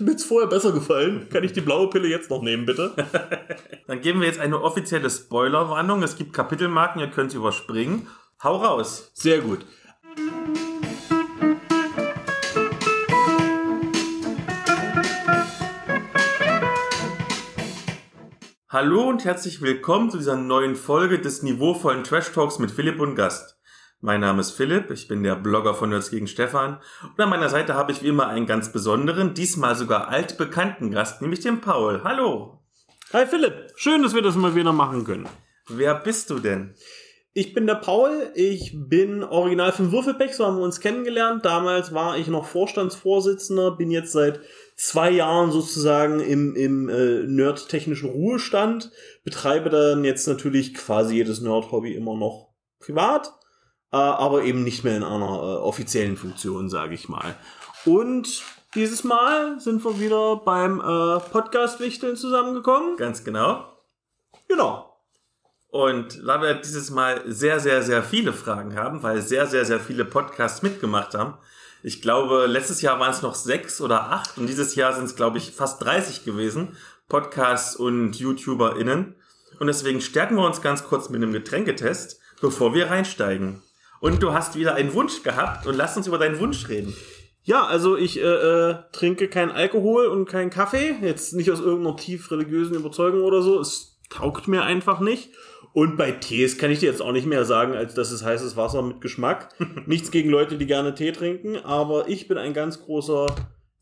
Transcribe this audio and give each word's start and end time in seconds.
mir 0.04 0.12
jetzt 0.12 0.24
vorher 0.24 0.48
besser 0.48 0.72
gefallen. 0.72 1.28
Kann 1.30 1.44
ich 1.44 1.52
die 1.52 1.60
blaue 1.60 1.90
Pille 1.90 2.08
jetzt 2.08 2.30
noch 2.30 2.42
nehmen, 2.42 2.66
bitte? 2.66 2.92
Dann 3.86 4.00
geben 4.00 4.20
wir 4.20 4.26
jetzt 4.26 4.40
eine 4.40 4.62
offizielle 4.62 5.10
Spoilerwarnung. 5.10 6.02
Es 6.02 6.16
gibt 6.16 6.32
Kapitelmarken, 6.32 7.00
ihr 7.00 7.10
könnt 7.10 7.30
sie 7.30 7.36
überspringen. 7.36 8.06
Hau 8.42 8.56
raus. 8.56 9.10
Sehr 9.14 9.40
gut. 9.40 9.66
Hallo 18.68 19.08
und 19.08 19.24
herzlich 19.24 19.60
willkommen 19.60 20.10
zu 20.10 20.18
dieser 20.18 20.36
neuen 20.36 20.76
Folge 20.76 21.18
des 21.20 21.42
niveauvollen 21.42 22.04
Trash 22.04 22.32
Talks 22.32 22.60
mit 22.60 22.70
Philipp 22.70 23.00
und 23.00 23.16
Gast. 23.16 23.59
Mein 24.02 24.22
Name 24.22 24.40
ist 24.40 24.52
Philipp, 24.52 24.90
ich 24.90 25.08
bin 25.08 25.22
der 25.22 25.34
Blogger 25.34 25.74
von 25.74 25.90
Nerds 25.90 26.10
gegen 26.10 26.26
Stefan 26.26 26.78
und 27.02 27.20
an 27.20 27.28
meiner 27.28 27.50
Seite 27.50 27.74
habe 27.74 27.92
ich 27.92 28.02
wie 28.02 28.08
immer 28.08 28.28
einen 28.28 28.46
ganz 28.46 28.72
besonderen, 28.72 29.34
diesmal 29.34 29.76
sogar 29.76 30.08
altbekannten 30.08 30.90
Gast, 30.90 31.20
nämlich 31.20 31.40
den 31.40 31.60
Paul. 31.60 32.00
Hallo. 32.02 32.62
Hi 33.12 33.26
Philipp, 33.26 33.74
schön, 33.76 34.02
dass 34.02 34.14
wir 34.14 34.22
das 34.22 34.36
mal 34.36 34.54
wieder 34.54 34.72
machen 34.72 35.04
können. 35.04 35.28
Wer 35.68 35.94
bist 35.96 36.30
du 36.30 36.38
denn? 36.38 36.74
Ich 37.34 37.52
bin 37.52 37.66
der 37.66 37.74
Paul, 37.74 38.30
ich 38.34 38.74
bin 38.74 39.22
original 39.22 39.70
von 39.70 39.92
Würfelpech, 39.92 40.34
so 40.34 40.46
haben 40.46 40.56
wir 40.56 40.64
uns 40.64 40.80
kennengelernt. 40.80 41.44
Damals 41.44 41.92
war 41.92 42.16
ich 42.16 42.28
noch 42.28 42.46
Vorstandsvorsitzender, 42.46 43.72
bin 43.72 43.90
jetzt 43.90 44.12
seit 44.12 44.40
zwei 44.76 45.10
Jahren 45.10 45.52
sozusagen 45.52 46.20
im, 46.20 46.56
im 46.56 46.88
äh, 46.88 47.24
nerdtechnischen 47.26 48.08
Ruhestand, 48.08 48.92
betreibe 49.24 49.68
dann 49.68 50.04
jetzt 50.04 50.26
natürlich 50.26 50.72
quasi 50.72 51.16
jedes 51.16 51.42
Nerd-Hobby 51.42 51.92
immer 51.94 52.16
noch 52.16 52.48
privat, 52.78 53.34
äh, 53.92 53.96
aber 53.96 54.42
eben 54.44 54.62
nicht 54.62 54.84
mehr 54.84 54.96
in 54.96 55.04
einer 55.04 55.26
äh, 55.26 55.56
offiziellen 55.62 56.16
Funktion, 56.16 56.68
sage 56.68 56.94
ich 56.94 57.08
mal. 57.08 57.36
Und 57.84 58.42
dieses 58.74 59.04
Mal 59.04 59.58
sind 59.60 59.84
wir 59.84 59.98
wieder 59.98 60.36
beim 60.36 60.80
äh, 60.80 61.18
Podcast-Wichteln 61.18 62.16
zusammengekommen. 62.16 62.96
Ganz 62.96 63.24
genau. 63.24 63.64
Genau. 64.48 64.96
Und 65.70 66.24
weil 66.26 66.42
wir 66.42 66.54
dieses 66.54 66.90
Mal 66.90 67.22
sehr, 67.26 67.60
sehr, 67.60 67.82
sehr 67.82 68.02
viele 68.02 68.32
Fragen 68.32 68.76
haben, 68.76 69.02
weil 69.02 69.22
sehr, 69.22 69.46
sehr, 69.46 69.64
sehr 69.64 69.80
viele 69.80 70.04
Podcasts 70.04 70.62
mitgemacht 70.62 71.14
haben. 71.14 71.34
Ich 71.82 72.02
glaube, 72.02 72.46
letztes 72.46 72.82
Jahr 72.82 73.00
waren 73.00 73.12
es 73.12 73.22
noch 73.22 73.34
sechs 73.34 73.80
oder 73.80 74.10
acht 74.10 74.36
und 74.36 74.46
dieses 74.46 74.74
Jahr 74.74 74.92
sind 74.92 75.04
es, 75.04 75.16
glaube 75.16 75.38
ich, 75.38 75.52
fast 75.52 75.82
30 75.82 76.24
gewesen. 76.24 76.76
Podcasts 77.08 77.74
und 77.74 78.14
YouTuberInnen. 78.16 79.14
Und 79.58 79.66
deswegen 79.66 80.00
stärken 80.00 80.36
wir 80.36 80.44
uns 80.44 80.62
ganz 80.62 80.84
kurz 80.84 81.08
mit 81.08 81.22
einem 81.22 81.32
Getränketest, 81.32 82.20
bevor 82.40 82.74
wir 82.74 82.90
reinsteigen. 82.90 83.62
Und 84.00 84.22
du 84.22 84.32
hast 84.32 84.56
wieder 84.56 84.74
einen 84.74 84.94
Wunsch 84.94 85.22
gehabt 85.22 85.66
und 85.66 85.76
lass 85.76 85.96
uns 85.96 86.06
über 86.06 86.18
deinen 86.18 86.40
Wunsch 86.40 86.68
reden. 86.68 86.94
Ja, 87.42 87.66
also 87.66 87.96
ich 87.96 88.20
äh, 88.20 88.22
äh, 88.22 88.76
trinke 88.92 89.28
kein 89.28 89.50
Alkohol 89.50 90.06
und 90.06 90.26
keinen 90.26 90.50
Kaffee. 90.50 90.96
Jetzt 91.02 91.34
nicht 91.34 91.50
aus 91.50 91.60
irgendeiner 91.60 91.96
tief 91.96 92.30
religiösen 92.30 92.76
Überzeugung 92.76 93.22
oder 93.22 93.42
so. 93.42 93.60
Es 93.60 93.98
taugt 94.08 94.48
mir 94.48 94.62
einfach 94.62 95.00
nicht. 95.00 95.30
Und 95.72 95.96
bei 95.96 96.10
Tees 96.12 96.58
kann 96.58 96.70
ich 96.70 96.80
dir 96.80 96.90
jetzt 96.90 97.00
auch 97.00 97.12
nicht 97.12 97.26
mehr 97.26 97.44
sagen, 97.44 97.74
als 97.74 97.94
dass 97.94 98.10
es 98.10 98.24
heißes 98.24 98.56
Wasser 98.56 98.82
mit 98.82 99.00
Geschmack. 99.00 99.48
Nichts 99.86 100.10
gegen 100.10 100.30
Leute, 100.30 100.58
die 100.58 100.66
gerne 100.66 100.94
Tee 100.94 101.12
trinken, 101.12 101.56
aber 101.56 102.08
ich 102.08 102.26
bin 102.26 102.38
ein 102.38 102.54
ganz 102.54 102.82
großer 102.82 103.26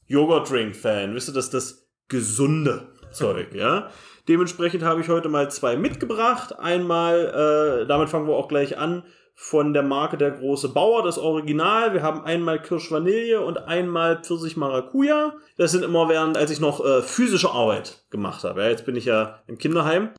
Yogurt-Drink-Fan. 0.06 1.14
Wisst 1.14 1.30
ihr, 1.30 1.34
das 1.34 1.46
ist 1.46 1.54
das 1.54 1.88
gesunde 2.08 2.88
Zeug, 3.10 3.54
ja? 3.54 3.90
Dementsprechend 4.28 4.82
habe 4.82 5.00
ich 5.00 5.08
heute 5.08 5.30
mal 5.30 5.50
zwei 5.50 5.76
mitgebracht. 5.76 6.58
Einmal, 6.58 7.82
äh, 7.82 7.86
damit 7.86 8.10
fangen 8.10 8.28
wir 8.28 8.34
auch 8.34 8.48
gleich 8.48 8.76
an, 8.76 9.04
von 9.40 9.72
der 9.72 9.84
Marke 9.84 10.16
Der 10.16 10.32
große 10.32 10.70
Bauer, 10.70 11.04
das 11.04 11.16
Original. 11.16 11.94
Wir 11.94 12.02
haben 12.02 12.24
einmal 12.24 12.60
Kirsch 12.60 12.90
Vanille 12.90 13.40
und 13.40 13.56
einmal 13.56 14.20
Pfirsich 14.20 14.56
Maracuja. 14.56 15.32
Das 15.56 15.70
sind 15.70 15.84
immer 15.84 16.08
während, 16.08 16.36
als 16.36 16.50
ich 16.50 16.58
noch 16.58 16.84
äh, 16.84 17.02
physische 17.02 17.52
Arbeit 17.52 18.04
gemacht 18.10 18.42
habe. 18.42 18.62
Ja, 18.62 18.68
jetzt 18.68 18.84
bin 18.84 18.96
ich 18.96 19.04
ja 19.04 19.40
im 19.46 19.56
Kinderheim. 19.56 20.10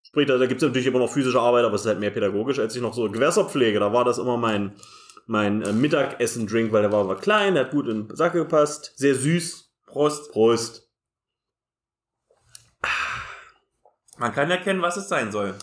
Sprich, 0.00 0.26
da, 0.26 0.38
da 0.38 0.46
gibt 0.46 0.62
es 0.62 0.66
natürlich 0.66 0.86
immer 0.86 0.98
noch 0.98 1.10
physische 1.10 1.38
Arbeit, 1.38 1.66
aber 1.66 1.74
es 1.74 1.82
ist 1.82 1.88
halt 1.88 2.00
mehr 2.00 2.10
pädagogisch, 2.10 2.58
als 2.58 2.74
ich 2.74 2.80
noch 2.80 2.94
so 2.94 3.10
Gewässerpflege. 3.10 3.80
Da 3.80 3.92
war 3.92 4.06
das 4.06 4.16
immer 4.16 4.38
mein, 4.38 4.74
mein 5.26 5.60
äh, 5.60 5.74
Mittagessen-Drink, 5.74 6.72
weil 6.72 6.80
der 6.80 6.90
war, 6.90 7.06
war 7.06 7.16
klein, 7.16 7.52
der 7.52 7.64
hat 7.64 7.70
gut 7.70 7.86
in 7.86 8.08
den 8.08 8.16
Sack 8.16 8.32
gepasst, 8.32 8.94
sehr 8.96 9.14
süß. 9.14 9.74
Prost. 9.84 10.32
Prost. 10.32 10.90
Man 14.16 14.32
kann 14.32 14.50
erkennen, 14.50 14.80
was 14.80 14.96
es 14.96 15.10
sein 15.10 15.32
soll. 15.32 15.54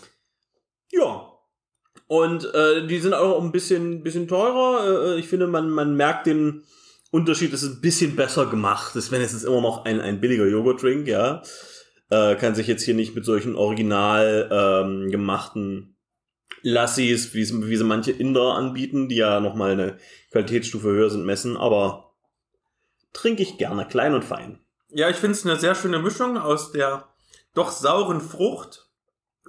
Ja. 0.92 1.35
Und 2.08 2.52
äh, 2.54 2.86
die 2.86 2.98
sind 2.98 3.14
auch 3.14 3.42
ein 3.42 3.52
bisschen, 3.52 4.02
bisschen 4.02 4.28
teurer. 4.28 5.14
Äh, 5.14 5.18
ich 5.18 5.28
finde, 5.28 5.46
man, 5.46 5.70
man 5.70 5.96
merkt 5.96 6.26
den 6.26 6.62
Unterschied, 7.10 7.52
es 7.52 7.62
ist 7.62 7.76
ein 7.76 7.80
bisschen 7.80 8.16
besser 8.16 8.46
gemacht. 8.46 8.94
Das 8.94 9.06
ist 9.06 9.12
wenigstens 9.12 9.44
immer 9.44 9.60
noch 9.60 9.84
ein, 9.84 10.00
ein 10.00 10.20
billiger 10.20 10.46
Joghurt-Drink, 10.46 11.08
ja. 11.08 11.42
Äh, 12.10 12.36
kann 12.36 12.54
sich 12.54 12.68
jetzt 12.68 12.84
hier 12.84 12.94
nicht 12.94 13.16
mit 13.16 13.24
solchen 13.24 13.56
original 13.56 14.48
ähm, 14.52 15.10
gemachten 15.10 15.96
Lassis, 16.62 17.34
wie, 17.34 17.68
wie 17.68 17.76
sie 17.76 17.84
manche 17.84 18.12
Inder 18.12 18.54
anbieten, 18.54 19.08
die 19.08 19.16
ja 19.16 19.40
nochmal 19.40 19.72
eine 19.72 19.98
Qualitätsstufe 20.30 20.88
höher 20.88 21.10
sind, 21.10 21.24
messen, 21.24 21.56
aber 21.56 22.12
trinke 23.12 23.42
ich 23.42 23.58
gerne, 23.58 23.86
klein 23.86 24.14
und 24.14 24.24
fein. 24.24 24.60
Ja, 24.88 25.08
ich 25.08 25.16
finde 25.16 25.36
es 25.36 25.44
eine 25.44 25.58
sehr 25.58 25.74
schöne 25.74 25.98
Mischung 25.98 26.38
aus 26.38 26.72
der 26.72 27.08
doch 27.54 27.70
sauren 27.70 28.20
Frucht, 28.20 28.88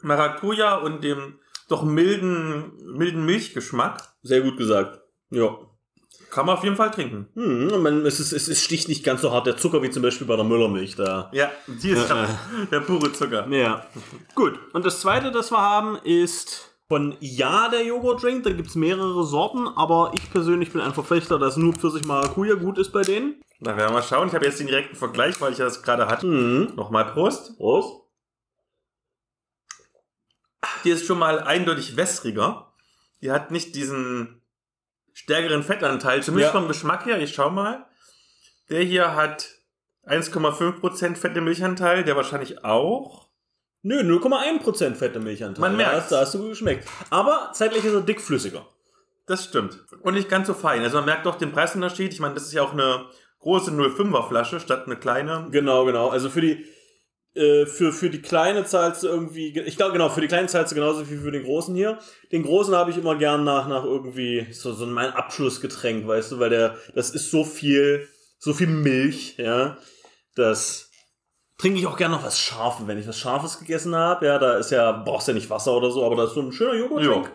Maracuja 0.01 0.75
und 0.75 1.03
dem 1.03 1.39
doch 1.67 1.83
milden, 1.83 2.71
milden 2.93 3.25
Milchgeschmack. 3.25 4.13
Sehr 4.21 4.41
gut 4.41 4.57
gesagt. 4.57 5.01
Ja. 5.29 5.57
Kann 6.29 6.45
man 6.45 6.57
auf 6.57 6.63
jeden 6.63 6.75
Fall 6.75 6.91
trinken. 6.91 7.27
Hm, 7.35 7.81
man, 7.81 8.05
es, 8.05 8.19
ist, 8.19 8.33
es, 8.33 8.47
es 8.47 8.63
sticht 8.63 8.89
nicht 8.89 9.03
ganz 9.03 9.21
so 9.21 9.31
hart 9.31 9.47
der 9.47 9.57
Zucker 9.57 9.81
wie 9.81 9.89
zum 9.89 10.03
Beispiel 10.03 10.27
bei 10.27 10.35
der 10.35 10.43
Müllermilch 10.43 10.95
da. 10.95 11.31
Ja, 11.33 11.51
die 11.67 11.91
ist 11.91 12.13
der 12.71 12.79
pure 12.81 13.13
Zucker. 13.13 13.47
Ja. 13.49 13.85
Gut. 14.35 14.59
Und 14.73 14.85
das 14.85 14.99
zweite, 14.99 15.31
das 15.31 15.51
wir 15.51 15.61
haben, 15.61 15.97
ist 16.03 16.77
von 16.87 17.15
Ja 17.19 17.69
der 17.69 17.85
Joghurt-Drink. 17.85 18.43
Da 18.43 18.51
gibt's 18.51 18.75
mehrere 18.75 19.25
Sorten, 19.25 19.67
aber 19.67 20.11
ich 20.15 20.31
persönlich 20.31 20.71
bin 20.71 20.81
ein 20.81 20.93
Verfechter, 20.93 21.39
dass 21.39 21.57
nur 21.57 21.73
Pfirsich 21.73 22.05
Maracuja 22.05 22.55
gut 22.55 22.77
ist 22.77 22.91
bei 22.91 23.03
denen. 23.03 23.41
Na, 23.59 23.75
werden 23.75 23.89
wir 23.89 23.99
mal 23.99 24.03
schauen. 24.03 24.27
Ich 24.27 24.35
habe 24.35 24.45
jetzt 24.45 24.59
den 24.59 24.67
direkten 24.67 24.95
Vergleich, 24.95 25.39
weil 25.41 25.53
ich 25.53 25.57
das 25.57 25.81
gerade 25.81 26.07
hatte. 26.07 26.27
Mhm. 26.27 26.75
Nochmal 26.75 27.05
Prost. 27.05 27.57
Prost. 27.57 28.06
Die 30.83 30.89
ist 30.91 31.05
schon 31.05 31.19
mal 31.19 31.39
eindeutig 31.39 31.97
wässriger. 31.97 32.73
Die 33.21 33.31
hat 33.31 33.51
nicht 33.51 33.75
diesen 33.75 34.41
stärkeren 35.13 35.63
Fettanteil, 35.63 36.21
zumindest 36.23 36.53
Ja. 36.53 36.59
vom 36.59 36.67
Geschmack 36.67 37.05
her. 37.05 37.19
Ich 37.19 37.33
schau 37.33 37.49
mal. 37.49 37.85
Der 38.69 38.81
hier 38.83 39.15
hat 39.15 39.49
1,5% 40.21 41.17
fette 41.17 41.41
Milchanteil, 41.41 42.03
der 42.03 42.15
wahrscheinlich 42.15 42.63
auch. 42.63 43.27
Nö, 43.81 44.01
0,1% 44.03 44.95
fette 44.95 45.19
Milchanteil. 45.19 45.61
Man 45.61 45.71
Da 45.71 45.77
merkt's. 45.77 45.95
hast- 46.03 46.11
Da 46.11 46.19
hast 46.21 46.33
du 46.33 46.39
gut 46.39 46.49
geschmeckt. 46.49 46.87
Aber 47.09 47.51
zeitlich 47.53 47.83
ist 47.85 47.93
er 47.93 48.01
dickflüssiger. 48.01 48.65
Das 49.25 49.43
stimmt. 49.45 49.83
Und 50.01 50.13
nicht 50.13 50.29
ganz 50.29 50.47
so 50.47 50.53
fein. 50.53 50.81
Also 50.83 50.97
man 50.97 51.05
merkt 51.05 51.25
doch 51.25 51.35
den 51.37 51.51
Preisunterschied. 51.51 52.13
Ich 52.13 52.19
meine, 52.19 52.33
das 52.33 52.43
ist 52.43 52.53
ja 52.53 52.61
auch 52.63 52.71
eine 52.73 53.05
große 53.39 53.71
05er 53.71 54.27
Flasche 54.27 54.59
statt 54.59 54.85
eine 54.85 54.95
kleine. 54.95 55.47
Genau, 55.51 55.85
genau. 55.85 56.09
Also 56.09 56.29
für 56.29 56.41
die 56.41 56.65
für, 57.65 57.91
für 57.93 58.09
die 58.09 58.21
kleine 58.21 58.65
zahlst 58.65 59.03
du 59.03 59.07
irgendwie, 59.07 59.57
ich 59.59 59.77
glaube 59.77 59.93
genau, 59.93 60.09
für 60.09 60.21
die 60.21 60.27
kleinen 60.27 60.47
zahlst 60.47 60.71
du 60.71 60.75
genauso 60.75 61.09
wie 61.09 61.17
für 61.17 61.31
den 61.31 61.43
großen 61.43 61.75
hier. 61.75 61.99
Den 62.31 62.43
großen 62.43 62.75
habe 62.75 62.91
ich 62.91 62.97
immer 62.97 63.15
gern 63.15 63.43
nach, 63.43 63.67
nach 63.67 63.83
irgendwie 63.83 64.47
so, 64.51 64.73
so 64.73 64.85
mein 64.85 65.11
Abschlussgetränk, 65.11 66.07
weißt 66.07 66.31
du, 66.31 66.39
weil 66.39 66.49
der, 66.49 66.75
das 66.95 67.11
ist 67.11 67.31
so 67.31 67.43
viel, 67.43 68.07
so 68.39 68.53
viel 68.53 68.67
Milch, 68.67 69.35
ja, 69.37 69.77
das 70.35 70.89
trinke 71.57 71.79
ich 71.79 71.87
auch 71.87 71.97
gern 71.97 72.11
noch 72.11 72.23
was 72.23 72.39
Scharfes, 72.39 72.85
wenn 72.87 72.99
ich 72.99 73.07
was 73.07 73.17
Scharfes 73.17 73.59
gegessen 73.59 73.95
habe, 73.95 74.25
ja, 74.27 74.37
da 74.37 74.57
ist 74.57 74.69
ja, 74.71 74.91
brauchst 74.91 75.27
ja 75.27 75.33
nicht 75.33 75.49
Wasser 75.49 75.73
oder 75.73 75.89
so, 75.91 76.05
aber 76.05 76.15
da 76.15 76.25
ist 76.25 76.33
so 76.33 76.41
ein 76.41 76.51
schöner 76.51 76.75
Joghurt. 76.75 77.03
Jo. 77.03 77.27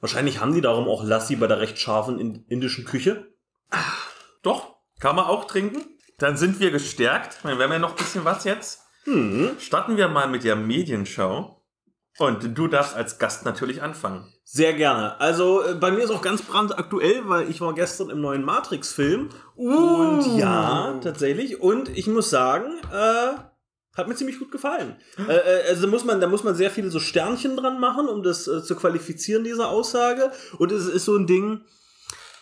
Wahrscheinlich 0.00 0.40
haben 0.40 0.52
die 0.54 0.60
darum 0.60 0.88
auch 0.88 1.04
Lassi 1.04 1.36
bei 1.36 1.46
der 1.46 1.60
recht 1.60 1.78
scharfen 1.78 2.18
in- 2.18 2.44
indischen 2.48 2.84
Küche. 2.84 3.26
Doch, 4.42 4.76
kann 5.00 5.16
man 5.16 5.24
auch 5.26 5.44
trinken. 5.44 5.80
Dann 6.18 6.36
sind 6.36 6.60
wir 6.60 6.70
gestärkt. 6.70 7.44
Wir 7.44 7.52
haben 7.52 7.72
ja 7.72 7.78
noch 7.78 7.90
ein 7.90 7.96
bisschen 7.96 8.24
was 8.24 8.44
jetzt. 8.44 8.82
Hm. 9.06 9.56
Starten 9.58 9.96
wir 9.96 10.08
mal 10.08 10.28
mit 10.28 10.44
der 10.44 10.56
Medienschau. 10.56 11.56
Und 12.18 12.56
du 12.56 12.66
darfst 12.66 12.96
als 12.96 13.18
Gast 13.18 13.44
natürlich 13.44 13.82
anfangen. 13.82 14.32
Sehr 14.44 14.72
gerne. 14.72 15.20
Also 15.20 15.62
äh, 15.62 15.74
bei 15.74 15.90
mir 15.90 16.04
ist 16.04 16.10
auch 16.10 16.22
ganz 16.22 16.40
brandaktuell, 16.42 17.28
weil 17.28 17.50
ich 17.50 17.60
war 17.60 17.74
gestern 17.74 18.10
im 18.10 18.20
neuen 18.20 18.42
Matrix-Film. 18.42 19.28
Und 19.54 20.38
ja, 20.38 20.98
tatsächlich. 21.02 21.60
Und 21.60 21.90
ich 21.90 22.06
muss 22.06 22.30
sagen, 22.30 22.72
äh, 22.90 23.38
hat 23.96 24.08
mir 24.08 24.14
ziemlich 24.14 24.38
gut 24.38 24.50
gefallen. 24.50 24.96
äh, 25.28 25.32
äh, 25.32 25.68
also 25.68 25.88
muss 25.88 26.04
man, 26.04 26.20
da 26.20 26.26
muss 26.26 26.44
man 26.44 26.54
sehr 26.54 26.70
viele 26.70 26.90
so 26.90 27.00
Sternchen 27.00 27.56
dran 27.56 27.80
machen, 27.80 28.08
um 28.08 28.22
das 28.22 28.46
äh, 28.46 28.62
zu 28.62 28.76
qualifizieren, 28.76 29.44
diese 29.44 29.66
Aussage. 29.66 30.32
Und 30.58 30.72
es 30.72 30.86
ist 30.86 31.04
so 31.04 31.16
ein 31.16 31.26
Ding, 31.26 31.62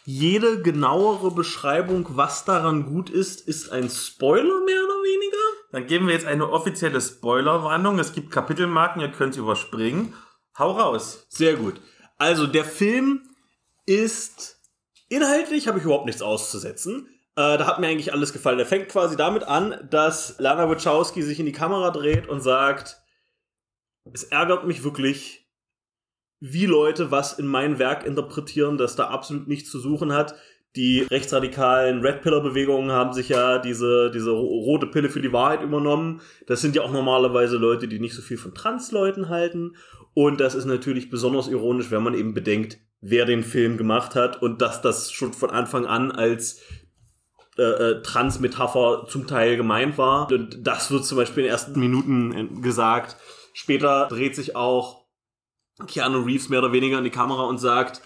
jede 0.05 0.61
genauere 0.61 1.31
Beschreibung, 1.31 2.07
was 2.11 2.45
daran 2.45 2.85
gut 2.85 3.09
ist, 3.09 3.41
ist 3.41 3.73
ein 3.73 3.89
Spoiler 3.89 4.65
mehr 4.65 4.85
oder 4.85 5.03
weniger. 5.03 5.39
Dann 5.75 5.89
geben 5.89 6.07
wir 6.07 6.15
jetzt 6.15 6.27
eine 6.27 6.53
offizielle 6.53 7.01
Spoilerwarnung. 7.01 7.99
Es 7.99 8.13
gibt 8.13 8.31
Kapitelmarken, 8.31 9.03
ihr 9.03 9.11
könnt 9.11 9.37
überspringen. 9.37 10.15
Hau 10.57 10.71
raus. 10.71 11.27
Sehr 11.31 11.57
gut. 11.57 11.81
Also 12.17 12.47
der 12.47 12.65
Film 12.65 13.29
ist 13.85 14.61
inhaltlich 15.09 15.67
habe 15.67 15.79
ich 15.79 15.85
überhaupt 15.85 16.07
nichts 16.07 16.23
auszusetzen. 16.23 17.09
Äh, 17.35 17.59
da 17.59 17.67
hat 17.67 17.81
mir 17.81 17.89
eigentlich 17.89 18.13
alles 18.13 18.33
gefallen. 18.33 18.61
Er 18.61 18.67
fängt 18.67 18.89
quasi 18.89 19.17
damit 19.17 19.43
an, 19.43 19.89
dass 19.91 20.39
Lana 20.39 20.71
Wachowski 20.71 21.25
sich 21.25 21.41
in 21.41 21.47
die 21.47 21.51
Kamera 21.51 21.91
dreht 21.91 22.29
und 22.29 22.41
sagt, 22.41 22.99
es 24.13 24.23
ärgert 24.23 24.69
mich 24.69 24.85
wirklich, 24.85 25.51
wie 26.39 26.67
Leute 26.67 27.11
was 27.11 27.37
in 27.37 27.49
mein 27.49 27.81
Werk 27.81 28.07
interpretieren, 28.07 28.79
das 28.79 28.95
da 28.95 29.09
absolut 29.09 29.49
nichts 29.49 29.73
zu 29.73 29.81
suchen 29.81 30.13
hat. 30.13 30.37
Die 30.77 31.03
rechtsradikalen 31.03 32.01
Red 32.01 32.23
Pillar 32.23 32.41
Bewegungen 32.41 32.91
haben 32.91 33.13
sich 33.13 33.29
ja 33.29 33.59
diese, 33.59 34.11
diese 34.11 34.33
rote 34.33 34.89
Pille 34.89 35.09
für 35.09 35.21
die 35.21 35.33
Wahrheit 35.33 35.63
übernommen. 35.63 36.21
Das 36.49 36.61
sind 36.61 36.75
ja 36.75 36.83
auch 36.83 36.91
normalerweise 36.91 37.59
Leute, 37.59 37.87
die 37.87 38.01
nicht 38.01 38.15
so 38.15 38.23
viel 38.23 38.39
von 38.39 38.55
Transleuten 38.55 39.29
halten. 39.29 39.77
Und 40.15 40.41
das 40.41 40.57
ist 40.57 40.65
natürlich 40.65 41.11
besonders 41.11 41.47
ironisch, 41.47 41.93
wenn 41.93 42.03
man 42.03 42.15
eben 42.15 42.35
bedenkt, 42.35 42.79
wer 43.01 43.25
den 43.25 43.45
Film 43.45 43.77
gemacht 43.77 44.17
hat 44.17 44.43
und 44.43 44.63
dass 44.63 44.83
das 44.83 45.13
schon 45.13 45.33
von 45.33 45.51
Anfang 45.51 45.87
an 45.87 46.11
als 46.11 46.61
äh, 47.57 47.63
äh, 47.63 48.03
Trans-Metapher 48.03 49.07
zum 49.09 49.29
Teil 49.29 49.57
gemeint 49.57 49.97
war. 49.97 50.29
Und 50.33 50.67
das 50.67 50.91
wird 50.91 51.05
zum 51.05 51.19
Beispiel 51.19 51.45
in 51.45 51.49
den 51.49 51.53
ersten 51.53 51.79
Minuten 51.79 52.63
gesagt. 52.63 53.17
Später 53.53 54.09
dreht 54.09 54.35
sich 54.35 54.57
auch 54.57 55.05
Keanu 55.87 56.23
Reeves 56.23 56.49
mehr 56.49 56.59
oder 56.59 56.73
weniger 56.73 56.99
in 56.99 57.05
die 57.05 57.11
Kamera 57.11 57.45
und 57.45 57.59
sagt, 57.59 58.01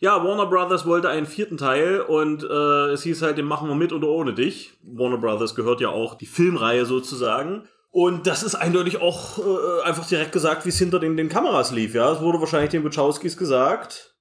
ja, 0.00 0.24
Warner 0.24 0.46
Brothers 0.46 0.86
wollte 0.86 1.10
einen 1.10 1.26
vierten 1.26 1.58
Teil 1.58 2.00
und 2.00 2.42
äh, 2.42 2.92
es 2.92 3.02
hieß 3.02 3.20
halt, 3.20 3.36
den 3.36 3.44
machen 3.44 3.68
wir 3.68 3.74
mit 3.74 3.92
oder 3.92 4.08
ohne 4.08 4.32
dich. 4.32 4.72
Warner 4.82 5.18
Brothers 5.18 5.54
gehört 5.54 5.82
ja 5.82 5.90
auch 5.90 6.14
die 6.14 6.26
Filmreihe 6.26 6.86
sozusagen. 6.86 7.68
Und 7.90 8.26
das 8.26 8.42
ist 8.42 8.54
eindeutig 8.54 9.02
auch 9.02 9.38
äh, 9.38 9.82
einfach 9.82 10.06
direkt 10.06 10.32
gesagt, 10.32 10.64
wie 10.64 10.70
es 10.70 10.78
hinter 10.78 11.00
den, 11.00 11.18
den 11.18 11.28
Kameras 11.28 11.70
lief. 11.70 11.94
Ja, 11.94 12.12
es 12.12 12.20
wurde 12.20 12.40
wahrscheinlich 12.40 12.70
den 12.70 12.84
Wachowskis 12.84 13.36
gesagt, 13.36 14.16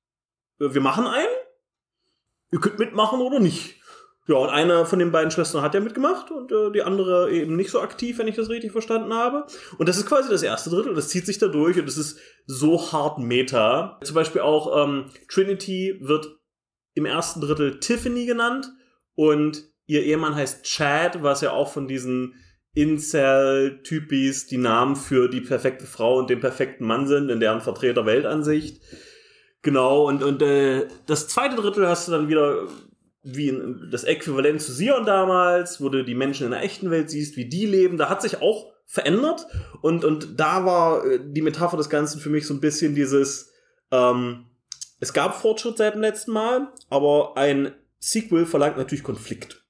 wir 0.58 0.82
machen 0.82 1.08
einen, 1.08 1.30
ihr 2.52 2.60
könnt 2.60 2.80
mitmachen 2.80 3.22
oder 3.22 3.40
nicht. 3.40 3.79
Ja, 4.30 4.36
und 4.36 4.50
eine 4.50 4.86
von 4.86 5.00
den 5.00 5.12
beiden 5.12 5.32
Schwestern 5.32 5.64
hat 5.64 5.74
ja 5.74 5.80
mitgemacht 5.80 6.30
und 6.30 6.52
äh, 6.52 6.72
die 6.72 6.84
andere 6.84 7.32
eben 7.32 7.56
nicht 7.56 7.72
so 7.72 7.82
aktiv, 7.82 8.20
wenn 8.20 8.28
ich 8.28 8.36
das 8.36 8.48
richtig 8.48 8.72
verstanden 8.72 9.12
habe. 9.12 9.48
Und 9.80 9.90
das 9.90 9.98
ist 9.98 10.06
quasi 10.06 10.30
das 10.30 10.44
erste 10.44 10.70
Drittel, 10.70 10.94
das 10.94 11.10
zieht 11.10 11.26
sich 11.26 11.40
da 11.40 11.48
durch 11.48 11.80
und 11.80 11.90
es 11.90 11.98
ist 11.98 12.20
so 12.46 12.92
hart 12.92 13.18
Meta. 13.18 14.00
Zum 14.04 14.14
Beispiel 14.14 14.42
auch 14.42 14.86
ähm, 14.86 15.06
Trinity 15.30 15.98
wird 16.02 16.28
im 16.94 17.08
ersten 17.08 17.42
Drittel 17.42 17.80
Tiffany 17.80 18.28
genannt 18.28 18.72
und 19.16 19.64
ihr 19.88 20.04
Ehemann 20.04 20.36
heißt 20.36 20.64
Chad, 20.64 21.24
was 21.24 21.42
ja 21.42 21.54
auch 21.54 21.74
von 21.74 21.88
diesen 21.88 22.36
Incel-Typis 22.76 24.46
die 24.46 24.58
Namen 24.58 24.96
für 24.96 25.28
die 25.28 25.42
perfekte 25.42 25.88
Frau 25.88 26.20
und 26.20 26.30
den 26.30 26.40
perfekten 26.40 26.86
Mann 26.86 27.08
sind, 27.08 27.32
in 27.32 27.40
deren 27.40 27.62
Vertreter 27.62 28.06
Weltansicht. 28.06 28.80
Genau, 29.64 30.08
und, 30.08 30.22
und 30.22 30.44
äh, 30.44 30.88
das 31.08 31.28
zweite 31.28 31.56
Drittel 31.56 31.88
hast 31.88 32.08
du 32.08 32.12
dann 32.12 32.30
wieder 32.30 32.68
wie 33.24 33.50
in, 33.50 33.90
das 33.92 34.04
Äquivalent 34.04 34.62
zu 34.62 34.72
Sion 34.72 35.06
damals, 35.06 35.82
wo 35.82 35.90
du 35.90 36.04
die 36.04 36.16
Menschen 36.16 36.46
in 36.46 36.52
der 36.52 36.64
echten 36.64 36.92
Welt 36.92 37.10
siehst, 37.10 37.36
wie 37.36 37.50
die 37.50 37.66
leben, 37.66 37.98
da 37.98 38.10
hat 38.10 38.22
sich 38.22 38.42
auch 38.42 38.72
verändert. 38.86 39.46
Und, 39.82 40.06
und 40.06 40.40
da 40.40 40.66
war 40.66 41.06
äh, 41.06 41.20
die 41.24 41.42
Metapher 41.42 41.78
des 41.78 41.90
Ganzen 41.90 42.20
für 42.20 42.30
mich 42.30 42.48
so 42.48 42.54
ein 42.54 42.62
bisschen 42.62 42.96
dieses, 42.96 43.52
ähm, 43.92 44.46
es 45.00 45.14
gab 45.14 45.40
Fortschritt 45.40 45.78
seit 45.78 45.96
dem 45.96 46.02
letzten 46.02 46.32
Mal, 46.32 46.72
aber 46.90 47.38
ein 47.38 47.74
Sequel 48.00 48.46
verlangt 48.46 48.78
natürlich 48.78 49.04
Konflikt. 49.04 49.66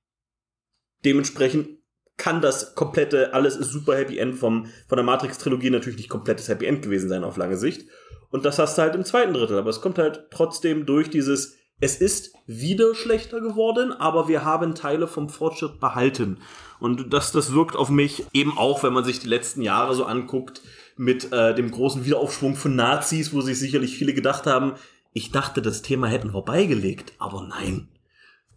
Dementsprechend 1.03 1.79
kann 2.17 2.41
das 2.41 2.75
komplette, 2.75 3.33
alles 3.33 3.55
ist 3.55 3.71
super 3.71 3.97
Happy 3.97 4.19
End 4.19 4.35
vom, 4.35 4.67
von 4.87 4.97
der 4.97 5.05
Matrix-Trilogie 5.05 5.69
natürlich 5.69 5.97
nicht 5.97 6.09
komplettes 6.09 6.49
Happy 6.49 6.65
End 6.65 6.81
gewesen 6.81 7.09
sein 7.09 7.23
auf 7.23 7.37
lange 7.37 7.57
Sicht. 7.57 7.89
Und 8.29 8.45
das 8.45 8.59
hast 8.59 8.77
du 8.77 8.83
halt 8.83 8.95
im 8.95 9.05
zweiten 9.05 9.33
Drittel, 9.33 9.57
aber 9.57 9.69
es 9.69 9.81
kommt 9.81 9.97
halt 9.97 10.27
trotzdem 10.29 10.85
durch 10.85 11.09
dieses, 11.09 11.55
es 11.79 11.95
ist 11.95 12.33
wieder 12.45 12.93
schlechter 12.93 13.39
geworden, 13.39 13.93
aber 13.93 14.27
wir 14.27 14.43
haben 14.43 14.75
Teile 14.75 15.07
vom 15.07 15.29
Fortschritt 15.29 15.79
behalten. 15.79 16.39
Und 16.79 17.13
das, 17.13 17.31
das 17.31 17.53
wirkt 17.53 17.75
auf 17.75 17.89
mich 17.89 18.25
eben 18.33 18.57
auch, 18.57 18.83
wenn 18.83 18.93
man 18.93 19.03
sich 19.03 19.19
die 19.19 19.27
letzten 19.27 19.61
Jahre 19.61 19.95
so 19.95 20.05
anguckt, 20.05 20.61
mit 20.97 21.31
äh, 21.31 21.55
dem 21.55 21.71
großen 21.71 22.03
Wiederaufschwung 22.03 22.55
von 22.55 22.75
Nazis, 22.75 23.33
wo 23.33 23.39
sich 23.39 23.57
sicherlich 23.57 23.97
viele 23.97 24.13
gedacht 24.13 24.45
haben, 24.45 24.73
ich 25.13 25.31
dachte, 25.31 25.61
das 25.61 25.81
Thema 25.81 26.07
hätten 26.07 26.33
wir 26.33 26.41
beigelegt, 26.41 27.13
aber 27.17 27.43
nein. 27.43 27.87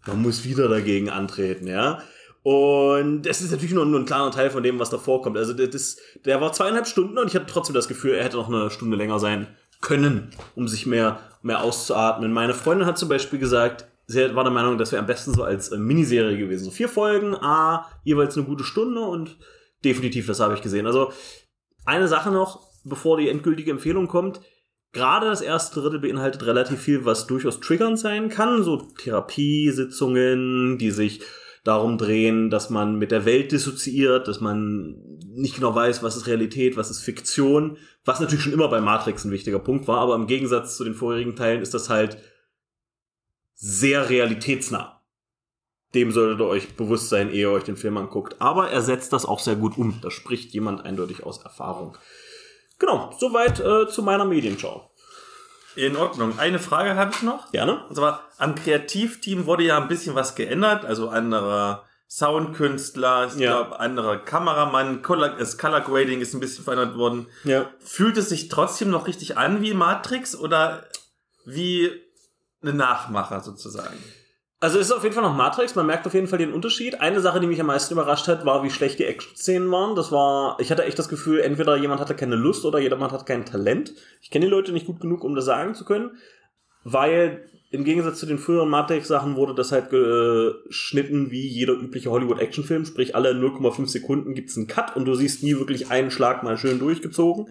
Man 0.06 0.20
muss 0.20 0.44
wieder 0.44 0.68
dagegen 0.68 1.08
antreten, 1.08 1.68
ja. 1.68 2.02
Und 2.42 3.24
es 3.28 3.40
ist 3.40 3.52
natürlich 3.52 3.72
nur, 3.74 3.86
nur 3.86 4.00
ein 4.00 4.06
kleiner 4.06 4.32
Teil 4.32 4.50
von 4.50 4.64
dem, 4.64 4.80
was 4.80 4.90
da 4.90 4.98
vorkommt. 4.98 5.38
Also 5.38 5.52
das, 5.52 5.98
der 6.24 6.40
war 6.40 6.52
zweieinhalb 6.52 6.88
Stunden 6.88 7.18
und 7.18 7.28
ich 7.28 7.36
hatte 7.36 7.46
trotzdem 7.46 7.74
das 7.74 7.86
Gefühl, 7.86 8.14
er 8.14 8.24
hätte 8.24 8.36
noch 8.36 8.48
eine 8.48 8.70
Stunde 8.70 8.96
länger 8.96 9.20
sein 9.20 9.46
können, 9.82 10.30
um 10.54 10.66
sich 10.66 10.86
mehr, 10.86 11.20
mehr 11.42 11.62
auszuatmen. 11.62 12.32
Meine 12.32 12.54
Freundin 12.54 12.86
hat 12.86 12.96
zum 12.96 13.10
Beispiel 13.10 13.38
gesagt, 13.38 13.84
sie 14.06 14.34
war 14.34 14.44
der 14.44 14.52
Meinung, 14.52 14.78
das 14.78 14.92
wäre 14.92 15.00
am 15.00 15.06
besten 15.06 15.34
so 15.34 15.42
als 15.42 15.68
äh, 15.68 15.76
Miniserie 15.76 16.38
gewesen. 16.38 16.64
So 16.64 16.70
vier 16.70 16.88
Folgen, 16.88 17.34
a, 17.34 17.86
jeweils 18.04 18.36
eine 18.36 18.46
gute 18.46 18.64
Stunde 18.64 19.02
und 19.02 19.36
definitiv, 19.84 20.26
das 20.26 20.40
habe 20.40 20.54
ich 20.54 20.62
gesehen. 20.62 20.86
Also 20.86 21.12
eine 21.84 22.08
Sache 22.08 22.30
noch, 22.30 22.60
bevor 22.84 23.18
die 23.18 23.28
endgültige 23.28 23.70
Empfehlung 23.70 24.08
kommt. 24.08 24.40
Gerade 24.92 25.26
das 25.26 25.40
erste 25.40 25.80
Drittel 25.80 26.00
beinhaltet 26.00 26.46
relativ 26.46 26.80
viel, 26.80 27.04
was 27.04 27.26
durchaus 27.26 27.60
triggernd 27.60 27.98
sein 27.98 28.28
kann. 28.28 28.62
So 28.62 28.76
Therapiesitzungen, 28.76 30.78
die 30.78 30.90
sich 30.90 31.22
darum 31.64 31.96
drehen, 31.96 32.50
dass 32.50 32.70
man 32.70 32.96
mit 32.96 33.10
der 33.10 33.24
Welt 33.24 33.52
dissoziiert, 33.52 34.26
dass 34.26 34.40
man 34.40 34.96
nicht 35.26 35.54
genau 35.54 35.74
weiß, 35.74 36.02
was 36.02 36.16
ist 36.16 36.26
Realität, 36.26 36.76
was 36.76 36.90
ist 36.90 37.00
Fiktion, 37.00 37.78
was 38.04 38.20
natürlich 38.20 38.44
schon 38.44 38.52
immer 38.52 38.68
bei 38.68 38.80
Matrix 38.80 39.24
ein 39.24 39.30
wichtiger 39.30 39.60
Punkt 39.60 39.86
war, 39.86 39.98
aber 39.98 40.16
im 40.16 40.26
Gegensatz 40.26 40.76
zu 40.76 40.84
den 40.84 40.94
vorherigen 40.94 41.36
Teilen 41.36 41.62
ist 41.62 41.74
das 41.74 41.88
halt 41.88 42.18
sehr 43.54 44.10
realitätsnah. 44.10 45.00
Dem 45.94 46.10
solltet 46.10 46.40
ihr 46.40 46.46
euch 46.46 46.74
bewusst 46.74 47.10
sein, 47.10 47.30
ehe 47.30 47.42
ihr 47.42 47.50
euch 47.50 47.64
den 47.64 47.76
Film 47.76 47.96
anguckt. 47.98 48.40
Aber 48.40 48.70
er 48.70 48.80
setzt 48.80 49.12
das 49.12 49.26
auch 49.26 49.38
sehr 49.38 49.56
gut 49.56 49.76
um. 49.76 50.00
Da 50.00 50.10
spricht 50.10 50.52
jemand 50.54 50.84
eindeutig 50.84 51.22
aus 51.22 51.42
Erfahrung. 51.42 51.96
Genau, 52.78 53.14
soweit 53.18 53.60
äh, 53.60 53.86
zu 53.88 54.02
meiner 54.02 54.24
Medienschau. 54.24 54.90
In 55.74 55.96
Ordnung. 55.96 56.38
Eine 56.38 56.58
Frage 56.58 56.96
habe 56.96 57.12
ich 57.14 57.22
noch. 57.22 57.50
Gerne. 57.52 57.84
Und 57.88 57.96
zwar, 57.96 58.28
am 58.38 58.54
Kreativteam 58.54 59.46
wurde 59.46 59.64
ja 59.64 59.78
ein 59.78 59.88
bisschen 59.88 60.14
was 60.14 60.34
geändert. 60.34 60.84
Also 60.84 61.08
anderer 61.08 61.84
Soundkünstler, 62.08 63.28
ich 63.28 63.36
ja. 63.36 63.62
glaube, 63.62 63.80
anderer 63.80 64.18
Kameramann, 64.18 65.00
Color, 65.00 65.30
das 65.30 65.56
Color 65.56 65.80
Grading 65.80 66.20
ist 66.20 66.34
ein 66.34 66.40
bisschen 66.40 66.62
verändert 66.62 66.96
worden. 66.96 67.26
Ja. 67.44 67.70
Fühlt 67.78 68.18
es 68.18 68.28
sich 68.28 68.48
trotzdem 68.48 68.90
noch 68.90 69.06
richtig 69.06 69.38
an 69.38 69.62
wie 69.62 69.72
Matrix 69.72 70.36
oder 70.36 70.84
wie 71.46 71.90
eine 72.60 72.74
Nachmacher 72.74 73.40
sozusagen? 73.40 73.96
Also 74.62 74.78
es 74.78 74.86
ist 74.86 74.92
auf 74.92 75.02
jeden 75.02 75.12
Fall 75.12 75.24
noch 75.24 75.34
Matrix, 75.34 75.74
man 75.74 75.86
merkt 75.86 76.06
auf 76.06 76.14
jeden 76.14 76.28
Fall 76.28 76.38
den 76.38 76.52
Unterschied. 76.52 77.00
Eine 77.00 77.20
Sache, 77.20 77.40
die 77.40 77.48
mich 77.48 77.60
am 77.60 77.66
meisten 77.66 77.94
überrascht 77.94 78.28
hat, 78.28 78.46
war, 78.46 78.62
wie 78.62 78.70
schlecht 78.70 79.00
die 79.00 79.04
Action-Szenen 79.04 79.68
waren. 79.72 79.96
Das 79.96 80.12
war, 80.12 80.56
ich 80.60 80.70
hatte 80.70 80.84
echt 80.84 80.96
das 81.00 81.08
Gefühl, 81.08 81.40
entweder 81.40 81.74
jemand 81.74 82.00
hatte 82.00 82.14
keine 82.14 82.36
Lust 82.36 82.64
oder 82.64 82.78
jemand 82.78 83.10
hat 83.10 83.26
kein 83.26 83.44
Talent. 83.44 83.92
Ich 84.20 84.30
kenne 84.30 84.44
die 84.44 84.50
Leute 84.52 84.70
nicht 84.70 84.86
gut 84.86 85.00
genug, 85.00 85.24
um 85.24 85.34
das 85.34 85.46
sagen 85.46 85.74
zu 85.74 85.84
können, 85.84 86.12
weil 86.84 87.50
im 87.72 87.82
Gegensatz 87.82 88.20
zu 88.20 88.26
den 88.26 88.38
früheren 88.38 88.68
Matrix-Sachen 88.68 89.34
wurde 89.34 89.56
das 89.56 89.72
halt 89.72 89.90
geschnitten 89.90 91.32
wie 91.32 91.48
jeder 91.48 91.72
übliche 91.72 92.12
Hollywood-Actionfilm, 92.12 92.84
sprich 92.84 93.16
alle 93.16 93.32
0,5 93.32 93.88
Sekunden 93.88 94.32
gibt's 94.32 94.56
einen 94.56 94.68
Cut 94.68 94.94
und 94.94 95.06
du 95.06 95.16
siehst 95.16 95.42
nie 95.42 95.56
wirklich 95.56 95.90
einen 95.90 96.12
Schlag 96.12 96.44
mal 96.44 96.56
schön 96.56 96.78
durchgezogen 96.78 97.48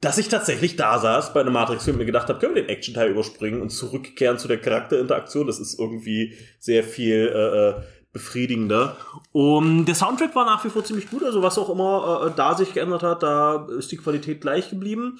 dass 0.00 0.18
ich 0.18 0.28
tatsächlich 0.28 0.76
da 0.76 0.98
saß 0.98 1.32
bei 1.32 1.40
einem 1.40 1.54
Matrix-Film 1.54 1.94
und 1.94 2.00
mir 2.00 2.06
gedacht 2.06 2.28
habe, 2.28 2.38
können 2.38 2.54
wir 2.54 2.62
den 2.62 2.68
Action-Teil 2.68 3.10
überspringen 3.10 3.62
und 3.62 3.70
zurückkehren 3.70 4.38
zu 4.38 4.46
der 4.46 4.60
Charakterinteraktion. 4.60 5.46
Das 5.46 5.58
ist 5.58 5.78
irgendwie 5.78 6.34
sehr 6.58 6.84
viel 6.84 7.32
äh, 7.34 7.68
äh 7.68 7.82
befriedigender. 8.12 8.96
Und 9.32 9.84
der 9.84 9.94
Soundtrack 9.94 10.34
war 10.34 10.46
nach 10.46 10.64
wie 10.64 10.70
vor 10.70 10.82
ziemlich 10.82 11.10
gut, 11.10 11.22
also 11.22 11.42
was 11.42 11.58
auch 11.58 11.68
immer 11.68 12.26
äh, 12.26 12.32
da 12.34 12.56
sich 12.56 12.72
geändert 12.72 13.02
hat, 13.02 13.22
da 13.22 13.66
ist 13.78 13.92
die 13.92 13.98
Qualität 13.98 14.40
gleich 14.40 14.70
geblieben. 14.70 15.18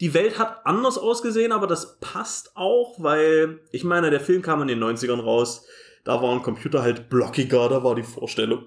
Die 0.00 0.14
Welt 0.14 0.38
hat 0.38 0.64
anders 0.64 0.98
ausgesehen, 0.98 1.50
aber 1.50 1.66
das 1.66 1.98
passt 1.98 2.52
auch, 2.54 2.94
weil 2.98 3.58
ich 3.72 3.82
meine, 3.82 4.10
der 4.10 4.20
Film 4.20 4.42
kam 4.42 4.62
in 4.62 4.68
den 4.68 4.78
90ern 4.78 5.20
raus, 5.20 5.66
da 6.04 6.22
war 6.22 6.32
ein 6.32 6.44
Computer 6.44 6.80
halt 6.80 7.08
blockiger, 7.08 7.68
da 7.68 7.82
war 7.82 7.96
die 7.96 8.04
Vorstellung 8.04 8.66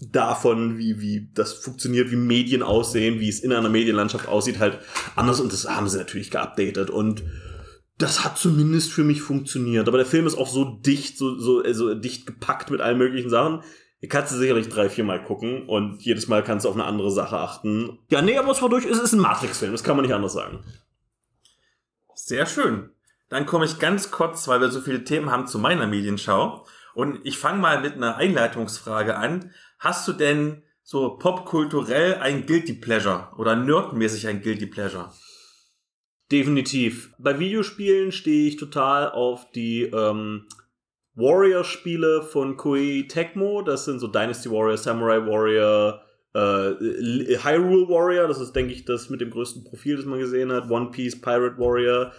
davon, 0.00 0.78
wie, 0.78 1.00
wie 1.00 1.30
das 1.34 1.52
funktioniert, 1.52 2.10
wie 2.10 2.16
Medien 2.16 2.62
aussehen, 2.62 3.20
wie 3.20 3.28
es 3.28 3.40
in 3.40 3.52
einer 3.52 3.68
Medienlandschaft 3.68 4.28
aussieht, 4.28 4.58
halt 4.58 4.78
anders 5.14 5.40
und 5.40 5.52
das 5.52 5.68
haben 5.68 5.88
sie 5.88 5.98
natürlich 5.98 6.30
geupdatet 6.30 6.90
und 6.90 7.22
das 7.96 8.24
hat 8.24 8.36
zumindest 8.38 8.92
für 8.92 9.04
mich 9.04 9.22
funktioniert. 9.22 9.86
Aber 9.86 9.98
der 9.98 10.06
Film 10.06 10.26
ist 10.26 10.36
auch 10.36 10.48
so 10.48 10.64
dicht, 10.64 11.16
so, 11.16 11.38
so 11.38 11.62
also 11.62 11.94
dicht 11.94 12.26
gepackt 12.26 12.70
mit 12.70 12.80
allen 12.80 12.98
möglichen 12.98 13.30
Sachen. 13.30 13.62
Ihr 14.00 14.08
kannst 14.08 14.32
du 14.32 14.36
sicherlich 14.36 14.68
drei, 14.68 14.90
vier 14.90 15.04
Mal 15.04 15.22
gucken 15.22 15.68
und 15.68 16.02
jedes 16.02 16.26
Mal 16.26 16.42
kannst 16.42 16.64
du 16.64 16.68
auf 16.68 16.74
eine 16.74 16.84
andere 16.84 17.12
Sache 17.12 17.38
achten. 17.38 18.00
Ja, 18.10 18.20
nee, 18.20 18.36
aber 18.36 18.50
es 18.50 18.60
war 18.60 18.68
durch, 18.68 18.84
es 18.84 18.98
ist 18.98 19.12
ein 19.12 19.20
Matrix-Film, 19.20 19.72
das 19.72 19.84
kann 19.84 19.96
man 19.96 20.04
nicht 20.04 20.14
anders 20.14 20.32
sagen. 20.32 20.64
Sehr 22.14 22.46
schön. 22.46 22.90
Dann 23.28 23.46
komme 23.46 23.64
ich 23.64 23.78
ganz 23.78 24.10
kurz, 24.10 24.46
weil 24.48 24.60
wir 24.60 24.70
so 24.70 24.80
viele 24.80 25.04
Themen 25.04 25.30
haben, 25.30 25.46
zu 25.46 25.58
meiner 25.58 25.86
Medienschau. 25.86 26.66
Und 26.94 27.20
ich 27.24 27.38
fange 27.38 27.60
mal 27.60 27.80
mit 27.80 27.94
einer 27.94 28.16
Einleitungsfrage 28.16 29.16
an. 29.16 29.52
Hast 29.84 30.08
du 30.08 30.14
denn 30.14 30.62
so 30.82 31.18
popkulturell 31.18 32.14
ein 32.14 32.46
Guilty 32.46 32.72
Pleasure 32.72 33.28
oder 33.36 33.54
nerdmäßig 33.54 34.26
ein 34.26 34.40
Guilty 34.40 34.64
Pleasure? 34.64 35.12
Definitiv. 36.32 37.12
Bei 37.18 37.38
Videospielen 37.38 38.10
stehe 38.10 38.48
ich 38.48 38.56
total 38.56 39.10
auf 39.10 39.50
die 39.50 39.82
ähm, 39.82 40.46
Warrior-Spiele 41.16 42.22
von 42.22 42.56
Koei 42.56 43.04
Tecmo. 43.06 43.60
Das 43.60 43.84
sind 43.84 43.98
so 43.98 44.08
Dynasty 44.08 44.50
Warrior, 44.50 44.78
Samurai 44.78 45.18
Warrior, 45.18 46.00
äh, 46.32 47.36
Hyrule 47.36 47.86
Warrior. 47.86 48.26
Das 48.26 48.40
ist, 48.40 48.56
denke 48.56 48.72
ich, 48.72 48.86
das 48.86 49.10
mit 49.10 49.20
dem 49.20 49.28
größten 49.28 49.64
Profil, 49.64 49.96
das 49.96 50.06
man 50.06 50.18
gesehen 50.18 50.50
hat. 50.50 50.70
One 50.70 50.92
Piece, 50.92 51.20
Pirate 51.20 51.58
Warrior. 51.58 52.10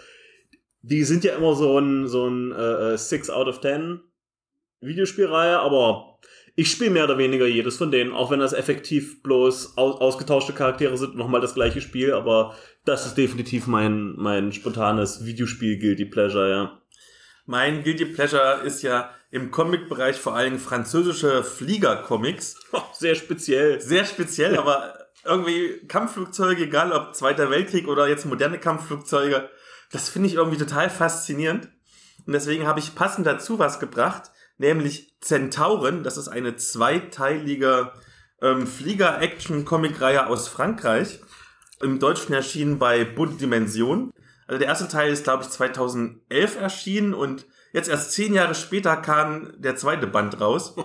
Die 0.84 1.04
sind 1.04 1.24
ja 1.24 1.36
immer 1.36 1.56
so 1.56 1.80
ein, 1.80 2.08
so 2.08 2.28
ein 2.28 2.52
äh, 2.52 2.96
6 2.96 3.32
out 3.32 3.48
of 3.48 3.60
10 3.60 4.02
Videospielreihe, 4.82 5.58
aber 5.58 6.15
ich 6.56 6.72
spiele 6.72 6.90
mehr 6.90 7.04
oder 7.04 7.18
weniger 7.18 7.46
jedes 7.46 7.78
von 7.78 7.92
denen, 7.92 8.14
auch 8.14 8.32
wenn 8.32 8.40
das 8.40 8.54
effektiv 8.54 9.22
bloß 9.22 9.78
aus, 9.78 10.00
ausgetauschte 10.00 10.54
Charaktere 10.54 10.98
sind, 10.98 11.16
nochmal 11.16 11.42
das 11.42 11.54
gleiche 11.54 11.82
Spiel, 11.82 12.14
aber 12.14 12.56
das 12.86 13.06
ist 13.06 13.16
definitiv 13.16 13.68
mein, 13.68 14.14
mein 14.16 14.54
spontanes 14.54 15.26
Videospiel 15.26 15.78
Guilty 15.78 16.06
Pleasure, 16.06 16.50
ja. 16.50 16.82
Mein 17.46 17.84
Guilty 17.84 18.06
Pleasure 18.06 18.62
ist 18.64 18.82
ja 18.82 19.12
im 19.32 19.52
Comic-Bereich 19.52 20.16
vor 20.16 20.36
allem 20.36 20.58
französische 20.58 21.44
Flieger-Comics. 21.44 22.56
Sehr 22.94 23.16
speziell. 23.16 23.82
Sehr 23.82 24.06
speziell, 24.06 24.58
aber 24.58 24.98
irgendwie 25.26 25.86
Kampfflugzeuge, 25.88 26.64
egal 26.64 26.92
ob 26.92 27.14
Zweiter 27.16 27.50
Weltkrieg 27.50 27.88
oder 27.88 28.08
jetzt 28.08 28.26
moderne 28.26 28.60
Kampfflugzeuge, 28.60 29.50
das 29.92 30.10
finde 30.10 30.30
ich 30.30 30.36
irgendwie 30.36 30.58
total 30.58 30.90
faszinierend. 30.90 31.70
Und 32.26 32.34
deswegen 32.34 32.66
habe 32.66 32.80
ich 32.80 32.96
passend 32.96 33.28
dazu 33.28 33.60
was 33.60 33.80
gebracht, 33.80 34.32
nämlich 34.58 35.16
Zentauren. 35.22 36.04
Das 36.04 36.18
ist 36.18 36.28
eine 36.28 36.56
zweiteilige 36.56 37.92
ähm, 38.42 38.68
Flieger-Action-Comic-Reihe 38.68 40.28
aus 40.28 40.48
Frankreich. 40.48 41.20
Im 41.82 42.00
Deutschen 42.00 42.34
erschienen 42.34 42.80
bei 42.80 43.04
Bund 43.04 43.42
Dimension. 43.42 44.12
Also 44.48 44.60
der 44.60 44.68
erste 44.68 44.88
Teil 44.88 45.12
ist, 45.12 45.24
glaube 45.24 45.44
ich, 45.44 45.50
2011 45.50 46.60
erschienen 46.60 47.14
und 47.14 47.46
jetzt 47.74 47.90
erst 47.90 48.12
zehn 48.12 48.34
Jahre 48.34 48.56
später 48.56 48.96
kam 48.98 49.54
der 49.58 49.76
zweite 49.76 50.08
Band 50.08 50.40
raus. 50.40 50.76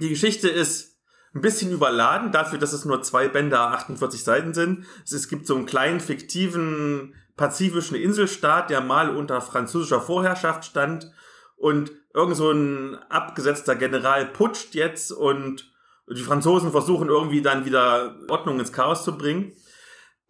Die 0.00 0.08
Geschichte 0.08 0.48
ist 0.48 0.98
ein 1.34 1.40
bisschen 1.40 1.70
überladen 1.70 2.32
dafür, 2.32 2.58
dass 2.58 2.72
es 2.72 2.84
nur 2.84 3.02
zwei 3.02 3.28
Bände 3.28 3.58
48 3.58 4.22
Seiten 4.22 4.52
sind. 4.52 4.84
Es 5.04 5.28
gibt 5.28 5.46
so 5.46 5.54
einen 5.54 5.66
kleinen 5.66 6.00
fiktiven 6.00 7.14
pazifischen 7.36 7.96
Inselstaat, 7.96 8.68
der 8.68 8.80
mal 8.80 9.14
unter 9.16 9.40
französischer 9.40 10.00
Vorherrschaft 10.00 10.64
stand 10.64 11.10
und 11.56 11.92
irgend 12.14 12.36
so 12.36 12.50
ein 12.50 12.96
abgesetzter 13.08 13.76
General 13.76 14.26
putscht 14.26 14.74
jetzt 14.74 15.12
und 15.12 15.72
die 16.08 16.22
Franzosen 16.22 16.72
versuchen 16.72 17.08
irgendwie 17.08 17.42
dann 17.42 17.64
wieder 17.64 18.16
Ordnung 18.28 18.58
ins 18.58 18.72
Chaos 18.72 19.04
zu 19.04 19.16
bringen 19.16 19.52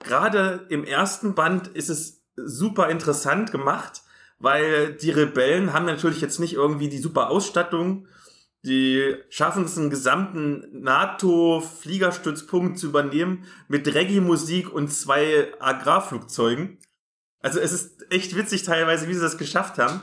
gerade 0.02 0.66
im 0.68 0.84
ersten 0.84 1.34
Band 1.34 1.68
ist 1.68 1.88
es 1.88 2.22
super 2.36 2.90
interessant 2.90 3.52
gemacht, 3.52 4.02
weil 4.38 4.92
die 4.94 5.10
Rebellen 5.10 5.72
haben 5.72 5.86
natürlich 5.86 6.20
jetzt 6.20 6.40
nicht 6.40 6.52
irgendwie 6.54 6.88
die 6.88 6.98
super 6.98 7.30
Ausstattung. 7.30 8.08
Die 8.64 9.16
schaffen 9.28 9.64
es, 9.64 9.76
einen 9.76 9.90
gesamten 9.90 10.82
NATO-Fliegerstützpunkt 10.82 12.78
zu 12.78 12.86
übernehmen 12.88 13.44
mit 13.68 13.92
Reggae-Musik 13.92 14.72
und 14.72 14.88
zwei 14.88 15.52
Agrarflugzeugen. 15.58 16.78
Also 17.40 17.58
es 17.58 17.72
ist 17.72 18.06
echt 18.12 18.36
witzig 18.36 18.62
teilweise, 18.62 19.08
wie 19.08 19.14
sie 19.14 19.20
das 19.20 19.36
geschafft 19.38 19.78
haben. 19.78 20.02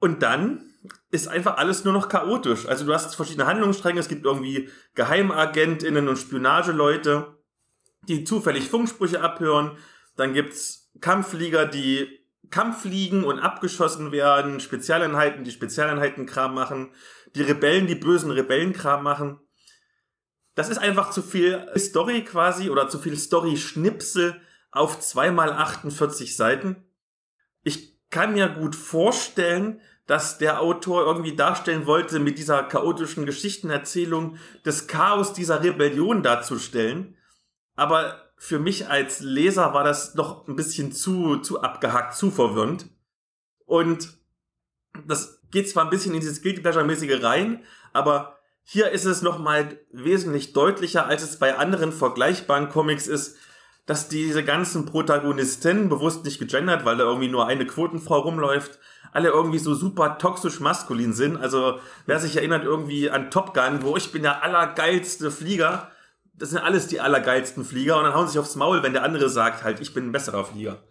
Und 0.00 0.22
dann 0.22 0.62
ist 1.10 1.28
einfach 1.28 1.56
alles 1.56 1.84
nur 1.84 1.92
noch 1.92 2.08
chaotisch. 2.08 2.66
Also 2.66 2.84
du 2.84 2.94
hast 2.94 3.14
verschiedene 3.14 3.46
Handlungsstränge, 3.46 4.00
es 4.00 4.08
gibt 4.08 4.24
irgendwie 4.24 4.70
Geheimagentinnen 4.94 6.08
und 6.08 6.18
Spionageleute 6.18 7.38
die 8.08 8.24
zufällig 8.24 8.68
Funksprüche 8.68 9.20
abhören. 9.20 9.76
Dann 10.16 10.34
gibt's 10.34 10.90
Kampfflieger, 11.00 11.66
die 11.66 12.08
Kampffliegen 12.50 13.24
und 13.24 13.38
abgeschossen 13.38 14.10
werden, 14.10 14.60
Spezialeinheiten, 14.60 15.44
die 15.44 15.50
Spezialeinheitenkram 15.50 16.54
machen, 16.54 16.92
die 17.34 17.42
Rebellen, 17.42 17.86
die 17.86 17.94
bösen 17.94 18.30
Rebellenkram 18.30 19.02
machen. 19.02 19.40
Das 20.54 20.70
ist 20.70 20.78
einfach 20.78 21.10
zu 21.10 21.22
viel 21.22 21.68
Story 21.76 22.24
quasi 22.24 22.70
oder 22.70 22.88
zu 22.88 22.98
viel 22.98 23.16
Story-Schnipsel 23.16 24.40
auf 24.70 24.98
zweimal 25.00 25.52
48 25.52 26.36
Seiten. 26.36 26.84
Ich 27.62 27.97
kann 28.10 28.34
mir 28.34 28.48
gut 28.48 28.74
vorstellen, 28.74 29.80
dass 30.06 30.38
der 30.38 30.60
Autor 30.60 31.04
irgendwie 31.04 31.36
darstellen 31.36 31.86
wollte, 31.86 32.18
mit 32.18 32.38
dieser 32.38 32.62
chaotischen 32.62 33.26
Geschichtenerzählung 33.26 34.38
das 34.64 34.86
Chaos 34.86 35.34
dieser 35.34 35.62
Rebellion 35.62 36.22
darzustellen 36.22 37.18
aber 37.78 38.32
für 38.36 38.58
mich 38.58 38.88
als 38.88 39.20
Leser 39.20 39.72
war 39.72 39.84
das 39.84 40.16
noch 40.16 40.48
ein 40.48 40.56
bisschen 40.56 40.90
zu, 40.90 41.36
zu 41.36 41.62
abgehackt, 41.62 42.12
zu 42.14 42.32
verwirrend. 42.32 42.90
Und 43.66 44.18
das 45.06 45.40
geht 45.52 45.70
zwar 45.70 45.84
ein 45.84 45.90
bisschen 45.90 46.12
in 46.12 46.20
dieses 46.20 46.42
Guilty 46.42 46.60
Pleasure-mäßige 46.60 47.22
rein, 47.22 47.62
aber 47.92 48.40
hier 48.64 48.90
ist 48.90 49.04
es 49.04 49.22
nochmal 49.22 49.78
wesentlich 49.92 50.54
deutlicher, 50.54 51.06
als 51.06 51.22
es 51.22 51.38
bei 51.38 51.56
anderen 51.56 51.92
vergleichbaren 51.92 52.68
Comics 52.68 53.06
ist, 53.06 53.36
dass 53.88 54.06
diese 54.06 54.44
ganzen 54.44 54.84
Protagonisten, 54.84 55.88
bewusst 55.88 56.22
nicht 56.26 56.38
gegendert, 56.38 56.84
weil 56.84 56.98
da 56.98 57.04
irgendwie 57.04 57.30
nur 57.30 57.46
eine 57.46 57.66
Quotenfrau 57.66 58.18
rumläuft, 58.18 58.78
alle 59.12 59.30
irgendwie 59.30 59.58
so 59.58 59.74
super 59.74 60.18
toxisch 60.18 60.60
maskulin 60.60 61.14
sind. 61.14 61.38
Also 61.38 61.80
wer 62.04 62.20
sich 62.20 62.36
erinnert 62.36 62.64
irgendwie 62.64 63.08
an 63.08 63.30
Top 63.30 63.54
Gun, 63.54 63.82
wo 63.82 63.96
ich 63.96 64.12
bin 64.12 64.24
der 64.24 64.42
allergeilste 64.42 65.30
Flieger, 65.30 65.90
das 66.34 66.50
sind 66.50 66.58
alles 66.58 66.86
die 66.88 67.00
allergeilsten 67.00 67.64
Flieger 67.64 67.96
und 67.96 68.04
dann 68.04 68.12
hauen 68.12 68.26
sie 68.26 68.32
sich 68.32 68.40
aufs 68.40 68.56
Maul, 68.56 68.82
wenn 68.82 68.92
der 68.92 69.04
andere 69.04 69.30
sagt 69.30 69.64
halt, 69.64 69.80
ich 69.80 69.94
bin 69.94 70.08
ein 70.08 70.12
besserer 70.12 70.44
Flieger. 70.44 70.82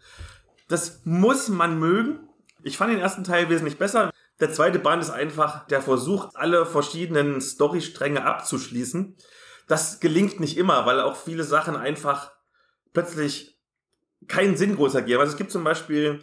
Das 0.67 1.01
muss 1.05 1.49
man 1.49 1.77
mögen. 1.77 2.27
Ich 2.63 2.77
fand 2.77 2.91
den 2.91 2.99
ersten 2.99 3.23
Teil 3.23 3.47
wesentlich 3.51 3.77
besser. 3.77 4.11
Der 4.39 4.51
zweite 4.51 4.79
Band 4.79 5.03
ist 5.03 5.11
einfach 5.11 5.67
der 5.67 5.83
Versuch, 5.83 6.29
alle 6.33 6.65
verschiedenen 6.65 7.41
Storystränge 7.41 8.25
abzuschließen. 8.25 9.15
Das 9.67 9.99
gelingt 9.99 10.39
nicht 10.39 10.57
immer, 10.57 10.87
weil 10.87 10.99
auch 10.99 11.15
viele 11.15 11.43
Sachen 11.43 11.75
einfach 11.75 12.31
plötzlich 12.93 13.59
keinen 14.27 14.57
Sinn 14.57 14.75
groß 14.75 14.95
ergeben. 14.95 15.19
Also 15.19 15.33
es 15.33 15.37
gibt 15.37 15.51
zum 15.51 15.63
Beispiel 15.63 16.21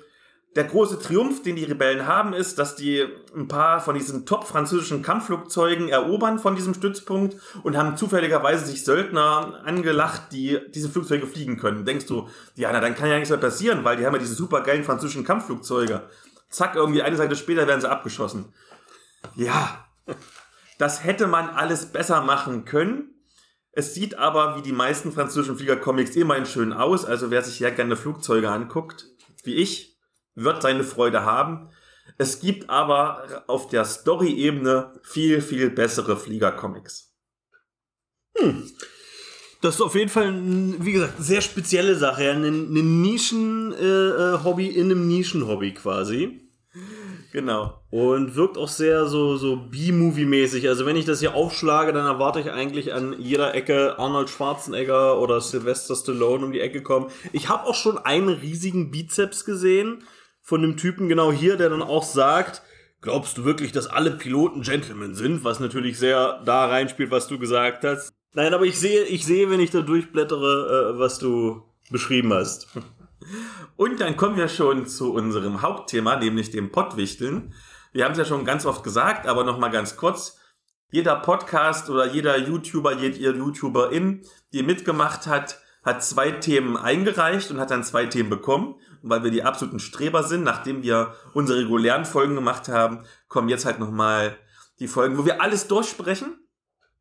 der 0.56 0.64
große 0.64 1.00
Triumph, 1.00 1.42
den 1.42 1.56
die 1.56 1.64
Rebellen 1.64 2.06
haben, 2.06 2.32
ist, 2.32 2.58
dass 2.58 2.76
die 2.76 3.04
ein 3.34 3.48
paar 3.48 3.80
von 3.80 3.96
diesen 3.96 4.24
top 4.24 4.44
französischen 4.46 5.02
Kampfflugzeugen 5.02 5.88
erobern 5.88 6.38
von 6.38 6.54
diesem 6.54 6.74
Stützpunkt 6.74 7.36
und 7.64 7.76
haben 7.76 7.96
zufälligerweise 7.96 8.64
sich 8.64 8.84
Söldner 8.84 9.62
angelacht, 9.64 10.32
die 10.32 10.60
diese 10.72 10.88
Flugzeuge 10.88 11.26
fliegen 11.26 11.58
können. 11.58 11.84
Denkst 11.84 12.06
du, 12.06 12.28
ja, 12.54 12.70
na, 12.72 12.80
dann 12.80 12.94
kann 12.94 13.08
ja 13.08 13.16
nichts 13.16 13.30
mehr 13.30 13.38
passieren, 13.38 13.84
weil 13.84 13.96
die 13.96 14.06
haben 14.06 14.14
ja 14.14 14.20
diese 14.20 14.34
super 14.34 14.60
geilen 14.60 14.84
französischen 14.84 15.24
Kampfflugzeuge. 15.24 16.08
Zack, 16.50 16.76
irgendwie 16.76 17.02
eine 17.02 17.16
Seite 17.16 17.34
später 17.34 17.66
werden 17.66 17.80
sie 17.80 17.90
abgeschossen. 17.90 18.52
Ja, 19.34 19.86
das 20.78 21.02
hätte 21.02 21.26
man 21.26 21.48
alles 21.48 21.86
besser 21.86 22.20
machen 22.20 22.64
können. 22.64 23.13
Es 23.76 23.92
sieht 23.92 24.16
aber 24.18 24.56
wie 24.56 24.62
die 24.62 24.72
meisten 24.72 25.10
französischen 25.10 25.56
Fliegercomics 25.56 26.14
immerhin 26.14 26.46
schön 26.46 26.72
aus. 26.72 27.04
Also 27.04 27.30
wer 27.30 27.42
sich 27.42 27.58
ja 27.58 27.70
gerne 27.70 27.96
Flugzeuge 27.96 28.50
anguckt, 28.50 29.06
wie 29.42 29.56
ich, 29.56 29.98
wird 30.36 30.62
seine 30.62 30.84
Freude 30.84 31.24
haben. 31.24 31.70
Es 32.16 32.40
gibt 32.40 32.70
aber 32.70 33.44
auf 33.48 33.68
der 33.68 33.84
Story-Ebene 33.84 35.00
viel, 35.02 35.40
viel 35.40 35.70
bessere 35.70 36.16
Flieger-Comics. 36.16 37.14
Hm. 38.36 38.70
Das 39.60 39.76
ist 39.76 39.80
auf 39.80 39.94
jeden 39.94 40.10
Fall, 40.10 40.32
wie 40.78 40.92
gesagt, 40.92 41.14
sehr 41.18 41.40
spezielle 41.40 41.96
Sache. 41.96 42.30
Ein, 42.30 42.44
ein 42.44 43.00
Nischen-Hobby 43.00 44.66
äh, 44.68 44.70
äh 44.70 44.80
in 44.80 44.90
einem 44.90 45.08
Nischen-Hobby 45.08 45.74
quasi. 45.74 46.43
Genau. 47.34 47.82
Und 47.90 48.36
wirkt 48.36 48.56
auch 48.56 48.68
sehr 48.68 49.06
so, 49.06 49.36
so 49.36 49.56
B-Movie-mäßig. 49.56 50.68
Also 50.68 50.86
wenn 50.86 50.94
ich 50.94 51.04
das 51.04 51.18
hier 51.18 51.34
aufschlage, 51.34 51.92
dann 51.92 52.06
erwarte 52.06 52.38
ich 52.38 52.52
eigentlich 52.52 52.94
an 52.94 53.16
jeder 53.18 53.56
Ecke 53.56 53.98
Arnold 53.98 54.30
Schwarzenegger 54.30 55.20
oder 55.20 55.40
Sylvester 55.40 55.96
Stallone 55.96 56.46
um 56.46 56.52
die 56.52 56.60
Ecke 56.60 56.80
kommen. 56.84 57.10
Ich 57.32 57.48
habe 57.48 57.66
auch 57.66 57.74
schon 57.74 57.98
einen 57.98 58.28
riesigen 58.28 58.92
Bizeps 58.92 59.44
gesehen 59.44 60.04
von 60.42 60.62
dem 60.62 60.76
Typen 60.76 61.08
genau 61.08 61.32
hier, 61.32 61.56
der 61.56 61.70
dann 61.70 61.82
auch 61.82 62.04
sagt, 62.04 62.62
glaubst 63.00 63.36
du 63.36 63.44
wirklich, 63.44 63.72
dass 63.72 63.88
alle 63.88 64.12
Piloten 64.12 64.62
Gentlemen 64.62 65.16
sind? 65.16 65.42
Was 65.42 65.58
natürlich 65.58 65.98
sehr 65.98 66.40
da 66.44 66.66
reinspielt, 66.66 67.10
was 67.10 67.26
du 67.26 67.40
gesagt 67.40 67.82
hast. 67.82 68.12
Nein, 68.34 68.54
aber 68.54 68.64
ich 68.64 68.78
sehe, 68.78 69.02
ich 69.06 69.26
sehe, 69.26 69.50
wenn 69.50 69.58
ich 69.58 69.70
da 69.70 69.80
durchblättere, 69.80 70.94
äh, 70.94 70.98
was 71.00 71.18
du 71.18 71.64
beschrieben 71.90 72.32
hast. 72.32 72.68
Und 73.76 74.00
dann 74.00 74.16
kommen 74.16 74.36
wir 74.36 74.48
schon 74.48 74.86
zu 74.86 75.12
unserem 75.12 75.62
Hauptthema, 75.62 76.16
nämlich 76.16 76.50
dem 76.50 76.70
Pottwichteln. 76.70 77.54
Wir 77.92 78.04
haben 78.04 78.12
es 78.12 78.18
ja 78.18 78.24
schon 78.24 78.44
ganz 78.44 78.66
oft 78.66 78.82
gesagt, 78.82 79.26
aber 79.26 79.44
nochmal 79.44 79.70
ganz 79.70 79.96
kurz. 79.96 80.38
Jeder 80.90 81.16
Podcast 81.16 81.90
oder 81.90 82.06
jeder 82.06 82.38
YouTuber, 82.38 82.94
jede 82.94 83.36
YouTuberin, 83.36 84.22
die 84.52 84.62
mitgemacht 84.62 85.26
hat, 85.26 85.60
hat 85.84 86.02
zwei 86.02 86.30
Themen 86.30 86.76
eingereicht 86.76 87.50
und 87.50 87.60
hat 87.60 87.70
dann 87.70 87.84
zwei 87.84 88.06
Themen 88.06 88.30
bekommen. 88.30 88.76
Und 89.02 89.10
weil 89.10 89.22
wir 89.22 89.30
die 89.30 89.42
absoluten 89.42 89.80
Streber 89.80 90.22
sind, 90.22 90.42
nachdem 90.42 90.82
wir 90.82 91.14
unsere 91.34 91.60
regulären 91.60 92.04
Folgen 92.04 92.34
gemacht 92.34 92.68
haben, 92.68 93.04
kommen 93.28 93.48
jetzt 93.48 93.66
halt 93.66 93.78
nochmal 93.78 94.36
die 94.78 94.88
Folgen, 94.88 95.18
wo 95.18 95.24
wir 95.24 95.42
alles 95.42 95.68
durchsprechen. 95.68 96.38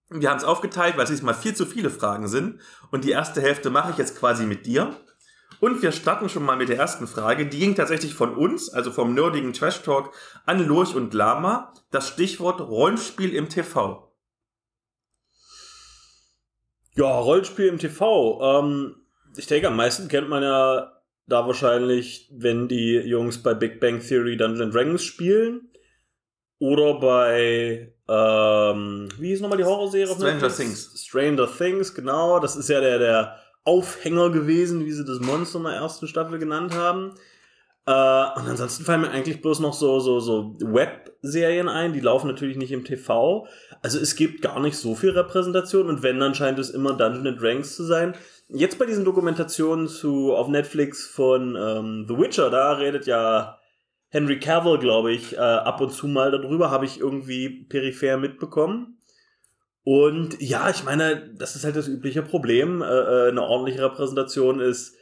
Wir 0.09 0.29
haben 0.29 0.37
es 0.37 0.43
aufgeteilt, 0.43 0.97
weil 0.97 1.05
es 1.05 1.09
diesmal 1.09 1.33
viel 1.33 1.55
zu 1.55 1.65
viele 1.65 1.89
Fragen 1.89 2.27
sind. 2.27 2.59
Und 2.91 3.03
die 3.03 3.11
erste 3.11 3.41
Hälfte 3.41 3.69
mache 3.69 3.91
ich 3.91 3.97
jetzt 3.97 4.19
quasi 4.19 4.45
mit 4.45 4.65
dir. 4.65 4.95
Und 5.63 5.82
wir 5.82 5.93
starten 5.93 6.27
schon 6.27 6.43
mal 6.43 6.58
mit 6.58 6.67
der 6.67 6.75
ersten 6.75 7.08
Frage. 7.08 7.46
Die 7.46 7.58
ging 7.58 7.74
tatsächlich 7.74 8.13
von 8.13 8.36
uns, 8.36 8.70
also 8.70 8.91
vom 8.91 9.13
nerdigen 9.13 9.53
Trash 9.53 9.82
Talk 9.82 10.13
an 10.46 10.67
Lurch 10.67 10.93
und 10.93 11.13
Lama. 11.13 11.74
Das 11.89 12.10
Stichwort 12.10 12.60
Rollenspiel 12.60 13.34
im 13.34 13.48
TV. 13.48 14.13
Ja, 16.96 17.17
Rollenspiel 17.17 17.67
im 17.67 17.79
TV. 17.79 18.60
Ähm, 18.60 18.96
ich 19.38 19.48
denke, 19.48 19.70
am 19.70 19.77
meisten 19.77 20.10
kennt 20.10 20.27
man 20.27 20.43
ja 20.43 21.01
da 21.27 21.48
wahrscheinlich, 21.48 22.29
wenn 22.34 22.67
die 22.67 22.96
Jungs 22.96 23.41
bei 23.41 23.53
Big 23.53 23.79
Bang 23.79 24.01
Theory 24.01 24.36
Dungeons 24.36 24.74
Dragons 24.74 25.01
spielen. 25.01 25.70
Oder 26.60 27.00
bei, 27.00 27.96
ähm, 28.10 29.08
wie 29.17 29.29
hieß 29.29 29.39
nochmal 29.39 29.60
die 29.60 29.63
Horrorserie? 29.63 30.13
Stranger 30.13 30.53
Things. 30.53 31.05
Stranger 31.05 31.48
Things, 31.48 31.93
genau. 31.96 32.41
Das 32.41 32.58
ist 32.58 32.67
ja 32.67 32.82
der, 32.82 33.00
der 33.00 33.42
Aufhänger 33.65 34.29
gewesen, 34.29 34.86
wie 34.86 34.91
sie 34.91 35.05
das 35.05 35.20
Monster 35.20 35.60
in 35.60 35.65
der 35.65 35.74
ersten 35.74 36.08
Staffel 36.08 36.39
genannt 36.39 36.75
haben. 36.75 37.13
Äh, 37.86 37.91
und 37.91 38.48
ansonsten 38.48 38.86
fallen 38.86 39.01
mir 39.01 39.12
eigentlich 39.12 39.41
bloß 39.41 39.60
noch 39.60 39.74
so, 39.74 40.00
so, 40.00 40.20
so 40.20 40.55
Webserien 40.60 41.67
ein, 41.67 41.93
die 41.93 42.00
laufen 42.00 42.27
natürlich 42.27 42.58
nicht 42.58 42.72
im 42.72 42.86
TV. 42.86 43.46
Also 43.82 44.00
es 44.00 44.15
gibt 44.15 44.41
gar 44.41 44.60
nicht 44.60 44.77
so 44.77 44.96
viel 44.96 45.12
Repräsentation 45.12 45.88
und 45.88 46.01
wenn, 46.01 46.20
dann 46.20 46.36
scheint 46.36 46.60
es 46.60 46.70
immer 46.70 46.93
Dungeons 46.93 47.39
Dragons 47.39 47.75
zu 47.75 47.84
sein. 47.84 48.15
Jetzt 48.48 48.79
bei 48.79 48.86
diesen 48.86 49.03
Dokumentationen 49.03 49.88
zu, 49.88 50.34
auf 50.34 50.48
Netflix 50.48 51.05
von 51.08 51.58
ähm, 51.60 52.05
The 52.08 52.17
Witcher, 52.17 52.50
da 52.50 52.74
redet 52.74 53.05
ja 53.05 53.60
Henry 54.10 54.39
Cavill, 54.39 54.77
glaube 54.77 55.12
ich, 55.12 55.34
äh, 55.34 55.39
ab 55.39 55.82
und 55.82 55.91
zu 55.91 56.08
mal 56.08 56.32
darüber, 56.32 56.70
habe 56.70 56.86
ich 56.86 57.00
irgendwie 57.00 57.65
peripher 57.65 58.17
mitbekommen. 58.17 59.00
Und 59.83 60.41
ja, 60.41 60.69
ich 60.69 60.83
meine, 60.83 61.33
das 61.37 61.55
ist 61.55 61.65
halt 61.65 61.75
das 61.75 61.87
übliche 61.87 62.21
Problem. 62.21 62.81
Äh, 62.81 62.85
äh, 62.85 63.29
eine 63.29 63.43
ordentliche 63.43 63.83
Repräsentation 63.83 64.59
ist 64.59 64.95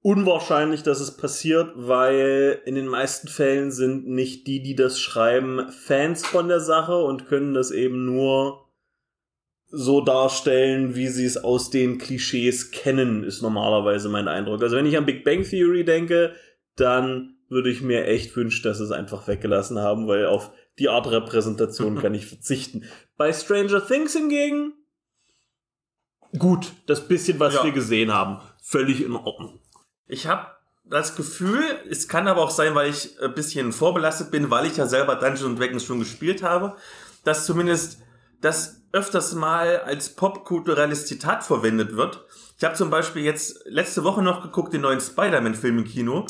unwahrscheinlich, 0.00 0.82
dass 0.82 1.00
es 1.00 1.16
passiert, 1.16 1.72
weil 1.74 2.60
in 2.64 2.74
den 2.74 2.86
meisten 2.86 3.28
Fällen 3.28 3.70
sind 3.70 4.08
nicht 4.08 4.46
die, 4.46 4.62
die 4.62 4.74
das 4.74 4.98
schreiben, 4.98 5.70
Fans 5.70 6.26
von 6.26 6.48
der 6.48 6.60
Sache 6.60 6.96
und 6.96 7.26
können 7.26 7.52
das 7.52 7.70
eben 7.70 8.06
nur 8.06 8.68
so 9.70 10.00
darstellen, 10.00 10.94
wie 10.94 11.08
sie 11.08 11.26
es 11.26 11.36
aus 11.36 11.68
den 11.68 11.98
Klischees 11.98 12.70
kennen, 12.70 13.22
ist 13.22 13.42
normalerweise 13.42 14.08
mein 14.08 14.28
Eindruck. 14.28 14.62
Also 14.62 14.76
wenn 14.76 14.86
ich 14.86 14.96
an 14.96 15.04
Big 15.04 15.24
Bang 15.24 15.42
Theory 15.42 15.84
denke, 15.84 16.32
dann 16.76 17.36
würde 17.50 17.70
ich 17.70 17.82
mir 17.82 18.06
echt 18.06 18.34
wünschen, 18.36 18.62
dass 18.62 18.78
sie 18.78 18.84
es 18.84 18.92
einfach 18.92 19.28
weggelassen 19.28 19.78
haben, 19.78 20.08
weil 20.08 20.26
auf 20.26 20.52
die 20.78 20.88
Art 20.88 21.10
Repräsentation 21.10 21.98
kann 22.00 22.14
ich 22.14 22.26
verzichten. 22.26 22.84
Bei 23.18 23.32
Stranger 23.32 23.86
Things 23.86 24.14
hingegen, 24.14 24.72
gut, 26.38 26.72
das 26.86 27.06
bisschen, 27.06 27.38
was 27.38 27.54
ja. 27.54 27.64
wir 27.64 27.72
gesehen 27.72 28.12
haben, 28.12 28.40
völlig 28.62 29.04
in 29.04 29.14
Ordnung. 29.14 29.60
Ich 30.06 30.26
habe 30.26 30.46
das 30.84 31.16
Gefühl, 31.16 31.62
es 31.90 32.08
kann 32.08 32.28
aber 32.28 32.42
auch 32.42 32.50
sein, 32.50 32.74
weil 32.74 32.88
ich 32.88 33.20
ein 33.20 33.34
bisschen 33.34 33.72
vorbelastet 33.72 34.30
bin, 34.30 34.50
weil 34.50 34.66
ich 34.66 34.76
ja 34.76 34.86
selber 34.86 35.16
Dungeons 35.16 35.58
Dragons 35.58 35.84
schon 35.84 35.98
gespielt 35.98 36.42
habe, 36.42 36.76
dass 37.24 37.44
zumindest 37.44 37.98
das 38.40 38.82
öfters 38.92 39.34
mal 39.34 39.80
als 39.80 40.14
popkulturelles 40.14 41.06
Zitat 41.06 41.44
verwendet 41.44 41.96
wird. 41.96 42.24
Ich 42.56 42.64
habe 42.64 42.74
zum 42.74 42.88
Beispiel 42.88 43.22
jetzt 43.22 43.62
letzte 43.66 44.04
Woche 44.04 44.22
noch 44.22 44.42
geguckt 44.42 44.72
den 44.72 44.82
neuen 44.82 45.00
Spider-Man-Film 45.00 45.78
im 45.78 45.84
Kino. 45.84 46.26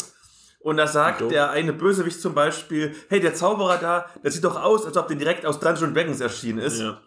Und 0.60 0.76
da 0.76 0.86
sagt 0.86 1.30
der 1.30 1.50
eine 1.50 1.72
Bösewicht 1.72 2.20
zum 2.20 2.34
Beispiel, 2.34 2.94
hey, 3.08 3.20
der 3.20 3.34
Zauberer 3.34 3.78
da, 3.78 4.06
der 4.22 4.30
sieht 4.30 4.44
doch 4.44 4.60
aus, 4.60 4.84
als 4.84 4.96
ob 4.96 5.06
der 5.06 5.16
direkt 5.16 5.46
aus 5.46 5.60
Dungeons 5.60 5.94
Dragons 5.94 6.20
erschienen 6.20 6.58
ist. 6.58 6.80
Ja. 6.80 7.00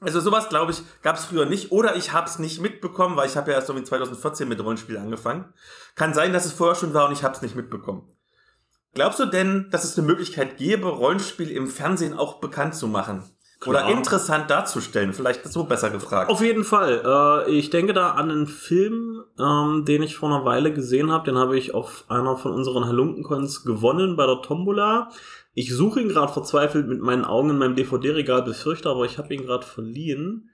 Also 0.00 0.20
sowas, 0.20 0.48
glaube 0.48 0.72
ich, 0.72 0.82
gab 1.02 1.16
es 1.16 1.24
früher 1.24 1.46
nicht. 1.46 1.72
Oder 1.72 1.96
ich 1.96 2.12
habe 2.12 2.28
es 2.28 2.38
nicht 2.38 2.60
mitbekommen, 2.60 3.16
weil 3.16 3.28
ich 3.28 3.36
habe 3.36 3.50
ja 3.50 3.56
erst 3.56 3.68
so 3.68 3.80
2014 3.80 4.46
mit 4.48 4.62
Rollenspiel 4.62 4.98
angefangen. 4.98 5.52
Kann 5.94 6.12
sein, 6.12 6.32
dass 6.32 6.44
es 6.44 6.52
vorher 6.52 6.74
schon 6.74 6.92
war 6.92 7.06
und 7.06 7.12
ich 7.12 7.22
habe 7.22 7.34
es 7.34 7.42
nicht 7.42 7.56
mitbekommen. 7.56 8.06
Glaubst 8.92 9.20
du 9.20 9.26
denn, 9.26 9.68
dass 9.70 9.84
es 9.84 9.96
eine 9.96 10.06
Möglichkeit 10.06 10.56
gäbe, 10.56 10.88
Rollenspiel 10.88 11.50
im 11.50 11.68
Fernsehen 11.68 12.14
auch 12.14 12.40
bekannt 12.40 12.74
zu 12.74 12.88
machen? 12.88 13.24
Klar. 13.58 13.86
Oder 13.86 13.96
interessant 13.96 14.50
darzustellen? 14.50 15.14
Vielleicht 15.14 15.44
so 15.46 15.64
besser 15.64 15.90
gefragt. 15.90 16.30
Auf 16.30 16.42
jeden 16.42 16.62
Fall. 16.62 17.44
Äh, 17.46 17.50
ich 17.50 17.70
denke 17.70 17.94
da 17.94 18.10
an 18.10 18.30
einen 18.30 18.46
Film, 18.46 19.24
ähm, 19.38 19.84
den 19.86 20.02
ich 20.02 20.16
vor 20.16 20.28
einer 20.28 20.44
Weile 20.44 20.72
gesehen 20.72 21.10
habe. 21.10 21.24
Den 21.24 21.38
habe 21.38 21.56
ich 21.56 21.72
auf 21.72 22.04
einer 22.08 22.36
von 22.36 22.52
unseren 22.52 22.86
Halunkencons 22.86 23.64
gewonnen 23.64 24.16
bei 24.16 24.26
der 24.26 24.42
Tombola. 24.42 25.10
Ich 25.54 25.74
suche 25.74 26.02
ihn 26.02 26.08
gerade 26.10 26.32
verzweifelt 26.32 26.86
mit 26.86 27.00
meinen 27.00 27.24
Augen 27.24 27.48
in 27.48 27.58
meinem 27.58 27.76
DVD-Regal, 27.76 28.42
befürchte, 28.42 28.90
aber 28.90 29.06
ich 29.06 29.16
habe 29.16 29.32
ihn 29.32 29.46
gerade 29.46 29.64
verliehen. 29.64 30.50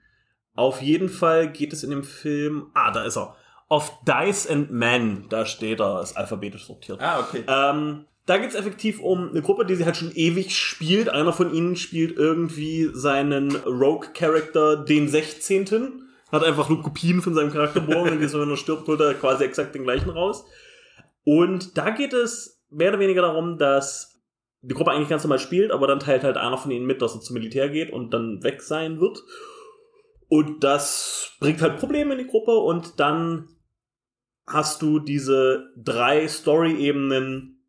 Auf 0.55 0.81
jeden 0.81 1.09
Fall 1.09 1.51
geht 1.51 1.73
es 1.73 1.83
in 1.83 1.89
dem 1.89 2.03
Film. 2.03 2.67
Ah, 2.73 2.91
da 2.91 3.03
ist 3.03 3.17
er. 3.17 3.35
Of 3.67 3.91
Dice 4.05 4.49
and 4.49 4.71
Men, 4.71 5.25
da 5.29 5.45
steht 5.45 5.81
er, 5.81 6.01
ist 6.01 6.15
alphabetisch 6.15 6.67
sortiert. 6.67 7.01
Ah, 7.01 7.19
okay. 7.19 7.43
Ähm, 7.47 8.05
da 8.25 8.37
geht's 8.37 8.55
effektiv 8.55 8.99
um 9.01 9.29
eine 9.29 9.41
Gruppe, 9.41 9.65
die 9.65 9.75
sie 9.75 9.85
halt 9.85 9.97
schon 9.97 10.11
ewig 10.13 10.57
spielt. 10.57 11.09
Einer 11.09 11.33
von 11.33 11.53
ihnen 11.53 11.75
spielt 11.75 12.17
irgendwie 12.17 12.89
seinen 12.93 13.55
Rogue-Character, 13.55 14.77
den 14.77 15.09
16. 15.09 16.03
Hat 16.31 16.43
einfach 16.43 16.69
nur 16.69 16.81
Kopien 16.81 17.21
von 17.21 17.33
seinem 17.33 17.51
Charakter 17.51 17.81
borgen 17.81 18.17
und 18.17 18.33
wenn 18.33 18.49
er 18.49 18.57
stirbt, 18.57 18.87
holt 18.87 19.01
er 19.01 19.13
quasi 19.13 19.43
exakt 19.43 19.75
den 19.75 19.83
gleichen 19.83 20.09
raus. 20.09 20.45
Und 21.25 21.77
da 21.77 21.89
geht 21.89 22.13
es 22.13 22.63
mehr 22.69 22.89
oder 22.89 22.99
weniger 22.99 23.21
darum, 23.21 23.57
dass 23.57 24.21
die 24.61 24.73
Gruppe 24.73 24.91
eigentlich 24.91 25.09
ganz 25.09 25.23
normal 25.23 25.39
spielt, 25.39 25.71
aber 25.71 25.87
dann 25.87 25.99
teilt 25.99 26.23
halt 26.23 26.37
einer 26.37 26.57
von 26.57 26.71
ihnen 26.71 26.85
mit, 26.85 27.01
dass 27.01 27.13
er 27.13 27.21
zum 27.21 27.33
Militär 27.33 27.69
geht 27.69 27.91
und 27.91 28.13
dann 28.13 28.41
weg 28.43 28.61
sein 28.61 28.99
wird. 29.01 29.21
Und 30.29 30.63
das 30.63 31.33
bringt 31.39 31.61
halt 31.61 31.77
Probleme 31.77 32.13
in 32.13 32.19
die 32.19 32.27
Gruppe 32.27 32.57
und 32.57 32.99
dann 32.99 33.49
hast 34.47 34.81
du 34.81 34.99
diese 34.99 35.71
drei 35.77 36.27
Story-Ebenen, 36.27 37.62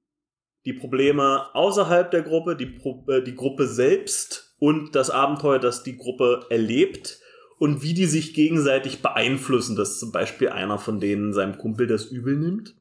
die 0.64 0.72
Probleme 0.72 1.54
außerhalb 1.54 2.10
der 2.10 2.22
Gruppe, 2.22 2.56
die, 2.56 2.66
Pro 2.66 3.04
äh, 3.08 3.22
die 3.22 3.34
Gruppe 3.34 3.66
selbst 3.66 4.54
und 4.58 4.94
das 4.94 5.10
Abenteuer, 5.10 5.58
das 5.58 5.82
die 5.82 5.96
Gruppe 5.96 6.46
erlebt 6.48 7.20
und 7.58 7.82
wie 7.82 7.94
die 7.94 8.06
sich 8.06 8.34
gegenseitig 8.34 9.02
beeinflussen, 9.02 9.76
dass 9.76 9.98
zum 9.98 10.12
Beispiel 10.12 10.48
einer 10.48 10.78
von 10.78 11.00
denen 11.00 11.32
seinem 11.32 11.58
Kumpel 11.58 11.86
das 11.86 12.06
übel 12.06 12.36
nimmt, 12.36 12.74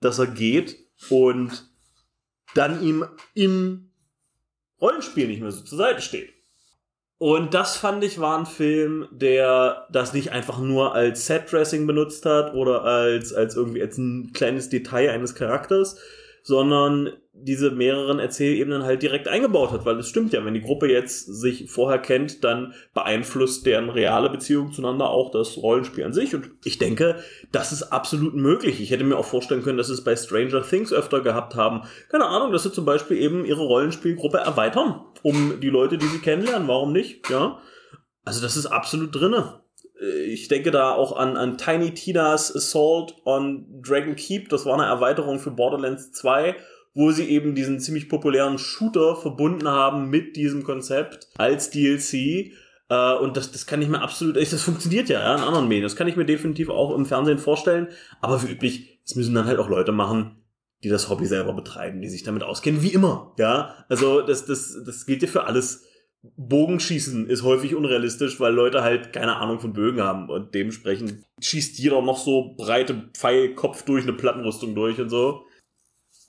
dass 0.00 0.18
er 0.18 0.26
geht 0.26 0.76
und 1.10 1.70
dann 2.54 2.82
ihm 2.82 3.04
im 3.34 3.90
Rollenspiel 4.80 5.26
nicht 5.26 5.40
mehr 5.40 5.50
so 5.50 5.64
zur 5.64 5.78
Seite 5.78 6.02
steht. 6.02 6.32
Und 7.18 7.52
das 7.52 7.76
fand 7.76 8.04
ich 8.04 8.20
war 8.20 8.38
ein 8.38 8.46
Film, 8.46 9.08
der 9.10 9.88
das 9.90 10.14
nicht 10.14 10.30
einfach 10.30 10.60
nur 10.60 10.94
als 10.94 11.26
Set-Dressing 11.26 11.84
benutzt 11.84 12.24
hat 12.24 12.54
oder 12.54 12.84
als, 12.84 13.32
als 13.32 13.56
irgendwie 13.56 13.82
als 13.82 13.98
ein 13.98 14.32
kleines 14.32 14.68
Detail 14.68 15.10
eines 15.10 15.34
Charakters, 15.34 15.98
sondern 16.42 17.12
diese 17.32 17.70
mehreren 17.70 18.18
Erzählebenen 18.18 18.82
halt 18.82 19.02
direkt 19.02 19.28
eingebaut 19.28 19.70
hat, 19.70 19.84
weil 19.84 19.98
es 19.98 20.08
stimmt 20.08 20.32
ja, 20.32 20.44
wenn 20.44 20.54
die 20.54 20.60
Gruppe 20.60 20.90
jetzt 20.90 21.26
sich 21.26 21.70
vorher 21.70 21.98
kennt, 21.98 22.42
dann 22.42 22.74
beeinflusst 22.94 23.64
deren 23.64 23.90
reale 23.90 24.28
Beziehung 24.28 24.72
zueinander 24.72 25.10
auch 25.10 25.30
das 25.30 25.56
Rollenspiel 25.56 26.04
an 26.04 26.12
sich 26.12 26.34
und 26.34 26.50
ich 26.64 26.78
denke, 26.78 27.16
das 27.52 27.72
ist 27.72 27.84
absolut 27.84 28.34
möglich. 28.34 28.80
Ich 28.80 28.90
hätte 28.90 29.04
mir 29.04 29.16
auch 29.16 29.24
vorstellen 29.24 29.62
können, 29.62 29.78
dass 29.78 29.88
es 29.88 30.02
bei 30.02 30.16
Stranger 30.16 30.62
Things 30.62 30.92
öfter 30.92 31.20
gehabt 31.20 31.54
haben. 31.54 31.82
Keine 32.08 32.26
Ahnung, 32.26 32.52
dass 32.52 32.64
sie 32.64 32.72
zum 32.72 32.84
Beispiel 32.84 33.18
eben 33.18 33.44
ihre 33.44 33.62
Rollenspielgruppe 33.62 34.38
erweitern, 34.38 35.00
um 35.22 35.60
die 35.60 35.70
Leute, 35.70 35.98
die 35.98 36.06
sie 36.06 36.18
kennenlernen, 36.18 36.66
warum 36.66 36.92
nicht, 36.92 37.30
ja? 37.30 37.60
Also 38.24 38.42
das 38.42 38.56
ist 38.56 38.66
absolut 38.66 39.14
drinne 39.14 39.60
ich 40.26 40.48
denke 40.48 40.70
da 40.70 40.92
auch 40.92 41.16
an, 41.16 41.36
an 41.36 41.58
Tiny 41.58 41.92
Tina's 41.94 42.54
Assault 42.54 43.16
on 43.24 43.66
Dragon 43.82 44.16
Keep. 44.16 44.48
Das 44.48 44.64
war 44.66 44.74
eine 44.74 44.86
Erweiterung 44.86 45.38
für 45.38 45.50
Borderlands 45.50 46.12
2 46.12 46.56
wo 46.98 47.12
sie 47.12 47.28
eben 47.28 47.54
diesen 47.54 47.78
ziemlich 47.78 48.08
populären 48.08 48.58
Shooter 48.58 49.14
verbunden 49.14 49.68
haben 49.68 50.10
mit 50.10 50.34
diesem 50.34 50.64
Konzept 50.64 51.28
als 51.38 51.70
DLC. 51.70 52.52
Äh, 52.88 53.14
und 53.20 53.36
das, 53.36 53.52
das 53.52 53.66
kann 53.66 53.80
ich 53.80 53.88
mir 53.88 54.02
absolut, 54.02 54.36
das 54.36 54.62
funktioniert 54.62 55.08
ja, 55.08 55.20
ja 55.20 55.36
in 55.36 55.42
anderen 55.42 55.68
Medien. 55.68 55.84
Das 55.84 55.94
kann 55.94 56.08
ich 56.08 56.16
mir 56.16 56.24
definitiv 56.24 56.70
auch 56.70 56.92
im 56.96 57.06
Fernsehen 57.06 57.38
vorstellen. 57.38 57.86
Aber 58.20 58.42
wie 58.42 58.50
üblich, 58.50 59.00
es 59.04 59.14
müssen 59.14 59.32
dann 59.32 59.46
halt 59.46 59.60
auch 59.60 59.68
Leute 59.68 59.92
machen, 59.92 60.42
die 60.82 60.88
das 60.88 61.08
Hobby 61.08 61.26
selber 61.26 61.52
betreiben, 61.52 62.00
die 62.00 62.08
sich 62.08 62.24
damit 62.24 62.42
auskennen, 62.42 62.82
wie 62.82 62.92
immer. 62.92 63.32
Ja, 63.38 63.76
also 63.88 64.20
das, 64.22 64.46
das, 64.46 64.76
das 64.84 65.06
gilt 65.06 65.22
ja 65.22 65.28
für 65.28 65.44
alles. 65.44 65.84
Bogenschießen 66.22 67.28
ist 67.28 67.42
häufig 67.42 67.74
unrealistisch, 67.74 68.40
weil 68.40 68.52
Leute 68.52 68.82
halt 68.82 69.12
keine 69.12 69.36
Ahnung 69.36 69.60
von 69.60 69.72
Bögen 69.72 70.02
haben 70.02 70.28
und 70.28 70.54
dementsprechend 70.54 71.24
schießt 71.40 71.78
jeder 71.78 72.02
noch 72.02 72.18
so 72.18 72.54
breite 72.56 73.10
Pfeilkopf 73.14 73.82
durch 73.84 74.02
eine 74.02 74.14
Plattenrüstung 74.14 74.74
durch 74.74 75.00
und 75.00 75.10
so. 75.10 75.44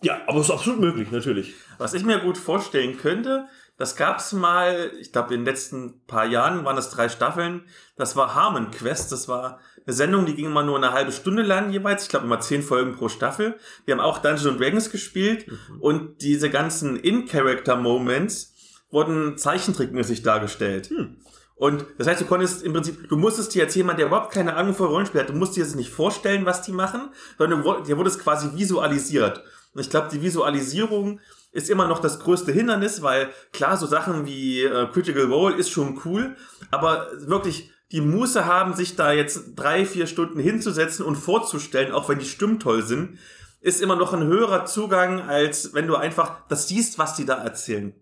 Ja, 0.01 0.21
aber 0.27 0.39
es 0.39 0.45
ist 0.45 0.51
absolut 0.51 0.79
möglich, 0.79 1.11
natürlich. 1.11 1.53
Was 1.77 1.93
ich 1.93 2.05
mir 2.05 2.19
gut 2.19 2.37
vorstellen 2.37 2.97
könnte, 2.97 3.47
das 3.77 3.95
gab's 3.95 4.31
mal, 4.31 4.91
ich 4.99 5.11
glaube 5.11 5.33
in 5.33 5.41
den 5.41 5.45
letzten 5.45 6.05
paar 6.05 6.25
Jahren 6.25 6.65
waren 6.65 6.75
das 6.75 6.91
drei 6.91 7.09
Staffeln, 7.09 7.63
das 7.95 8.15
war 8.15 8.35
Harmon 8.35 8.71
Quest, 8.71 9.11
das 9.11 9.27
war 9.27 9.59
eine 9.85 9.93
Sendung, 9.93 10.25
die 10.25 10.35
ging 10.35 10.45
immer 10.45 10.63
nur 10.63 10.77
eine 10.77 10.91
halbe 10.91 11.11
Stunde 11.11 11.43
lang 11.43 11.71
jeweils, 11.71 12.03
ich 12.03 12.09
glaube 12.09 12.25
immer 12.25 12.39
zehn 12.39 12.61
Folgen 12.61 12.95
pro 12.95 13.09
Staffel. 13.09 13.57
Die 13.87 13.91
haben 13.91 13.99
auch 13.99 14.19
Dungeons 14.19 14.57
Dragons 14.57 14.91
gespielt 14.91 15.47
mhm. 15.47 15.81
und 15.81 16.21
diese 16.21 16.49
ganzen 16.49 16.95
In-Character-Moments 16.95 18.48
wurden 18.91 19.37
zeichentrickmäßig 19.37 20.23
dargestellt. 20.23 20.89
Hm. 20.89 21.17
Und 21.55 21.85
das 21.97 22.07
heißt, 22.07 22.21
du 22.21 22.25
konntest 22.25 22.63
im 22.63 22.71
Prinzip, 22.71 23.09
du 23.09 23.17
musstest 23.17 23.53
dir 23.53 23.63
als 23.63 23.75
jemand, 23.75 23.99
der 23.99 24.07
überhaupt 24.07 24.33
keine 24.33 24.55
Ahnung 24.55 24.73
von 24.73 24.87
Rollenspiel 24.87 25.19
hat, 25.19 25.29
du 25.29 25.33
musst 25.33 25.57
dir 25.57 25.63
das 25.65 25.75
nicht 25.75 25.91
vorstellen, 25.91 26.45
was 26.45 26.61
die 26.61 26.71
machen, 26.71 27.09
sondern 27.37 27.83
dir 27.83 27.97
wurde 27.97 28.09
es 28.09 28.17
quasi 28.17 28.57
visualisiert. 28.57 29.43
Und 29.73 29.81
ich 29.81 29.89
glaube, 29.89 30.07
die 30.09 30.21
Visualisierung 30.21 31.19
ist 31.51 31.69
immer 31.69 31.87
noch 31.87 31.99
das 31.99 32.21
größte 32.21 32.53
Hindernis, 32.53 33.01
weil 33.01 33.29
klar, 33.51 33.75
so 33.75 33.87
Sachen 33.87 34.25
wie 34.25 34.63
äh, 34.63 34.87
Critical 34.87 35.25
Role 35.25 35.55
ist 35.55 35.69
schon 35.69 35.99
cool, 36.05 36.37
aber 36.71 37.07
wirklich 37.17 37.71
die 37.91 38.01
Muße 38.01 38.45
haben, 38.45 38.73
sich 38.73 38.95
da 38.95 39.11
jetzt 39.11 39.55
drei, 39.55 39.85
vier 39.85 40.07
Stunden 40.07 40.39
hinzusetzen 40.39 41.05
und 41.05 41.15
vorzustellen, 41.15 41.91
auch 41.91 42.07
wenn 42.07 42.19
die 42.19 42.25
Stimmen 42.25 42.59
toll 42.59 42.83
sind, 42.83 43.17
ist 43.61 43.81
immer 43.81 43.95
noch 43.95 44.13
ein 44.13 44.23
höherer 44.23 44.65
Zugang, 44.65 45.21
als 45.21 45.73
wenn 45.73 45.87
du 45.87 45.95
einfach 45.95 46.47
das 46.47 46.67
siehst, 46.67 46.99
was 46.99 47.15
die 47.15 47.25
da 47.25 47.35
erzählen. 47.35 47.93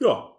Ja, 0.00 0.32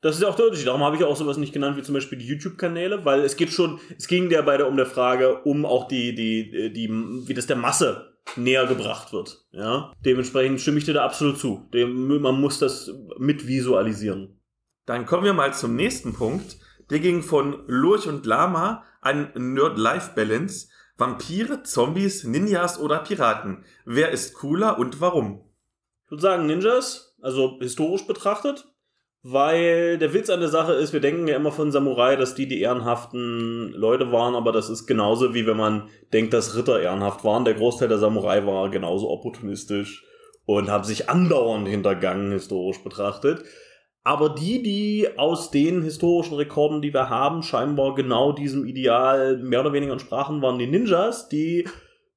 das 0.00 0.16
ist 0.16 0.22
ja 0.22 0.28
auch 0.28 0.36
der 0.36 0.44
Unterschied. 0.44 0.66
Darum 0.66 0.82
habe 0.82 0.96
ich 0.96 1.04
auch 1.04 1.16
sowas 1.16 1.38
nicht 1.38 1.54
genannt 1.54 1.78
wie 1.78 1.82
zum 1.82 1.94
Beispiel 1.94 2.18
die 2.18 2.26
YouTube-Kanäle, 2.26 3.06
weil 3.06 3.20
es 3.20 3.36
geht 3.36 3.50
schon, 3.50 3.80
es 3.96 4.06
ging 4.06 4.30
ja 4.30 4.42
bei 4.42 4.58
der 4.58 4.68
um 4.68 4.76
der 4.76 4.84
Frage, 4.84 5.42
um 5.44 5.64
auch 5.64 5.88
die, 5.88 6.14
die, 6.14 6.72
die, 6.72 6.88
wie 6.90 7.32
das 7.32 7.46
der 7.46 7.56
Masse 7.56 8.18
näher 8.36 8.66
gebracht 8.66 9.14
wird. 9.14 9.46
Ja, 9.52 9.92
dementsprechend 10.04 10.60
stimme 10.60 10.76
ich 10.76 10.84
dir 10.84 10.92
da 10.92 11.06
absolut 11.06 11.38
zu. 11.38 11.68
Dem, 11.72 12.20
man 12.20 12.38
muss 12.38 12.58
das 12.58 12.90
mit 13.18 13.46
visualisieren. 13.46 14.40
Dann 14.84 15.06
kommen 15.06 15.24
wir 15.24 15.32
mal 15.32 15.54
zum 15.54 15.74
nächsten 15.74 16.12
Punkt. 16.12 16.58
Der 16.90 16.98
ging 16.98 17.22
von 17.22 17.64
Lurch 17.66 18.06
und 18.06 18.26
Lama 18.26 18.84
an 19.00 19.30
Nerd-Life-Balance. 19.34 20.68
Vampire, 20.96 21.62
Zombies, 21.62 22.24
Ninjas 22.24 22.78
oder 22.78 22.98
Piraten. 22.98 23.64
Wer 23.84 24.10
ist 24.10 24.34
cooler 24.34 24.78
und 24.78 25.00
warum? 25.00 25.50
Ich 26.04 26.10
würde 26.10 26.22
sagen 26.22 26.46
Ninjas, 26.46 27.16
also 27.20 27.58
historisch 27.58 28.06
betrachtet, 28.06 28.68
weil 29.26 29.96
der 29.96 30.12
Witz 30.12 30.28
an 30.28 30.40
der 30.40 30.50
Sache 30.50 30.74
ist, 30.74 30.92
wir 30.92 31.00
denken 31.00 31.26
ja 31.26 31.36
immer 31.36 31.50
von 31.50 31.72
Samurai, 31.72 32.14
dass 32.14 32.34
die 32.34 32.46
die 32.46 32.60
ehrenhaften 32.60 33.72
Leute 33.72 34.12
waren, 34.12 34.34
aber 34.34 34.52
das 34.52 34.68
ist 34.68 34.86
genauso 34.86 35.32
wie 35.32 35.46
wenn 35.46 35.56
man 35.56 35.88
denkt, 36.12 36.34
dass 36.34 36.54
Ritter 36.54 36.78
ehrenhaft 36.78 37.24
waren. 37.24 37.46
Der 37.46 37.54
Großteil 37.54 37.88
der 37.88 37.96
Samurai 37.96 38.44
war 38.44 38.70
genauso 38.70 39.08
opportunistisch 39.08 40.04
und 40.44 40.68
haben 40.68 40.84
sich 40.84 41.08
andauernd 41.08 41.66
hintergangen, 41.66 42.32
historisch 42.32 42.84
betrachtet. 42.84 43.44
Aber 44.02 44.28
die, 44.28 44.62
die 44.62 45.08
aus 45.16 45.50
den 45.50 45.80
historischen 45.80 46.34
Rekorden, 46.34 46.82
die 46.82 46.92
wir 46.92 47.08
haben, 47.08 47.42
scheinbar 47.42 47.94
genau 47.94 48.32
diesem 48.32 48.66
Ideal 48.66 49.38
mehr 49.38 49.60
oder 49.60 49.72
weniger 49.72 49.92
entsprachen, 49.92 50.42
waren 50.42 50.58
die 50.58 50.66
Ninjas, 50.66 51.30
die 51.30 51.66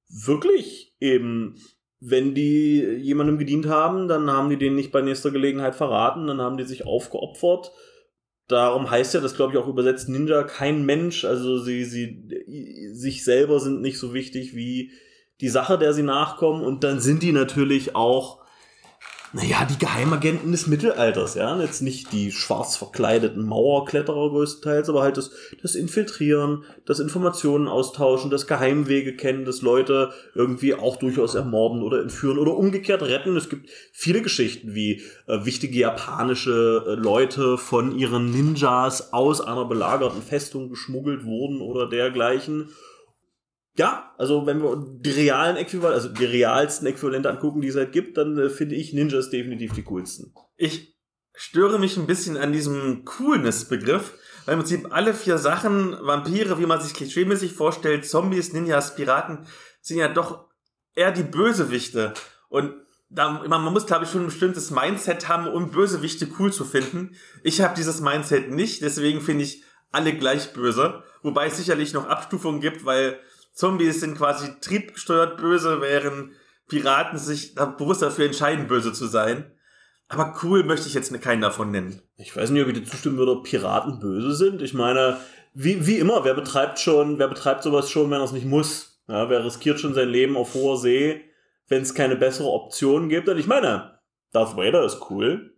wirklich 0.10 0.94
eben 1.00 1.56
wenn 2.00 2.36
die 2.36 2.82
jemandem 2.82 3.38
gedient 3.38 3.68
haben, 3.68 4.08
dann 4.08 4.30
haben 4.30 4.50
die 4.50 4.58
den 4.58 4.76
nicht 4.76 4.92
bei 4.92 5.02
nächster 5.02 5.32
Gelegenheit 5.32 5.76
verraten, 5.76 6.28
dann 6.28 6.42
haben 6.42 6.58
die 6.58 6.64
sich 6.64 6.86
aufgeopfert. 6.86 7.72
Darum 8.48 8.90
heißt 8.90 9.14
ja 9.14 9.20
das, 9.20 9.36
glaube 9.36 9.54
ich, 9.54 9.60
auch 9.60 9.68
übersetzt 9.68 10.08
Ninja 10.08 10.44
kein 10.44 10.86
Mensch. 10.86 11.26
Also 11.26 11.58
sie, 11.58 11.84
sie 11.84 12.92
sich 12.94 13.24
selber 13.24 13.60
sind 13.60 13.82
nicht 13.82 14.00
so 14.00 14.14
wichtig 14.14 14.56
wie 14.56 14.92
die 15.42 15.50
Sache, 15.50 15.78
der 15.78 15.94
sie 15.94 16.04
nachkommen. 16.04 16.64
Und 16.64 16.84
dann 16.84 17.00
sind 17.02 17.24
die 17.24 17.34
natürlich 17.34 17.96
auch 17.96 18.42
naja, 19.34 19.66
die 19.66 19.78
Geheimagenten 19.78 20.52
des 20.52 20.68
Mittelalters, 20.68 21.36
ja. 21.36 21.60
Jetzt 21.60 21.82
nicht 21.82 22.14
die 22.14 22.32
schwarz 22.32 22.78
verkleideten 22.78 23.46
Mauerkletterer 23.46 24.30
größtenteils, 24.30 24.90
aber 24.90 25.02
halt 25.02 25.18
das, 25.18 25.32
das 25.62 25.76
Infiltrieren, 25.76 26.64
das 26.86 27.00
Informationen 27.00 27.68
austauschen, 27.68 28.32
das 28.32 28.48
Geheimwege 28.48 29.16
kennen, 29.16 29.44
das 29.44 29.62
Leute 29.62 30.12
irgendwie 30.34 30.76
auch 30.76 30.96
durchaus 30.96 31.36
ermorden 31.36 31.84
oder 31.84 32.02
entführen 32.02 32.38
oder 32.38 32.56
umgekehrt 32.56 33.02
retten. 33.04 33.36
Es 33.36 33.50
gibt 33.50 33.70
viele 33.92 34.22
Geschichten, 34.22 34.76
wie 34.76 35.02
äh, 35.28 35.46
wichtige 35.46 35.78
japanische 35.78 36.86
äh, 36.88 36.94
Leute 36.96 37.58
von 37.58 37.98
ihren 37.98 38.32
Ninjas 38.32 39.12
aus 39.12 39.42
einer 39.42 39.66
belagerten 39.66 40.22
Festung 40.22 40.70
geschmuggelt 40.70 41.26
wurden 41.26 41.60
oder 41.60 41.88
dergleichen 41.90 42.70
ja, 43.78 44.14
also 44.18 44.46
wenn 44.46 44.62
wir 44.62 44.76
die 45.00 45.12
realen 45.12 45.56
Äquivalente, 45.56 45.96
also 45.96 46.10
die 46.10 46.26
realsten 46.26 46.86
Äquivalente 46.86 47.30
angucken, 47.30 47.62
die 47.62 47.68
es 47.68 47.76
halt 47.76 47.92
gibt, 47.92 48.18
dann 48.18 48.38
äh, 48.38 48.50
finde 48.50 48.76
ich 48.76 48.94
Ninjas 48.94 49.30
definitiv 49.30 49.74
die 49.74 49.84
coolsten. 49.84 50.34
Ich 50.56 50.98
störe 51.36 51.78
mich 51.78 51.98
ein 51.98 52.08
bisschen 52.08 52.38
an 52.38 52.52
diesem 52.52 53.06
Coolness-Begriff, 53.06 54.14
weil 54.46 54.54
im 54.54 54.60
Prinzip 54.62 54.88
alle 54.92 55.14
vier 55.14 55.38
Sachen, 55.38 55.96
Vampire, 56.02 56.58
wie 56.58 56.66
man 56.66 56.82
sich 56.82 56.96
klischeemäßig 56.96 57.54
vorstellt, 57.54 58.06
Zombies, 58.06 58.54
Ninjas, 58.54 58.96
Piraten, 58.96 59.46
sind 59.82 59.98
ja 59.98 60.08
doch 60.08 60.48
eher 60.96 61.12
die 61.12 61.24
Bösewichte. 61.24 62.14
Und 62.50 62.74
da, 63.10 63.30
man 63.48 63.72
muss, 63.72 63.86
glaube 63.86 64.06
ich, 64.06 64.12
schon 64.12 64.22
ein 64.22 64.28
bestimmtes 64.28 64.72
Mindset 64.72 65.30
haben, 65.30 65.48
um 65.48 65.70
Bösewichte 65.70 66.28
cool 66.40 66.52
zu 66.52 66.66
finden. 66.66 67.16
Ich 67.44 67.62
habe 67.62 67.76
dieses 67.76 68.02
Mindset 68.02 68.52
nicht, 68.52 68.82
deswegen 68.82 69.22
finde 69.22 69.44
ich 69.44 69.64
alle 69.92 70.14
gleich 70.14 70.54
böse. 70.54 71.04
Wobei 71.22 71.48
es 71.48 71.58
sicherlich 71.58 71.94
noch 71.94 72.08
Abstufungen 72.08 72.60
gibt, 72.60 72.84
weil 72.84 73.20
Zombies 73.58 74.02
sind 74.02 74.16
quasi 74.16 74.52
triebgesteuert 74.62 75.38
böse, 75.38 75.82
während 75.82 76.32
Piraten 76.68 77.18
sich 77.18 77.56
bewusst 77.56 78.04
dafür 78.04 78.28
entscheiden, 78.28 78.68
böse 78.68 78.94
zu 78.94 79.08
sein. 79.08 79.52
Aber 80.10 80.36
cool 80.44 80.64
möchte 80.64 80.88
ich 80.88 80.94
jetzt 80.94 81.12
keinen 81.22 81.42
davon 81.42 81.72
nennen. 81.72 82.00
Ich 82.18 82.36
weiß 82.36 82.52
nicht, 82.52 82.62
ob 82.62 82.70
ich 82.70 82.78
dir 82.78 82.86
zustimmen 82.86 83.18
würde, 83.18 83.32
ob 83.32 83.46
Piraten 83.46 84.00
böse 84.00 84.36
sind. 84.36 84.62
Ich 84.62 84.76
meine, 84.76 85.18
wie, 85.56 85.88
wie 85.88 85.98
immer, 85.98 86.24
wer 86.24 86.36
betreibt 86.36 86.78
schon, 86.78 87.18
wer 87.18 87.28
betreibt 87.28 87.64
sowas 87.64 87.90
schon, 87.90 88.12
wenn 88.12 88.20
er 88.20 88.26
es 88.26 88.32
nicht 88.32 88.46
muss? 88.46 89.02
Ja, 89.08 89.28
wer 89.28 89.44
riskiert 89.44 89.80
schon 89.80 89.96
sein 89.96 90.10
Leben 90.10 90.38
auf 90.38 90.54
hoher 90.54 90.78
See, 90.78 91.24
wenn 91.68 91.82
es 91.82 91.96
keine 91.96 92.16
bessere 92.16 92.50
Option 92.50 93.10
gibt? 93.10 93.28
Und 93.28 93.40
ich 93.40 93.48
meine, 93.48 94.00
Darth 94.34 94.56
Vader 94.56 94.86
ist 94.86 95.10
cool. 95.10 95.58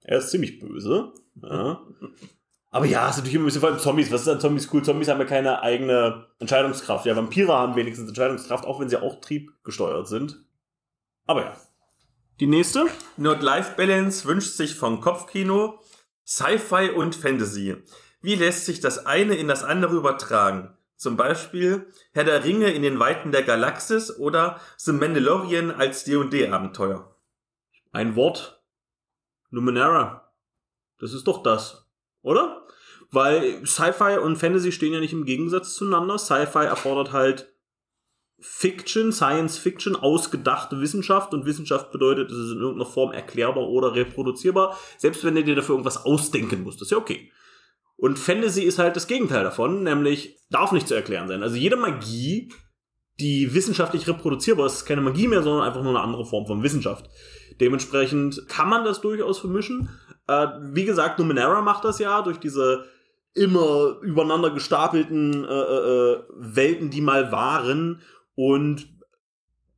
Er 0.00 0.18
ist 0.18 0.30
ziemlich 0.30 0.60
böse. 0.60 1.12
Ja. 1.42 1.82
Aber 2.78 2.86
ja, 2.86 3.08
ist 3.08 3.16
natürlich 3.16 3.34
immer 3.34 3.42
ein 3.42 3.46
bisschen 3.46 3.60
vor 3.60 3.70
allem 3.70 3.80
Zombies. 3.80 4.12
Was 4.12 4.20
ist 4.20 4.28
an 4.28 4.38
Zombies 4.38 4.72
cool? 4.72 4.84
Zombies 4.84 5.08
haben 5.08 5.18
ja 5.18 5.24
keine 5.24 5.62
eigene 5.62 6.28
Entscheidungskraft. 6.38 7.06
Ja, 7.06 7.16
Vampire 7.16 7.52
haben 7.52 7.74
wenigstens 7.74 8.06
Entscheidungskraft, 8.06 8.64
auch 8.66 8.78
wenn 8.78 8.88
sie 8.88 9.02
auch 9.02 9.20
triebgesteuert 9.20 10.06
sind. 10.06 10.44
Aber 11.26 11.42
ja. 11.42 11.56
Die 12.38 12.46
nächste? 12.46 12.86
Not-Life-Balance 13.16 14.26
wünscht 14.26 14.52
sich 14.52 14.76
vom 14.76 15.00
Kopfkino 15.00 15.80
Sci-Fi 16.24 16.90
und 16.90 17.16
Fantasy. 17.16 17.82
Wie 18.20 18.36
lässt 18.36 18.64
sich 18.64 18.78
das 18.78 19.06
eine 19.06 19.34
in 19.34 19.48
das 19.48 19.64
andere 19.64 19.96
übertragen? 19.96 20.72
Zum 20.94 21.16
Beispiel 21.16 21.92
Herr 22.12 22.22
der 22.22 22.44
Ringe 22.44 22.70
in 22.70 22.82
den 22.82 23.00
Weiten 23.00 23.32
der 23.32 23.42
Galaxis 23.42 24.16
oder 24.16 24.60
The 24.76 24.92
Mandalorian 24.92 25.72
als 25.72 26.04
D&D-Abenteuer. 26.04 27.12
Ein 27.90 28.14
Wort. 28.14 28.62
Numenera. 29.50 30.32
Das 31.00 31.12
ist 31.12 31.26
doch 31.26 31.42
das 31.42 31.88
oder? 32.28 32.66
Weil 33.10 33.64
Sci-Fi 33.64 34.18
und 34.18 34.36
Fantasy 34.36 34.72
stehen 34.72 34.92
ja 34.92 35.00
nicht 35.00 35.12
im 35.12 35.24
Gegensatz 35.24 35.74
zueinander. 35.74 36.18
Sci-Fi 36.18 36.64
erfordert 36.64 37.12
halt 37.12 37.52
Fiction, 38.40 39.12
Science 39.12 39.58
Fiction, 39.58 39.96
ausgedachte 39.96 40.80
Wissenschaft 40.80 41.34
und 41.34 41.44
Wissenschaft 41.44 41.90
bedeutet, 41.90 42.30
es 42.30 42.38
ist 42.38 42.52
in 42.52 42.60
irgendeiner 42.60 42.88
Form 42.88 43.12
erklärbar 43.12 43.68
oder 43.68 43.94
reproduzierbar, 43.94 44.78
selbst 44.96 45.24
wenn 45.24 45.34
du 45.34 45.42
dir 45.42 45.56
dafür 45.56 45.74
irgendwas 45.74 46.04
ausdenken 46.04 46.62
musst, 46.62 46.80
ist 46.80 46.92
ja 46.92 46.98
okay. 46.98 47.32
Und 47.96 48.16
Fantasy 48.16 48.62
ist 48.62 48.78
halt 48.78 48.94
das 48.94 49.08
Gegenteil 49.08 49.42
davon, 49.42 49.82
nämlich 49.82 50.38
darf 50.50 50.70
nicht 50.70 50.86
zu 50.86 50.94
erklären 50.94 51.26
sein. 51.26 51.42
Also 51.42 51.56
jede 51.56 51.74
Magie, 51.74 52.52
die 53.18 53.52
wissenschaftlich 53.54 54.06
reproduzierbar 54.06 54.66
ist, 54.66 54.74
ist 54.74 54.86
keine 54.86 55.00
Magie 55.00 55.26
mehr, 55.26 55.42
sondern 55.42 55.66
einfach 55.66 55.82
nur 55.82 55.96
eine 55.96 56.04
andere 56.04 56.24
Form 56.24 56.46
von 56.46 56.62
Wissenschaft. 56.62 57.10
Dementsprechend 57.60 58.46
kann 58.46 58.68
man 58.68 58.84
das 58.84 59.00
durchaus 59.00 59.40
vermischen, 59.40 59.88
äh, 60.28 60.46
wie 60.60 60.84
gesagt, 60.84 61.18
Numenera 61.18 61.60
macht 61.60 61.84
das 61.84 61.98
ja 61.98 62.22
durch 62.22 62.38
diese 62.38 62.84
immer 63.38 63.98
übereinander 64.02 64.50
gestapelten 64.50 65.44
äh, 65.44 65.48
äh, 65.48 66.12
äh, 66.12 66.22
Welten, 66.36 66.90
die 66.90 67.00
mal 67.00 67.32
waren. 67.32 68.02
Und 68.34 68.88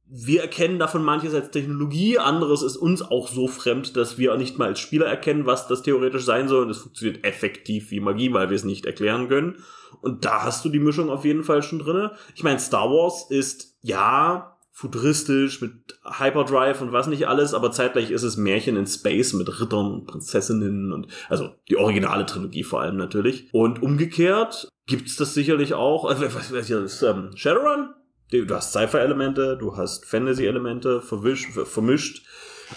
wir 0.06 0.42
erkennen 0.42 0.78
davon 0.80 1.04
manches 1.04 1.34
als 1.34 1.52
Technologie, 1.52 2.18
anderes 2.18 2.62
ist 2.62 2.76
uns 2.76 3.00
auch 3.00 3.28
so 3.28 3.46
fremd, 3.46 3.96
dass 3.96 4.18
wir 4.18 4.36
nicht 4.36 4.58
mal 4.58 4.68
als 4.68 4.80
Spieler 4.80 5.06
erkennen, 5.06 5.46
was 5.46 5.68
das 5.68 5.82
theoretisch 5.82 6.24
sein 6.24 6.48
soll. 6.48 6.64
Und 6.64 6.70
es 6.70 6.78
funktioniert 6.78 7.24
effektiv 7.24 7.90
wie 7.90 8.00
Magie, 8.00 8.32
weil 8.32 8.50
wir 8.50 8.56
es 8.56 8.64
nicht 8.64 8.86
erklären 8.86 9.28
können. 9.28 9.62
Und 10.00 10.24
da 10.24 10.42
hast 10.42 10.64
du 10.64 10.68
die 10.68 10.80
Mischung 10.80 11.10
auf 11.10 11.24
jeden 11.24 11.44
Fall 11.44 11.62
schon 11.62 11.78
drinne. 11.78 12.12
Ich 12.34 12.42
meine, 12.42 12.58
Star 12.58 12.90
Wars 12.90 13.30
ist 13.30 13.76
ja 13.82 14.56
futuristisch 14.72 15.60
mit 15.60 15.72
Hyperdrive 16.04 16.80
und 16.80 16.92
was 16.92 17.06
nicht 17.06 17.28
alles, 17.28 17.54
aber 17.54 17.72
zeitgleich 17.72 18.10
ist 18.10 18.22
es 18.22 18.36
Märchen 18.36 18.76
in 18.76 18.86
Space 18.86 19.32
mit 19.32 19.60
Rittern 19.60 19.92
und 19.92 20.06
Prinzessinnen 20.06 20.92
und 20.92 21.08
also 21.28 21.50
die 21.68 21.76
originale 21.76 22.24
Trilogie 22.24 22.64
vor 22.64 22.80
allem 22.80 22.96
natürlich. 22.96 23.52
Und 23.52 23.82
umgekehrt 23.82 24.68
gibt's 24.86 25.16
das 25.16 25.34
sicherlich 25.34 25.74
auch. 25.74 26.10
Äh, 26.10 26.34
was, 26.34 26.52
was 26.52 26.66
hier 26.66 26.82
ist 26.82 27.02
ähm, 27.02 27.30
Shadowrun? 27.34 27.94
Du 28.30 28.54
hast 28.54 28.70
Sci-Fi-Elemente, 28.70 29.56
du 29.58 29.76
hast 29.76 30.06
Fantasy-Elemente 30.06 31.02
vermischt. 31.02 32.24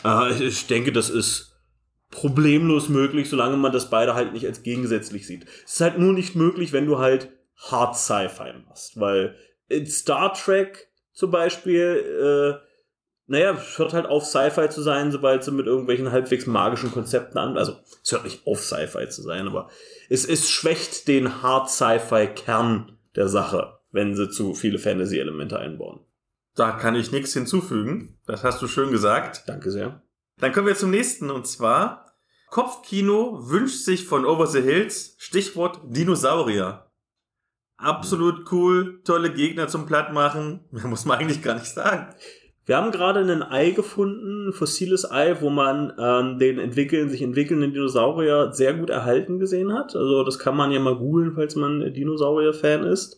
Äh, 0.04 0.44
ich 0.44 0.68
denke, 0.68 0.92
das 0.92 1.10
ist 1.10 1.54
problemlos 2.10 2.90
möglich, 2.90 3.30
solange 3.30 3.58
man 3.58 3.72
das 3.72 3.90
beide 3.90 4.16
halt 4.16 4.34
nicht 4.34 4.46
als 4.46 4.64
gegensätzlich 4.64 5.28
sieht. 5.28 5.46
Es 5.66 5.74
ist 5.74 5.82
halt 5.82 6.00
nur 6.00 6.14
nicht 6.14 6.36
möglich, 6.36 6.74
wenn 6.74 6.86
du 6.86 7.00
halt 7.00 7.32
Hard 7.58 7.96
Sci-Fi 7.96 8.54
machst, 8.68 9.00
weil 9.00 9.36
in 9.70 9.86
Star 9.86 10.34
Trek 10.34 10.90
zum 11.14 11.32
Beispiel, 11.32 12.60
äh, 12.60 12.68
naja, 13.28 13.54
es 13.54 13.78
hört 13.78 13.94
halt 13.94 14.06
auf, 14.06 14.26
Sci-Fi 14.26 14.70
zu 14.70 14.82
sein, 14.82 15.12
sobald 15.12 15.44
sie 15.44 15.52
mit 15.52 15.66
irgendwelchen 15.66 16.12
halbwegs 16.12 16.46
magischen 16.46 16.92
Konzepten 16.92 17.38
an. 17.38 17.58
Also, 17.58 17.78
es 18.04 18.12
hört 18.12 18.26
nicht 18.26 18.46
auf, 18.46 18.62
Sci-Fi 18.62 19.08
zu 19.10 19.22
sein, 19.22 19.48
aber 19.48 19.70
es, 20.10 20.26
es 20.26 20.50
schwächt 20.50 21.08
den 21.08 21.42
Hard-Sci-Fi-Kern 21.42 22.98
der 23.16 23.28
Sache, 23.28 23.80
wenn 23.92 24.16
sie 24.16 24.30
zu 24.30 24.54
viele 24.54 24.80
Fantasy-Elemente 24.80 25.58
einbauen. 25.58 26.02
Da 26.56 26.72
kann 26.72 26.96
ich 26.96 27.12
nichts 27.12 27.34
hinzufügen. 27.34 28.20
Das 28.28 28.44
hast 28.44 28.62
du 28.62 28.68
schön 28.68 28.92
gesagt. 28.92 29.44
Danke 29.48 29.72
sehr. 29.72 30.04
Dann 30.38 30.52
kommen 30.52 30.68
wir 30.68 30.76
zum 30.76 30.92
nächsten 30.92 31.32
und 31.32 31.48
zwar 31.48 32.14
Kopfkino 32.50 33.50
wünscht 33.50 33.84
sich 33.84 34.06
von 34.06 34.26
Over 34.26 34.46
the 34.46 34.62
Hills 34.62 35.16
Stichwort 35.18 35.80
Dinosaurier. 35.86 36.92
Absolut 37.84 38.52
cool, 38.52 39.02
tolle 39.04 39.34
Gegner 39.34 39.68
zum 39.68 39.86
Plattmachen. 39.86 40.62
Muss 40.72 41.06
man 41.06 41.20
eigentlich 41.20 41.42
gar 41.42 41.56
nicht 41.56 41.66
sagen. 41.66 42.16
Wir 42.66 42.78
haben 42.78 42.92
gerade 42.92 43.20
ein 43.20 43.44
Ei 43.44 43.72
gefunden, 43.72 44.48
ein 44.48 44.54
fossiles 44.54 45.12
Ei, 45.12 45.42
wo 45.42 45.50
man 45.50 45.92
ähm, 46.00 46.40
den 46.40 46.60
entwickeln, 46.60 47.10
sich 47.10 47.22
entwickelnden 47.22 47.74
Dinosaurier 47.74 48.54
sehr 48.54 48.74
gut 48.74 48.90
erhalten 48.90 49.38
gesehen 49.38 49.74
hat. 49.74 49.98
Also 49.98 50.24
das 50.24 50.40
kann 50.40 50.56
man 50.56 50.72
ja 50.72 50.80
mal 50.80 50.96
googeln, 50.96 51.34
falls 51.36 51.58
man 51.58 51.94
Dinosaurier-Fan 51.94 52.86
ist. 52.86 53.18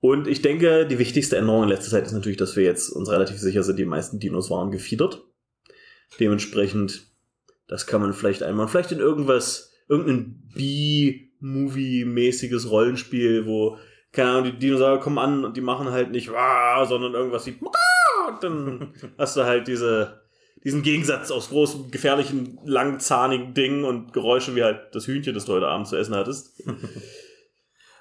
Und 0.00 0.26
ich 0.26 0.40
denke, 0.40 0.86
die 0.86 0.98
wichtigste 0.98 1.36
Änderung 1.36 1.64
in 1.64 1.68
letzter 1.68 1.90
Zeit 1.90 2.06
ist 2.06 2.12
natürlich, 2.12 2.38
dass 2.38 2.56
wir 2.56 2.64
jetzt 2.64 2.88
uns 2.88 3.10
relativ 3.10 3.38
sicher 3.38 3.62
sind, 3.62 3.78
die 3.78 3.84
meisten 3.84 4.18
Dinos 4.18 4.48
waren 4.48 4.70
gefiedert. 4.70 5.26
Dementsprechend, 6.18 7.02
das 7.68 7.86
kann 7.86 8.00
man 8.00 8.14
vielleicht 8.14 8.42
einmal, 8.42 8.66
vielleicht 8.66 8.92
in 8.92 8.98
irgendwas, 8.98 9.74
irgendein 9.90 10.48
B-Movie-mäßiges 10.54 12.70
Rollenspiel, 12.70 13.44
wo, 13.44 13.76
keine 14.12 14.30
Ahnung, 14.30 14.44
die 14.44 14.58
Dinosaurier 14.58 15.00
kommen 15.00 15.18
an 15.18 15.44
und 15.44 15.56
die 15.56 15.60
machen 15.60 15.90
halt 15.90 16.10
nicht, 16.10 16.26
sondern 16.26 17.14
irgendwas 17.14 17.46
wie, 17.46 17.58
und 18.28 18.42
dann 18.42 18.94
hast 19.18 19.36
du 19.36 19.44
halt 19.44 19.68
diese, 19.68 20.22
diesen 20.64 20.82
Gegensatz 20.82 21.30
aus 21.30 21.50
großem, 21.50 21.90
gefährlichen, 21.90 22.58
langzahnigen 22.64 23.54
Ding 23.54 23.84
und 23.84 24.12
Geräusche 24.12 24.54
wie 24.56 24.64
halt 24.64 24.94
das 24.94 25.06
Hühnchen, 25.06 25.34
das 25.34 25.44
du 25.44 25.52
heute 25.52 25.68
Abend 25.68 25.88
zu 25.88 25.96
essen 25.96 26.14
hattest. 26.14 26.62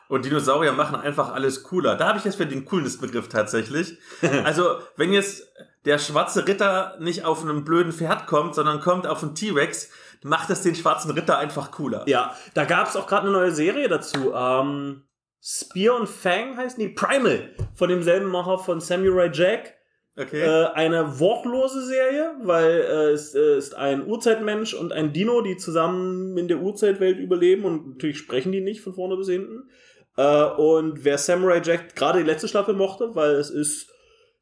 Und 0.10 0.26
Dinosaurier 0.26 0.72
machen 0.72 0.96
einfach 0.96 1.32
alles 1.36 1.62
cooler. 1.62 1.96
Da 1.96 2.08
habe 2.08 2.18
ich 2.18 2.26
jetzt 2.26 2.38
für 2.38 2.48
den 2.48 2.66
Coolness-Begriff 2.66 3.30
tatsächlich. 3.30 3.96
Also, 4.44 4.80
wenn 4.98 5.14
jetzt 5.14 5.44
der 5.86 6.00
schwarze 6.00 6.48
Ritter 6.48 6.98
nicht 7.00 7.26
auf 7.26 7.44
einem 7.44 7.64
blöden 7.64 7.92
Pferd 7.92 8.26
kommt, 8.26 8.56
sondern 8.56 8.80
kommt 8.80 9.06
auf 9.06 9.22
einen 9.22 9.36
T-Rex, 9.36 9.92
macht 10.24 10.50
das 10.50 10.64
den 10.64 10.74
schwarzen 10.74 11.12
Ritter 11.12 11.38
einfach 11.38 11.70
cooler. 11.70 12.06
Ja, 12.08 12.36
da 12.56 12.66
gab 12.66 12.88
es 12.88 12.96
auch 12.96 13.06
gerade 13.06 13.28
eine 13.28 13.38
neue 13.38 13.52
Serie 13.52 13.88
dazu. 13.88 14.34
Ähm, 14.34 15.04
Spear 15.42 15.96
und 15.96 16.08
Fang 16.08 16.58
heißt 16.58 16.78
die 16.78 16.90
Primal 16.90 17.50
von 17.76 17.90
demselben 17.90 18.28
Macher 18.28 18.60
von 18.60 18.82
Samurai 18.82 19.30
Jack. 19.34 19.76
Okay. 20.18 20.42
Äh, 20.42 20.66
eine 20.74 21.20
wortlose 21.20 21.86
Serie, 21.86 22.34
weil 22.42 22.72
äh, 22.72 23.12
es 23.12 23.34
äh, 23.36 23.58
ist 23.58 23.74
ein 23.74 24.06
Urzeitmensch 24.06 24.74
und 24.74 24.92
ein 24.92 25.14
Dino, 25.14 25.42
die 25.42 25.56
zusammen 25.56 26.38
in 26.38 26.50
der 26.50 26.60
Urzeitwelt 26.60 27.20
überleben 27.20 27.64
und 27.64 27.92
natürlich 27.92 28.18
sprechen 28.18 28.52
die 28.52 28.60
nicht 28.60 28.82
von 28.82 28.94
vorne 28.94 29.16
bis 29.16 29.30
hinten. 29.30 29.70
Äh, 30.18 30.44
und 30.44 31.06
wer 31.06 31.18
Samurai 31.18 31.62
Jack 31.64 31.96
gerade 31.96 32.20
die 32.20 32.26
letzte 32.26 32.50
Staffel 32.50 32.74
mochte, 32.74 33.16
weil 33.16 33.36
es 33.36 33.50
ist 33.50 33.90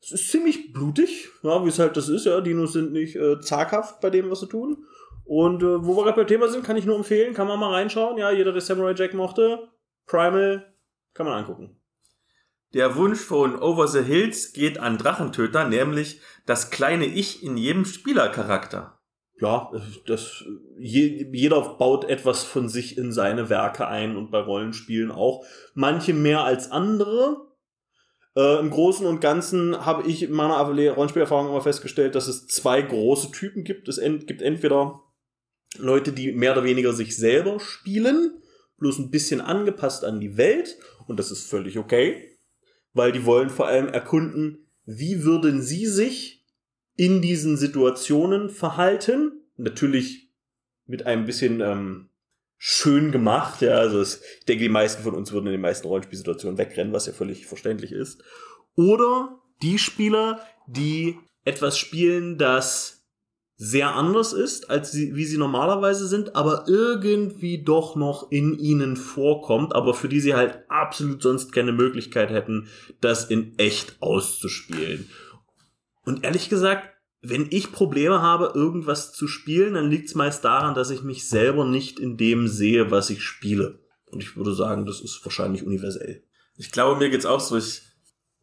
es 0.01 0.11
ist 0.11 0.31
ziemlich 0.31 0.73
blutig, 0.73 1.29
ja, 1.43 1.63
wie 1.63 1.69
es 1.69 1.79
halt 1.79 1.97
das 1.97 2.09
ist, 2.09 2.25
ja. 2.25 2.39
Dinos 2.41 2.73
sind 2.73 2.91
nicht 2.91 3.15
äh, 3.15 3.39
zaghaft 3.39 3.99
bei 3.99 4.09
dem, 4.09 4.29
was 4.29 4.39
sie 4.39 4.47
tun. 4.47 4.85
Und 5.25 5.61
äh, 5.63 5.85
wo 5.85 5.95
wir 5.95 6.03
gerade 6.03 6.17
beim 6.17 6.27
Thema 6.27 6.47
sind, 6.47 6.63
kann 6.63 6.77
ich 6.77 6.85
nur 6.85 6.95
empfehlen, 6.95 7.33
kann 7.33 7.47
man 7.47 7.59
mal 7.59 7.73
reinschauen. 7.73 8.17
Ja, 8.17 8.31
jeder, 8.31 8.51
der 8.53 8.61
Samurai 8.61 8.93
Jack 8.95 9.13
mochte, 9.13 9.67
Primal, 10.05 10.65
kann 11.17 11.25
man 11.25 11.35
angucken. 11.35 11.81
Der 12.73 12.95
Wunsch 12.95 13.19
von 13.19 13.59
Over 13.59 13.87
the 13.87 14.03
Hills 14.03 14.53
geht 14.53 14.77
an 14.77 14.97
Drachentöter, 14.97 15.67
nämlich 15.67 16.21
das 16.45 16.69
kleine 16.69 17.05
Ich 17.05 17.43
in 17.43 17.57
jedem 17.57 17.85
Spielercharakter. 17.85 18.99
Ja, 19.39 19.71
das, 20.05 20.43
je, 20.79 21.29
jeder 21.31 21.61
baut 21.75 22.05
etwas 22.05 22.43
von 22.43 22.69
sich 22.69 22.97
in 22.97 23.11
seine 23.11 23.49
Werke 23.49 23.87
ein 23.87 24.17
und 24.17 24.31
bei 24.31 24.39
Rollenspielen 24.39 25.11
auch. 25.11 25.45
Manche 25.75 26.13
mehr 26.13 26.41
als 26.41 26.71
andere. 26.71 27.47
Äh, 28.35 28.59
Im 28.59 28.71
Großen 28.71 29.05
und 29.05 29.21
Ganzen 29.21 29.85
habe 29.85 30.07
ich 30.07 30.23
in 30.23 30.33
meiner 30.33 30.57
Rollenspielerfahrung 30.57 31.49
immer 31.49 31.61
festgestellt, 31.61 32.15
dass 32.15 32.27
es 32.27 32.47
zwei 32.47 32.81
große 32.81 33.31
Typen 33.31 33.63
gibt. 33.63 33.87
Es 33.87 33.97
ent 33.97 34.27
gibt 34.27 34.41
entweder 34.41 35.01
Leute, 35.77 36.11
die 36.11 36.31
mehr 36.31 36.53
oder 36.53 36.63
weniger 36.63 36.93
sich 36.93 37.15
selber 37.15 37.59
spielen, 37.59 38.41
bloß 38.79 38.99
ein 38.99 39.11
bisschen 39.11 39.41
angepasst 39.41 40.03
an 40.03 40.19
die 40.19 40.37
Welt, 40.37 40.77
und 41.07 41.17
das 41.17 41.31
ist 41.31 41.49
völlig 41.49 41.77
okay 41.77 42.37
weil 42.97 43.11
die 43.11 43.25
wollen 43.25 43.49
vor 43.49 43.67
allem 43.67 43.87
erkunden, 43.87 44.67
wie 44.85 45.23
würden 45.23 45.61
sie 45.61 45.85
sich 45.85 46.45
in 46.95 47.21
diesen 47.21 47.55
Situationen 47.55 48.49
verhalten. 48.49 49.43
Natürlich 49.55 50.29
mit 50.85 51.05
einem 51.05 51.25
bisschen 51.25 51.61
ähm, 51.61 52.09
schön 52.57 53.11
gemacht, 53.11 53.61
ja, 53.61 53.75
also 53.75 54.01
es, 54.01 54.21
ich 54.39 54.45
denke, 54.45 54.63
die 54.63 54.69
meisten 54.69 55.03
von 55.03 55.13
uns 55.13 55.31
würden 55.31 55.47
in 55.47 55.51
den 55.53 55.61
meisten 55.61 55.87
Rollenspielsituationen 55.87 56.57
wegrennen, 56.57 56.93
was 56.93 57.05
ja 57.05 57.13
völlig 57.13 57.45
verständlich 57.45 57.91
ist. 57.91 58.23
Oder 58.75 59.39
die 59.61 59.77
Spieler, 59.77 60.41
die 60.67 61.17
etwas 61.43 61.77
spielen, 61.77 62.37
das 62.37 62.96
sehr 63.59 63.95
anders 63.95 64.33
ist, 64.33 64.69
als 64.69 64.91
sie, 64.91 65.15
wie 65.15 65.25
sie 65.25 65.37
normalerweise 65.37 66.07
sind, 66.07 66.35
aber 66.35 66.65
irgendwie 66.67 67.63
doch 67.63 67.95
noch 67.95 68.31
in 68.31 68.57
ihnen 68.57 68.95
vorkommt, 68.95 69.73
aber 69.73 69.95
für 69.95 70.07
die 70.07 70.19
sie 70.19 70.35
halt 70.35 70.59
absolut 70.69 71.23
sonst 71.23 71.51
keine 71.51 71.71
Möglichkeit 71.71 72.29
hätten, 72.29 72.67
das 73.01 73.25
in 73.25 73.57
echt 73.57 73.97
auszuspielen. 73.99 75.09
Und 76.05 76.23
ehrlich 76.23 76.49
gesagt, 76.49 76.89
wenn 77.21 77.47
ich 77.49 77.71
Probleme 77.71 78.21
habe, 78.21 78.51
irgendwas 78.53 79.11
zu 79.11 79.27
spielen, 79.27 79.73
dann 79.73 79.89
liegt 79.89 80.09
es 80.09 80.15
meist 80.15 80.45
daran, 80.45 80.75
dass 80.75 80.91
ich 80.91 81.01
mich 81.01 81.27
selber 81.27 81.65
nicht 81.65 81.99
in 81.99 82.15
dem 82.15 82.47
sehe, 82.47 82.91
was 82.91 83.09
ich 83.09 83.23
spiele. 83.23 83.79
Und 84.11 84.21
ich 84.21 84.37
würde 84.37 84.53
sagen, 84.53 84.85
das 84.85 85.01
ist 85.01 85.19
wahrscheinlich 85.25 85.63
universell. 85.63 86.23
Ich 86.55 86.71
glaube, 86.71 86.99
mir 86.99 87.09
geht's 87.09 87.25
auch 87.25 87.39
so. 87.39 87.57
Ich 87.57 87.81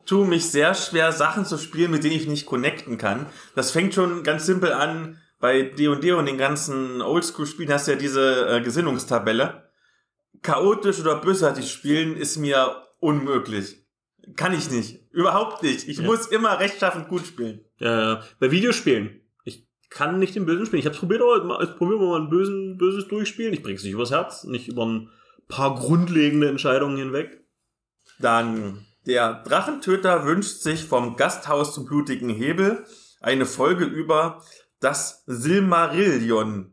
tue 0.07 0.27
mich 0.27 0.51
sehr 0.51 0.75
schwer, 0.75 1.13
Sachen 1.13 1.45
zu 1.45 1.59
spielen, 1.59 1.91
mit 1.91 2.05
denen 2.05 2.17
ich 2.17 2.27
nicht 2.27 2.47
connecten 2.47 2.99
kann. 2.99 3.27
Das 3.55 3.71
fängt 3.71 3.95
schon 3.95 4.23
ganz 4.23 4.47
simpel 4.47 4.73
an. 4.73 5.19
Bei 5.41 5.63
D&D 5.63 6.13
und 6.13 6.27
den 6.27 6.39
ganzen 6.39 7.03
Oldschool-Spielen 7.03 7.73
hast 7.73 7.87
du 7.87 7.93
ja 7.93 7.99
diese 7.99 8.49
äh, 8.49 8.61
Gesinnungstabelle. 8.63 9.71
Chaotisch 10.43 11.01
oder 11.01 11.17
bösartig 11.17 11.71
spielen 11.71 12.17
ist 12.17 12.37
mir 12.39 12.85
unmöglich. 12.99 13.85
Kann 14.37 14.55
ich 14.55 14.71
nicht. 14.71 15.01
Überhaupt 15.13 15.63
nicht. 15.63 15.87
Ich 15.87 15.99
ja. 15.99 16.05
muss 16.05 16.27
immer 16.27 16.59
rechtschaffend 16.61 17.09
gut 17.09 17.27
spielen. 17.27 17.61
Ja, 17.79 18.23
bei 18.41 18.51
Videospielen. 18.51 19.21
Ich 19.45 19.69
kann 19.91 20.19
nicht 20.19 20.35
den 20.35 20.47
Bösen 20.47 20.67
spielen. 20.67 20.81
Ich 20.81 20.87
habe 20.87 20.97
probiert, 20.97 21.21
aber 21.21 21.63
jetzt 21.63 21.77
probieren 21.77 22.01
wir 22.01 22.09
mal 22.09 22.23
ein 22.23 22.31
Bösen, 22.31 22.79
Böses 22.79 23.07
durchspielen. 23.09 23.53
Ich 23.53 23.63
bring's 23.63 23.85
nicht 23.85 23.93
übers 23.93 24.13
Herz, 24.13 24.45
nicht 24.45 24.69
über 24.69 24.87
ein 24.87 25.11
paar 25.49 25.75
grundlegende 25.75 26.49
Entscheidungen 26.49 26.97
hinweg. 26.97 27.45
Dann 28.19 28.87
der 29.07 29.43
Drachentöter 29.45 30.25
wünscht 30.25 30.61
sich 30.61 30.85
vom 30.85 31.17
Gasthaus 31.17 31.75
zum 31.75 31.85
blutigen 31.85 32.31
Hebel 32.31 32.85
eine 33.21 33.47
Folge 33.47 33.85
über 33.85 34.43
das 34.81 35.25
Silmarillion. 35.27 36.71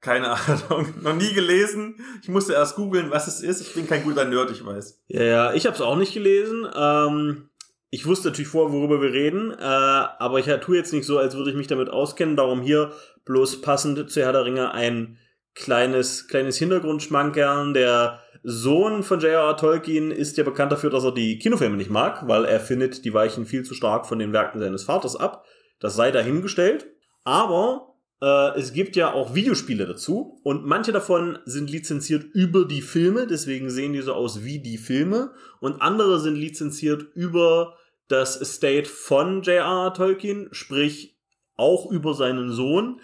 Keine 0.00 0.30
Ahnung, 0.70 0.94
noch 1.00 1.14
nie 1.14 1.32
gelesen. 1.32 1.96
Ich 2.22 2.28
musste 2.28 2.54
erst 2.54 2.76
googeln, 2.76 3.10
was 3.10 3.28
es 3.28 3.40
ist. 3.40 3.60
Ich 3.60 3.74
bin 3.74 3.86
kein 3.86 4.02
guter 4.02 4.24
Nerd, 4.24 4.50
ich 4.50 4.64
weiß. 4.64 5.00
Ja, 5.06 5.54
ich 5.54 5.66
habe 5.66 5.76
es 5.76 5.80
auch 5.80 5.96
nicht 5.96 6.12
gelesen. 6.12 6.68
Ähm, 6.74 7.48
ich 7.90 8.06
wusste 8.06 8.28
natürlich 8.28 8.48
vorher, 8.48 8.72
worüber 8.72 9.00
wir 9.00 9.12
reden, 9.12 9.52
äh, 9.52 9.62
aber 9.62 10.38
ich 10.38 10.46
tue 10.60 10.76
jetzt 10.76 10.92
nicht 10.92 11.06
so, 11.06 11.18
als 11.18 11.36
würde 11.36 11.50
ich 11.50 11.56
mich 11.56 11.66
damit 11.66 11.90
auskennen. 11.90 12.36
Darum 12.36 12.62
hier 12.62 12.92
bloß 13.24 13.60
passend 13.60 14.10
zu 14.10 14.20
Herr 14.22 14.32
der 14.32 14.44
Ringe 14.44 14.72
ein 14.72 15.18
kleines, 15.54 16.26
kleines 16.26 16.56
Hintergrundschmankerl, 16.56 17.72
der 17.72 18.20
Sohn 18.42 19.02
von 19.02 19.20
J.R.R. 19.20 19.56
Tolkien 19.56 20.10
ist 20.10 20.36
ja 20.36 20.44
bekannt 20.44 20.72
dafür, 20.72 20.90
dass 20.90 21.04
er 21.04 21.12
die 21.12 21.38
Kinofilme 21.38 21.76
nicht 21.76 21.90
mag, 21.90 22.26
weil 22.26 22.44
er 22.44 22.60
findet, 22.60 23.04
die 23.04 23.14
weichen 23.14 23.46
viel 23.46 23.64
zu 23.64 23.74
stark 23.74 24.06
von 24.06 24.18
den 24.18 24.32
Werken 24.32 24.58
seines 24.58 24.84
Vaters 24.84 25.16
ab. 25.16 25.44
Das 25.78 25.94
sei 25.94 26.10
dahingestellt. 26.10 26.86
Aber 27.24 27.94
äh, 28.20 28.58
es 28.58 28.72
gibt 28.72 28.96
ja 28.96 29.12
auch 29.12 29.34
Videospiele 29.34 29.86
dazu 29.86 30.40
und 30.42 30.64
manche 30.64 30.92
davon 30.92 31.38
sind 31.44 31.70
lizenziert 31.70 32.24
über 32.32 32.64
die 32.64 32.82
Filme, 32.82 33.26
deswegen 33.26 33.70
sehen 33.70 33.92
die 33.92 34.00
so 34.00 34.14
aus 34.14 34.44
wie 34.44 34.60
die 34.60 34.78
Filme. 34.78 35.32
Und 35.60 35.80
andere 35.80 36.18
sind 36.18 36.36
lizenziert 36.36 37.06
über 37.14 37.76
das 38.08 38.40
Estate 38.40 38.86
von 38.86 39.42
J.R.R. 39.42 39.94
Tolkien, 39.94 40.48
sprich 40.52 41.16
auch 41.56 41.90
über 41.90 42.14
seinen 42.14 42.50
Sohn. 42.50 43.00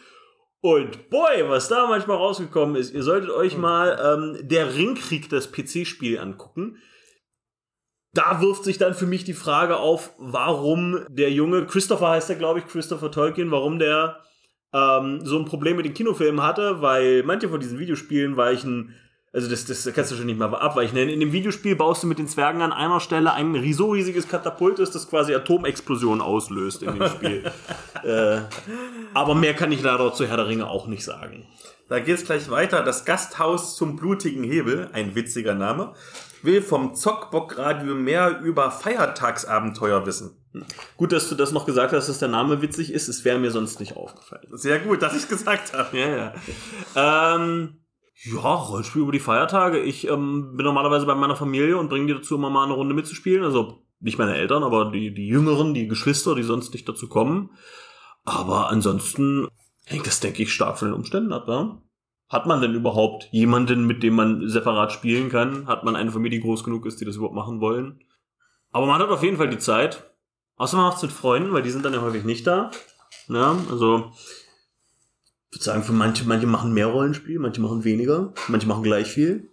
Und 0.61 1.09
boy, 1.11 1.49
was 1.49 1.69
da 1.69 1.87
manchmal 1.87 2.17
rausgekommen 2.17 2.75
ist, 2.77 2.93
ihr 2.93 3.03
solltet 3.03 3.31
euch 3.31 3.55
hm. 3.55 3.61
mal 3.61 3.99
ähm, 4.03 4.49
der 4.49 4.75
Ringkrieg, 4.75 5.29
das 5.29 5.53
PC-Spiel 5.53 6.19
angucken. 6.19 6.79
Da 8.15 8.41
wirft 8.41 8.65
sich 8.65 8.79
dann 8.79 8.95
für 8.95 9.07
mich 9.07 9.25
die 9.25 9.35
Frage 9.35 9.77
auf, 9.77 10.15
warum 10.19 11.05
der 11.09 11.31
Junge, 11.31 11.67
Christopher 11.67 12.09
heißt 12.11 12.31
er, 12.31 12.37
glaube 12.37 12.61
ich, 12.61 12.67
Christopher 12.67 13.13
Tolkien, 13.13 13.51
warum 13.51 13.79
der 13.79 14.21
ähm, 14.73 15.21
so 15.25 15.39
ein 15.39 15.45
Problem 15.45 15.77
mit 15.77 15.87
den 15.87 15.95
Kinofilmen 15.95 16.43
hatte, 16.43 16.83
weil 16.83 17.23
manche 17.23 17.49
von 17.49 17.61
diesen 17.61 17.79
Videospielen 17.79 18.37
weichen 18.37 18.95
Also 19.33 19.49
das, 19.49 19.67
das 19.67 19.89
kannst 19.95 20.11
du 20.11 20.17
schon 20.17 20.27
nicht 20.27 20.39
mal 20.39 20.53
abweichen. 20.55 20.95
Denn 20.95 21.09
in 21.09 21.21
dem 21.21 21.33
Videospiel 21.33 21.77
baust 21.77 22.03
du 22.03 22.07
mit 22.07 22.19
den 22.19 22.29
Zwergen 22.29 22.63
an 22.63 22.73
einer 22.73 23.01
Stelle 23.01 23.33
ein 23.33 23.73
so 23.75 23.91
riesiges 23.93 24.29
Katapult 24.29 24.79
ist, 24.79 24.95
das 24.95 25.09
quasi 25.09 25.35
Atomexplosionen 25.35 26.23
auslöst 26.23 26.83
in 26.83 26.99
dem 26.99 27.09
Spiel. 27.15 27.51
äh, 28.05 28.41
aber 29.15 29.35
mehr 29.35 29.55
kann 29.55 29.73
ich 29.73 29.83
leider 29.83 30.13
zu 30.13 30.27
Herr 30.27 30.37
der 30.37 30.49
Ringe 30.49 30.69
auch 30.69 30.87
nicht 30.87 31.05
sagen. 31.05 31.47
Da 31.89 32.01
geht's 32.01 32.25
gleich 32.25 32.51
weiter. 32.51 32.83
Das 32.83 33.05
Gasthaus 33.05 33.77
zum 33.77 33.97
blutigen 33.97 34.45
Hebel, 34.45 34.89
ein 34.93 35.15
witziger 35.15 35.55
Name, 35.55 35.95
will 36.43 36.63
vom 36.63 36.95
Zockbockradio 36.95 37.95
mehr 37.95 38.41
über 38.41 38.71
Feiertagsabenteuer 38.71 40.07
wissen. 40.07 40.37
Gut, 40.97 41.13
dass 41.13 41.29
du 41.29 41.35
das 41.35 41.53
noch 41.53 41.67
gesagt 41.67 41.93
hast, 41.93 42.09
dass 42.09 42.19
der 42.19 42.29
Name 42.29 42.63
witzig 42.63 42.93
ist. 42.93 43.09
Es 43.09 43.25
wäre 43.25 43.39
mir 43.39 43.51
sonst 43.51 43.81
nicht 43.81 43.97
aufgefallen. 43.97 44.47
Sehr 44.53 44.79
gut, 44.79 45.03
dass 45.03 45.17
ich 45.17 45.29
gesagt 45.29 45.73
habe. 45.73 45.97
Ja, 45.97 46.33
ja. 46.95 47.35
ähm, 47.37 47.81
ja, 48.25 48.55
Rollenspiel 48.55 49.03
über 49.03 49.13
die 49.13 49.21
Feiertage. 49.21 49.79
Ich 49.79 50.09
ähm, 50.09 50.57
bin 50.57 50.65
normalerweise 50.65 51.07
bei 51.07 51.15
meiner 51.15 51.37
Familie 51.37 51.79
und 51.79 51.89
bringe 51.89 52.07
die 52.07 52.15
dazu, 52.15 52.35
immer 52.35 52.51
mal 52.51 52.65
eine 52.65 52.75
Runde 52.75 52.95
mitzuspielen. 52.95 53.45
Also 53.45 53.83
nicht 54.01 54.19
meine 54.19 54.37
Eltern, 54.37 54.65
aber 54.65 54.91
die, 54.91 55.15
die 55.15 55.29
Jüngeren, 55.29 55.75
die 55.75 55.89
Geschwister, 55.89 56.35
die 56.35 56.43
sonst 56.43 56.73
nicht 56.73 56.89
dazu 56.89 57.09
kommen. 57.09 57.51
Aber 58.25 58.71
ansonsten 58.71 59.49
hängt 59.85 60.07
das, 60.07 60.21
denke 60.21 60.43
ich, 60.43 60.53
stark 60.53 60.79
von 60.79 60.89
den 60.89 60.95
Umständen 60.95 61.33
ab, 61.33 61.47
ja? 61.49 61.81
Hat 62.29 62.47
man 62.47 62.61
denn 62.61 62.75
überhaupt 62.75 63.29
jemanden, 63.33 63.87
mit 63.87 64.03
dem 64.03 64.15
man 64.15 64.49
separat 64.49 64.93
spielen 64.93 65.31
kann? 65.31 65.67
Hat 65.67 65.85
man 65.85 65.97
eine 65.97 66.13
Familie, 66.13 66.39
die 66.39 66.45
groß 66.45 66.63
genug 66.63 66.85
ist, 66.85 67.01
die 67.01 67.07
das 67.07 67.17
überhaupt 67.17 67.35
machen 67.35 67.61
wollen? 67.61 68.01
Aber 68.71 68.85
man 68.85 69.01
hat 69.01 69.09
auf 69.09 69.23
jeden 69.23 69.39
Fall 69.39 69.49
die 69.49 69.59
Zeit. 69.59 70.13
Außer 70.57 70.77
man 70.77 70.87
macht 70.87 70.99
es 70.99 71.03
mit 71.05 71.13
Freunden, 71.13 71.53
weil 71.55 71.63
die 71.63 71.71
sind 71.71 71.85
dann 71.87 71.95
ja 71.95 72.03
häufig 72.03 72.25
nicht 72.25 72.47
da. 72.47 72.71
Ja, 73.29 73.57
also 73.71 74.13
ich 75.51 75.57
würde 75.57 75.65
sagen, 75.65 75.83
für 75.83 75.93
manche, 75.93 76.25
manche 76.25 76.47
machen 76.47 76.73
mehr 76.73 76.87
Rollenspiel, 76.87 77.39
manche 77.39 77.61
machen 77.61 77.85
weniger, 77.85 78.33
manche 78.49 78.67
machen 78.67 78.83
gleich 78.83 79.09
viel. 79.09 79.49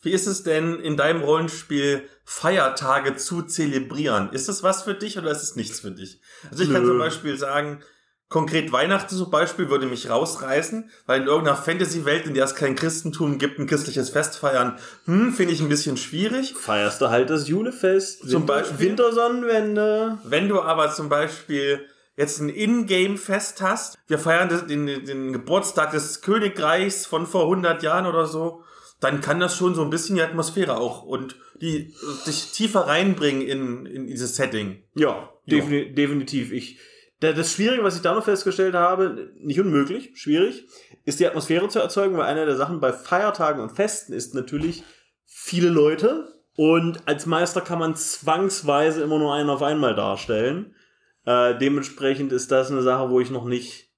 Wie 0.00 0.12
ist 0.12 0.26
es 0.26 0.42
denn 0.42 0.80
in 0.80 0.96
deinem 0.96 1.22
Rollenspiel 1.22 2.02
Feiertage 2.24 3.16
zu 3.16 3.42
zelebrieren? 3.42 4.30
Ist 4.32 4.48
das 4.48 4.62
was 4.62 4.84
für 4.84 4.94
dich 4.94 5.18
oder 5.18 5.30
ist 5.30 5.42
es 5.42 5.56
nichts 5.56 5.80
für 5.80 5.90
dich? 5.90 6.20
Also 6.50 6.62
ich 6.62 6.68
Nö. 6.68 6.76
kann 6.76 6.86
zum 6.86 6.98
Beispiel 6.98 7.36
sagen, 7.36 7.82
Konkret 8.28 8.72
Weihnachten 8.72 9.16
zum 9.16 9.30
Beispiel 9.30 9.70
würde 9.70 9.86
mich 9.86 10.10
rausreißen, 10.10 10.90
weil 11.06 11.22
in 11.22 11.26
irgendeiner 11.26 11.56
Fantasy-Welt, 11.56 12.26
in 12.26 12.34
der 12.34 12.44
es 12.44 12.54
kein 12.54 12.76
Christentum 12.76 13.38
gibt, 13.38 13.58
ein 13.58 13.66
christliches 13.66 14.10
Fest 14.10 14.36
feiern, 14.36 14.78
hm, 15.06 15.32
finde 15.32 15.54
ich 15.54 15.60
ein 15.60 15.70
bisschen 15.70 15.96
schwierig. 15.96 16.54
Feierst 16.54 17.00
du 17.00 17.08
halt 17.08 17.30
das 17.30 17.48
Julefest, 17.48 18.28
zum 18.28 18.44
Beispiel 18.44 18.80
Wintersonnenwende. 18.80 20.18
Wenn 20.24 20.48
du 20.48 20.60
aber 20.60 20.92
zum 20.92 21.08
Beispiel 21.08 21.86
jetzt 22.18 22.40
ein 22.40 22.48
In-Game-Fest 22.48 23.62
hast, 23.62 23.96
wir 24.08 24.18
feiern 24.18 24.66
den, 24.68 24.86
den 24.86 25.32
Geburtstag 25.32 25.92
des 25.92 26.20
Königreichs 26.20 27.06
von 27.06 27.26
vor 27.26 27.44
100 27.44 27.82
Jahren 27.84 28.06
oder 28.06 28.26
so, 28.26 28.64
dann 29.00 29.20
kann 29.20 29.38
das 29.38 29.56
schon 29.56 29.76
so 29.76 29.82
ein 29.82 29.90
bisschen 29.90 30.16
die 30.16 30.22
Atmosphäre 30.22 30.76
auch 30.76 31.04
und 31.04 31.36
die 31.60 31.94
dich 32.26 32.50
tiefer 32.50 32.80
reinbringen 32.80 33.42
in, 33.42 33.86
in 33.86 34.06
dieses 34.08 34.34
Setting. 34.34 34.82
Ja, 34.94 35.32
defini 35.46 35.94
definitiv. 35.94 36.52
Ich 36.52 36.80
das 37.20 37.52
Schwierige, 37.52 37.82
was 37.82 37.96
ich 37.96 38.02
da 38.02 38.14
noch 38.14 38.24
festgestellt 38.24 38.74
habe, 38.74 39.32
nicht 39.38 39.58
unmöglich, 39.58 40.12
schwierig, 40.14 40.68
ist 41.04 41.18
die 41.18 41.26
Atmosphäre 41.26 41.68
zu 41.68 41.80
erzeugen, 41.80 42.16
weil 42.16 42.26
eine 42.26 42.46
der 42.46 42.56
Sachen 42.56 42.80
bei 42.80 42.92
Feiertagen 42.92 43.60
und 43.60 43.70
Festen 43.70 44.12
ist 44.12 44.34
natürlich 44.34 44.84
viele 45.24 45.68
Leute 45.68 46.32
und 46.56 47.06
als 47.06 47.26
Meister 47.26 47.60
kann 47.60 47.78
man 47.78 47.96
zwangsweise 47.96 49.02
immer 49.02 49.18
nur 49.18 49.34
einen 49.34 49.50
auf 49.50 49.62
einmal 49.62 49.94
darstellen. 49.94 50.74
Äh, 51.28 51.58
dementsprechend 51.58 52.32
ist 52.32 52.50
das 52.50 52.70
eine 52.70 52.80
Sache, 52.80 53.10
wo 53.10 53.20
ich 53.20 53.30
noch 53.30 53.44
nicht, 53.44 53.92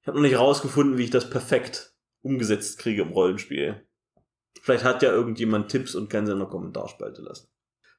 ich 0.00 0.08
habe 0.08 0.16
noch 0.16 0.24
nicht 0.24 0.36
rausgefunden, 0.36 0.98
wie 0.98 1.04
ich 1.04 1.10
das 1.10 1.30
perfekt 1.30 1.94
umgesetzt 2.22 2.80
kriege 2.80 3.02
im 3.02 3.12
Rollenspiel. 3.12 3.86
Vielleicht 4.60 4.82
hat 4.82 5.00
ja 5.04 5.12
irgendjemand 5.12 5.70
Tipps 5.70 5.94
und 5.94 6.10
kann 6.10 6.26
sie 6.26 6.32
in 6.32 6.40
der 6.40 6.48
Kommentarspalte 6.48 7.22
lassen. 7.22 7.46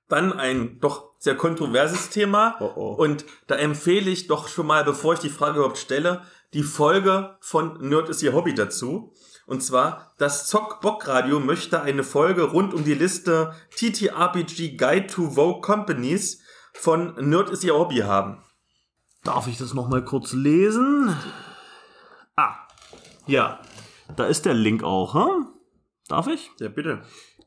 Dann 0.10 0.34
ein 0.34 0.80
doch 0.82 1.13
sehr 1.17 1.36
kontroverses 1.36 2.10
Thema. 2.10 2.58
Oh 2.60 2.74
oh. 2.76 2.93
Und 2.96 3.24
da 3.48 3.56
empfehle 3.56 4.12
ich 4.12 4.28
doch 4.28 4.50
schon 4.50 4.67
mal, 4.67 4.84
bevor 4.84 5.13
ich 5.13 5.19
die 5.19 5.30
Frage 5.30 5.60
überhaupt 5.60 5.78
stelle, 5.78 6.24
die 6.54 6.63
Folge 6.63 7.38
von 7.39 7.88
Nerd 7.88 8.10
ist 8.10 8.22
ihr 8.22 8.34
Hobby 8.34 8.54
dazu. 8.54 9.13
Und 9.46 9.63
zwar, 9.63 10.13
das 10.17 10.48
Zock 10.48 10.82
Bock 10.82 11.08
Radio 11.08 11.39
möchte 11.39 11.82
eine 11.82 12.04
Folge 12.04 12.52
rund 12.52 12.74
um 12.74 12.84
die 12.84 12.96
Liste 12.96 13.54
TTRPG 13.78 14.76
Guide 14.76 15.08
to 15.08 15.32
Vogue 15.32 15.62
Companies 15.62 16.41
von 16.74 17.15
Nerd 17.15 17.50
ist 17.50 17.63
ihr 17.63 17.76
Hobby 17.76 18.00
haben. 18.00 18.43
Darf 19.23 19.47
ich 19.47 19.57
das 19.57 19.73
nochmal 19.73 20.03
kurz 20.03 20.33
lesen? 20.33 21.15
Ah, 22.36 22.55
ja. 23.25 23.59
Da 24.17 24.25
ist 24.25 24.45
der 24.45 24.53
Link 24.53 24.83
auch, 24.83 25.13
hm? 25.15 25.47
Darf 26.09 26.27
ich? 26.27 26.51
Ja, 26.59 26.67
bitte. 26.67 27.01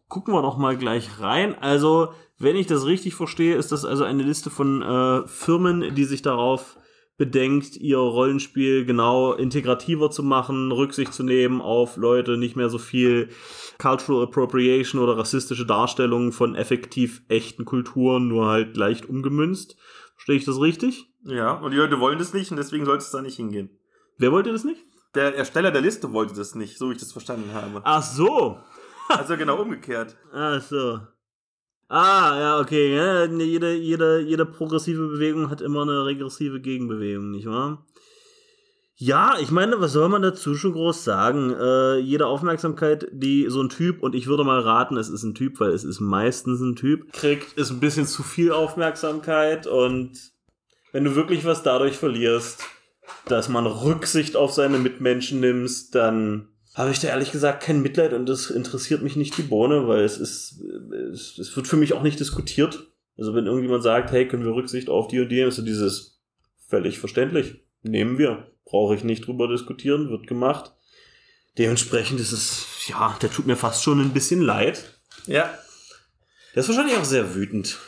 Gucken 0.08 0.32
wir 0.32 0.42
doch 0.42 0.56
mal 0.56 0.76
gleich 0.76 1.20
rein. 1.20 1.54
Also, 1.60 2.12
wenn 2.38 2.56
ich 2.56 2.66
das 2.66 2.86
richtig 2.86 3.14
verstehe, 3.14 3.56
ist 3.56 3.72
das 3.72 3.84
also 3.84 4.04
eine 4.04 4.22
Liste 4.22 4.48
von 4.48 4.82
äh, 4.82 5.26
Firmen, 5.28 5.94
die 5.94 6.04
sich 6.04 6.22
darauf 6.22 6.78
bedenkt, 7.18 7.76
ihr 7.76 7.98
Rollenspiel 7.98 8.84
genau 8.84 9.32
integrativer 9.32 10.10
zu 10.10 10.22
machen, 10.22 10.70
Rücksicht 10.70 11.14
zu 11.14 11.22
nehmen 11.22 11.60
auf 11.60 11.96
Leute, 11.96 12.36
nicht 12.36 12.56
mehr 12.56 12.68
so 12.68 12.78
viel 12.78 13.30
Cultural 13.78 14.24
Appropriation 14.24 15.00
oder 15.00 15.16
rassistische 15.16 15.66
Darstellungen 15.66 16.32
von 16.32 16.54
effektiv 16.54 17.22
echten 17.28 17.64
Kulturen, 17.64 18.28
nur 18.28 18.46
halt 18.46 18.76
leicht 18.76 19.08
umgemünzt. 19.08 19.76
Verstehe 20.16 20.36
ich 20.36 20.44
das 20.44 20.60
richtig? 20.60 21.08
Ja, 21.24 21.52
und 21.52 21.70
die 21.70 21.76
Leute 21.76 22.00
wollen 22.00 22.18
das 22.18 22.32
nicht 22.32 22.50
und 22.50 22.56
deswegen 22.56 22.84
sollte 22.84 23.04
es 23.04 23.10
da 23.10 23.22
nicht 23.22 23.36
hingehen. 23.36 23.70
Wer 24.18 24.32
wollte 24.32 24.50
das 24.50 24.64
nicht? 24.64 24.84
Der 25.14 25.34
Ersteller 25.36 25.70
der 25.70 25.82
Liste 25.82 26.12
wollte 26.12 26.34
das 26.34 26.54
nicht, 26.54 26.78
so 26.78 26.88
wie 26.88 26.94
ich 26.94 27.00
das 27.00 27.12
verstanden 27.12 27.52
habe. 27.52 27.80
Ach 27.84 28.02
so. 28.02 28.58
also 29.08 29.36
genau 29.36 29.60
umgekehrt. 29.60 30.16
Ach 30.32 30.60
so. 30.60 31.00
Ah, 31.88 32.36
ja, 32.38 32.60
okay. 32.60 32.96
Ja, 32.96 33.24
jede, 33.26 33.74
jede, 33.74 34.20
jede 34.20 34.46
progressive 34.46 35.06
Bewegung 35.06 35.50
hat 35.50 35.60
immer 35.60 35.82
eine 35.82 36.04
regressive 36.04 36.60
Gegenbewegung, 36.60 37.30
nicht 37.30 37.46
wahr? 37.46 37.86
Ja, 38.98 39.36
ich 39.38 39.50
meine, 39.50 39.78
was 39.78 39.92
soll 39.92 40.08
man 40.08 40.22
dazu 40.22 40.54
schon 40.54 40.72
groß 40.72 41.04
sagen? 41.04 41.52
Äh, 41.52 41.98
jede 41.98 42.26
Aufmerksamkeit, 42.26 43.06
die 43.12 43.44
so 43.48 43.62
ein 43.62 43.68
Typ, 43.68 44.02
und 44.02 44.14
ich 44.14 44.26
würde 44.26 44.42
mal 44.42 44.60
raten, 44.60 44.96
es 44.96 45.10
ist 45.10 45.22
ein 45.22 45.34
Typ, 45.34 45.60
weil 45.60 45.70
es 45.70 45.84
ist 45.84 46.00
meistens 46.00 46.60
ein 46.60 46.76
Typ, 46.76 47.12
kriegt, 47.12 47.52
ist 47.58 47.70
ein 47.70 47.80
bisschen 47.80 48.06
zu 48.06 48.22
viel 48.22 48.52
Aufmerksamkeit 48.52 49.66
und 49.66 50.32
wenn 50.92 51.04
du 51.04 51.14
wirklich 51.14 51.44
was 51.44 51.62
dadurch 51.62 51.98
verlierst, 51.98 52.64
dass 53.26 53.50
man 53.50 53.66
Rücksicht 53.66 54.34
auf 54.34 54.52
seine 54.52 54.78
Mitmenschen 54.78 55.40
nimmst, 55.40 55.94
dann 55.94 56.48
habe 56.74 56.90
ich 56.90 56.98
da 56.98 57.08
ehrlich 57.08 57.32
gesagt 57.32 57.62
kein 57.62 57.82
Mitleid 57.82 58.14
und 58.14 58.26
das 58.26 58.50
interessiert 58.50 59.02
mich 59.02 59.14
nicht 59.14 59.36
die 59.36 59.42
Bohne, 59.42 59.88
weil 59.88 60.04
es 60.04 60.16
ist, 60.16 60.62
es, 61.12 61.36
es 61.38 61.54
wird 61.54 61.66
für 61.66 61.76
mich 61.76 61.92
auch 61.92 62.02
nicht 62.02 62.18
diskutiert. 62.18 62.90
Also 63.18 63.34
wenn 63.34 63.46
irgendjemand 63.46 63.82
sagt, 63.82 64.10
hey, 64.10 64.26
können 64.26 64.44
wir 64.44 64.54
Rücksicht 64.54 64.88
auf 64.88 65.08
die 65.08 65.20
und 65.20 65.28
die, 65.28 65.40
ist 65.40 65.56
so 65.56 65.62
dieses 65.62 66.22
völlig 66.66 66.98
verständlich. 66.98 67.60
Nehmen 67.82 68.16
wir. 68.16 68.46
Brauche 68.66 68.94
ich 68.94 69.04
nicht 69.04 69.26
drüber 69.26 69.48
diskutieren, 69.48 70.10
wird 70.10 70.26
gemacht. 70.26 70.74
Dementsprechend 71.56 72.20
ist 72.20 72.32
es, 72.32 72.66
ja, 72.88 73.16
der 73.22 73.30
tut 73.30 73.46
mir 73.46 73.56
fast 73.56 73.82
schon 73.82 74.00
ein 74.00 74.12
bisschen 74.12 74.42
leid. 74.42 74.98
Ja. 75.26 75.54
Der 76.54 76.60
ist 76.60 76.68
wahrscheinlich 76.68 76.96
auch 76.96 77.04
sehr 77.04 77.34
wütend. 77.34 77.78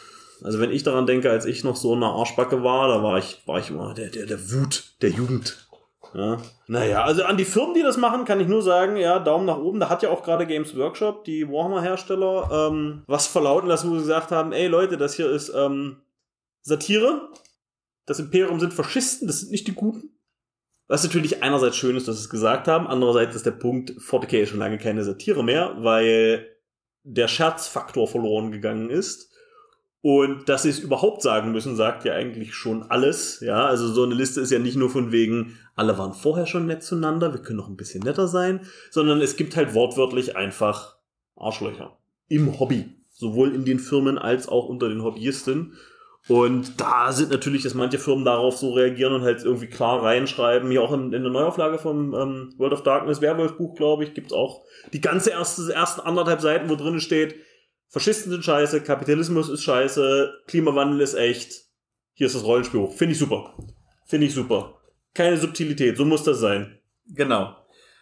Also 0.43 0.61
wenn 0.61 0.71
ich 0.71 0.85
daran 0.85 1.07
denke, 1.07 1.31
als 1.31 1.45
ich 1.45 1.65
noch 1.65 1.77
so 1.77 1.95
eine 1.95 2.07
Arschbacke 2.07 2.63
war, 2.63 2.89
da 2.89 3.03
war 3.03 3.19
ich, 3.19 3.43
war 3.45 3.59
ich 3.59 3.71
immer 3.71 3.93
der, 3.93 4.09
der, 4.09 4.27
der 4.27 4.53
Wut 4.53 4.95
der 5.03 5.11
Jugend. 5.11 5.69
Ja. 6.15 6.39
Naja, 6.69 7.05
also 7.05 7.25
an 7.25 7.37
die 7.37 7.45
Firmen, 7.45 7.75
die 7.75 7.83
das 7.83 7.97
machen, 7.97 8.25
kann 8.25 8.41
ich 8.41 8.49
nur 8.49 8.63
sagen, 8.63 8.97
ja, 8.97 9.19
Daumen 9.19 9.47
nach 9.47 9.59
oben. 9.59 9.81
Da 9.81 9.89
hat 9.89 10.03
ja 10.03 10.11
auch 10.11 10.23
gerade 10.23 10.47
Games 10.47 10.75
Workshop, 10.77 11.25
die 11.25 11.49
Warhammer-Hersteller, 11.49 12.71
ähm, 12.71 13.03
was 13.07 13.27
verlauten 13.27 13.69
lassen, 13.69 13.91
wo 13.91 13.97
sie 13.97 14.03
gesagt 14.03 14.31
haben, 14.31 14.53
ey 14.53 14.69
Leute, 14.69 14.97
das 14.97 15.15
hier 15.15 15.31
ist 15.31 15.53
ähm, 15.55 15.99
Satire. 16.63 17.29
Das 18.07 18.21
Imperium 18.21 18.59
sind 18.59 18.73
Faschisten, 18.73 19.27
das 19.27 19.41
sind 19.41 19.51
nicht 19.51 19.67
die 19.67 19.75
Guten. 19.75 20.18
Was 20.89 21.05
natürlich 21.05 21.43
einerseits 21.43 21.77
schön 21.77 21.97
ist, 21.97 22.09
dass 22.09 22.17
sie 22.17 22.23
es 22.23 22.31
gesagt 22.31 22.67
haben, 22.67 22.87
andererseits 22.87 23.37
ist 23.37 23.47
der 23.47 23.53
Punkt, 23.53 23.91
40k 23.93 24.39
ist 24.41 24.49
schon 24.49 24.59
lange 24.59 24.79
keine 24.79 25.05
Satire 25.05 25.45
mehr, 25.45 25.77
weil 25.81 26.49
der 27.05 27.29
Scherzfaktor 27.29 28.09
verloren 28.09 28.51
gegangen 28.51 28.89
ist. 28.91 29.31
Und 30.01 30.49
dass 30.49 30.63
sie 30.63 30.71
es 30.71 30.79
überhaupt 30.79 31.23
sagen 31.23 31.53
müssen, 31.53 31.77
sagt 31.77 32.05
ja 32.05 32.15
eigentlich 32.15 32.55
schon 32.55 32.85
alles. 32.85 33.41
Ja, 33.41 33.67
also 33.67 33.89
so 33.89 34.05
eine 34.05 34.15
Liste 34.15 34.41
ist 34.41 34.51
ja 34.51 34.59
nicht 34.59 34.77
nur 34.77 34.91
von 34.91 35.13
wegen, 35.13 35.59
alle 35.75 35.99
waren 35.99 36.15
vorher 36.15 36.47
schon 36.47 36.67
nett 36.67 36.83
zueinander, 36.83 37.33
wir 37.33 37.43
können 37.43 37.59
noch 37.59 37.69
ein 37.69 37.77
bisschen 37.77 38.03
netter 38.03 38.29
sein, 38.29 38.61
sondern 38.91 39.21
es 39.21 39.37
gibt 39.37 39.57
halt 39.57 39.75
wortwörtlich 39.75 40.37
einfach 40.37 40.97
Arschlöcher. 41.37 41.99
Im 42.29 42.59
Hobby. 42.59 42.95
Sowohl 43.11 43.55
in 43.55 43.65
den 43.65 43.81
Firmen 43.81 44.17
als 44.17 44.49
auch 44.49 44.67
unter 44.67 44.89
den 44.89 45.03
Hobbyisten. 45.03 45.75
Und 46.29 46.79
da 46.79 47.11
sind 47.13 47.31
natürlich, 47.31 47.63
dass 47.63 47.73
manche 47.73 47.99
Firmen 47.99 48.25
darauf 48.25 48.59
so 48.59 48.75
reagieren 48.75 49.15
und 49.15 49.23
halt 49.23 49.43
irgendwie 49.43 49.67
klar 49.67 50.03
reinschreiben. 50.03 50.71
Hier 50.71 50.83
auch 50.83 50.93
in, 50.93 51.15
in 51.15 51.23
der 51.23 51.33
Neuauflage 51.33 51.79
vom 51.79 52.15
ähm, 52.15 52.55
World 52.59 52.75
of 52.75 52.83
Darkness 52.83 53.23
Werwolf 53.23 53.57
Buch, 53.57 53.75
glaube 53.75 54.05
ich, 54.05 54.13
gibt's 54.13 54.35
auch 54.35 54.63
die 54.93 55.01
ganze 55.01 55.31
erste, 55.31 55.73
ersten 55.73 56.03
anderthalb 56.03 56.43
Seiten, 56.43 56.69
wo 56.69 56.77
drin 56.77 57.01
steht, 57.01 57.37
Faschisten 57.89 58.31
sind 58.31 58.45
scheiße, 58.45 58.83
Kapitalismus 58.83 59.49
ist 59.49 59.63
scheiße, 59.63 60.43
Klimawandel 60.47 61.01
ist 61.01 61.15
echt. 61.15 61.65
Hier 62.13 62.27
ist 62.27 62.37
das 62.37 62.45
Rollenspiel 62.45 62.81
hoch. 62.81 62.95
Finde 62.95 63.13
ich 63.13 63.19
super. 63.19 63.57
Finde 64.05 64.27
ich 64.27 64.35
super. 64.35 64.79
Keine 65.15 65.39
Subtilität, 65.39 65.97
so 65.97 66.05
muss 66.05 66.25
das 66.25 66.41
sein. 66.41 66.79
Genau. 67.07 67.57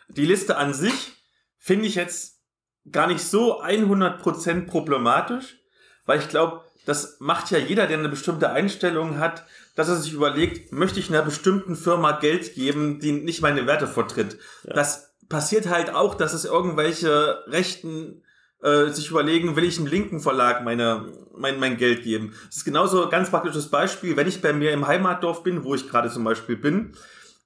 Die 0.09 0.26
Liste 0.26 0.57
an 0.57 0.74
sich 0.74 1.12
finde 1.59 1.86
ich 1.86 1.94
jetzt 1.94 2.42
gar 2.90 3.07
nicht 3.07 3.20
so 3.20 3.62
100% 3.62 4.66
problematisch, 4.66 5.57
weil 6.05 6.18
ich 6.18 6.28
glaube, 6.28 6.65
das 6.87 7.16
macht 7.18 7.51
ja 7.51 7.59
jeder, 7.59 7.87
der 7.87 7.99
eine 7.99 8.09
bestimmte 8.09 8.51
Einstellung 8.51 9.18
hat, 9.18 9.45
dass 9.74 9.89
er 9.89 9.97
sich 9.97 10.14
überlegt, 10.14 10.72
möchte 10.72 11.01
ich 11.01 11.11
einer 11.11 11.22
bestimmten 11.22 11.76
Firma 11.76 12.12
Geld 12.12 12.55
geben, 12.55 13.01
die 13.01 13.12
nicht 13.12 13.43
meine 13.43 13.66
Werte 13.66 13.89
vertritt. 13.89 14.39
Ja. 14.64 14.72
Das 14.72 15.12
passiert 15.28 15.68
halt 15.68 15.93
auch, 15.93 16.14
dass 16.14 16.32
es 16.32 16.45
irgendwelche 16.45 17.43
Rechten 17.49 18.22
äh, 18.62 18.87
sich 18.87 19.11
überlegen, 19.11 19.57
will 19.57 19.64
ich 19.64 19.78
einem 19.78 19.89
linken 19.89 20.20
Verlag 20.20 20.64
meine, 20.64 21.12
mein, 21.37 21.59
mein 21.59 21.76
Geld 21.76 22.05
geben. 22.05 22.32
Das 22.47 22.59
ist 22.59 22.64
genauso 22.64 23.05
ein 23.05 23.11
ganz 23.11 23.30
praktisches 23.30 23.68
Beispiel, 23.68 24.16
wenn 24.16 24.28
ich 24.28 24.41
bei 24.41 24.53
mir 24.53 24.70
im 24.70 24.87
Heimatdorf 24.87 25.43
bin, 25.43 25.64
wo 25.64 25.74
ich 25.74 25.89
gerade 25.91 26.09
zum 26.09 26.22
Beispiel 26.22 26.57
bin, 26.57 26.93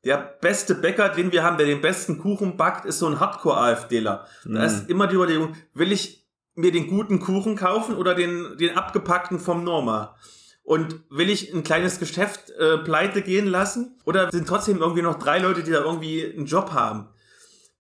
der 0.04 0.16
beste 0.18 0.74
Bäcker, 0.74 1.08
den 1.08 1.32
wir 1.32 1.42
haben, 1.42 1.56
der 1.56 1.66
den 1.66 1.80
besten 1.80 2.18
Kuchen 2.18 2.56
backt, 2.56 2.84
ist 2.84 2.98
so 2.98 3.06
ein 3.06 3.20
Hardcore-AfDler. 3.20 4.26
Da 4.44 4.64
ist 4.64 4.88
immer 4.88 5.06
die 5.06 5.16
Überlegung, 5.16 5.54
will 5.74 5.92
ich 5.92 6.19
mir 6.54 6.72
den 6.72 6.88
guten 6.88 7.20
Kuchen 7.20 7.56
kaufen 7.56 7.96
oder 7.96 8.14
den, 8.14 8.56
den 8.58 8.76
abgepackten 8.76 9.38
vom 9.38 9.64
Norma? 9.64 10.16
Und 10.62 11.00
will 11.10 11.30
ich 11.30 11.52
ein 11.52 11.64
kleines 11.64 11.98
Geschäft 11.98 12.50
äh, 12.50 12.78
pleite 12.78 13.22
gehen 13.22 13.46
lassen? 13.46 13.98
Oder 14.04 14.30
sind 14.30 14.46
trotzdem 14.46 14.78
irgendwie 14.78 15.02
noch 15.02 15.18
drei 15.18 15.38
Leute, 15.38 15.62
die 15.62 15.72
da 15.72 15.80
irgendwie 15.80 16.24
einen 16.24 16.46
Job 16.46 16.72
haben? 16.72 17.08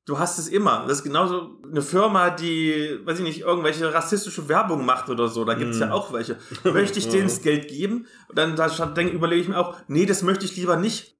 Du 0.06 0.18
hast 0.18 0.38
es 0.38 0.48
immer. 0.48 0.86
Das 0.88 0.98
ist 0.98 1.04
genauso 1.04 1.60
eine 1.70 1.82
Firma, 1.82 2.30
die, 2.30 2.98
weiß 3.04 3.18
ich 3.18 3.24
nicht, 3.24 3.40
irgendwelche 3.42 3.94
rassistische 3.94 4.48
Werbung 4.48 4.84
macht 4.84 5.08
oder 5.08 5.28
so. 5.28 5.44
Da 5.44 5.54
gibt's 5.54 5.78
mm. 5.78 5.82
ja 5.82 5.86
mhm. 5.86 5.92
auch 5.92 6.12
welche. 6.12 6.38
Möchte 6.64 6.98
ich 6.98 7.08
denen 7.08 7.28
das 7.28 7.42
Geld 7.42 7.68
geben? 7.68 8.06
Und 8.28 8.36
dann 8.36 8.56
da 8.56 8.68
denke, 8.68 9.14
überlege 9.14 9.42
ich 9.42 9.48
mir 9.48 9.58
auch, 9.58 9.76
nee, 9.86 10.06
das 10.06 10.22
möchte 10.22 10.44
ich 10.44 10.56
lieber 10.56 10.76
nicht 10.76 11.16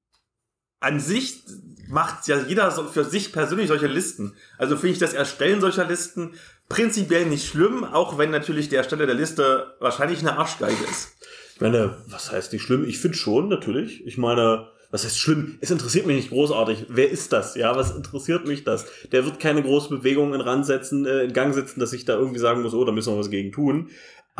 an 0.80 0.98
sich 0.98 1.44
macht 1.90 2.28
ja 2.28 2.38
jeder 2.38 2.70
so 2.70 2.84
für 2.84 3.04
sich 3.04 3.32
persönlich 3.32 3.68
solche 3.68 3.86
Listen. 3.86 4.34
Also 4.58 4.76
finde 4.76 4.92
ich 4.92 4.98
das 4.98 5.12
Erstellen 5.12 5.60
solcher 5.60 5.84
Listen 5.84 6.32
prinzipiell 6.68 7.26
nicht 7.26 7.46
schlimm, 7.46 7.84
auch 7.84 8.16
wenn 8.16 8.30
natürlich 8.30 8.68
der 8.68 8.78
Ersteller 8.78 9.06
der 9.06 9.16
Liste 9.16 9.74
wahrscheinlich 9.80 10.20
eine 10.20 10.38
Arschgeige 10.38 10.84
ist. 10.88 11.16
Ich 11.54 11.60
meine, 11.60 11.96
was 12.06 12.32
heißt 12.32 12.52
nicht 12.52 12.62
schlimm? 12.62 12.84
Ich 12.88 12.98
finde 12.98 13.18
schon, 13.18 13.48
natürlich. 13.48 14.06
Ich 14.06 14.16
meine, 14.16 14.68
was 14.90 15.04
heißt 15.04 15.18
schlimm? 15.18 15.58
Es 15.60 15.70
interessiert 15.70 16.06
mich 16.06 16.16
nicht 16.16 16.30
großartig. 16.30 16.86
Wer 16.88 17.10
ist 17.10 17.32
das? 17.32 17.54
Ja, 17.54 17.76
was 17.76 17.94
interessiert 17.94 18.46
mich 18.46 18.64
das? 18.64 18.86
Der 19.12 19.24
wird 19.24 19.40
keine 19.40 19.62
große 19.62 19.88
Bewegung 19.88 20.32
in 20.32 20.40
Rand 20.40 20.66
setzen, 20.66 21.06
äh, 21.06 21.24
in 21.24 21.32
Gang 21.32 21.54
setzen, 21.54 21.80
dass 21.80 21.92
ich 21.92 22.04
da 22.04 22.14
irgendwie 22.14 22.38
sagen 22.38 22.62
muss, 22.62 22.72
oh, 22.72 22.84
da 22.84 22.92
müssen 22.92 23.12
wir 23.12 23.18
was 23.18 23.30
gegen 23.30 23.52
tun. 23.52 23.90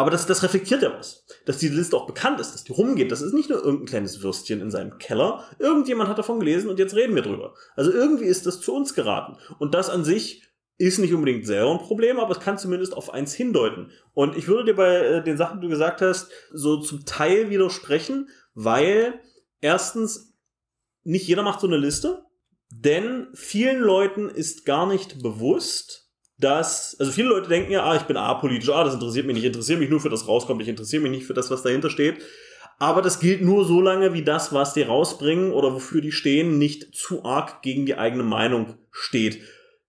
Aber 0.01 0.11
das, 0.11 0.25
das 0.25 0.43
reflektiert 0.43 0.81
ja 0.81 0.95
was. 0.97 1.27
Dass 1.45 1.59
diese 1.59 1.75
Liste 1.75 1.95
auch 1.95 2.07
bekannt 2.07 2.41
ist, 2.41 2.55
dass 2.55 2.65
die 2.65 2.73
rumgeht. 2.73 3.13
Das 3.13 3.21
ist 3.21 3.35
nicht 3.35 3.51
nur 3.51 3.63
irgendein 3.63 3.87
kleines 3.87 4.23
Würstchen 4.23 4.63
in 4.63 4.71
seinem 4.71 4.97
Keller. 4.97 5.45
Irgendjemand 5.59 6.09
hat 6.09 6.17
davon 6.17 6.41
gelesen 6.41 6.71
und 6.71 6.79
jetzt 6.79 6.95
reden 6.95 7.15
wir 7.15 7.21
drüber. 7.21 7.53
Also 7.77 7.93
irgendwie 7.93 8.25
ist 8.25 8.47
das 8.47 8.63
zu 8.63 8.75
uns 8.75 8.95
geraten. 8.95 9.37
Und 9.59 9.75
das 9.75 9.91
an 9.91 10.03
sich 10.03 10.43
ist 10.79 11.01
nicht 11.01 11.13
unbedingt 11.13 11.47
selber 11.47 11.73
ein 11.73 11.87
Problem, 11.87 12.19
aber 12.19 12.33
es 12.33 12.41
kann 12.41 12.57
zumindest 12.57 12.97
auf 12.97 13.13
eins 13.13 13.35
hindeuten. 13.35 13.91
Und 14.15 14.39
ich 14.39 14.49
würde 14.49 14.65
dir 14.65 14.75
bei 14.75 14.97
äh, 14.97 15.23
den 15.23 15.37
Sachen, 15.37 15.61
die 15.61 15.67
du 15.67 15.71
gesagt 15.71 16.01
hast, 16.01 16.31
so 16.51 16.79
zum 16.81 17.05
Teil 17.05 17.51
widersprechen, 17.51 18.31
weil 18.55 19.21
erstens 19.61 20.35
nicht 21.03 21.29
jeder 21.29 21.43
macht 21.43 21.61
so 21.61 21.67
eine 21.67 21.77
Liste, 21.77 22.25
denn 22.71 23.29
vielen 23.35 23.81
Leuten 23.81 24.31
ist 24.31 24.65
gar 24.65 24.87
nicht 24.87 25.23
bewusst, 25.23 26.10
dass, 26.41 26.97
also 26.99 27.13
viele 27.13 27.29
Leute 27.29 27.49
denken 27.49 27.71
ja, 27.71 27.85
ah, 27.85 27.97
ich 27.97 28.03
bin 28.03 28.17
apolitisch, 28.17 28.71
ah, 28.71 28.85
das 28.85 28.95
interessiert 28.95 29.27
mich 29.27 29.35
nicht, 29.35 29.45
ich 29.45 29.49
interessiere 29.49 29.79
mich 29.79 29.91
nur 29.91 30.01
für 30.01 30.09
das 30.09 30.27
rauskommt, 30.27 30.63
ich 30.63 30.69
interessiere 30.69 31.03
mich 31.03 31.13
nicht 31.13 31.27
für 31.27 31.35
das, 31.35 31.51
was 31.51 31.63
dahinter 31.63 31.91
steht. 31.91 32.19
Aber 32.79 33.03
das 33.03 33.21
gilt 33.21 33.43
nur 33.43 33.67
so 33.67 33.83
lange, 33.83 34.15
wie 34.15 34.23
das, 34.23 34.55
was 34.55 34.73
die 34.73 34.83
rausbringen 34.83 35.53
oder 35.53 35.75
wofür 35.75 36.01
die 36.01 36.13
stehen, 36.13 36.57
nicht 36.57 36.95
zu 36.95 37.25
arg 37.25 37.61
gegen 37.61 37.85
die 37.85 37.97
eigene 37.97 38.23
Meinung 38.23 38.79
steht. 38.91 39.43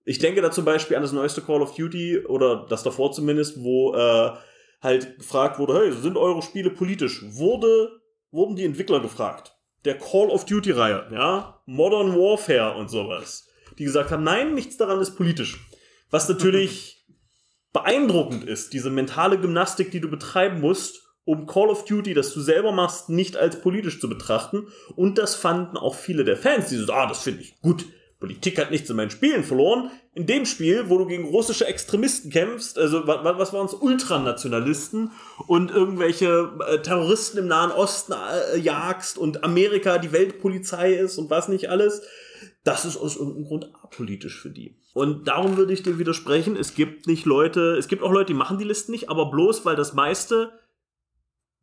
Ich 0.03 0.19
denke 0.19 0.41
da 0.41 0.51
zum 0.51 0.65
Beispiel 0.65 0.97
an 0.97 1.03
das 1.03 1.13
neueste 1.13 1.41
Call 1.41 1.61
of 1.61 1.73
Duty 1.73 2.25
oder 2.25 2.65
das 2.67 2.83
davor 2.83 3.13
zumindest, 3.13 3.63
wo 3.63 3.95
äh, 3.95 4.31
halt 4.81 5.19
gefragt 5.19 5.57
wurde, 5.57 5.79
hey, 5.79 5.93
sind 5.93 6.17
eure 6.17 6.41
Spiele 6.41 6.69
politisch? 6.69 7.23
Wurde, 7.29 8.01
wurden 8.31 8.57
die 8.57 8.65
Entwickler 8.65 8.99
gefragt. 8.99 9.55
Der 9.85 9.97
Call 9.97 10.29
of 10.29 10.45
Duty-Reihe, 10.45 11.07
ja, 11.13 11.61
Modern 11.65 12.13
Warfare 12.13 12.75
und 12.75 12.89
sowas. 12.89 13.47
Die 13.79 13.85
gesagt 13.85 14.11
haben, 14.11 14.23
nein, 14.23 14.53
nichts 14.53 14.75
daran 14.75 14.99
ist 14.99 15.15
politisch. 15.15 15.65
Was 16.11 16.29
natürlich 16.29 17.05
beeindruckend 17.73 18.43
ist, 18.43 18.73
diese 18.73 18.89
mentale 18.89 19.39
Gymnastik, 19.39 19.91
die 19.91 20.01
du 20.01 20.09
betreiben 20.09 20.59
musst, 20.59 21.01
um 21.23 21.45
Call 21.47 21.69
of 21.69 21.85
Duty, 21.85 22.13
das 22.13 22.33
du 22.33 22.41
selber 22.41 22.71
machst, 22.71 23.09
nicht 23.09 23.37
als 23.37 23.61
politisch 23.61 23.99
zu 23.99 24.09
betrachten. 24.09 24.67
Und 24.95 25.17
das 25.17 25.35
fanden 25.35 25.77
auch 25.77 25.95
viele 25.95 26.23
der 26.25 26.37
Fans, 26.37 26.69
die 26.69 26.75
so, 26.75 26.91
ah, 26.91 27.07
das 27.07 27.23
finde 27.23 27.41
ich 27.41 27.59
gut. 27.61 27.85
Politik 28.19 28.59
hat 28.59 28.69
nichts 28.69 28.89
in 28.89 28.95
meinen 28.97 29.09
Spielen 29.09 29.43
verloren. 29.43 29.89
In 30.13 30.27
dem 30.27 30.45
Spiel, 30.45 30.89
wo 30.89 30.99
du 30.99 31.07
gegen 31.07 31.25
russische 31.25 31.65
Extremisten 31.65 32.29
kämpfst, 32.29 32.77
also 32.77 33.07
was 33.07 33.53
waren 33.53 33.65
es, 33.65 33.73
Ultranationalisten 33.73 35.11
und 35.47 35.71
irgendwelche 35.71 36.51
äh, 36.67 36.81
Terroristen 36.81 37.39
im 37.39 37.47
Nahen 37.47 37.71
Osten 37.71 38.13
äh, 38.13 38.57
jagst 38.59 39.17
und 39.17 39.43
Amerika 39.43 39.97
die 39.97 40.11
Weltpolizei 40.11 40.93
ist 40.93 41.17
und 41.17 41.31
was 41.31 41.47
nicht 41.47 41.69
alles, 41.69 42.03
das 42.63 42.85
ist 42.85 42.97
aus 42.97 43.15
irgendeinem 43.15 43.45
Grund 43.45 43.71
apolitisch 43.81 44.39
für 44.39 44.51
die. 44.51 44.80
Und 44.93 45.27
darum 45.27 45.57
würde 45.57 45.73
ich 45.73 45.83
dir 45.83 45.99
widersprechen, 45.99 46.57
es 46.57 46.75
gibt 46.75 47.07
nicht 47.07 47.25
Leute, 47.25 47.77
es 47.77 47.87
gibt 47.87 48.03
auch 48.03 48.11
Leute, 48.11 48.27
die 48.27 48.33
machen 48.33 48.57
die 48.57 48.65
Listen 48.65 48.91
nicht, 48.91 49.09
aber 49.09 49.31
bloß 49.31 49.65
weil 49.65 49.75
das 49.75 49.93
meiste 49.93 50.51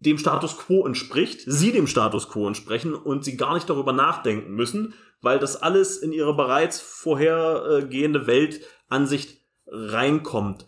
dem 0.01 0.17
Status 0.17 0.57
quo 0.57 0.87
entspricht, 0.87 1.43
sie 1.45 1.73
dem 1.73 1.87
Status 1.87 2.29
quo 2.29 2.47
entsprechen 2.47 2.95
und 2.95 3.25
sie 3.25 3.37
gar 3.37 3.55
nicht 3.55 3.69
darüber 3.69 3.93
nachdenken 3.93 4.55
müssen, 4.55 4.95
weil 5.21 5.39
das 5.39 5.61
alles 5.61 5.99
in 5.99 6.13
ihre 6.13 6.35
bereits 6.35 6.81
vorhergehende 6.81 8.27
Weltansicht 8.27 9.41
reinkommt. 9.67 10.67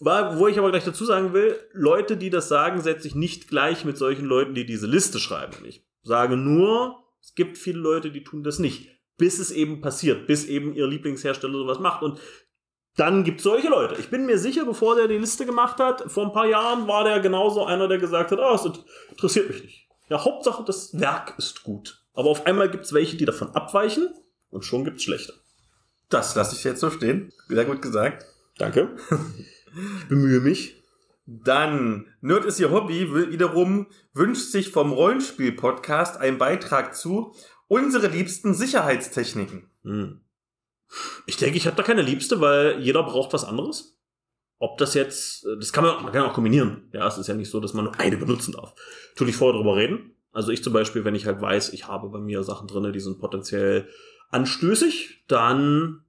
Wo 0.00 0.46
ich 0.48 0.58
aber 0.58 0.70
gleich 0.70 0.84
dazu 0.84 1.06
sagen 1.06 1.32
will, 1.32 1.58
Leute, 1.72 2.18
die 2.18 2.28
das 2.28 2.48
sagen, 2.48 2.82
setze 2.82 3.06
ich 3.06 3.14
nicht 3.14 3.48
gleich 3.48 3.86
mit 3.86 3.96
solchen 3.96 4.26
Leuten, 4.26 4.54
die 4.54 4.66
diese 4.66 4.86
Liste 4.86 5.18
schreiben. 5.18 5.64
Ich 5.64 5.86
sage 6.02 6.36
nur, 6.36 7.02
es 7.22 7.34
gibt 7.34 7.56
viele 7.56 7.78
Leute, 7.78 8.10
die 8.10 8.24
tun 8.24 8.42
das 8.42 8.58
nicht 8.58 8.95
bis 9.16 9.38
es 9.38 9.50
eben 9.50 9.80
passiert, 9.80 10.26
bis 10.26 10.44
eben 10.44 10.74
ihr 10.74 10.86
Lieblingshersteller 10.86 11.58
sowas 11.58 11.78
macht. 11.78 12.02
Und 12.02 12.20
dann 12.96 13.24
gibt 13.24 13.38
es 13.38 13.44
solche 13.44 13.68
Leute. 13.68 13.96
Ich 14.00 14.10
bin 14.10 14.26
mir 14.26 14.38
sicher, 14.38 14.64
bevor 14.64 14.96
der 14.96 15.08
die 15.08 15.18
Liste 15.18 15.46
gemacht 15.46 15.78
hat, 15.78 16.10
vor 16.10 16.26
ein 16.26 16.32
paar 16.32 16.46
Jahren 16.46 16.86
war 16.88 17.04
der 17.04 17.20
genauso 17.20 17.64
einer, 17.64 17.88
der 17.88 17.98
gesagt 17.98 18.32
hat, 18.32 18.38
oh, 18.38 18.52
das 18.52 18.82
interessiert 19.10 19.48
mich 19.50 19.62
nicht. 19.62 19.88
Ja, 20.08 20.24
Hauptsache, 20.24 20.64
das 20.64 20.98
Werk 20.98 21.34
ist 21.36 21.62
gut. 21.62 22.02
Aber 22.14 22.30
auf 22.30 22.46
einmal 22.46 22.70
gibt 22.70 22.84
es 22.84 22.92
welche, 22.92 23.16
die 23.16 23.24
davon 23.26 23.50
abweichen 23.50 24.14
und 24.50 24.64
schon 24.64 24.84
gibt 24.84 24.98
es 24.98 25.02
schlechte. 25.02 25.34
Das 26.08 26.34
lasse 26.34 26.54
ich 26.56 26.64
jetzt 26.64 26.80
so 26.80 26.90
stehen. 26.90 27.32
Sehr 27.48 27.64
gut 27.64 27.82
gesagt. 27.82 28.24
Danke. 28.56 28.96
ich 30.00 30.08
bemühe 30.08 30.40
mich. 30.40 30.82
Dann, 31.26 32.06
Nerd 32.20 32.44
ist 32.44 32.60
ihr 32.60 32.70
Hobby, 32.70 33.12
wiederum 33.32 33.88
wünscht 34.14 34.52
sich 34.52 34.70
vom 34.70 34.92
Rollenspiel-Podcast 34.92 36.18
einen 36.18 36.38
Beitrag 36.38 36.94
zu 36.94 37.34
Unsere 37.68 38.08
liebsten 38.08 38.54
Sicherheitstechniken. 38.54 39.70
Hm. 39.82 40.20
Ich 41.26 41.36
denke, 41.36 41.56
ich 41.56 41.66
habe 41.66 41.76
da 41.76 41.82
keine 41.82 42.02
liebste, 42.02 42.40
weil 42.40 42.80
jeder 42.80 43.02
braucht 43.02 43.32
was 43.32 43.44
anderes. 43.44 43.98
Ob 44.58 44.78
das 44.78 44.94
jetzt, 44.94 45.44
das 45.58 45.72
kann 45.72 45.84
man, 45.84 46.02
man 46.02 46.12
kann 46.12 46.24
auch 46.24 46.32
kombinieren. 46.32 46.88
Ja, 46.92 47.06
es 47.06 47.18
ist 47.18 47.26
ja 47.26 47.34
nicht 47.34 47.50
so, 47.50 47.60
dass 47.60 47.74
man 47.74 47.84
nur 47.84 47.98
eine 48.00 48.16
benutzen 48.16 48.52
darf. 48.52 48.74
Dich 49.18 49.36
vorher 49.36 49.58
drüber 49.58 49.76
reden. 49.76 50.14
Also 50.32 50.52
ich 50.52 50.62
zum 50.62 50.72
Beispiel, 50.72 51.04
wenn 51.04 51.14
ich 51.14 51.26
halt 51.26 51.40
weiß, 51.40 51.72
ich 51.72 51.88
habe 51.88 52.08
bei 52.08 52.18
mir 52.18 52.42
Sachen 52.42 52.68
drinne, 52.68 52.92
die 52.92 53.00
sind 53.00 53.18
potenziell 53.18 53.88
anstößig, 54.30 55.24
dann 55.28 56.04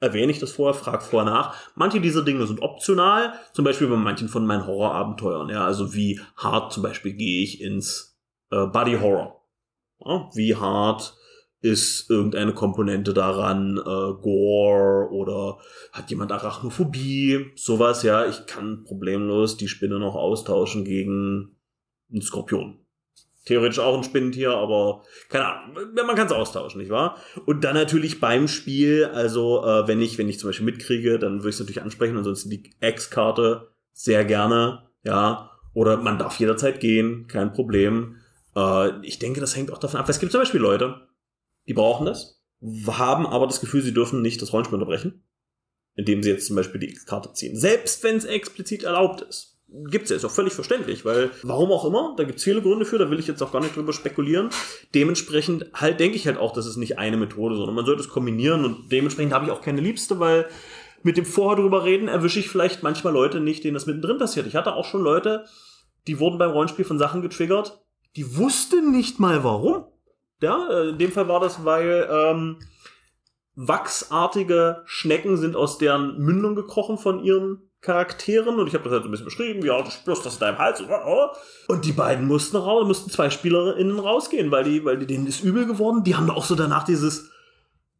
erwähne 0.00 0.32
ich 0.32 0.38
das 0.38 0.52
vorher, 0.52 0.78
frag 0.78 1.02
vorher 1.02 1.30
nach. 1.30 1.56
Manche 1.74 2.00
dieser 2.00 2.22
Dinge 2.22 2.46
sind 2.46 2.60
optional, 2.62 3.32
zum 3.52 3.64
Beispiel 3.64 3.88
bei 3.88 3.96
manchen 3.96 4.28
von 4.28 4.46
meinen 4.46 4.66
Horrorabenteuern. 4.66 5.48
Ja, 5.48 5.64
also 5.64 5.94
wie 5.94 6.20
hart 6.36 6.72
zum 6.72 6.82
Beispiel 6.82 7.14
gehe 7.14 7.42
ich 7.42 7.60
ins 7.60 8.18
äh, 8.50 8.66
Body 8.66 8.98
Horror. 8.98 9.43
Wie 10.34 10.54
hart 10.56 11.16
ist 11.64 12.10
irgendeine 12.10 12.52
Komponente 12.52 13.14
daran, 13.14 13.78
äh, 13.78 13.82
Gore 14.22 15.08
oder 15.10 15.58
hat 15.92 16.10
jemand 16.10 16.30
Arachnophobie, 16.30 17.52
sowas, 17.56 18.02
ja, 18.02 18.26
ich 18.26 18.44
kann 18.44 18.84
problemlos 18.84 19.56
die 19.56 19.68
Spinne 19.68 19.98
noch 19.98 20.14
austauschen 20.14 20.84
gegen 20.84 21.56
einen 22.12 22.20
Skorpion. 22.20 22.80
Theoretisch 23.46 23.78
auch 23.78 23.96
ein 23.96 24.04
Spinnentier, 24.04 24.52
aber 24.52 25.04
keine 25.30 25.46
Ahnung, 25.46 25.94
man 25.94 26.16
kann 26.16 26.26
es 26.26 26.32
austauschen, 26.32 26.82
nicht 26.82 26.90
wahr? 26.90 27.16
Und 27.46 27.64
dann 27.64 27.74
natürlich 27.74 28.20
beim 28.20 28.46
Spiel, 28.46 29.06
also 29.06 29.64
äh, 29.64 29.88
wenn 29.88 30.02
ich, 30.02 30.18
wenn 30.18 30.28
ich 30.28 30.38
zum 30.38 30.50
Beispiel 30.50 30.66
mitkriege, 30.66 31.18
dann 31.18 31.38
würde 31.38 31.48
ich 31.48 31.54
es 31.54 31.60
natürlich 31.60 31.82
ansprechen, 31.82 32.18
ansonsten 32.18 32.50
die 32.50 32.74
X-Karte 32.80 33.68
sehr 33.92 34.26
gerne, 34.26 34.82
ja. 35.02 35.50
Oder 35.72 35.96
man 35.96 36.18
darf 36.18 36.38
jederzeit 36.38 36.78
gehen, 36.78 37.26
kein 37.26 37.52
Problem. 37.52 38.16
Äh, 38.56 39.04
ich 39.06 39.18
denke, 39.18 39.40
das 39.40 39.56
hängt 39.56 39.70
auch 39.70 39.78
davon 39.78 40.00
ab. 40.00 40.08
Es 40.08 40.18
gibt 40.18 40.32
zum 40.32 40.40
Beispiel 40.40 40.60
Leute, 40.60 41.08
die 41.66 41.74
brauchen 41.74 42.06
das, 42.06 42.42
haben 42.86 43.26
aber 43.26 43.46
das 43.46 43.60
Gefühl, 43.60 43.82
sie 43.82 43.94
dürfen 43.94 44.22
nicht 44.22 44.40
das 44.40 44.52
Rollenspiel 44.52 44.78
unterbrechen, 44.78 45.24
indem 45.94 46.22
sie 46.22 46.30
jetzt 46.30 46.46
zum 46.46 46.56
Beispiel 46.56 46.80
die 46.80 46.90
X-Karte 46.90 47.32
ziehen. 47.32 47.56
Selbst 47.56 48.02
wenn 48.04 48.16
es 48.16 48.24
explizit 48.24 48.84
erlaubt 48.84 49.22
ist. 49.22 49.52
Gibt's 49.90 50.10
ja, 50.10 50.16
ist 50.16 50.24
auch 50.24 50.30
völlig 50.30 50.52
verständlich, 50.52 51.04
weil 51.04 51.30
warum 51.42 51.72
auch 51.72 51.84
immer, 51.84 52.14
da 52.16 52.22
gibt's 52.22 52.44
viele 52.44 52.62
Gründe 52.62 52.84
für, 52.84 52.98
da 52.98 53.10
will 53.10 53.18
ich 53.18 53.26
jetzt 53.26 53.42
auch 53.42 53.50
gar 53.50 53.60
nicht 53.60 53.74
drüber 53.74 53.92
spekulieren. 53.92 54.50
Dementsprechend 54.94 55.66
halt 55.74 55.98
denke 55.98 56.16
ich 56.16 56.26
halt 56.26 56.36
auch, 56.36 56.52
das 56.52 56.66
ist 56.66 56.76
nicht 56.76 56.98
eine 56.98 57.16
Methode, 57.16 57.56
sondern 57.56 57.74
man 57.74 57.86
sollte 57.86 58.02
es 58.02 58.08
kombinieren 58.08 58.64
und 58.64 58.92
dementsprechend 58.92 59.32
habe 59.32 59.46
ich 59.46 59.50
auch 59.50 59.62
keine 59.62 59.80
Liebste, 59.80 60.20
weil 60.20 60.46
mit 61.02 61.16
dem 61.16 61.24
vorher 61.24 61.60
drüber 61.60 61.84
reden 61.84 62.08
erwische 62.08 62.38
ich 62.38 62.48
vielleicht 62.48 62.82
manchmal 62.82 63.12
Leute 63.12 63.40
nicht, 63.40 63.64
denen 63.64 63.74
das 63.74 63.86
mittendrin 63.86 64.18
passiert. 64.18 64.46
Ich 64.46 64.54
hatte 64.54 64.74
auch 64.74 64.84
schon 64.84 65.02
Leute, 65.02 65.44
die 66.06 66.20
wurden 66.20 66.38
beim 66.38 66.50
Rollenspiel 66.50 66.84
von 66.84 66.98
Sachen 66.98 67.20
getriggert, 67.20 67.83
die 68.16 68.36
wussten 68.36 68.90
nicht 68.92 69.18
mal 69.20 69.44
warum. 69.44 69.84
Ja, 70.40 70.68
äh, 70.68 70.88
in 70.90 70.98
dem 70.98 71.12
Fall 71.12 71.28
war 71.28 71.40
das, 71.40 71.64
weil 71.64 72.08
ähm, 72.10 72.58
wachsartige 73.54 74.82
Schnecken 74.84 75.36
sind 75.36 75.56
aus 75.56 75.78
deren 75.78 76.18
Mündung 76.18 76.54
gekrochen 76.54 76.98
von 76.98 77.22
ihren 77.22 77.70
Charakteren 77.80 78.58
und 78.58 78.66
ich 78.66 78.74
habe 78.74 78.84
das 78.84 78.92
halt 78.92 79.02
so 79.02 79.08
ein 79.08 79.10
bisschen 79.10 79.26
beschrieben, 79.26 79.64
ja, 79.64 79.80
du 79.80 79.90
spürst 79.90 80.24
das 80.24 80.34
in 80.34 80.40
deinem 80.40 80.58
Hals 80.58 80.82
und 81.68 81.84
die 81.84 81.92
beiden 81.92 82.26
mussten 82.26 82.56
raus, 82.56 82.86
mussten 82.86 83.10
zwei 83.10 83.28
SpielerInnen 83.28 83.98
rausgehen, 83.98 84.50
weil 84.50 84.64
die, 84.64 84.84
weil 84.84 84.98
denen 84.98 85.26
ist 85.26 85.44
übel 85.44 85.66
geworden. 85.66 86.02
Die 86.02 86.16
haben 86.16 86.30
auch 86.30 86.44
so 86.44 86.54
danach 86.54 86.84
dieses, 86.84 87.30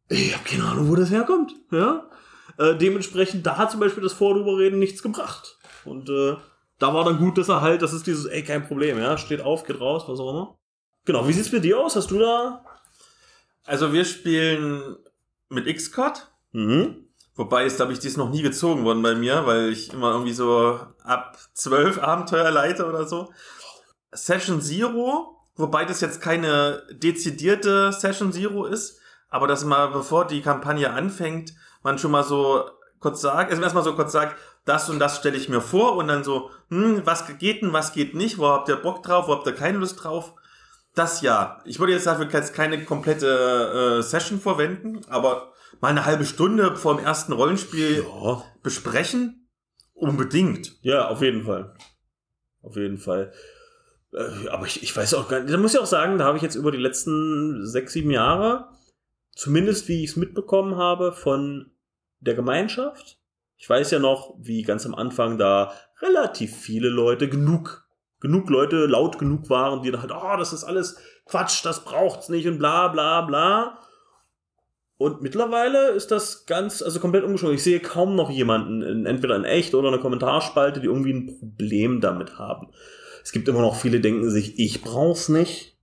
ich 0.09 0.33
habe 0.33 0.43
keine 0.43 0.63
Ahnung, 0.63 0.89
wo 0.89 0.95
das 0.95 1.11
herkommt, 1.11 1.53
ja. 1.71 2.09
Äh, 2.57 2.75
dementsprechend, 2.75 3.45
da 3.45 3.57
hat 3.57 3.71
zum 3.71 3.79
Beispiel 3.79 4.01
das 4.01 4.13
Vorüberreden 4.13 4.79
nichts 4.79 5.03
gebracht 5.03 5.57
und 5.83 6.09
äh, 6.09 6.35
da 6.85 6.93
war 6.93 7.03
dann 7.03 7.17
gut, 7.17 7.37
dass 7.37 7.49
er 7.49 7.61
halt, 7.61 7.81
das 7.81 7.93
ist 7.93 8.05
dieses, 8.05 8.25
ey, 8.25 8.43
kein 8.43 8.67
Problem, 8.67 8.99
ja, 8.99 9.17
steht 9.17 9.41
auf, 9.41 9.63
geht 9.63 9.81
raus, 9.81 10.03
was 10.07 10.19
auch 10.19 10.29
immer. 10.29 10.59
Genau, 11.05 11.27
wie 11.27 11.33
sieht's 11.33 11.51
mit 11.51 11.63
dir 11.63 11.79
aus? 11.79 11.95
Hast 11.95 12.11
du 12.11 12.19
da? 12.19 12.63
Also 13.63 13.91
wir 13.91 14.05
spielen 14.05 14.95
mit 15.49 15.65
Xcode. 15.65 16.27
Mhm. 16.51 17.07
Wobei 17.33 17.65
ist, 17.65 17.77
glaube 17.77 17.91
ich, 17.91 17.99
dies 17.99 18.17
noch 18.17 18.29
nie 18.29 18.43
gezogen 18.43 18.85
worden 18.85 19.01
bei 19.01 19.15
mir, 19.15 19.47
weil 19.47 19.69
ich 19.69 19.93
immer 19.93 20.11
irgendwie 20.11 20.33
so 20.33 20.79
ab 21.03 21.37
zwölf 21.53 21.97
Abenteuer 22.01 22.51
leite 22.51 22.85
oder 22.85 23.05
so. 23.07 23.33
Session 24.11 24.61
Zero, 24.61 25.39
wobei 25.55 25.85
das 25.85 26.01
jetzt 26.01 26.21
keine 26.21 26.83
dezidierte 26.91 27.91
Session 27.93 28.31
Zero 28.31 28.65
ist, 28.65 28.99
aber 29.29 29.47
dass 29.47 29.65
mal, 29.65 29.87
bevor 29.87 30.25
die 30.25 30.41
Kampagne 30.41 30.91
anfängt, 30.91 31.53
man 31.81 31.97
schon 31.97 32.11
mal 32.11 32.23
so 32.23 32.69
kurz 32.99 33.21
sagt, 33.21 33.49
also 33.49 33.61
erstmal 33.61 33.83
so 33.83 33.95
kurz 33.95 34.11
sagt, 34.11 34.37
das 34.65 34.89
und 34.89 34.99
das 34.99 35.17
stelle 35.17 35.37
ich 35.37 35.47
mir 35.49 35.61
vor 35.61 35.95
und 35.95 36.07
dann 36.07 36.23
so, 36.23 36.49
hm, 36.69 37.01
was 37.05 37.25
geht 37.37 37.61
denn, 37.61 37.71
was 37.73 37.93
geht 37.93 38.13
nicht, 38.15 38.37
wo 38.37 38.47
habt 38.47 38.67
ihr 38.69 38.75
Bock 38.75 39.03
drauf, 39.03 39.27
wo 39.27 39.33
habt 39.33 39.45
ihr 39.47 39.53
keine 39.53 39.77
Lust 39.77 40.03
drauf? 40.03 40.33
Das 40.95 41.21
ja. 41.21 41.61
Ich 41.65 41.79
würde 41.79 41.93
jetzt 41.93 42.07
dafür 42.07 42.27
jetzt 42.31 42.53
keine 42.53 42.83
komplette 42.85 43.99
äh, 43.99 44.01
Session 44.01 44.39
verwenden, 44.39 45.01
aber 45.07 45.53
mal 45.81 45.89
eine 45.89 46.05
halbe 46.05 46.25
Stunde 46.25 46.75
vor 46.75 46.95
dem 46.95 47.05
ersten 47.05 47.33
Rollenspiel 47.33 48.03
Ja. 48.03 48.43
besprechen? 48.63 49.49
Unbedingt. 49.93 50.73
Ja, 50.81 51.07
auf 51.09 51.21
jeden 51.21 51.43
Fall. 51.45 51.73
Auf 52.61 52.75
jeden 52.75 52.97
Fall. 52.97 53.31
Äh, 54.13 54.47
Aber 54.49 54.65
ich, 54.65 54.81
ich 54.83 54.95
weiß 54.95 55.13
auch 55.13 55.27
gar 55.27 55.41
nicht, 55.41 55.53
da 55.53 55.57
muss 55.57 55.73
ich 55.73 55.79
auch 55.79 55.85
sagen, 55.85 56.17
da 56.17 56.25
habe 56.25 56.37
ich 56.37 56.43
jetzt 56.43 56.55
über 56.55 56.71
die 56.71 56.77
letzten 56.79 57.65
sechs, 57.67 57.93
sieben 57.93 58.11
Jahre, 58.11 58.69
zumindest 59.35 59.87
wie 59.87 60.03
ich 60.03 60.11
es 60.11 60.15
mitbekommen 60.15 60.77
habe 60.77 61.11
von 61.13 61.71
der 62.19 62.33
Gemeinschaft, 62.35 63.19
ich 63.65 63.69
weiß 63.69 63.89
ja 63.89 63.97
noch, 63.97 64.35
wie 64.37 64.61
ganz 64.61 64.85
am 64.85 64.93
Anfang 64.93 65.39
da 65.39 65.73
relativ 65.99 66.55
viele 66.55 66.87
Leute, 66.87 67.27
genug, 67.27 67.87
genug 68.19 68.47
Leute 68.51 68.85
laut 68.85 69.17
genug 69.17 69.49
waren, 69.49 69.81
die 69.81 69.89
dann 69.89 70.03
halt, 70.03 70.11
oh, 70.11 70.37
das 70.37 70.53
ist 70.53 70.63
alles 70.63 70.99
Quatsch, 71.25 71.65
das 71.65 71.83
braucht's 71.83 72.29
nicht 72.29 72.47
und 72.47 72.59
bla 72.59 72.89
bla 72.89 73.21
bla. 73.21 73.79
Und 74.97 75.23
mittlerweile 75.23 75.89
ist 75.89 76.11
das 76.11 76.45
ganz, 76.45 76.83
also 76.83 76.99
komplett 76.99 77.23
umgeschwungen. 77.23 77.55
Ich 77.55 77.63
sehe 77.63 77.79
kaum 77.79 78.15
noch 78.15 78.29
jemanden, 78.29 78.83
in, 78.83 79.07
entweder 79.07 79.35
in 79.35 79.45
echt 79.45 79.73
oder 79.73 79.87
in 79.87 79.95
einer 79.95 80.03
Kommentarspalte, 80.03 80.79
die 80.79 80.85
irgendwie 80.85 81.13
ein 81.13 81.39
Problem 81.39 82.01
damit 82.01 82.37
haben. 82.37 82.67
Es 83.23 83.31
gibt 83.31 83.47
immer 83.47 83.61
noch 83.61 83.77
viele, 83.77 83.97
die 83.97 84.03
denken 84.03 84.29
sich, 84.29 84.59
ich 84.59 84.83
brauch's 84.83 85.27
nicht. 85.27 85.75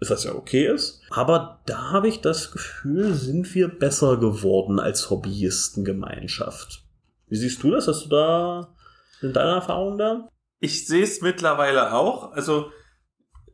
Was 0.00 0.24
ja 0.24 0.34
okay 0.34 0.66
ist. 0.66 1.00
Aber 1.10 1.60
da 1.66 1.92
habe 1.92 2.08
ich 2.08 2.22
das 2.22 2.50
Gefühl, 2.50 3.14
sind 3.14 3.54
wir 3.54 3.68
besser 3.68 4.16
geworden 4.16 4.80
als 4.80 5.10
Hobbyistengemeinschaft. 5.10 6.89
Wie 7.30 7.36
siehst 7.36 7.62
du 7.62 7.70
das? 7.70 7.86
Hast 7.88 8.04
du 8.04 8.08
da, 8.08 8.74
sind 9.20 9.36
deine 9.36 9.52
Erfahrungen 9.52 9.96
da? 9.96 10.28
Ich 10.58 10.86
sehe 10.86 11.04
es 11.04 11.22
mittlerweile 11.22 11.94
auch. 11.94 12.32
Also 12.32 12.72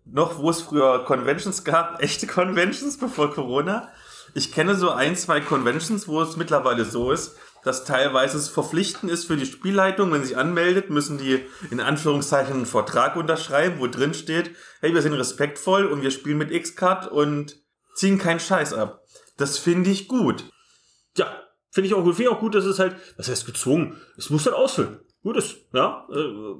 noch, 0.04 0.38
wo 0.38 0.50
es 0.50 0.62
früher 0.62 1.04
Conventions 1.04 1.62
gab, 1.62 2.02
echte 2.02 2.26
Conventions 2.26 2.98
bevor 2.98 3.32
Corona. 3.32 3.88
Ich 4.34 4.52
kenne 4.52 4.74
so 4.74 4.90
ein, 4.90 5.14
zwei 5.16 5.40
Conventions, 5.40 6.08
wo 6.08 6.20
es 6.22 6.36
mittlerweile 6.36 6.84
so 6.84 7.12
ist, 7.12 7.36
dass 7.64 7.84
teilweise 7.84 8.38
es 8.38 8.48
verpflichtend 8.48 9.10
ist 9.10 9.24
für 9.24 9.36
die 9.36 9.46
Spielleitung, 9.46 10.12
wenn 10.12 10.22
sie 10.22 10.28
sich 10.28 10.36
anmeldet, 10.36 10.90
müssen 10.90 11.18
die 11.18 11.44
in 11.70 11.80
Anführungszeichen 11.80 12.54
einen 12.54 12.66
Vertrag 12.66 13.16
unterschreiben, 13.16 13.78
wo 13.78 13.86
drin 13.88 14.14
steht, 14.14 14.54
hey, 14.80 14.94
wir 14.94 15.02
sind 15.02 15.14
respektvoll 15.14 15.86
und 15.86 16.02
wir 16.02 16.10
spielen 16.10 16.38
mit 16.38 16.50
X-Card 16.50 17.08
und 17.08 17.56
ziehen 17.94 18.18
keinen 18.18 18.40
Scheiß 18.40 18.72
ab. 18.72 19.02
Das 19.36 19.58
finde 19.58 19.90
ich 19.90 20.06
gut. 20.06 20.44
Ja, 21.16 21.45
finde 21.76 21.88
ich 21.88 21.94
auch 21.94 22.02
gut. 22.02 22.16
Finde 22.16 22.30
ich 22.30 22.36
auch 22.36 22.40
gut, 22.40 22.54
dass 22.54 22.64
es 22.64 22.78
halt, 22.78 22.96
was 23.18 23.28
heißt 23.28 23.44
gezwungen? 23.44 24.00
Es 24.16 24.30
muss 24.30 24.46
halt 24.46 24.56
ausfüllen. 24.56 24.98
Gut 25.22 25.36
ist, 25.36 25.56
ja. 25.74 26.08
Äh, 26.10 26.54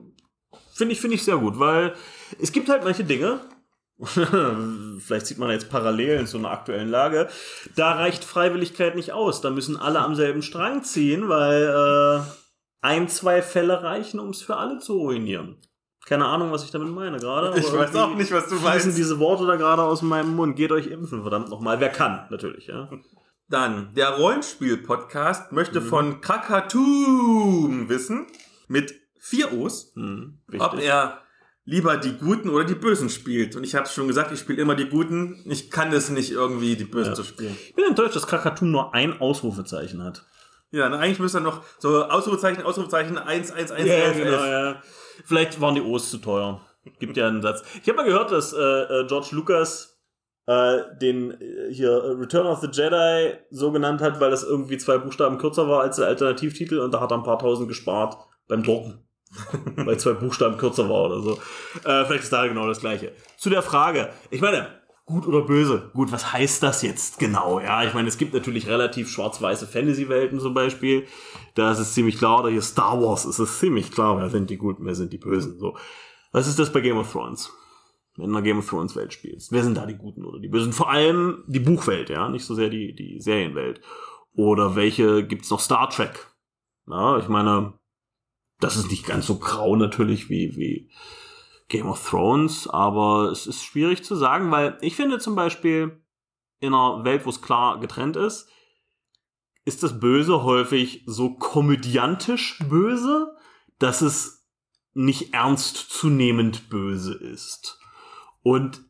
finde 0.75 0.93
ich, 0.93 1.01
finde 1.01 1.17
ich 1.17 1.25
sehr 1.25 1.39
gut, 1.39 1.59
weil 1.59 1.95
es 2.39 2.53
gibt 2.53 2.69
halt 2.69 2.85
manche 2.85 3.03
Dinge, 3.03 3.41
vielleicht 5.01 5.27
sieht 5.27 5.39
man 5.39 5.51
jetzt 5.51 5.71
Parallelen 5.71 6.27
zu 6.27 6.37
einer 6.37 6.51
aktuellen 6.51 6.91
Lage, 6.91 7.31
da 7.77 7.93
reicht 7.93 8.25
Freiwilligkeit 8.25 8.95
nicht 8.95 9.13
aus. 9.13 9.41
Da 9.41 9.49
müssen 9.49 9.79
alle 9.79 10.01
am 10.01 10.15
selben 10.15 10.43
Strang 10.43 10.85
ziehen, 10.85 11.31
weil 11.31 11.63
äh, 11.63 12.21
ein, 12.83 13.09
zwei 13.09 13.41
Fälle 13.41 13.83
reichen, 13.83 14.21
um 14.21 14.29
es 14.31 14.43
für 14.43 14.59
alle 14.59 14.81
zu 14.81 14.99
ruinieren. 14.99 15.57
Keine 16.05 16.27
Ahnung, 16.27 16.53
was 16.53 16.63
ich 16.63 16.71
damit 16.71 16.91
meine 16.91 17.17
gerade. 17.17 17.59
Ich 17.59 17.73
weiß 17.73 17.97
auch 17.97 18.15
nicht, 18.15 18.33
was 18.33 18.49
du 18.49 18.57
meinst. 18.57 18.99
diese 18.99 19.19
Worte 19.19 19.47
da 19.47 19.57
gerade 19.57 19.83
aus 19.83 20.03
meinem 20.03 20.37
Mund. 20.37 20.57
Geht 20.57 20.73
euch 20.73 20.89
impfen, 20.89 21.23
verdammt 21.23 21.49
nochmal. 21.49 21.81
Wer 21.81 21.89
kann, 21.89 22.27
natürlich, 22.29 22.67
ja. 22.67 22.91
Dann, 23.49 23.95
der 23.95 24.11
Rollenspiel-Podcast 24.11 25.53
möchte 25.53 25.81
Mhm. 25.81 25.87
von 25.87 26.21
Kakatum 26.21 27.89
wissen, 27.89 28.27
mit 28.69 28.95
vier 29.21 29.53
O's, 29.53 29.93
Hm, 29.95 30.39
ob 30.59 30.75
er 30.81 31.21
lieber 31.65 31.97
die 31.97 32.13
Guten 32.17 32.49
oder 32.51 32.65
die 32.65 32.75
Bösen 32.75 33.09
spielt. 33.09 33.57
Und 33.57 33.65
ich 33.65 33.75
habe 33.75 33.89
schon 33.89 34.09
gesagt, 34.09 34.33
ich 34.33 34.41
spiele 34.41 34.63
immer 34.63 34.75
die 34.75 34.89
Guten. 34.89 35.41
Ich 35.47 35.71
kann 35.71 35.93
es 35.93 36.11
nicht 36.11 36.31
irgendwie, 36.31 36.77
die 36.77 36.85
Bösen 36.85 37.11
Ja. 37.13 37.15
zu 37.17 37.25
spielen. 37.25 37.57
Ich 37.69 37.75
bin 37.75 37.85
enttäuscht, 37.85 38.15
dass 38.17 38.27
Krakatun 38.27 38.71
nur 38.71 38.95
ein 38.95 39.21
Ausrufezeichen 39.21 40.03
hat. 40.03 40.25
Ja, 40.73 40.89
na, 40.89 40.99
eigentlich 40.99 41.21
müsste 41.21 41.39
er 41.39 41.43
noch 41.43 41.63
so 41.79 42.05
Ausrufezeichen, 42.05 42.63
Ausrufezeichen, 42.65 43.17
1, 43.19 43.53
1, 43.53 43.71
1, 43.71 43.89
11, 43.89 44.17
11. 44.19 44.41
ja. 44.51 44.83
Vielleicht 45.25 45.61
waren 45.61 45.75
die 45.77 45.81
O's 45.83 46.11
zu 46.11 46.19
teuer. 46.19 46.61
Gibt 47.01 47.17
ja 47.17 47.27
einen 47.29 47.43
Satz. 47.43 47.63
Ich 47.83 47.89
habe 47.89 47.97
mal 47.97 48.05
gehört, 48.05 48.31
dass 48.33 48.53
äh, 48.53 48.57
äh, 48.59 49.07
George 49.07 49.29
Lucas 49.33 49.96
äh, 50.47 50.79
den 51.01 51.33
äh, 51.41 51.73
hier 51.73 52.19
Return 52.19 52.47
of 52.47 52.61
the 52.61 52.69
Jedi 52.71 53.35
so 53.51 53.73
genannt 53.73 54.01
hat, 54.01 54.21
weil 54.21 54.31
das 54.31 54.45
irgendwie 54.45 54.79
zwei 54.79 54.99
Buchstaben 54.99 55.39
kürzer 55.39 55.69
war 55.69 55.83
als 55.83 55.97
der 55.97 56.07
Alternativtitel 56.07 56.79
und 56.79 56.93
da 56.93 57.01
hat 57.01 57.11
er 57.11 57.19
ein 57.19 57.25
paar 57.25 57.39
tausend 57.39 57.69
gespart 57.69 58.17
beim 58.49 58.63
Drucken. 58.63 59.03
weil 59.77 59.99
zwei 59.99 60.13
Buchstaben 60.13 60.57
kürzer 60.57 60.89
war 60.89 61.07
oder 61.07 61.21
so. 61.21 61.33
Äh, 61.85 62.05
vielleicht 62.05 62.25
ist 62.25 62.33
da 62.33 62.47
genau 62.47 62.67
das 62.67 62.81
gleiche. 62.81 63.13
Zu 63.37 63.51
der 63.51 63.63
Frage. 63.63 64.09
Ich 64.31 64.41
meine, 64.41 64.69
gut 65.05 65.27
oder 65.27 65.43
böse? 65.43 65.91
Gut, 65.95 66.13
was 66.13 66.33
heißt 66.33 66.63
das 66.63 66.83
jetzt 66.83 67.19
genau? 67.19 67.61
Ja, 67.61 67.85
ich 67.85 67.93
meine, 67.93 68.09
es 68.09 68.19
gibt 68.19 68.35
natürlich 68.35 68.69
relativ 68.69 69.11
schwarz-weiße 69.11 69.67
Fantasy-Welten 69.67 70.41
zum 70.41 70.55
Beispiel. 70.55 71.07
Da 71.55 71.73
ist 71.73 71.81
es 71.81 71.93
ziemlich 71.93 72.19
klar, 72.19 72.41
oder 72.41 72.51
hier 72.51 72.63
Star 72.63 73.01
Wars 73.03 73.25
ist 73.25 73.39
es 73.39 73.59
ziemlich 73.59 73.91
klar, 73.91 74.19
wer 74.19 74.31
sind 74.31 74.49
die 74.49 74.59
Guten, 74.59 74.87
wer 74.87 74.95
sind 74.95 75.13
die 75.13 75.19
Bösen. 75.19 75.59
So. 75.59 75.77
Was 76.33 76.47
ist 76.47 76.59
das 76.59 76.73
bei 76.73 76.81
Game 76.81 76.99
of 76.99 77.11
Thrones? 77.11 77.53
In 78.17 78.25
einer 78.25 78.43
Game 78.43 78.59
of 78.59 78.69
Thrones 78.69 78.97
Welt 78.97 79.13
spielst. 79.13 79.53
Wer 79.53 79.63
sind 79.63 79.77
da 79.77 79.85
die 79.85 79.97
Guten 79.97 80.25
oder 80.25 80.41
die 80.41 80.49
Bösen? 80.49 80.73
Vor 80.73 80.91
allem 80.91 81.45
die 81.47 81.61
Buchwelt, 81.61 82.09
ja, 82.09 82.29
nicht 82.29 82.45
so 82.45 82.55
sehr 82.55 82.71
die, 82.71 82.95
die 82.95 83.21
Serienwelt. 83.21 83.81
Oder 84.33 84.77
welche 84.77 85.27
gibt's 85.27 85.51
noch 85.51 85.61
Star 85.61 85.91
Trek? 85.91 86.27
Na, 86.87 87.19
ich 87.19 87.29
meine, 87.29 87.75
das 88.61 88.77
ist 88.77 88.91
nicht 88.91 89.07
ganz 89.07 89.27
so 89.27 89.39
grau 89.39 89.77
natürlich 89.77 90.31
wie, 90.31 90.57
wie 90.57 90.91
Game 91.69 91.89
of 91.89 92.09
Thrones, 92.09 92.69
aber 92.69 93.31
es 93.31 93.47
ist 93.47 93.65
schwierig 93.65 94.05
zu 94.05 94.15
sagen, 94.15 94.51
weil 94.51 94.79
ich 94.81 94.95
finde 94.95 95.19
zum 95.19 95.35
Beispiel 95.35 96.01
in 96.61 96.73
einer 96.73 97.05
Welt, 97.05 97.27
wo 97.27 97.31
es 97.31 97.43
klar 97.43 97.81
getrennt 97.81 98.17
ist, 98.17 98.49
ist 99.65 99.83
das 99.83 99.99
Böse 99.99 100.45
häufig 100.45 101.03
so 101.07 101.35
komödiantisch 101.35 102.61
böse, 102.69 103.37
dass 103.79 104.01
es 104.01 104.47
nicht 104.95 105.35
ernstzunehmend 105.35 106.71
böse 106.71 107.15
ist. 107.15 107.79
Und 108.47 108.85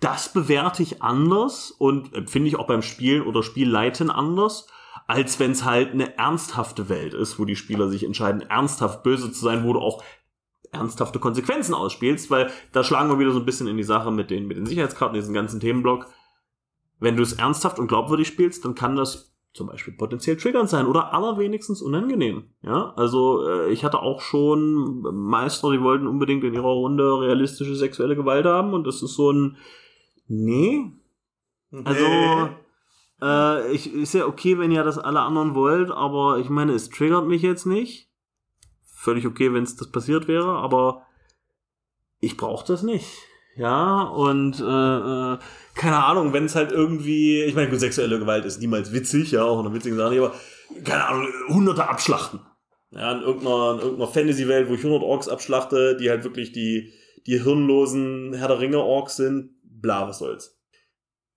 das 0.00 0.32
bewerte 0.32 0.82
ich 0.82 1.02
anders 1.02 1.70
und 1.70 2.14
empfinde 2.14 2.48
ich 2.48 2.56
auch 2.56 2.66
beim 2.66 2.80
Spielen 2.80 3.26
oder 3.26 3.42
Spielleiten 3.42 4.10
anders, 4.10 4.66
als 5.06 5.38
wenn 5.38 5.50
es 5.50 5.62
halt 5.62 5.92
eine 5.92 6.16
ernsthafte 6.16 6.88
Welt 6.88 7.12
ist, 7.12 7.38
wo 7.38 7.44
die 7.44 7.54
Spieler 7.54 7.90
sich 7.90 8.04
entscheiden, 8.04 8.40
ernsthaft 8.40 9.02
böse 9.02 9.30
zu 9.30 9.44
sein, 9.44 9.62
wo 9.62 9.74
du 9.74 9.80
auch 9.80 10.02
ernsthafte 10.72 11.18
Konsequenzen 11.18 11.74
ausspielst, 11.74 12.30
weil 12.30 12.50
da 12.72 12.82
schlagen 12.82 13.10
wir 13.10 13.18
wieder 13.18 13.32
so 13.32 13.40
ein 13.40 13.44
bisschen 13.44 13.66
in 13.66 13.76
die 13.76 13.82
Sache 13.82 14.10
mit 14.10 14.30
den, 14.30 14.46
mit 14.46 14.56
den 14.56 14.64
Sicherheitskarten, 14.64 15.14
diesen 15.14 15.34
ganzen 15.34 15.60
Themenblock. 15.60 16.06
Wenn 16.98 17.16
du 17.16 17.22
es 17.22 17.34
ernsthaft 17.34 17.78
und 17.78 17.88
glaubwürdig 17.88 18.28
spielst, 18.28 18.64
dann 18.64 18.74
kann 18.74 18.96
das 18.96 19.33
zum 19.54 19.68
Beispiel 19.68 19.94
potenziell 19.94 20.36
triggernd 20.36 20.68
sein 20.68 20.86
oder 20.86 21.14
allerwenigstens 21.14 21.80
unangenehm. 21.80 22.44
Ja, 22.62 22.92
also 22.96 23.48
äh, 23.48 23.72
ich 23.72 23.84
hatte 23.84 24.02
auch 24.02 24.20
schon 24.20 25.00
Meister, 25.12 25.70
die 25.70 25.80
wollten 25.80 26.06
unbedingt 26.06 26.44
in 26.44 26.54
ihrer 26.54 26.72
Runde 26.72 27.20
realistische 27.20 27.74
sexuelle 27.74 28.16
Gewalt 28.16 28.44
haben 28.44 28.74
und 28.74 28.86
das 28.86 29.02
ist 29.02 29.14
so 29.14 29.30
ein, 29.32 29.56
nee, 30.26 30.92
also, 31.84 32.04
Nee. 32.04 32.48
Äh, 33.22 33.72
ich, 33.72 33.92
ist 33.92 34.14
ja 34.14 34.26
okay, 34.26 34.58
wenn 34.58 34.70
ihr 34.70 34.84
das 34.84 34.98
alle 34.98 35.20
anderen 35.20 35.54
wollt, 35.54 35.90
aber 35.90 36.38
ich 36.38 36.50
meine, 36.50 36.72
es 36.72 36.90
triggert 36.90 37.26
mich 37.26 37.42
jetzt 37.42 37.66
nicht. 37.66 38.10
Völlig 38.84 39.26
okay, 39.26 39.52
wenn 39.52 39.64
es 39.64 39.76
das 39.76 39.90
passiert 39.90 40.28
wäre, 40.28 40.56
aber 40.58 41.06
ich 42.20 42.36
brauche 42.36 42.66
das 42.66 42.82
nicht. 42.82 43.06
Ja, 43.56 44.02
und 44.02 44.58
äh, 44.58 45.34
äh, 45.34 45.38
keine 45.74 46.04
Ahnung, 46.04 46.32
wenn 46.32 46.46
es 46.46 46.56
halt 46.56 46.72
irgendwie, 46.72 47.42
ich 47.42 47.54
meine, 47.54 47.76
sexuelle 47.78 48.18
Gewalt 48.18 48.44
ist 48.44 48.60
niemals 48.60 48.92
witzig, 48.92 49.30
ja, 49.32 49.44
auch 49.44 49.60
eine 49.60 49.72
witzige 49.72 49.96
Sache, 49.96 50.18
aber 50.18 50.34
keine 50.82 51.06
Ahnung, 51.06 51.28
hunderte 51.48 51.88
abschlachten. 51.88 52.40
Ja, 52.90 53.12
in 53.12 53.22
irgendeiner, 53.22 53.72
in 53.74 53.78
irgendeiner 53.80 54.10
Fantasy-Welt, 54.10 54.68
wo 54.68 54.74
ich 54.74 54.84
100 54.84 55.02
Orks 55.02 55.28
abschlachte, 55.28 55.96
die 55.96 56.10
halt 56.10 56.24
wirklich 56.24 56.52
die, 56.52 56.92
die 57.26 57.42
hirnlosen 57.42 58.34
Herr 58.34 58.48
der 58.48 58.60
Ringe 58.60 58.80
Orks 58.80 59.16
sind, 59.16 59.50
bla, 59.62 60.08
was 60.08 60.18
soll's. 60.18 60.60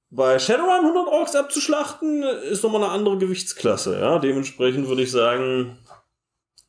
Bei 0.10 0.40
Shadowrun 0.40 0.86
100 0.86 1.08
Orks 1.08 1.36
abzuschlachten, 1.36 2.24
ist 2.24 2.64
nochmal 2.64 2.84
eine 2.84 2.94
andere 2.94 3.18
Gewichtsklasse, 3.18 4.00
ja, 4.00 4.20
dementsprechend 4.20 4.88
würde 4.88 5.04
ich 5.04 5.12
sagen, 5.12 5.78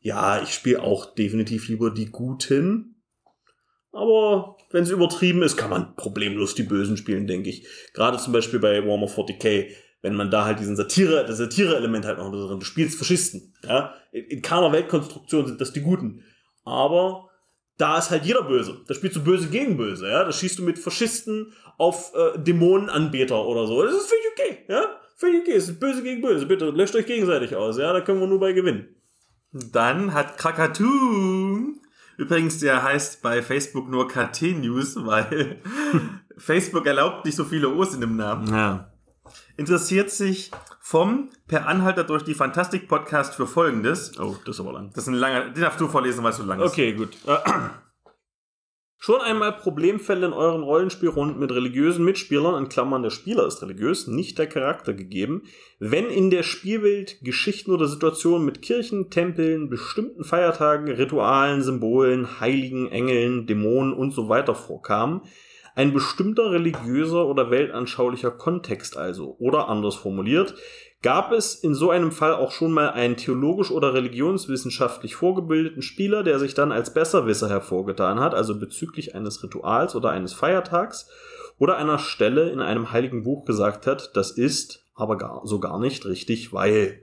ja, 0.00 0.42
ich 0.42 0.52
spiele 0.52 0.82
auch 0.82 1.14
definitiv 1.14 1.68
lieber 1.68 1.90
die 1.90 2.10
Guten, 2.10 3.02
aber 3.92 4.57
wenn 4.70 4.84
es 4.84 4.90
übertrieben 4.90 5.42
ist, 5.42 5.56
kann 5.56 5.70
man 5.70 5.96
problemlos 5.96 6.54
die 6.54 6.62
Bösen 6.62 6.96
spielen, 6.96 7.26
denke 7.26 7.48
ich. 7.48 7.66
Gerade 7.94 8.18
zum 8.18 8.32
Beispiel 8.32 8.58
bei 8.58 8.84
Warhammer 8.84 9.06
40k, 9.06 9.68
wenn 10.02 10.14
man 10.14 10.30
da 10.30 10.44
halt 10.44 10.60
diesen 10.60 10.76
Satire, 10.76 11.24
das 11.26 11.38
Satire-Element 11.38 12.04
halt 12.04 12.18
noch 12.18 12.30
drin, 12.30 12.60
du 12.60 12.64
spielst 12.64 12.98
Faschisten, 12.98 13.54
ja. 13.64 13.94
In, 14.12 14.24
in 14.24 14.42
keiner 14.42 14.72
Weltkonstruktion 14.72 15.46
sind 15.46 15.60
das 15.60 15.72
die 15.72 15.80
Guten. 15.80 16.24
Aber 16.64 17.28
da 17.78 17.98
ist 17.98 18.10
halt 18.10 18.24
jeder 18.24 18.42
böse. 18.42 18.80
Da 18.86 18.94
spielst 18.94 19.16
du 19.16 19.24
böse 19.24 19.48
gegen 19.48 19.76
böse, 19.76 20.08
ja. 20.08 20.24
Da 20.24 20.32
schießt 20.32 20.58
du 20.58 20.62
mit 20.62 20.78
Faschisten 20.78 21.52
auf 21.78 22.12
äh, 22.14 22.38
Dämonenanbeter 22.38 23.46
oder 23.46 23.66
so. 23.66 23.82
Das 23.82 23.94
ist 23.94 24.08
völlig 24.08 24.24
okay, 24.32 24.64
ja. 24.68 24.84
Völlig 25.16 25.42
okay. 25.42 25.52
Es 25.52 25.68
ist 25.68 25.80
böse 25.80 26.02
gegen 26.02 26.20
böse. 26.20 26.46
Bitte 26.46 26.66
löscht 26.70 26.94
euch 26.94 27.06
gegenseitig 27.06 27.56
aus, 27.56 27.78
ja. 27.78 27.92
Da 27.92 28.00
können 28.00 28.20
wir 28.20 28.26
nur 28.26 28.40
bei 28.40 28.52
gewinnen. 28.52 28.94
Dann 29.52 30.12
hat 30.12 30.36
Krakatu 30.36 31.77
Übrigens, 32.18 32.58
der 32.58 32.82
heißt 32.82 33.22
bei 33.22 33.42
Facebook 33.42 33.88
nur 33.88 34.08
KT 34.08 34.42
News, 34.58 34.96
weil 35.06 35.62
Facebook 36.36 36.84
erlaubt 36.84 37.24
nicht 37.24 37.36
so 37.36 37.44
viele 37.44 37.72
O's 37.72 37.94
in 37.94 38.00
dem 38.00 38.16
Namen. 38.16 38.52
Ja. 38.52 38.90
Interessiert 39.56 40.10
sich 40.10 40.50
vom 40.80 41.30
Per 41.46 41.68
Anhalter 41.68 42.02
durch 42.02 42.24
die 42.24 42.34
Fantastik 42.34 42.88
Podcast 42.88 43.36
für 43.36 43.46
Folgendes. 43.46 44.18
Oh, 44.18 44.36
das 44.44 44.56
ist 44.56 44.60
aber 44.60 44.72
lang. 44.72 44.90
Das 44.94 45.04
ist 45.04 45.08
ein 45.08 45.14
langer, 45.14 45.50
den 45.50 45.62
darfst 45.62 45.80
du 45.80 45.86
vorlesen, 45.86 46.24
weil 46.24 46.32
es 46.32 46.38
so 46.38 46.42
lang 46.42 46.60
ist. 46.60 46.72
Okay, 46.72 46.92
gut. 46.92 47.16
Schon 49.00 49.20
einmal 49.20 49.52
Problemfälle 49.52 50.26
in 50.26 50.32
euren 50.32 50.64
Rollenspielrunden 50.64 51.38
mit 51.38 51.52
religiösen 51.52 52.04
Mitspielern, 52.04 52.60
in 52.60 52.68
Klammern 52.68 53.04
der 53.04 53.10
Spieler 53.10 53.46
ist 53.46 53.62
religiös, 53.62 54.08
nicht 54.08 54.38
der 54.38 54.48
Charakter 54.48 54.92
gegeben, 54.92 55.44
wenn 55.78 56.06
in 56.06 56.30
der 56.30 56.42
Spielwelt 56.42 57.20
Geschichten 57.22 57.70
oder 57.70 57.86
Situationen 57.86 58.44
mit 58.44 58.60
Kirchen, 58.60 59.08
Tempeln, 59.08 59.70
bestimmten 59.70 60.24
Feiertagen, 60.24 60.88
Ritualen, 60.88 61.62
Symbolen, 61.62 62.40
Heiligen, 62.40 62.90
Engeln, 62.90 63.46
Dämonen 63.46 63.92
und 63.92 64.10
so 64.10 64.28
weiter 64.28 64.56
vorkamen, 64.56 65.20
ein 65.76 65.92
bestimmter 65.92 66.50
religiöser 66.50 67.24
oder 67.28 67.52
weltanschaulicher 67.52 68.32
Kontext 68.32 68.96
also, 68.96 69.36
oder 69.38 69.68
anders 69.68 69.94
formuliert, 69.94 70.56
Gab 71.00 71.30
es 71.30 71.54
in 71.54 71.74
so 71.74 71.90
einem 71.90 72.10
Fall 72.10 72.34
auch 72.34 72.50
schon 72.50 72.72
mal 72.72 72.90
einen 72.90 73.16
theologisch 73.16 73.70
oder 73.70 73.94
religionswissenschaftlich 73.94 75.14
vorgebildeten 75.14 75.80
Spieler, 75.80 76.24
der 76.24 76.40
sich 76.40 76.54
dann 76.54 76.72
als 76.72 76.92
Besserwisser 76.92 77.48
hervorgetan 77.48 78.18
hat, 78.18 78.34
also 78.34 78.58
bezüglich 78.58 79.14
eines 79.14 79.42
Rituals 79.44 79.94
oder 79.94 80.10
eines 80.10 80.32
Feiertags 80.32 81.08
oder 81.56 81.76
einer 81.76 82.00
Stelle 82.00 82.50
in 82.50 82.60
einem 82.60 82.90
heiligen 82.90 83.22
Buch 83.22 83.44
gesagt 83.44 83.86
hat, 83.86 84.16
das 84.16 84.32
ist 84.32 84.84
aber 84.94 85.16
gar, 85.16 85.42
so 85.44 85.60
gar 85.60 85.78
nicht 85.78 86.04
richtig, 86.04 86.52
weil 86.52 87.00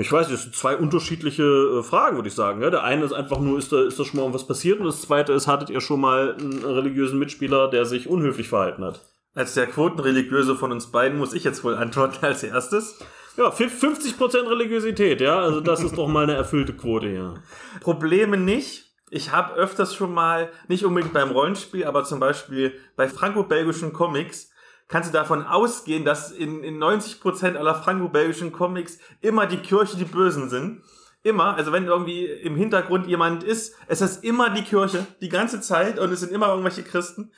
ich 0.00 0.12
weiß, 0.12 0.28
das 0.28 0.44
sind 0.44 0.54
zwei 0.54 0.76
unterschiedliche 0.76 1.42
äh, 1.42 1.82
Fragen, 1.82 2.16
würde 2.16 2.28
ich 2.28 2.34
sagen. 2.34 2.60
Der 2.60 2.84
eine 2.84 3.04
ist 3.04 3.12
einfach 3.12 3.40
nur, 3.40 3.58
ist 3.58 3.72
da, 3.72 3.82
ist 3.82 3.98
da 3.98 4.04
schon 4.04 4.20
mal 4.20 4.32
was 4.32 4.46
passiert? 4.46 4.78
Und 4.78 4.86
das 4.86 5.02
zweite 5.02 5.32
ist, 5.32 5.48
hattet 5.48 5.70
ihr 5.70 5.80
schon 5.80 6.00
mal 6.00 6.36
einen 6.38 6.64
religiösen 6.64 7.18
Mitspieler, 7.18 7.68
der 7.68 7.84
sich 7.84 8.08
unhöflich 8.08 8.48
verhalten 8.48 8.84
hat? 8.84 9.00
Als 9.38 9.54
der 9.54 9.68
Quotenreligiöse 9.68 10.56
von 10.56 10.72
uns 10.72 10.88
beiden 10.88 11.16
muss 11.16 11.32
ich 11.32 11.44
jetzt 11.44 11.62
wohl 11.62 11.76
antworten 11.76 12.26
als 12.26 12.42
erstes. 12.42 12.98
Ja, 13.36 13.50
50% 13.50 14.50
Religiosität, 14.50 15.20
ja. 15.20 15.38
Also 15.38 15.60
das 15.60 15.80
ist 15.80 15.96
doch 15.96 16.08
mal 16.08 16.24
eine 16.24 16.34
erfüllte 16.34 16.72
Quote, 16.72 17.06
ja. 17.06 17.34
Probleme 17.80 18.36
nicht. 18.36 18.90
Ich 19.10 19.30
habe 19.30 19.54
öfters 19.54 19.94
schon 19.94 20.12
mal, 20.12 20.50
nicht 20.66 20.84
unbedingt 20.84 21.12
beim 21.12 21.30
Rollenspiel, 21.30 21.84
aber 21.84 22.02
zum 22.02 22.18
Beispiel 22.18 22.74
bei 22.96 23.06
franco-belgischen 23.06 23.92
Comics, 23.92 24.50
kannst 24.88 25.10
du 25.10 25.16
davon 25.16 25.46
ausgehen, 25.46 26.04
dass 26.04 26.32
in, 26.32 26.64
in 26.64 26.82
90% 26.82 27.54
aller 27.54 27.76
franco-belgischen 27.76 28.50
Comics 28.50 28.98
immer 29.20 29.46
die 29.46 29.58
Kirche 29.58 29.96
die 29.96 30.04
Bösen 30.04 30.50
sind. 30.50 30.82
Immer, 31.22 31.54
also 31.54 31.70
wenn 31.70 31.86
irgendwie 31.86 32.24
im 32.24 32.56
Hintergrund 32.56 33.06
jemand 33.06 33.44
ist, 33.44 33.76
es 33.86 34.00
ist 34.00 34.24
immer 34.24 34.50
die 34.50 34.62
Kirche, 34.62 35.06
die 35.20 35.28
ganze 35.28 35.60
Zeit 35.60 36.00
und 36.00 36.10
es 36.10 36.20
sind 36.20 36.32
immer 36.32 36.48
irgendwelche 36.48 36.82
Christen 36.82 37.30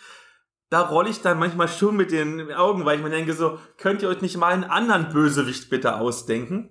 da 0.71 0.83
rolle 0.83 1.11
ich 1.11 1.21
dann 1.21 1.39
manchmal 1.39 1.69
schon 1.69 1.97
mit 1.97 2.13
den 2.13 2.53
Augen, 2.53 2.85
weil 2.85 2.97
ich 2.97 3.03
mir 3.03 3.11
denke 3.11 3.35
so, 3.35 3.59
könnt 3.77 4.03
ihr 4.03 4.09
euch 4.09 4.23
nicht 4.23 4.37
mal 4.37 4.53
einen 4.53 4.65
anderen 4.65 5.13
Bösewicht 5.13 5.69
bitte 5.69 5.97
ausdenken? 5.97 6.71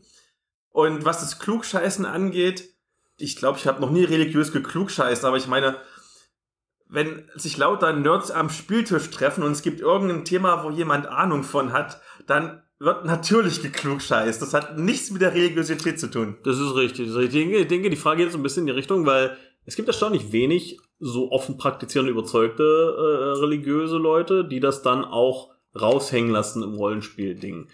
Und 0.69 1.03
was 1.03 1.19
das 1.19 1.39
Klugscheißen 1.39 2.05
angeht, 2.05 2.69
ich 3.17 3.35
glaube, 3.35 3.59
ich 3.59 3.67
habe 3.67 3.81
noch 3.81 3.91
nie 3.91 4.05
religiös 4.05 4.53
geklugscheißen, 4.53 5.25
aber 5.25 5.35
ich 5.35 5.47
meine, 5.47 5.77
wenn 6.87 7.29
sich 7.35 7.57
lauter 7.57 7.91
Nerds 7.91 8.31
am 8.31 8.49
Spieltisch 8.49 9.09
treffen 9.11 9.43
und 9.43 9.51
es 9.51 9.61
gibt 9.61 9.81
irgendein 9.81 10.23
Thema, 10.23 10.63
wo 10.63 10.69
jemand 10.71 11.07
Ahnung 11.07 11.43
von 11.43 11.73
hat, 11.73 12.01
dann 12.25 12.63
wird 12.79 13.05
natürlich 13.05 13.61
geklugscheißt. 13.61 14.41
Das 14.41 14.53
hat 14.53 14.77
nichts 14.77 15.11
mit 15.11 15.21
der 15.21 15.33
Religiosität 15.33 15.99
zu 15.99 16.09
tun. 16.09 16.37
Das 16.45 16.57
ist 16.57 16.75
richtig. 16.75 17.13
Ich 17.13 17.67
denke 17.67 17.89
die 17.89 17.95
Frage 17.97 18.23
geht 18.23 18.31
so 18.31 18.39
ein 18.39 18.43
bisschen 18.43 18.61
in 18.61 18.67
die 18.67 18.71
Richtung, 18.71 19.05
weil 19.05 19.37
es 19.69 19.75
gibt 19.75 19.87
erstaunlich 19.87 20.31
wenig 20.31 20.79
so 20.97 21.31
offen 21.31 21.59
praktizierende, 21.59 22.11
überzeugte 22.11 22.63
äh, 22.63 23.39
religiöse 23.39 23.97
Leute, 23.97 24.43
die 24.43 24.59
das 24.59 24.81
dann 24.81 25.05
auch 25.05 25.51
raushängen 25.79 26.31
lassen 26.31 26.63
im 26.63 26.73
Rollenspiel-Ding. 26.73 27.67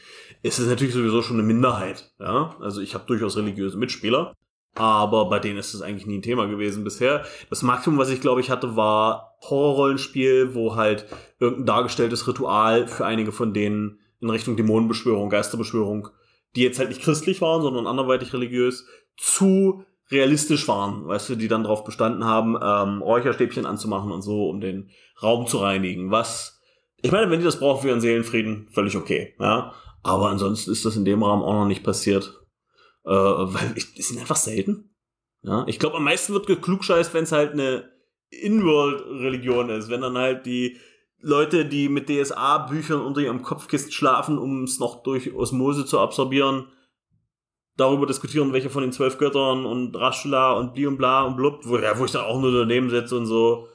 Es 0.44 0.60
ist 0.60 0.68
natürlich 0.68 0.94
sowieso 0.94 1.22
schon 1.22 1.38
eine 1.38 1.48
Minderheit. 1.48 2.12
Ja? 2.20 2.58
Also 2.60 2.82
ich 2.82 2.96
habe 2.96 3.06
durchaus 3.08 3.38
religiöse 3.38 3.78
Mitspieler, 3.78 4.36
aber 4.74 5.30
bei 5.30 5.40
denen 5.40 5.58
ist 5.58 5.74
es 5.74 5.82
eigentlich 5.82 6.06
nie 6.06 6.18
ein 6.18 6.22
Thema 6.22 6.48
gewesen 6.48 6.84
bisher. 6.84 7.24
Das 7.50 7.62
Maximum, 7.62 7.98
was 7.98 8.10
ich 8.10 8.20
glaube 8.20 8.42
ich 8.42 8.50
hatte, 8.50 8.76
war 8.76 9.38
Horrorrollenspiel, 9.50 10.54
wo 10.54 10.76
halt 10.76 11.06
irgendein 11.40 11.66
dargestelltes 11.66 12.28
Ritual 12.28 12.90
für 12.90 13.06
einige 13.06 13.32
von 13.32 13.54
denen 13.54 14.00
in 14.20 14.30
Richtung 14.30 14.58
Dämonenbeschwörung, 14.58 15.30
Geisterbeschwörung, 15.30 16.10
die 16.58 16.64
jetzt 16.64 16.78
halt 16.78 16.90
nicht 16.90 17.04
christlich 17.04 17.40
waren, 17.40 17.62
sondern 17.62 17.88
anderweitig 17.88 18.34
religiös, 18.34 18.86
zu 19.16 19.86
realistisch 20.12 20.68
waren, 20.68 21.08
weißt 21.08 21.30
du, 21.30 21.36
die 21.36 21.48
dann 21.48 21.64
darauf 21.64 21.84
bestanden 21.84 22.26
haben, 22.26 22.58
ähm, 22.62 23.02
Räucherstäbchen 23.02 23.66
anzumachen 23.66 24.12
und 24.12 24.22
so, 24.22 24.50
um 24.50 24.62
den 24.62 24.92
Raum 25.22 25.48
zu 25.48 25.58
reinigen. 25.58 26.12
Was, 26.12 26.62
ich 27.02 27.12
meine, 27.12 27.32
wenn 27.32 27.40
die 27.40 27.46
das 27.46 27.60
brauchen 27.60 27.82
für 27.82 27.88
ihren 27.90 28.02
Seelenfrieden, 28.02 28.68
völlig 28.72 28.96
okay, 28.96 29.36
ja. 29.40 29.74
Aber 30.04 30.30
ansonsten 30.30 30.72
ist 30.72 30.86
das 30.86 30.96
in 30.96 31.06
dem 31.06 31.24
Rahmen 31.24 31.42
auch 31.42 31.54
noch 31.54 31.66
nicht 31.66 31.84
passiert, 31.84 32.40
äh, 33.06 33.10
weil 33.10 33.74
ich, 33.76 33.96
die 33.96 34.04
sind 34.04 34.20
einfach 34.20 34.36
selten. 34.36 34.96
Ja, 35.42 35.64
ich 35.68 35.80
glaube, 35.80 35.98
am 35.98 36.04
meisten 36.04 36.34
wird 36.34 36.48
geklugscheißt, 36.48 37.14
wenn 37.14 37.24
es 37.24 37.32
halt 37.32 37.54
eine 37.54 37.90
In-World-Religion 38.30 39.70
ist, 39.70 39.90
wenn 39.90 40.02
dann 40.02 40.18
halt 40.18 40.46
die 40.46 40.78
Leute, 41.20 41.66
die 41.66 41.90
mit 41.90 42.10
DSA-Büchern 42.10 43.02
unter 43.02 43.22
ihrem 43.22 43.42
Kopfkissen 43.42 43.92
schlafen, 43.92 44.38
um 44.38 44.64
es 44.64 44.80
noch 44.80 45.02
durch 45.02 45.34
Osmose 45.34 45.86
zu 45.86 46.00
absorbieren, 46.00 46.68
darüber 47.78 48.06
diskutieren, 48.06 48.54
welche 48.54 48.70
von 48.70 48.82
den 48.82 48.92
zwölf 48.92 49.18
Göttern 49.18 49.66
und 49.66 49.96
Raschula 49.96 50.54
und 50.54 50.74
Bli 50.74 50.88
und 50.88 50.98
Bla 50.98 51.24
und 51.24 51.36
blub, 51.36 51.62
wo, 51.64 51.78
ja, 51.78 51.98
wo 51.98 52.06
ich 52.06 52.12
dann 52.12 52.26
auch 52.26 52.40
nur 52.40 52.52
daneben 52.52 52.90
setze 52.90 53.18
und 53.18 53.26
so. 53.26 53.68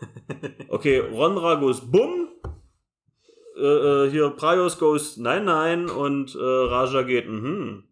Okay, 0.68 0.98
Rondra 0.98 1.54
goes 1.54 1.80
Bumm. 1.80 2.28
Äh, 3.58 3.64
äh, 3.64 4.10
hier 4.10 4.28
Praios 4.30 4.78
goes 4.78 5.16
Nein, 5.16 5.46
Nein 5.46 5.88
und 5.88 6.34
äh, 6.34 6.38
Raja 6.38 7.02
geht 7.02 7.28
Mhm. 7.28 7.84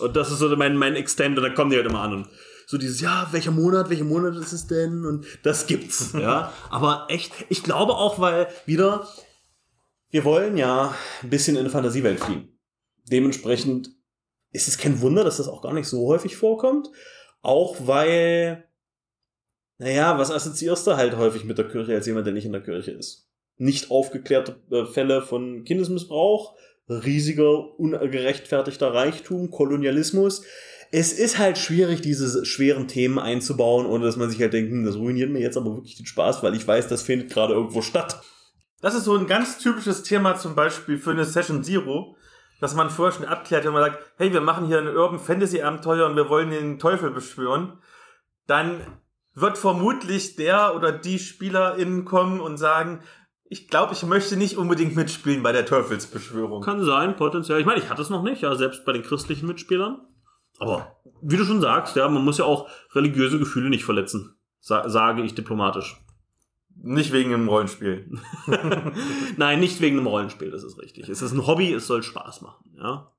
Und 0.00 0.16
das 0.16 0.30
ist 0.30 0.38
so 0.38 0.54
mein, 0.56 0.76
mein 0.76 0.96
Extend 0.96 1.38
und 1.38 1.44
da 1.44 1.50
kommen 1.50 1.70
die 1.70 1.76
halt 1.76 1.86
immer 1.86 2.00
an 2.00 2.14
und 2.14 2.28
so 2.70 2.78
dieses, 2.78 3.00
ja, 3.00 3.26
welcher 3.32 3.50
Monat, 3.50 3.90
welcher 3.90 4.04
Monat 4.04 4.36
ist 4.36 4.52
es 4.52 4.68
denn? 4.68 5.04
Und 5.04 5.26
das 5.42 5.66
gibt's, 5.66 6.12
ja. 6.18 6.52
Aber 6.70 7.06
echt, 7.08 7.32
ich 7.48 7.64
glaube 7.64 7.94
auch, 7.94 8.20
weil 8.20 8.46
wieder, 8.64 9.08
wir 10.10 10.24
wollen 10.24 10.56
ja 10.56 10.94
ein 11.22 11.30
bisschen 11.30 11.56
in 11.56 11.62
eine 11.62 11.70
Fantasiewelt 11.70 12.20
fliehen. 12.20 12.56
Dementsprechend 13.10 13.90
ist 14.52 14.68
es 14.68 14.78
kein 14.78 15.00
Wunder, 15.00 15.24
dass 15.24 15.36
das 15.36 15.48
auch 15.48 15.62
gar 15.62 15.72
nicht 15.72 15.88
so 15.88 16.06
häufig 16.06 16.36
vorkommt. 16.36 16.90
Auch 17.42 17.76
weil, 17.86 18.64
naja, 19.78 20.18
was 20.18 20.30
assoziierst 20.30 20.86
du 20.86 20.96
halt 20.96 21.16
häufig 21.16 21.44
mit 21.44 21.58
der 21.58 21.68
Kirche 21.68 21.94
als 21.94 22.06
jemand, 22.06 22.26
der 22.26 22.34
nicht 22.34 22.44
in 22.46 22.52
der 22.52 22.62
Kirche 22.62 22.90
ist? 22.90 23.28
Nicht 23.56 23.90
aufgeklärte 23.90 24.56
äh, 24.70 24.84
Fälle 24.86 25.22
von 25.22 25.64
Kindesmissbrauch, 25.64 26.56
riesiger, 26.88 27.78
ungerechtfertigter 27.78 28.92
Reichtum, 28.92 29.50
Kolonialismus. 29.50 30.42
Es 30.90 31.12
ist 31.12 31.38
halt 31.38 31.56
schwierig, 31.56 32.00
diese 32.00 32.44
schweren 32.44 32.88
Themen 32.88 33.18
einzubauen, 33.20 33.86
ohne 33.86 34.04
dass 34.04 34.16
man 34.16 34.28
sich 34.28 34.40
halt 34.40 34.52
denkt, 34.52 34.72
hm, 34.72 34.84
das 34.84 34.96
ruiniert 34.96 35.30
mir 35.30 35.40
jetzt 35.40 35.56
aber 35.56 35.76
wirklich 35.76 35.96
den 35.96 36.06
Spaß, 36.06 36.42
weil 36.42 36.56
ich 36.56 36.66
weiß, 36.66 36.88
das 36.88 37.02
findet 37.02 37.30
gerade 37.30 37.54
irgendwo 37.54 37.80
statt. 37.80 38.20
Das 38.80 38.94
ist 38.94 39.04
so 39.04 39.16
ein 39.16 39.26
ganz 39.26 39.58
typisches 39.58 40.02
Thema 40.02 40.36
zum 40.36 40.54
Beispiel 40.54 40.98
für 40.98 41.10
eine 41.12 41.24
Session 41.24 41.62
Zero, 41.62 42.16
dass 42.60 42.74
man 42.74 42.90
vorher 42.90 43.16
schon 43.16 43.26
abklärt, 43.26 43.64
wenn 43.64 43.72
man 43.72 43.84
sagt, 43.84 43.98
hey, 44.16 44.32
wir 44.32 44.40
machen 44.40 44.66
hier 44.66 44.78
ein 44.78 44.96
Urban 44.96 45.18
Fantasy 45.18 45.62
Abenteuer 45.62 46.06
und 46.06 46.16
wir 46.16 46.28
wollen 46.28 46.50
den 46.50 46.78
Teufel 46.78 47.10
beschwören, 47.10 47.78
dann 48.46 48.80
wird 49.34 49.58
vermutlich 49.58 50.36
der 50.36 50.76
oder 50.76 50.92
die 50.92 51.18
SpielerInnen 51.18 52.04
kommen 52.04 52.40
und 52.40 52.58
sagen, 52.58 53.00
ich 53.44 53.68
glaube, 53.68 53.94
ich 53.94 54.04
möchte 54.04 54.36
nicht 54.36 54.56
unbedingt 54.56 54.94
mitspielen 54.94 55.42
bei 55.42 55.50
der 55.50 55.66
Teufelsbeschwörung. 55.66 56.62
Kann 56.62 56.84
sein, 56.84 57.16
potenziell. 57.16 57.58
Ich 57.58 57.66
meine, 57.66 57.80
ich 57.80 57.88
hatte 57.88 58.02
es 58.02 58.10
noch 58.10 58.22
nicht, 58.22 58.42
ja, 58.42 58.54
selbst 58.54 58.84
bei 58.84 58.92
den 58.92 59.02
christlichen 59.02 59.46
Mitspielern. 59.46 60.00
Aber 60.60 61.00
wie 61.22 61.36
du 61.36 61.44
schon 61.44 61.60
sagst, 61.60 61.96
ja, 61.96 62.08
man 62.08 62.24
muss 62.24 62.38
ja 62.38 62.44
auch 62.44 62.68
religiöse 62.94 63.38
Gefühle 63.38 63.70
nicht 63.70 63.84
verletzen. 63.84 64.36
Sa 64.60 64.88
sage 64.88 65.22
ich 65.22 65.34
diplomatisch. 65.34 65.96
Nicht 66.82 67.12
wegen 67.12 67.34
einem 67.34 67.48
Rollenspiel. 67.48 68.10
Nein, 69.36 69.60
nicht 69.60 69.80
wegen 69.80 69.98
einem 69.98 70.06
Rollenspiel, 70.06 70.50
das 70.50 70.64
ist 70.64 70.78
richtig. 70.78 71.08
Es 71.08 71.22
ist 71.22 71.32
ein 71.32 71.46
Hobby, 71.46 71.72
es 71.72 71.86
soll 71.86 72.02
Spaß 72.02 72.40
machen, 72.40 72.74
ja. 72.76 73.12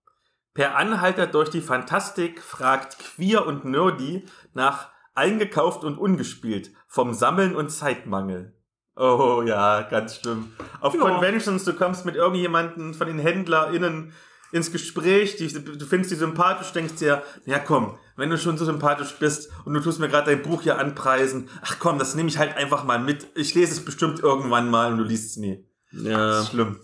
Per 0.53 0.75
Anhalter 0.75 1.27
durch 1.27 1.49
die 1.49 1.61
Fantastik 1.61 2.41
fragt 2.41 2.97
Queer 2.99 3.45
und 3.45 3.63
Nerdy 3.63 4.25
nach 4.53 4.89
eingekauft 5.15 5.83
und 5.83 5.97
ungespielt 5.97 6.71
vom 6.87 7.13
Sammeln 7.13 7.55
und 7.55 7.69
Zeitmangel. 7.69 8.53
Oh 8.95 9.43
ja, 9.45 9.83
ganz 9.83 10.17
schlimm. 10.17 10.51
Auf 10.81 10.93
Ja. 10.93 10.99
Conventions, 11.01 11.63
du 11.63 11.73
kommst 11.73 12.05
mit 12.05 12.15
irgendjemanden 12.15 12.93
von 12.93 13.07
den 13.07 13.19
HändlerInnen 13.19 14.13
ins 14.51 14.71
Gespräch, 14.71 15.37
die, 15.37 15.47
du 15.47 15.85
findest 15.85 16.11
die 16.11 16.15
sympathisch, 16.15 16.73
denkst 16.73 16.95
dir, 16.95 17.23
ja 17.45 17.59
komm, 17.59 17.97
wenn 18.15 18.29
du 18.29 18.37
schon 18.37 18.57
so 18.57 18.65
sympathisch 18.65 19.15
bist 19.19 19.49
und 19.65 19.73
du 19.73 19.79
tust 19.79 19.99
mir 19.99 20.09
gerade 20.09 20.31
dein 20.31 20.41
Buch 20.41 20.61
hier 20.61 20.77
anpreisen, 20.77 21.49
ach 21.61 21.77
komm, 21.79 21.99
das 21.99 22.15
nehme 22.15 22.29
ich 22.29 22.37
halt 22.37 22.57
einfach 22.57 22.83
mal 22.83 22.99
mit. 22.99 23.27
Ich 23.35 23.55
lese 23.55 23.73
es 23.73 23.83
bestimmt 23.83 24.19
irgendwann 24.19 24.69
mal 24.69 24.91
und 24.91 24.97
du 24.97 25.03
liest 25.03 25.31
es 25.31 25.37
nie. 25.37 25.65
Ja. 25.91 26.17
Das 26.17 26.43
ist 26.43 26.49
schlimm. 26.51 26.79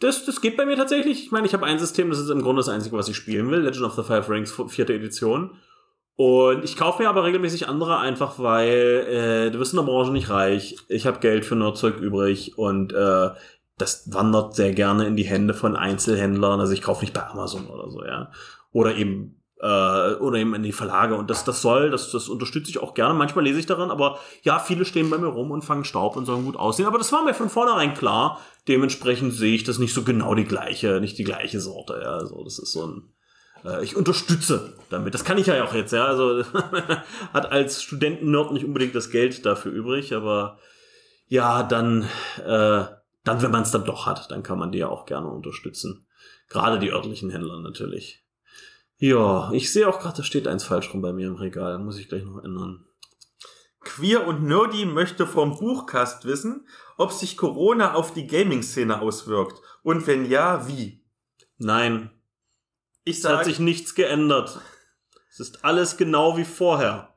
Das, 0.00 0.24
das 0.24 0.40
geht 0.40 0.56
bei 0.56 0.64
mir 0.64 0.76
tatsächlich. 0.76 1.24
Ich 1.24 1.30
meine, 1.30 1.46
ich 1.46 1.54
habe 1.54 1.66
ein 1.66 1.78
System, 1.78 2.10
das 2.10 2.18
ist 2.18 2.30
im 2.30 2.42
Grunde 2.42 2.60
das 2.60 2.68
Einzige, 2.68 2.96
was 2.96 3.08
ich 3.08 3.16
spielen 3.16 3.50
will. 3.50 3.60
Legend 3.60 3.84
of 3.84 3.94
the 3.94 4.02
Five 4.02 4.28
Rings, 4.30 4.54
vierte 4.68 4.94
Edition. 4.94 5.58
Und 6.16 6.64
ich 6.64 6.78
kaufe 6.78 7.02
mir 7.02 7.10
aber 7.10 7.24
regelmäßig 7.24 7.68
andere 7.68 7.98
einfach, 7.98 8.38
weil 8.38 8.68
äh, 8.68 9.50
du 9.50 9.58
wirst 9.58 9.74
in 9.74 9.76
der 9.76 9.84
Branche 9.84 10.12
nicht 10.12 10.30
reich. 10.30 10.76
Ich 10.88 11.06
habe 11.06 11.20
Geld 11.20 11.44
für 11.44 11.56
Nerdzeug 11.56 11.98
übrig 12.00 12.56
und 12.56 12.94
äh, 12.94 13.30
das 13.76 14.10
wandert 14.14 14.54
sehr 14.54 14.72
gerne 14.72 15.06
in 15.06 15.16
die 15.16 15.24
Hände 15.24 15.52
von 15.52 15.76
Einzelhändlern. 15.76 16.58
Also 16.58 16.72
ich 16.72 16.80
kaufe 16.80 17.02
nicht 17.02 17.12
bei 17.12 17.26
Amazon 17.26 17.66
oder 17.66 17.90
so, 17.90 18.02
ja. 18.02 18.30
Oder 18.72 18.96
eben 18.96 19.42
äh, 19.60 20.14
oder 20.14 20.38
eben 20.38 20.54
in 20.54 20.62
die 20.62 20.72
Verlage. 20.72 21.14
Und 21.14 21.30
das, 21.30 21.44
das 21.44 21.62
soll, 21.62 21.90
das, 21.90 22.10
das 22.10 22.28
unterstütze 22.28 22.70
ich 22.70 22.78
auch 22.78 22.94
gerne. 22.94 23.14
Manchmal 23.14 23.44
lese 23.44 23.58
ich 23.58 23.66
daran, 23.66 23.90
aber 23.90 24.18
ja, 24.42 24.58
viele 24.58 24.84
stehen 24.84 25.10
bei 25.10 25.18
mir 25.18 25.28
rum 25.28 25.50
und 25.50 25.62
fangen 25.64 25.84
Staub 25.84 26.16
und 26.16 26.26
sollen 26.26 26.44
gut 26.44 26.56
aussehen. 26.56 26.86
Aber 26.86 26.98
das 26.98 27.12
war 27.12 27.24
mir 27.24 27.34
von 27.34 27.48
vornherein 27.48 27.94
klar. 27.94 28.40
Dementsprechend 28.68 29.32
sehe 29.32 29.54
ich 29.54 29.64
das 29.64 29.78
nicht 29.78 29.94
so 29.94 30.02
genau 30.02 30.34
die 30.34 30.44
gleiche, 30.44 31.00
nicht 31.00 31.18
die 31.18 31.24
gleiche 31.24 31.60
Sorte. 31.60 32.00
Ja, 32.02 32.14
also 32.14 32.42
das 32.44 32.58
ist 32.58 32.72
so 32.72 32.86
ein 32.86 33.12
äh, 33.64 33.82
ich 33.82 33.96
unterstütze 33.96 34.74
damit. 34.90 35.14
Das 35.14 35.24
kann 35.24 35.38
ich 35.38 35.46
ja 35.46 35.64
auch 35.64 35.74
jetzt, 35.74 35.92
ja. 35.92 36.06
Also 36.06 36.44
hat 37.32 37.52
als 37.52 37.82
Studenten-Nerd 37.82 38.52
nicht 38.52 38.64
unbedingt 38.64 38.94
das 38.94 39.10
Geld 39.10 39.44
dafür 39.46 39.72
übrig, 39.72 40.14
aber 40.14 40.58
ja, 41.28 41.62
dann, 41.62 42.02
äh, 42.44 42.84
dann, 43.24 43.42
wenn 43.42 43.50
man 43.50 43.62
es 43.62 43.72
dann 43.72 43.84
doch 43.84 44.06
hat, 44.06 44.30
dann 44.30 44.42
kann 44.42 44.58
man 44.58 44.70
die 44.70 44.78
ja 44.78 44.88
auch 44.88 45.06
gerne 45.06 45.28
unterstützen. 45.28 46.06
Gerade 46.48 46.78
die 46.78 46.92
örtlichen 46.92 47.30
Händler 47.30 47.60
natürlich. 47.60 48.25
Ja, 48.98 49.50
ich 49.52 49.72
sehe 49.72 49.88
auch 49.88 50.00
gerade, 50.00 50.18
da 50.18 50.22
steht 50.22 50.48
eins 50.48 50.64
falsch 50.64 50.92
rum 50.92 51.02
bei 51.02 51.12
mir 51.12 51.28
im 51.28 51.36
Regal. 51.36 51.78
Muss 51.78 51.98
ich 51.98 52.08
gleich 52.08 52.24
noch 52.24 52.42
ändern. 52.42 52.86
Queer 53.80 54.26
und 54.26 54.42
Nerdy 54.42 54.84
möchte 54.84 55.26
vom 55.26 55.58
Buchcast 55.58 56.24
wissen, 56.24 56.66
ob 56.96 57.12
sich 57.12 57.36
Corona 57.36 57.94
auf 57.94 58.12
die 58.12 58.26
Gaming-Szene 58.26 59.00
auswirkt. 59.00 59.60
Und 59.82 60.06
wenn 60.06 60.28
ja, 60.28 60.66
wie? 60.66 61.04
Nein, 61.58 62.10
Ich 63.04 63.18
es 63.18 63.24
hat 63.24 63.44
sich 63.44 63.60
nichts 63.60 63.94
geändert. 63.94 64.60
Es 65.30 65.40
ist 65.40 65.64
alles 65.64 65.96
genau 65.96 66.36
wie 66.36 66.44
vorher. 66.44 67.14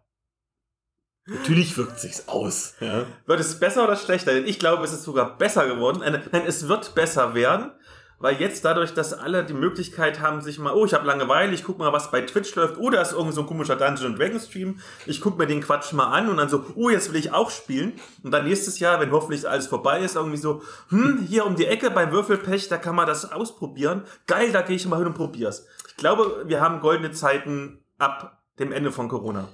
Natürlich 1.26 1.78
wirkt 1.78 2.00
sich's 2.00 2.28
aus. 2.28 2.76
Ja. 2.80 3.06
wird 3.26 3.40
es 3.40 3.60
besser 3.60 3.84
oder 3.84 3.96
schlechter? 3.96 4.34
Denn 4.34 4.48
ich 4.48 4.60
glaube, 4.60 4.84
es 4.84 4.94
ist 4.94 5.04
sogar 5.04 5.38
besser 5.38 5.68
geworden. 5.68 6.00
Nein, 6.00 6.44
es 6.46 6.68
wird 6.68 6.96
besser 6.96 7.34
werden, 7.34 7.72
weil 8.20 8.36
jetzt 8.40 8.66
dadurch, 8.66 8.94
dass 8.94 9.14
alle 9.14 9.44
die 9.46 9.54
Möglichkeit 9.54 10.20
haben, 10.20 10.42
sich 10.42 10.60
mal, 10.60 10.74
oh, 10.74 10.86
ich 10.86 10.94
habe 10.94 11.08
Langeweile, 11.08 11.54
ich 11.54 11.64
guck 11.64 11.80
mal, 11.80 11.94
was 11.94 12.12
bei 12.12 12.22
Twitch 12.22 12.54
läuft, 12.56 12.78
oder 12.78 13.02
ist 13.02 13.14
irgend 13.14 13.34
so 13.34 13.42
ein 13.42 13.48
komischer 13.48 13.76
Dungeon 13.76 14.16
Dragon 14.16 14.40
Stream, 14.40 14.80
ich 15.06 15.22
guck 15.22 15.38
mir 15.38 15.48
den 15.48 15.62
Quatsch 15.62 15.94
mal 15.94 16.08
an 16.08 16.30
und 16.30 16.38
dann 16.38 16.50
so, 16.50 16.66
oh, 16.76 16.90
jetzt 16.90 17.12
will 17.12 17.20
ich 17.20 17.32
auch 17.32 17.50
spielen. 17.50 17.94
Und 18.24 18.32
dann 18.32 18.46
nächstes 18.46 18.80
Jahr, 18.80 19.00
wenn 19.00 19.12
hoffentlich 19.12 19.48
alles 19.48 19.68
vorbei 19.68 20.02
ist, 20.02 20.16
irgendwie 20.16 20.38
so, 20.38 20.62
hm, 20.90 21.26
hier 21.28 21.46
um 21.46 21.56
die 21.56 21.66
Ecke 21.66 21.92
bei 21.92 22.12
Würfelpech, 22.12 22.68
da 22.68 22.78
kann 22.78 22.96
man 22.96 23.08
das 23.08 23.32
ausprobieren. 23.32 24.04
Geil, 24.28 24.52
da 24.52 24.62
gehe 24.62 24.76
ich 24.76 24.88
mal 24.88 24.98
hin 24.98 25.08
und 25.08 25.16
probier's. 25.16 25.66
Ich 25.88 25.96
glaube, 25.96 26.44
wir 26.46 26.62
haben 26.62 26.82
goldene 26.82 27.12
Zeiten 27.12 27.84
ab 27.98 28.44
dem 28.60 28.72
Ende 28.72 28.92
von 28.92 29.08
Corona. 29.08 29.48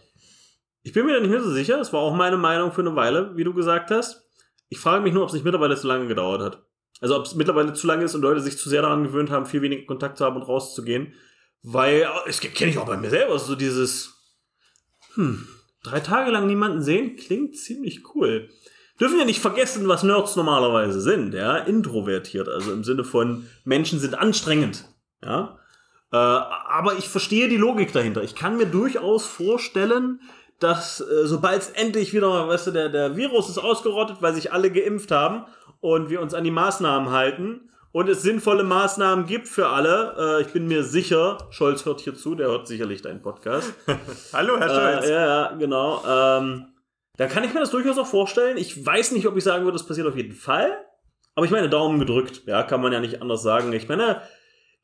Ich 0.81 0.93
bin 0.93 1.05
mir 1.05 1.13
da 1.13 1.19
nicht 1.19 1.31
mehr 1.31 1.41
so 1.41 1.51
sicher. 1.51 1.77
Das 1.77 1.93
war 1.93 1.99
auch 1.99 2.15
meine 2.15 2.37
Meinung 2.37 2.71
für 2.71 2.81
eine 2.81 2.95
Weile, 2.95 3.35
wie 3.35 3.43
du 3.43 3.53
gesagt 3.53 3.91
hast. 3.91 4.29
Ich 4.69 4.79
frage 4.79 5.01
mich 5.01 5.13
nur, 5.13 5.23
ob 5.23 5.29
es 5.29 5.33
nicht 5.33 5.43
mittlerweile 5.43 5.75
zu 5.75 5.87
lange 5.87 6.07
gedauert 6.07 6.41
hat. 6.41 6.64
Also 7.01 7.17
ob 7.17 7.25
es 7.25 7.35
mittlerweile 7.35 7.73
zu 7.73 7.87
lange 7.87 8.05
ist 8.05 8.15
und 8.15 8.21
Leute 8.21 8.41
sich 8.41 8.57
zu 8.57 8.69
sehr 8.69 8.81
daran 8.81 9.03
gewöhnt 9.03 9.29
haben, 9.29 9.45
viel 9.45 9.61
weniger 9.61 9.85
Kontakt 9.85 10.17
zu 10.17 10.25
haben 10.25 10.37
und 10.37 10.43
rauszugehen. 10.43 11.13
Weil, 11.61 12.07
es 12.27 12.39
kenne 12.39 12.71
ich 12.71 12.77
auch 12.77 12.85
bei 12.85 12.97
mir 12.97 13.09
selber, 13.09 13.37
so 13.39 13.55
dieses, 13.55 14.13
hm, 15.15 15.47
drei 15.83 15.99
Tage 15.99 16.31
lang 16.31 16.47
niemanden 16.47 16.81
sehen, 16.81 17.15
klingt 17.15 17.57
ziemlich 17.57 18.15
cool. 18.15 18.49
Dürfen 18.99 19.17
wir 19.17 19.25
nicht 19.25 19.41
vergessen, 19.41 19.87
was 19.87 20.03
Nerds 20.03 20.35
normalerweise 20.35 21.01
sind, 21.01 21.33
ja, 21.33 21.57
introvertiert, 21.57 22.47
also 22.47 22.71
im 22.71 22.83
Sinne 22.83 23.03
von 23.03 23.47
Menschen 23.65 23.99
sind 23.99 24.15
anstrengend, 24.15 24.85
ja. 25.23 25.59
Äh, 26.13 26.17
aber 26.17 26.97
ich 26.97 27.09
verstehe 27.09 27.49
die 27.49 27.57
Logik 27.57 27.91
dahinter. 27.91 28.23
Ich 28.23 28.35
kann 28.35 28.57
mir 28.57 28.67
durchaus 28.67 29.25
vorstellen, 29.25 30.21
dass 30.59 31.01
äh, 31.01 31.25
sobald 31.25 31.61
es 31.61 31.69
endlich 31.69 32.13
wieder, 32.13 32.47
weißt 32.47 32.67
du, 32.67 32.71
der, 32.71 32.89
der 32.89 33.17
Virus 33.17 33.49
ist 33.49 33.57
ausgerottet, 33.57 34.17
weil 34.21 34.33
sich 34.33 34.53
alle 34.53 34.71
geimpft 34.71 35.11
haben 35.11 35.45
und 35.85 36.09
wir 36.09 36.19
uns 36.19 36.33
an 36.33 36.43
die 36.43 36.49
Maßnahmen 36.49 37.11
halten 37.11 37.69
und 37.91 38.09
es 38.09 38.23
sinnvolle 38.23 38.63
Maßnahmen 38.63 39.27
gibt 39.27 39.47
für 39.47 39.67
alle. 39.67 40.39
Äh, 40.39 40.41
ich 40.41 40.47
bin 40.47 40.67
mir 40.67 40.83
sicher, 40.83 41.37
Scholz 41.51 41.85
hört 41.85 42.01
hier 42.01 42.15
zu, 42.15 42.33
der 42.33 42.47
hört 42.47 42.65
sicherlich 42.65 43.03
deinen 43.03 43.21
Podcast. 43.21 43.71
Hallo, 44.33 44.57
Herr 44.57 44.69
Scholz. 44.69 45.05
Äh, 45.05 45.13
ja, 45.13 45.25
ja, 45.27 45.51
genau. 45.51 46.01
Ähm, 46.03 46.65
da 47.17 47.27
kann 47.27 47.43
ich 47.43 47.53
mir 47.53 47.59
das 47.59 47.69
durchaus 47.69 47.99
auch 47.99 48.07
vorstellen. 48.07 48.57
Ich 48.57 48.83
weiß 48.83 49.11
nicht, 49.11 49.27
ob 49.27 49.37
ich 49.37 49.43
sagen 49.43 49.63
würde, 49.63 49.77
das 49.77 49.85
passiert 49.85 50.07
auf 50.07 50.17
jeden 50.17 50.33
Fall. 50.33 50.75
Aber 51.35 51.45
ich 51.45 51.51
meine, 51.51 51.69
Daumen 51.69 51.99
gedrückt. 51.99 52.47
Ja, 52.47 52.63
kann 52.63 52.81
man 52.81 52.91
ja 52.91 52.99
nicht 52.99 53.21
anders 53.21 53.43
sagen. 53.43 53.71
Ich 53.71 53.87
meine, 53.87 54.23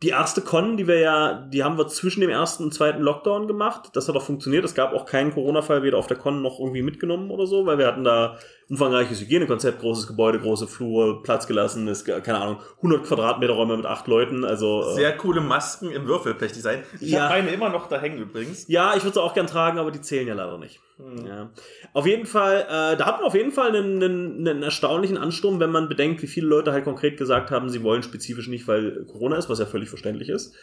die 0.03 0.09
erste 0.09 0.41
Con, 0.41 0.77
die 0.77 0.87
wir 0.87 0.97
ja, 0.99 1.33
die 1.33 1.63
haben 1.63 1.77
wir 1.77 1.87
zwischen 1.87 2.21
dem 2.21 2.29
ersten 2.31 2.63
und 2.63 2.73
zweiten 2.73 3.01
Lockdown 3.01 3.47
gemacht. 3.47 3.89
Das 3.93 4.07
hat 4.07 4.15
auch 4.15 4.23
funktioniert. 4.23 4.65
Es 4.65 4.73
gab 4.73 4.93
auch 4.93 5.05
keinen 5.05 5.31
Corona-Fall 5.31 5.83
weder 5.83 5.97
auf 5.99 6.07
der 6.07 6.17
Con 6.17 6.41
noch 6.41 6.59
irgendwie 6.59 6.81
mitgenommen 6.81 7.29
oder 7.29 7.45
so, 7.45 7.67
weil 7.67 7.77
wir 7.77 7.85
hatten 7.85 8.03
da 8.03 8.37
umfangreiches 8.67 9.21
Hygienekonzept, 9.21 9.79
großes 9.79 10.07
Gebäude, 10.07 10.39
große 10.39 10.65
Flur, 10.65 11.21
Platz 11.21 11.45
gelassen, 11.45 11.87
ist, 11.87 12.05
keine 12.05 12.39
Ahnung, 12.39 12.57
100 12.77 13.03
Quadratmeter 13.03 13.53
Räume 13.53 13.77
mit 13.77 13.85
acht 13.85 14.07
Leuten. 14.07 14.43
Also 14.43 14.81
äh, 14.89 14.93
Sehr 14.95 15.15
coole 15.17 15.41
Masken 15.41 15.91
im 15.91 16.07
Würfelpech-Design. 16.07 16.81
Ich 16.99 17.11
Ja. 17.11 17.25
habe 17.25 17.33
eine 17.35 17.49
immer 17.51 17.69
noch 17.69 17.87
da 17.87 17.99
hängen 17.99 18.17
übrigens. 18.17 18.67
Ja, 18.69 18.95
ich 18.95 19.03
würde 19.03 19.15
sie 19.15 19.21
auch 19.21 19.33
gern 19.35 19.45
tragen, 19.47 19.77
aber 19.77 19.91
die 19.91 20.01
zählen 20.01 20.27
ja 20.27 20.33
leider 20.33 20.57
nicht. 20.57 20.79
Ja. 21.25 21.51
Auf 21.93 22.05
jeden 22.05 22.25
Fall, 22.25 22.61
äh, 22.61 22.97
da 22.97 23.05
hat 23.05 23.17
man 23.17 23.25
auf 23.25 23.35
jeden 23.35 23.51
Fall 23.51 23.69
einen, 23.69 24.01
einen, 24.01 24.47
einen 24.47 24.63
erstaunlichen 24.63 25.17
Ansturm, 25.17 25.59
wenn 25.59 25.71
man 25.71 25.89
bedenkt, 25.89 26.21
wie 26.21 26.27
viele 26.27 26.47
Leute 26.47 26.71
halt 26.71 26.83
konkret 26.83 27.17
gesagt 27.17 27.51
haben, 27.51 27.69
sie 27.69 27.83
wollen 27.83 28.03
spezifisch 28.03 28.47
nicht, 28.47 28.67
weil 28.67 29.05
Corona 29.05 29.37
ist, 29.37 29.49
was 29.49 29.59
ja 29.59 29.65
völlig 29.65 29.89
verständlich 29.89 30.29
ist. 30.29 30.55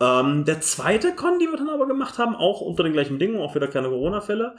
Ähm, 0.00 0.44
der 0.44 0.60
zweite 0.60 1.14
Con, 1.14 1.38
die 1.38 1.46
wir 1.46 1.56
dann 1.56 1.70
aber 1.70 1.86
gemacht 1.86 2.18
haben, 2.18 2.36
auch 2.36 2.60
unter 2.60 2.82
den 2.82 2.92
gleichen 2.92 3.18
Bedingungen, 3.18 3.40
auch 3.40 3.54
wieder 3.54 3.68
keine 3.68 3.88
Corona-Fälle, 3.88 4.56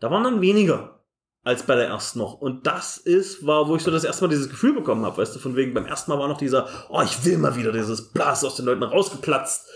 da 0.00 0.10
waren 0.10 0.24
dann 0.24 0.40
weniger 0.40 1.00
als 1.44 1.64
bei 1.64 1.76
der 1.76 1.86
ersten 1.86 2.18
noch. 2.18 2.40
Und 2.40 2.66
das 2.66 2.96
ist, 2.96 3.46
war, 3.46 3.68
wo 3.68 3.76
ich 3.76 3.82
so 3.82 3.90
das 3.90 4.04
erste 4.04 4.24
Mal 4.24 4.30
dieses 4.30 4.48
Gefühl 4.48 4.74
bekommen 4.74 5.04
habe, 5.04 5.18
weißt 5.18 5.36
du, 5.36 5.38
von 5.38 5.56
wegen, 5.56 5.74
beim 5.74 5.86
ersten 5.86 6.10
Mal 6.10 6.18
war 6.18 6.28
noch 6.28 6.38
dieser, 6.38 6.68
oh, 6.88 7.02
ich 7.02 7.24
will 7.24 7.38
mal 7.38 7.56
wieder 7.56 7.70
dieses 7.70 8.12
Blas 8.12 8.44
aus 8.44 8.56
den 8.56 8.64
Leuten 8.64 8.82
rausgeplatzt. 8.82 9.68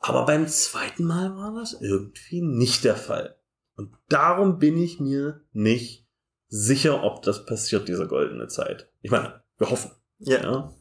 Aber 0.00 0.26
beim 0.26 0.48
zweiten 0.48 1.04
Mal 1.04 1.36
war 1.36 1.54
das 1.54 1.78
irgendwie 1.80 2.42
nicht 2.42 2.84
der 2.84 2.96
Fall. 2.96 3.36
Und 3.76 3.92
darum 4.08 4.58
bin 4.58 4.78
ich 4.78 5.00
mir 5.00 5.42
nicht 5.52 6.06
sicher, 6.48 7.02
ob 7.02 7.22
das 7.22 7.46
passiert, 7.46 7.88
diese 7.88 8.06
goldene 8.06 8.48
Zeit. 8.48 8.88
Ich 9.02 9.10
meine, 9.10 9.42
wir 9.58 9.70
hoffen. 9.70 9.90
Ja. 10.18 10.72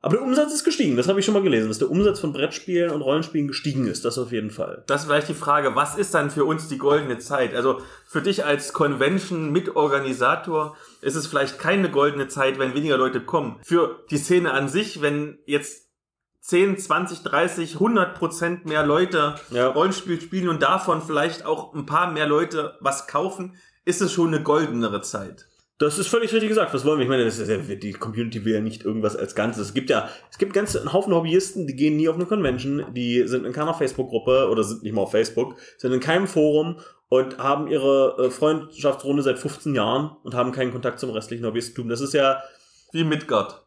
Aber 0.00 0.16
der 0.16 0.22
Umsatz 0.22 0.52
ist 0.52 0.64
gestiegen, 0.64 0.96
das 0.98 1.08
habe 1.08 1.18
ich 1.18 1.24
schon 1.24 1.32
mal 1.32 1.42
gelesen, 1.42 1.68
dass 1.68 1.78
der 1.78 1.90
Umsatz 1.90 2.20
von 2.20 2.34
Brettspielen 2.34 2.90
und 2.90 3.00
Rollenspielen 3.00 3.48
gestiegen 3.48 3.86
ist, 3.86 4.04
das 4.04 4.18
auf 4.18 4.32
jeden 4.32 4.50
Fall. 4.50 4.84
Das 4.86 5.00
ist 5.00 5.06
vielleicht 5.06 5.30
die 5.30 5.34
Frage, 5.34 5.76
was 5.76 5.96
ist 5.96 6.12
dann 6.12 6.30
für 6.30 6.44
uns 6.44 6.68
die 6.68 6.76
goldene 6.76 7.16
Zeit? 7.16 7.54
Also 7.54 7.80
für 8.06 8.20
dich 8.20 8.44
als 8.44 8.74
Convention-Mitorganisator 8.74 10.76
ist 11.00 11.14
es 11.14 11.26
vielleicht 11.26 11.58
keine 11.58 11.90
goldene 11.90 12.28
Zeit, 12.28 12.58
wenn 12.58 12.74
weniger 12.74 12.98
Leute 12.98 13.22
kommen. 13.22 13.58
Für 13.62 14.04
die 14.10 14.18
Szene 14.18 14.52
an 14.52 14.68
sich, 14.68 15.00
wenn 15.00 15.38
jetzt 15.46 15.83
10, 16.44 16.76
20, 16.76 17.22
30, 17.22 17.74
100 17.74 18.18
Prozent 18.18 18.66
mehr 18.66 18.84
Leute 18.84 19.36
Ja. 19.50 19.68
Rollenspiel 19.68 20.20
spielen 20.20 20.50
und 20.50 20.60
davon 20.60 21.00
vielleicht 21.00 21.46
auch 21.46 21.72
ein 21.72 21.86
paar 21.86 22.12
mehr 22.12 22.26
Leute 22.26 22.76
was 22.80 23.06
kaufen, 23.06 23.54
ist 23.86 24.02
es 24.02 24.12
schon 24.12 24.28
eine 24.28 24.42
goldenere 24.42 25.00
Zeit. 25.00 25.48
Das 25.78 25.98
ist 25.98 26.06
völlig 26.06 26.34
richtig 26.34 26.50
gesagt. 26.50 26.74
Was 26.74 26.84
wollen 26.84 26.98
wir? 26.98 27.04
Ich 27.04 27.08
meine, 27.08 27.26
ja, 27.26 27.74
die 27.76 27.92
Community 27.94 28.44
will 28.44 28.52
ja 28.52 28.60
nicht 28.60 28.84
irgendwas 28.84 29.16
als 29.16 29.34
Ganzes. 29.34 29.68
Es 29.68 29.74
gibt 29.74 29.88
ja, 29.88 30.10
es 30.30 30.36
gibt 30.36 30.52
ganz 30.52 30.76
einen 30.76 30.92
Haufen 30.92 31.14
Hobbyisten, 31.14 31.66
die 31.66 31.76
gehen 31.76 31.96
nie 31.96 32.10
auf 32.10 32.16
eine 32.16 32.26
Convention, 32.26 32.84
die 32.92 33.26
sind 33.26 33.46
in 33.46 33.54
keiner 33.54 33.72
Facebook-Gruppe 33.72 34.50
oder 34.50 34.64
sind 34.64 34.82
nicht 34.82 34.92
mal 34.92 35.00
auf 35.02 35.12
Facebook, 35.12 35.56
sind 35.78 35.92
in 35.92 36.00
keinem 36.00 36.26
Forum 36.26 36.78
und 37.08 37.38
haben 37.38 37.68
ihre 37.68 38.16
äh, 38.18 38.30
Freundschaftsrunde 38.30 39.22
seit 39.22 39.38
15 39.38 39.74
Jahren 39.74 40.14
und 40.22 40.34
haben 40.34 40.52
keinen 40.52 40.72
Kontakt 40.72 41.00
zum 41.00 41.08
restlichen 41.08 41.46
Hobbyistentum. 41.46 41.88
Das 41.88 42.02
ist 42.02 42.12
ja 42.12 42.42
Wie 42.92 43.02
Midgard. 43.02 43.64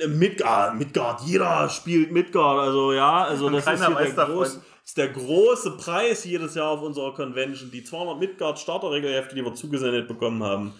Äh, 0.00 0.06
Midgard, 0.08 0.76
Midgard, 0.76 1.20
jeder 1.22 1.68
spielt 1.68 2.12
Midgard, 2.12 2.60
also 2.60 2.92
ja, 2.92 3.24
also 3.24 3.48
das 3.50 3.66
ist, 3.66 3.86
hier 3.86 3.94
der 3.94 4.26
groß, 4.26 4.60
ist 4.84 4.96
der 4.96 5.08
große 5.08 5.72
Preis 5.72 6.24
jedes 6.24 6.54
Jahr 6.54 6.70
auf 6.70 6.82
unserer 6.82 7.14
Convention, 7.14 7.70
die 7.70 7.84
200 7.84 8.18
Midgard 8.18 8.58
Starterregelhefte, 8.58 9.34
die 9.34 9.44
wir 9.44 9.54
zugesendet 9.54 10.08
bekommen 10.08 10.42
haben. 10.42 10.74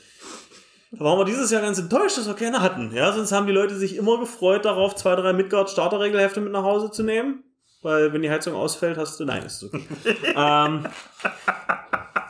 Da 0.93 1.05
waren 1.05 1.19
wir 1.19 1.25
dieses 1.25 1.51
Jahr 1.51 1.63
ganz 1.63 1.79
enttäuscht, 1.79 2.17
dass 2.17 2.27
wir 2.27 2.35
keine 2.35 2.63
hatten. 2.63 2.95
Ja, 2.95 3.13
sonst 3.13 3.33
haben 3.33 3.47
die 3.47 3.53
Leute 3.53 3.75
sich 3.75 3.97
immer 3.97 4.19
gefreut 4.19 4.65
darauf, 4.65 4.95
zwei, 4.95 5.17
drei 5.17 5.33
Midgard 5.33 5.69
Starterregelhefte 5.69 6.41
mit 6.41 6.53
nach 6.53 6.63
Hause 6.63 6.91
zu 6.91 7.03
nehmen. 7.03 7.43
Weil 7.83 8.13
wenn 8.13 8.23
die 8.23 8.31
Heizung 8.31 8.55
ausfällt, 8.55 8.97
hast 8.97 9.21
du. 9.21 9.25
Nein, 9.25 9.45
ist 9.45 9.63
okay. 9.63 9.85
ähm, 10.37 10.87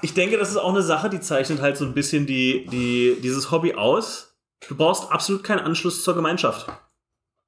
ich 0.02 0.14
denke, 0.14 0.36
das 0.36 0.50
ist 0.50 0.56
auch 0.56 0.70
eine 0.70 0.82
Sache, 0.82 1.08
die 1.08 1.20
zeichnet 1.20 1.60
halt 1.60 1.76
so 1.76 1.84
ein 1.84 1.94
bisschen 1.94 2.26
die, 2.26 2.66
die, 2.66 3.18
dieses 3.22 3.50
Hobby 3.50 3.74
aus. 3.74 4.25
Du 4.68 4.76
brauchst 4.76 5.10
absolut 5.10 5.44
keinen 5.44 5.60
Anschluss 5.60 6.02
zur 6.02 6.14
Gemeinschaft. 6.14 6.66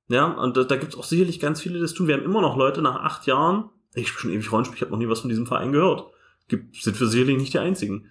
Ja, 0.08 0.26
und 0.26 0.56
da, 0.56 0.64
da 0.64 0.76
gibt 0.76 0.92
es 0.92 0.98
auch 0.98 1.04
sicherlich 1.04 1.40
ganz 1.40 1.60
viele, 1.60 1.74
die 1.74 1.80
das 1.80 1.94
tun. 1.94 2.08
Wir 2.08 2.16
haben 2.16 2.24
immer 2.24 2.40
noch 2.40 2.56
Leute 2.56 2.80
nach 2.80 2.96
acht 2.96 3.26
Jahren, 3.26 3.70
ich 3.94 4.06
bin 4.06 4.18
schon 4.18 4.32
ewig 4.32 4.50
Rollenspiel, 4.52 4.76
ich 4.76 4.82
habe 4.82 4.92
noch 4.92 4.98
nie 4.98 5.08
was 5.08 5.20
von 5.20 5.28
diesem 5.28 5.46
Verein 5.46 5.72
gehört. 5.72 6.04
Gibt, 6.48 6.76
sind 6.76 6.98
wir 6.98 7.06
sicherlich 7.06 7.36
nicht 7.36 7.52
die 7.52 7.58
einzigen. 7.58 8.10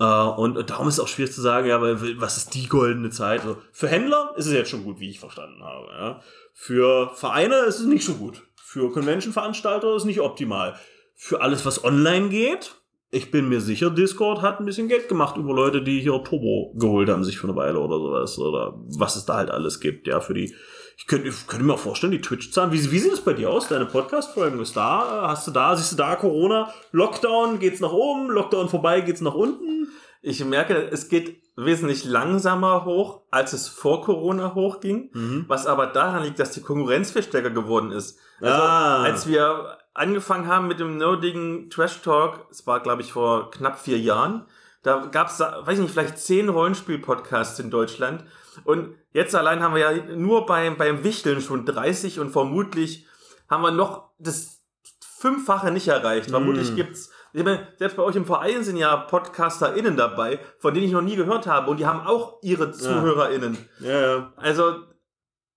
Äh, 0.00 0.04
und 0.04 0.68
darum 0.70 0.88
ist 0.88 0.94
es 0.94 1.00
auch 1.00 1.08
schwierig 1.08 1.32
zu 1.32 1.40
sagen, 1.40 1.68
ja, 1.68 1.80
weil 1.80 2.20
was 2.20 2.36
ist 2.36 2.54
die 2.54 2.66
goldene 2.66 3.10
Zeit? 3.10 3.42
Also, 3.42 3.58
für 3.72 3.88
Händler 3.88 4.34
ist 4.36 4.46
es 4.46 4.52
jetzt 4.52 4.70
schon 4.70 4.84
gut, 4.84 4.98
wie 5.00 5.10
ich 5.10 5.20
verstanden 5.20 5.62
habe. 5.62 5.86
Ja. 5.92 6.22
Für 6.54 7.10
Vereine 7.14 7.56
ist 7.60 7.80
es 7.80 7.86
nicht 7.86 8.04
so 8.04 8.14
gut. 8.14 8.42
Für 8.56 8.92
Convention-Veranstalter 8.92 9.94
ist 9.94 10.02
es 10.02 10.06
nicht 10.06 10.20
optimal. 10.20 10.78
Für 11.14 11.40
alles, 11.40 11.64
was 11.64 11.84
online 11.84 12.28
geht, 12.28 12.74
ich 13.10 13.30
bin 13.30 13.48
mir 13.48 13.60
sicher, 13.60 13.90
Discord 13.90 14.42
hat 14.42 14.60
ein 14.60 14.66
bisschen 14.66 14.88
Geld 14.88 15.08
gemacht 15.08 15.36
über 15.36 15.54
Leute, 15.54 15.82
die 15.82 16.00
hier 16.00 16.22
Turbo 16.24 16.74
geholt 16.76 17.08
haben, 17.08 17.24
sich 17.24 17.38
für 17.38 17.46
eine 17.48 17.56
Weile 17.56 17.78
oder 17.78 17.96
sowas. 17.98 18.38
Oder 18.38 18.74
was 18.98 19.16
es 19.16 19.24
da 19.24 19.36
halt 19.36 19.50
alles 19.50 19.80
gibt, 19.80 20.06
ja, 20.06 20.20
für 20.20 20.34
die. 20.34 20.54
Ich 20.98 21.06
könnte, 21.06 21.28
ich 21.28 21.46
könnte 21.46 21.64
mir 21.64 21.74
auch 21.74 21.78
vorstellen, 21.78 22.10
die 22.12 22.20
Twitch-Zahlen. 22.20 22.72
Wie, 22.72 22.90
wie 22.90 22.98
sieht 22.98 23.12
es 23.12 23.20
bei 23.20 23.32
dir 23.32 23.50
aus? 23.50 23.68
Deine 23.68 23.86
Podcast-Folgen 23.86 24.60
ist 24.60 24.76
da? 24.76 25.28
Hast 25.28 25.46
du 25.46 25.52
da, 25.52 25.74
siehst 25.76 25.92
du 25.92 25.96
da 25.96 26.16
Corona? 26.16 26.72
Lockdown 26.90 27.58
geht's 27.60 27.80
nach 27.80 27.92
oben, 27.92 28.28
Lockdown 28.30 28.68
vorbei 28.68 29.00
geht's 29.00 29.20
nach 29.20 29.34
unten? 29.34 29.88
Ich 30.20 30.44
merke, 30.44 30.74
es 30.90 31.08
geht 31.08 31.40
wesentlich 31.56 32.04
langsamer 32.04 32.84
hoch, 32.84 33.22
als 33.30 33.52
es 33.52 33.68
vor 33.68 34.02
Corona 34.02 34.54
hochging, 34.54 35.10
Mhm. 35.14 35.44
was 35.48 35.66
aber 35.66 35.86
daran 35.86 36.24
liegt, 36.24 36.40
dass 36.40 36.50
die 36.50 36.60
Konkurrenz 36.60 37.12
viel 37.12 37.22
stärker 37.22 37.50
geworden 37.50 37.92
ist. 37.92 38.18
Also, 38.40 38.54
Ah. 38.60 39.02
als 39.04 39.28
wir 39.28 39.78
angefangen 39.98 40.46
haben 40.46 40.68
mit 40.68 40.80
dem 40.80 40.96
nerdigen 40.96 41.70
Trash 41.70 42.02
Talk, 42.02 42.46
es 42.50 42.66
war, 42.66 42.80
glaube 42.80 43.02
ich, 43.02 43.12
vor 43.12 43.50
knapp 43.50 43.78
vier 43.78 43.98
Jahren, 43.98 44.46
da 44.82 45.06
gab 45.06 45.28
es, 45.28 45.40
weiß 45.40 45.74
ich 45.74 45.80
nicht, 45.80 45.92
vielleicht 45.92 46.18
zehn 46.18 46.48
Rollenspiel-Podcasts 46.48 47.58
in 47.58 47.70
Deutschland. 47.70 48.24
Und 48.64 48.94
jetzt 49.12 49.34
allein 49.34 49.62
haben 49.62 49.74
wir 49.74 49.92
ja 49.92 50.16
nur 50.16 50.46
beim, 50.46 50.76
beim 50.76 51.04
Wichteln 51.04 51.40
schon 51.40 51.66
30 51.66 52.20
und 52.20 52.30
vermutlich 52.30 53.06
haben 53.50 53.62
wir 53.62 53.70
noch 53.72 54.10
das 54.18 54.60
Fünffache 55.04 55.72
nicht 55.72 55.88
erreicht. 55.88 56.30
Vermutlich 56.30 56.72
Mm. 56.72 56.76
gibt's, 56.76 57.10
ich 57.32 57.44
meine, 57.44 57.66
selbst 57.76 57.96
bei 57.96 58.02
euch 58.04 58.14
im 58.16 58.24
Verein 58.24 58.62
sind 58.62 58.76
ja 58.76 58.96
PodcasterInnen 58.96 59.96
dabei, 59.96 60.38
von 60.58 60.72
denen 60.72 60.86
ich 60.86 60.92
noch 60.92 61.02
nie 61.02 61.16
gehört 61.16 61.46
habe. 61.46 61.70
Und 61.70 61.78
die 61.78 61.86
haben 61.86 62.06
auch 62.06 62.38
ihre 62.42 62.70
ZuhörerInnen. 62.70 63.58
Ja, 63.80 64.00
ja. 64.00 64.32
Also 64.36 64.76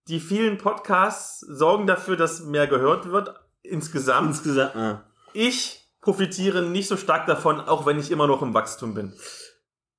die 0.07 0.19
vielen 0.19 0.57
Podcasts 0.57 1.39
sorgen 1.41 1.85
dafür, 1.85 2.17
dass 2.17 2.43
mehr 2.43 2.67
gehört 2.67 3.11
wird 3.11 3.39
insgesamt. 3.63 4.29
Insgesamt. 4.29 4.75
Ah. 4.75 5.05
Ich 5.33 5.87
profitiere 6.01 6.63
nicht 6.63 6.87
so 6.87 6.97
stark 6.97 7.27
davon, 7.27 7.59
auch 7.59 7.85
wenn 7.85 7.99
ich 7.99 8.11
immer 8.11 8.27
noch 8.27 8.41
im 8.41 8.53
Wachstum 8.53 8.93
bin. 8.93 9.13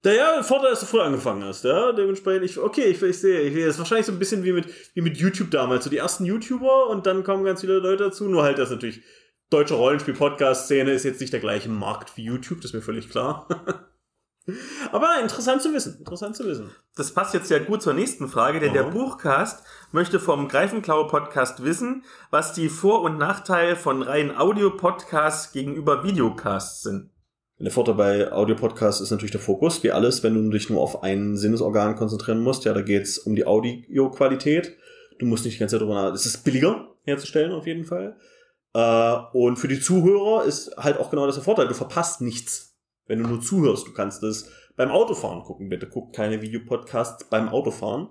Naja, 0.05 0.35
der 0.35 0.45
Vorteil, 0.45 0.71
dass 0.71 0.81
du 0.81 0.87
früh 0.87 1.01
angefangen 1.01 1.45
hast, 1.45 1.65
ja. 1.65 1.93
Dementsprechend, 1.93 2.45
ich, 2.45 2.59
okay, 2.59 2.87
ich, 2.87 3.01
ich 3.01 3.21
sehe, 3.21 3.41
ich 3.43 3.55
sehe, 3.55 3.67
das 3.67 3.77
ist 3.77 3.79
wahrscheinlich 3.79 4.07
so 4.07 4.13
ein 4.13 4.19
bisschen 4.19 4.43
wie 4.43 4.53
mit, 4.53 4.67
wie 4.95 5.01
mit 5.01 5.17
YouTube 5.17 5.53
damals. 5.53 5.85
So 5.85 5.91
die 5.91 5.99
ersten 5.99 6.25
YouTuber 6.25 6.89
und 6.89 7.07
dann 7.07 7.23
kommen 7.23 7.45
ganz 7.45 7.61
viele 7.61 7.79
Leute 7.79 8.05
dazu. 8.05 8.29
Nur 8.29 8.43
halt, 8.43 8.59
dass 8.59 8.71
natürlich 8.71 9.03
deutsche 9.49 9.75
Rollenspiel-Podcast-Szene 9.75 10.91
ist 10.91 11.05
jetzt 11.05 11.21
nicht 11.21 11.33
der 11.33 11.41
gleiche 11.41 11.69
Markt 11.69 12.17
wie 12.17 12.25
YouTube, 12.25 12.61
das 12.63 12.71
ist 12.71 12.75
mir 12.75 12.83
völlig 12.83 13.11
klar. 13.11 13.47
Aber 14.91 15.21
interessant 15.21 15.63
zu 15.63 15.73
wissen, 15.73 15.99
interessant 15.99 16.37
zu 16.37 16.45
wissen. 16.45 16.71
Das 16.97 17.13
passt 17.13 17.33
jetzt 17.33 17.51
ja 17.51 17.59
gut 17.59 17.81
zur 17.83 17.95
nächsten 17.95 18.29
Frage, 18.29 18.59
denn 18.61 18.73
der 18.73 18.87
Mhm. 18.87 18.93
Buchcast 18.93 19.63
möchte 19.93 20.19
vom 20.19 20.49
Greifenklaue 20.49 21.07
Podcast 21.07 21.63
wissen, 21.65 22.05
was 22.31 22.53
die 22.53 22.69
Vor- 22.69 23.03
und 23.03 23.19
Nachteile 23.19 23.77
von 23.77 24.03
reinen 24.03 24.37
Audio-Podcasts 24.37 25.53
gegenüber 25.53 26.03
Videocasts 26.05 26.83
sind. 26.83 27.11
Der 27.59 27.71
Vorteil 27.71 27.95
bei 27.95 28.33
Audio-Podcasts 28.33 29.01
ist 29.01 29.13
natürlich 29.13 29.31
der 29.31 29.41
Fokus, 29.41 29.85
wie 29.85 29.93
alles, 29.93 30.25
wenn 30.25 30.35
du 30.35 30.51
dich 30.51 30.69
nur 30.69 30.81
auf 30.81 31.05
ein 31.05 31.37
Sinnesorgan 31.37 31.95
konzentrieren 31.95 32.41
musst. 32.41 32.65
Ja, 32.65 32.73
da 32.73 32.83
geht's 32.83 33.19
um 33.19 33.37
die 33.37 33.47
Audioqualität. 33.47 34.77
Du 35.21 35.27
musst 35.27 35.45
nicht 35.45 35.55
die 35.55 35.61
ganze 35.61 35.77
Zeit 35.77 35.83
drüber 35.83 35.95
nach. 35.95 36.13
Es 36.13 36.27
ist 36.27 36.43
billiger 36.43 36.89
herzustellen, 37.05 37.53
auf 37.53 37.67
jeden 37.69 37.85
Fall. 37.85 38.17
Äh, 38.75 39.15
und 39.33 39.57
für 39.59 39.69
die 39.69 39.79
Zuhörer 39.79 40.45
ist 40.45 40.77
halt 40.77 40.99
auch 40.99 41.11
genau 41.11 41.27
das 41.27 41.37
der 41.37 41.45
Vorteil. 41.45 41.69
Du 41.69 41.75
verpasst 41.75 42.21
nichts, 42.21 42.72
wenn 43.07 43.23
du 43.23 43.29
nur 43.29 43.41
zuhörst. 43.41 43.87
Du 43.87 43.93
kannst 43.93 44.23
es 44.23 44.51
beim 44.77 44.91
Autofahren 44.91 45.43
gucken. 45.43 45.69
Bitte 45.69 45.89
guck 45.89 46.13
keine 46.13 46.43
Videopodcasts 46.43 47.29
beim 47.29 47.49
Autofahren. 47.49 48.09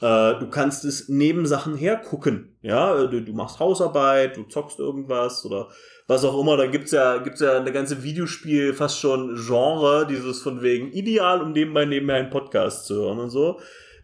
Äh, 0.00 0.38
du 0.38 0.48
kannst 0.50 0.84
es 0.84 1.08
neben 1.08 1.46
Sachen 1.46 1.76
hergucken. 1.76 2.56
Ja, 2.62 3.06
du, 3.06 3.22
du 3.22 3.32
machst 3.32 3.58
Hausarbeit, 3.58 4.36
du 4.36 4.44
zockst 4.44 4.78
irgendwas 4.78 5.44
oder 5.46 5.68
was 6.06 6.24
auch 6.24 6.38
immer. 6.40 6.56
Da 6.56 6.66
gibt's 6.66 6.92
ja, 6.92 7.18
gibt's 7.18 7.40
ja 7.40 7.56
eine 7.56 7.72
ganze 7.72 8.02
Videospiel, 8.02 8.74
fast 8.74 8.98
schon 8.98 9.36
Genre, 9.36 10.06
dieses 10.06 10.42
von 10.42 10.62
wegen 10.62 10.92
ideal, 10.92 11.40
um 11.40 11.52
nebenbei 11.52 11.84
nebenbei 11.84 12.14
einen 12.14 12.30
Podcast 12.30 12.86
zu 12.86 12.96
hören 12.96 13.18
und 13.18 13.30
so. 13.30 13.60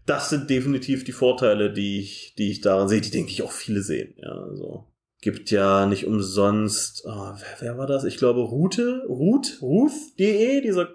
Das 0.06 0.30
sind 0.30 0.48
definitiv 0.48 1.04
die 1.04 1.12
Vorteile, 1.12 1.72
die 1.72 2.00
ich, 2.00 2.34
die 2.36 2.50
ich 2.50 2.60
daran 2.60 2.88
sehe, 2.88 3.00
die 3.00 3.10
denke 3.10 3.30
ich 3.30 3.42
auch 3.42 3.52
viele 3.52 3.82
sehen. 3.82 4.14
Ja, 4.16 4.30
also 4.30 4.86
gibt 5.20 5.50
ja 5.50 5.86
nicht 5.86 6.06
umsonst, 6.06 7.04
oh, 7.06 7.32
wer, 7.34 7.56
wer 7.60 7.78
war 7.78 7.86
das? 7.86 8.04
Ich 8.04 8.16
glaube 8.16 8.40
Rute, 8.40 9.04
Ruth, 9.08 9.58
Ruth.de, 9.60 10.60
dieser 10.62 10.88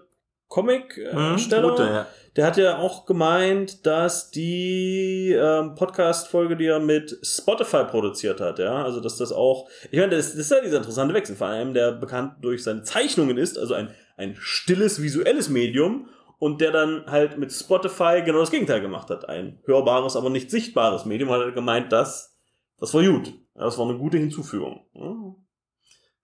Comic-Steller. 0.47 1.69
Gute, 1.69 1.83
ja. 1.83 2.07
Der 2.35 2.45
hat 2.45 2.57
ja 2.57 2.77
auch 2.77 3.05
gemeint, 3.05 3.85
dass 3.85 4.29
die 4.29 5.31
ähm, 5.31 5.75
Podcast-Folge, 5.75 6.57
die 6.57 6.65
er 6.65 6.79
mit 6.79 7.17
Spotify 7.23 7.85
produziert 7.85 8.41
hat, 8.41 8.59
ja, 8.59 8.83
also 8.83 8.99
dass 8.99 9.17
das 9.17 9.31
auch, 9.31 9.69
ich 9.89 9.99
meine, 9.99 10.15
das, 10.15 10.31
das 10.31 10.39
ist 10.39 10.51
ja 10.51 10.61
dieser 10.61 10.77
interessante 10.77 11.13
Wechsel, 11.13 11.35
vor 11.35 11.47
allem 11.47 11.73
der 11.73 11.93
bekannt 11.93 12.33
durch 12.41 12.63
seine 12.63 12.83
Zeichnungen 12.83 13.37
ist, 13.37 13.57
also 13.57 13.73
ein, 13.73 13.89
ein 14.17 14.35
stilles 14.37 15.01
visuelles 15.01 15.49
Medium 15.49 16.09
und 16.37 16.59
der 16.59 16.71
dann 16.71 17.05
halt 17.07 17.37
mit 17.37 17.53
Spotify 17.53 18.21
genau 18.25 18.39
das 18.39 18.51
Gegenteil 18.51 18.81
gemacht 18.81 19.09
hat, 19.09 19.29
ein 19.29 19.59
hörbares, 19.65 20.17
aber 20.17 20.29
nicht 20.29 20.51
sichtbares 20.51 21.05
Medium, 21.05 21.29
hat 21.31 21.41
er 21.41 21.51
gemeint, 21.53 21.93
das, 21.93 22.34
das 22.79 22.93
war 22.93 23.03
gut, 23.03 23.33
das 23.53 23.77
war 23.77 23.87
eine 23.87 23.97
gute 23.97 24.17
Hinzufügung. 24.17 24.85
Ja. 24.93 25.35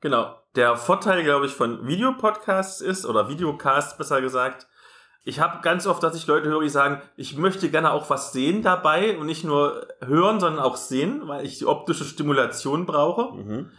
Genau. 0.01 0.35
Der 0.55 0.75
Vorteil, 0.75 1.23
glaube 1.23 1.45
ich, 1.45 1.53
von 1.53 1.87
Videopodcasts 1.87 2.81
ist, 2.81 3.05
oder 3.05 3.29
Videocasts 3.29 3.97
besser 3.97 4.19
gesagt, 4.19 4.67
ich 5.23 5.39
habe 5.39 5.61
ganz 5.61 5.85
oft, 5.85 6.01
dass 6.01 6.15
ich 6.15 6.25
Leute 6.25 6.49
höre, 6.49 6.61
die 6.61 6.69
sagen, 6.69 7.01
ich 7.15 7.37
möchte 7.37 7.69
gerne 7.69 7.91
auch 7.91 8.09
was 8.09 8.33
sehen 8.33 8.63
dabei 8.63 9.17
und 9.17 9.27
nicht 9.27 9.43
nur 9.43 9.87
hören, 10.01 10.39
sondern 10.39 10.63
auch 10.63 10.75
sehen, 10.75 11.27
weil 11.27 11.45
ich 11.45 11.59
die 11.59 11.67
optische 11.67 12.05
Stimulation 12.05 12.87
brauche. 12.87 13.35
Mhm. 13.35 13.71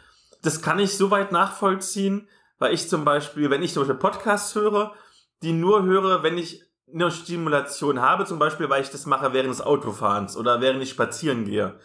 Das 0.42 0.62
kann 0.62 0.78
ich 0.78 0.96
soweit 0.96 1.32
nachvollziehen, 1.32 2.28
weil 2.58 2.72
ich 2.72 2.88
zum 2.88 3.04
Beispiel, 3.04 3.50
wenn 3.50 3.62
ich 3.62 3.72
zum 3.72 3.82
Beispiel 3.82 3.98
Podcasts 3.98 4.54
höre, 4.54 4.94
die 5.42 5.52
nur 5.52 5.82
höre, 5.82 6.22
wenn 6.22 6.38
ich 6.38 6.62
eine 6.92 7.10
Stimulation 7.10 8.00
habe, 8.00 8.24
zum 8.24 8.38
Beispiel, 8.38 8.70
weil 8.70 8.82
ich 8.82 8.90
das 8.90 9.06
mache 9.06 9.32
während 9.32 9.50
des 9.50 9.62
Autofahrens 9.62 10.36
oder 10.36 10.60
während 10.60 10.82
ich 10.82 10.90
spazieren 10.90 11.44
gehe. 11.44 11.78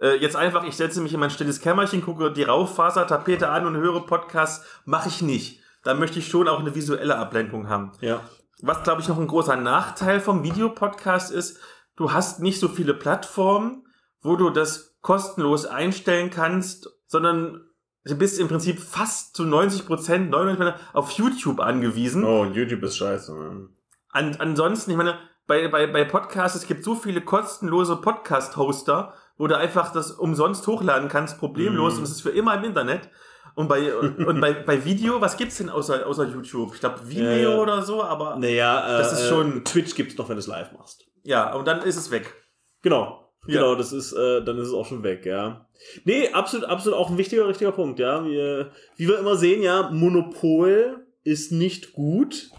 Äh, 0.00 0.16
jetzt 0.16 0.36
einfach, 0.36 0.64
ich 0.64 0.76
setze 0.76 1.00
mich 1.00 1.12
in 1.12 1.20
mein 1.20 1.30
stilles 1.30 1.60
Kämmerchen, 1.60 2.02
gucke 2.02 2.32
die 2.32 2.44
Raufasertapete 2.44 3.48
an 3.48 3.66
und 3.66 3.76
höre 3.76 4.06
Podcasts, 4.06 4.64
mache 4.84 5.08
ich 5.08 5.22
nicht. 5.22 5.60
Da 5.82 5.94
möchte 5.94 6.18
ich 6.18 6.28
schon 6.28 6.48
auch 6.48 6.60
eine 6.60 6.74
visuelle 6.74 7.16
Ablenkung 7.16 7.68
haben. 7.68 7.92
Ja. 8.00 8.20
Was, 8.60 8.82
glaube 8.82 9.00
ich, 9.00 9.08
noch 9.08 9.18
ein 9.18 9.28
großer 9.28 9.56
Nachteil 9.56 10.20
vom 10.20 10.42
Videopodcast 10.42 11.30
ist, 11.30 11.60
du 11.96 12.12
hast 12.12 12.40
nicht 12.40 12.60
so 12.60 12.68
viele 12.68 12.94
Plattformen, 12.94 13.86
wo 14.20 14.36
du 14.36 14.50
das 14.50 14.98
kostenlos 15.00 15.66
einstellen 15.66 16.30
kannst, 16.30 16.90
sondern 17.06 17.64
du 18.04 18.16
bist 18.16 18.38
im 18.38 18.48
Prinzip 18.48 18.80
fast 18.80 19.36
zu 19.36 19.44
90 19.44 19.86
Prozent, 19.86 20.30
99 20.30 20.80
auf 20.92 21.10
YouTube 21.12 21.60
angewiesen. 21.60 22.24
Oh, 22.24 22.42
und 22.42 22.54
YouTube 22.54 22.82
ist 22.82 22.96
scheiße. 22.96 23.32
Man. 23.32 23.68
An, 24.10 24.36
ansonsten, 24.38 24.90
ich 24.90 24.96
meine, 24.96 25.18
bei, 25.46 25.68
bei, 25.68 25.86
bei 25.86 26.04
Podcasts, 26.04 26.58
es 26.58 26.66
gibt 26.66 26.84
so 26.84 26.94
viele 26.94 27.20
kostenlose 27.20 27.96
Podcast-Hoster, 27.96 29.14
wo 29.38 29.46
du 29.46 29.56
einfach 29.56 29.92
das 29.92 30.10
umsonst 30.10 30.66
hochladen 30.66 31.08
kannst, 31.08 31.38
problemlos, 31.38 31.92
Mhm. 31.94 31.98
und 32.00 32.04
es 32.04 32.10
ist 32.10 32.20
für 32.20 32.30
immer 32.30 32.54
im 32.56 32.64
Internet. 32.64 33.08
Und 33.54 33.66
bei, 33.68 33.92
und 33.96 34.40
bei, 34.40 34.52
bei 34.66 34.84
Video, 34.84 35.20
was 35.20 35.36
gibt's 35.36 35.56
denn 35.56 35.68
außer, 35.70 36.06
außer 36.06 36.26
YouTube? 36.28 36.74
Ich 36.74 36.80
glaube 36.80 37.00
Vimeo 37.08 37.52
Äh, 37.52 37.56
oder 37.56 37.82
so, 37.82 38.02
aber 38.04 38.36
Naja, 38.36 38.96
äh, 38.96 38.98
Das 38.98 39.12
ist 39.12 39.22
äh, 39.22 39.28
schon- 39.30 39.64
Twitch 39.64 39.94
gibt's 39.96 40.16
noch, 40.18 40.28
wenn 40.28 40.36
du 40.36 40.40
es 40.40 40.46
live 40.46 40.72
machst. 40.72 41.04
ja, 41.24 41.54
und 41.54 41.66
dann 41.66 41.82
ist 41.82 41.96
es 41.96 42.10
weg. 42.10 42.34
Genau. 42.82 43.24
Ja. 43.46 43.60
Genau, 43.60 43.74
das 43.76 43.92
ist, 43.92 44.12
äh, 44.12 44.44
dann 44.44 44.58
ist 44.58 44.68
es 44.68 44.74
auch 44.74 44.84
schon 44.86 45.02
weg, 45.02 45.24
ja. 45.24 45.66
Nee, 46.04 46.28
absolut, 46.32 46.66
absolut 46.68 46.98
auch 46.98 47.08
ein 47.08 47.18
wichtiger, 47.18 47.48
richtiger 47.48 47.72
Punkt, 47.72 47.98
ja. 47.98 48.24
Wir, 48.24 48.72
wie 48.96 49.08
wir 49.08 49.18
immer 49.18 49.36
sehen, 49.36 49.62
ja, 49.62 49.90
Monopol 49.90 51.06
ist 51.24 51.50
nicht 51.52 51.92
gut. 51.92 52.50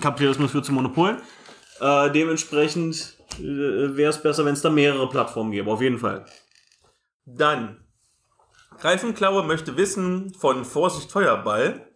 Kapitalismus 0.00 0.52
führt 0.52 0.64
zu 0.64 0.72
Monopol. 0.72 1.18
Äh, 1.80 2.10
dementsprechend 2.10 3.16
äh, 3.38 3.96
wäre 3.96 4.10
es 4.10 4.22
besser, 4.22 4.44
wenn 4.44 4.54
es 4.54 4.62
da 4.62 4.70
mehrere 4.70 5.08
Plattformen 5.08 5.52
gäbe, 5.52 5.70
auf 5.70 5.82
jeden 5.82 5.98
Fall. 5.98 6.24
Dann, 7.24 7.84
Greifenklaue 8.78 9.42
möchte 9.42 9.76
wissen 9.76 10.34
von 10.34 10.64
Vorsicht 10.64 11.10
Feuerball. 11.10 11.86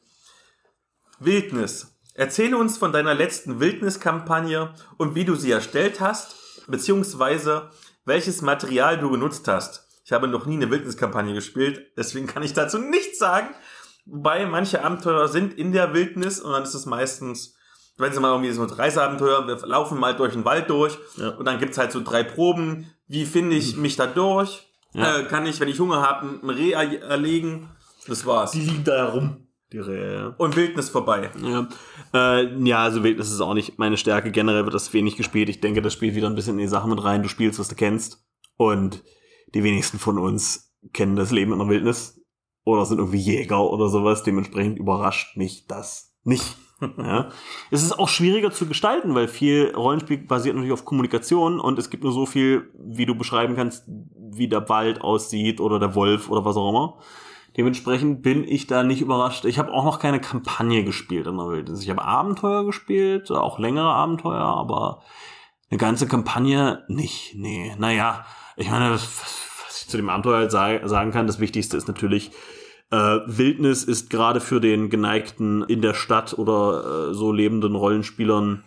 Wildnis. 1.19 1.99
Erzähle 2.15 2.57
uns 2.57 2.79
von 2.79 2.93
deiner 2.93 3.15
letzten 3.15 3.61
Wildniskampagne 3.61 4.75
und 4.97 5.15
wie 5.15 5.25
du 5.25 5.35
sie 5.35 5.53
erstellt 5.53 6.01
hast, 6.01 6.67
beziehungsweise 6.67 7.71
welches 8.05 8.43
Material 8.43 8.99
du 8.99 9.11
genutzt 9.11 9.47
hast. 9.47 9.87
Ich 10.05 10.13
habe 10.13 10.27
noch 10.27 10.47
nie 10.47 10.57
eine 10.57 10.71
Wildniskampagne 10.71 11.35
gespielt, 11.35 11.93
deswegen 11.97 12.27
kann 12.27 12.43
ich 12.43 12.53
dazu 12.53 12.79
nichts 12.79 13.19
sagen. 13.19 13.49
Wobei 14.07 14.47
manche 14.47 14.83
Abenteuer 14.83 15.29
sind 15.29 15.55
in 15.55 15.73
der 15.73 15.95
Wildnis 15.95 16.41
und 16.41 16.53
dann 16.53 16.63
ist 16.63 16.75
es 16.75 16.87
meistens, 16.87 17.55
wenn 18.01 18.13
sie 18.13 18.21
mal 18.21 18.31
irgendwie 18.33 18.51
so 18.53 18.63
ein 18.63 18.71
Reiseabenteuer, 18.71 19.47
wir 19.47 19.57
laufen 19.67 19.99
mal 19.99 20.15
durch 20.17 20.33
den 20.33 20.45
Wald 20.45 20.69
durch 20.71 20.99
Ja. 21.17 21.31
und 21.31 21.45
dann 21.45 21.59
gibt's 21.59 21.79
halt 21.79 21.93
so 21.93 22.01
drei 22.03 22.23
Proben. 22.23 22.87
Wie 23.07 23.25
finde 23.27 23.57
ich 23.57 23.77
mich 23.77 23.97
da 23.97 24.07
durch? 24.07 24.67
Ja. 24.93 25.19
Äh, 25.19 25.25
kann 25.25 25.47
ich, 25.47 25.61
wenn 25.61 25.69
ich 25.69 25.79
Hunger 25.79 26.03
habe, 26.03 26.27
ein 26.43 26.51
Reh 26.51 26.71
er- 26.73 27.03
erlegen? 27.03 27.69
Das 28.07 28.25
war's. 28.27 28.53
Die 28.53 28.61
liegen 28.61 28.83
da 28.85 29.07
herum, 29.07 29.47
die 29.73 29.79
Rehe, 29.79 30.15
ja. 30.15 30.35
Und 30.39 30.57
Wildnis 30.57 30.89
vorbei. 30.89 31.31
Ja, 31.43 31.69
äh, 32.15 32.59
ja 32.65 32.79
also 32.83 33.05
Wildnis 33.05 33.31
ist 33.31 33.41
auch 33.41 33.55
nicht 33.55 33.79
meine 33.79 33.97
Stärke. 33.97 34.31
Generell 34.33 34.65
wird 34.65 34.75
das 34.75 34.93
wenig 34.93 35.17
gespielt. 35.17 35.49
Ich 35.49 35.61
denke, 35.61 35.83
das 35.83 35.93
spielt 35.93 36.15
wieder 36.17 36.29
ein 36.29 36.35
bisschen 36.35 36.55
in 36.55 36.65
die 36.65 36.69
Sache 36.69 36.89
mit 36.89 37.03
rein. 37.05 37.23
Du 37.23 37.29
spielst, 37.29 37.59
was 37.61 37.69
du 37.69 37.75
kennst. 37.77 38.25
Und 38.57 39.03
die 39.55 39.63
wenigsten 39.63 39.99
von 39.99 40.19
uns 40.19 40.75
kennen 40.93 41.15
das 41.17 41.31
Leben 41.31 41.53
in 41.53 41.59
der 41.59 41.69
Wildnis. 41.69 42.21
Oder 42.65 42.85
sind 42.85 42.99
irgendwie 42.99 43.19
Jäger 43.19 43.61
oder 43.71 43.89
sowas. 43.89 44.23
Dementsprechend 44.23 44.79
überrascht 44.79 45.37
mich 45.37 45.67
das 45.67 46.15
nicht. 46.25 46.57
ja. 46.99 47.29
Es 47.71 47.83
ist 47.83 47.99
auch 47.99 48.09
schwieriger 48.09 48.51
zu 48.51 48.67
gestalten, 48.67 49.15
weil 49.15 49.29
viel 49.29 49.73
Rollenspiel 49.77 50.19
basiert 50.19 50.55
natürlich 50.57 50.73
auf 50.73 50.85
Kommunikation 50.85 51.61
und 51.61 51.79
es 51.79 51.91
gibt 51.91 52.05
nur 52.05 52.13
so 52.13 52.27
viel, 52.27 52.71
wie 52.79 53.07
du 53.07 53.15
beschreiben 53.15 53.57
kannst, 53.57 53.85
wie 53.89 54.49
der 54.49 54.69
Wald 54.69 55.01
aussieht 55.03 55.61
oder 55.61 55.79
der 55.79 55.95
Wolf 55.95 56.31
oder 56.31 56.45
was 56.45 56.57
auch 56.57 56.71
immer. 56.71 56.99
Dementsprechend 57.57 58.23
bin 58.23 58.45
ich 58.45 58.69
da 58.69 58.83
nicht 58.85 59.01
überrascht. 59.01 59.45
Ich 59.45 59.59
habe 59.59 59.73
auch 59.73 59.85
noch 59.85 59.99
keine 59.99 60.21
Kampagne 60.21 60.85
gespielt 60.85 61.27
in 61.27 61.37
der 61.37 61.49
Wildnis. 61.49 61.83
Ich 61.83 61.91
habe 61.91 62.05
Abenteuer 62.05 62.65
gespielt, 62.65 63.31
auch 63.33 63.59
längere 63.59 63.93
Abenteuer, 63.93 64.41
aber 64.45 65.03
eine 65.69 65.79
ganze 65.79 66.07
Kampagne 66.07 66.85
nicht. 66.89 67.35
Nee, 67.35 67.75
naja, 67.79 68.25
ich 68.57 68.71
meine, 68.71 68.93
was 68.93 69.81
ich 69.83 69.89
zu 69.89 69.97
dem 69.97 70.09
Abenteuer 70.11 70.39
halt 70.39 70.51
sa- 70.53 70.87
sagen 70.87 71.11
kann, 71.11 71.27
das 71.27 71.41
Wichtigste 71.41 71.77
ist 71.77 71.89
natürlich, 71.89 72.31
äh, 72.91 72.97
Wildnis 73.27 73.85
ist 73.85 74.11
gerade 74.11 74.41
für 74.41 74.61
den 74.61 74.91
geneigten 74.91 75.63
in 75.63 75.83
der 75.83 75.95
Stadt 75.95 76.39
oder 76.39 77.11
äh, 77.11 77.15
so 77.15 77.33
lebenden 77.33 77.75
Rollenspielern 77.75 78.65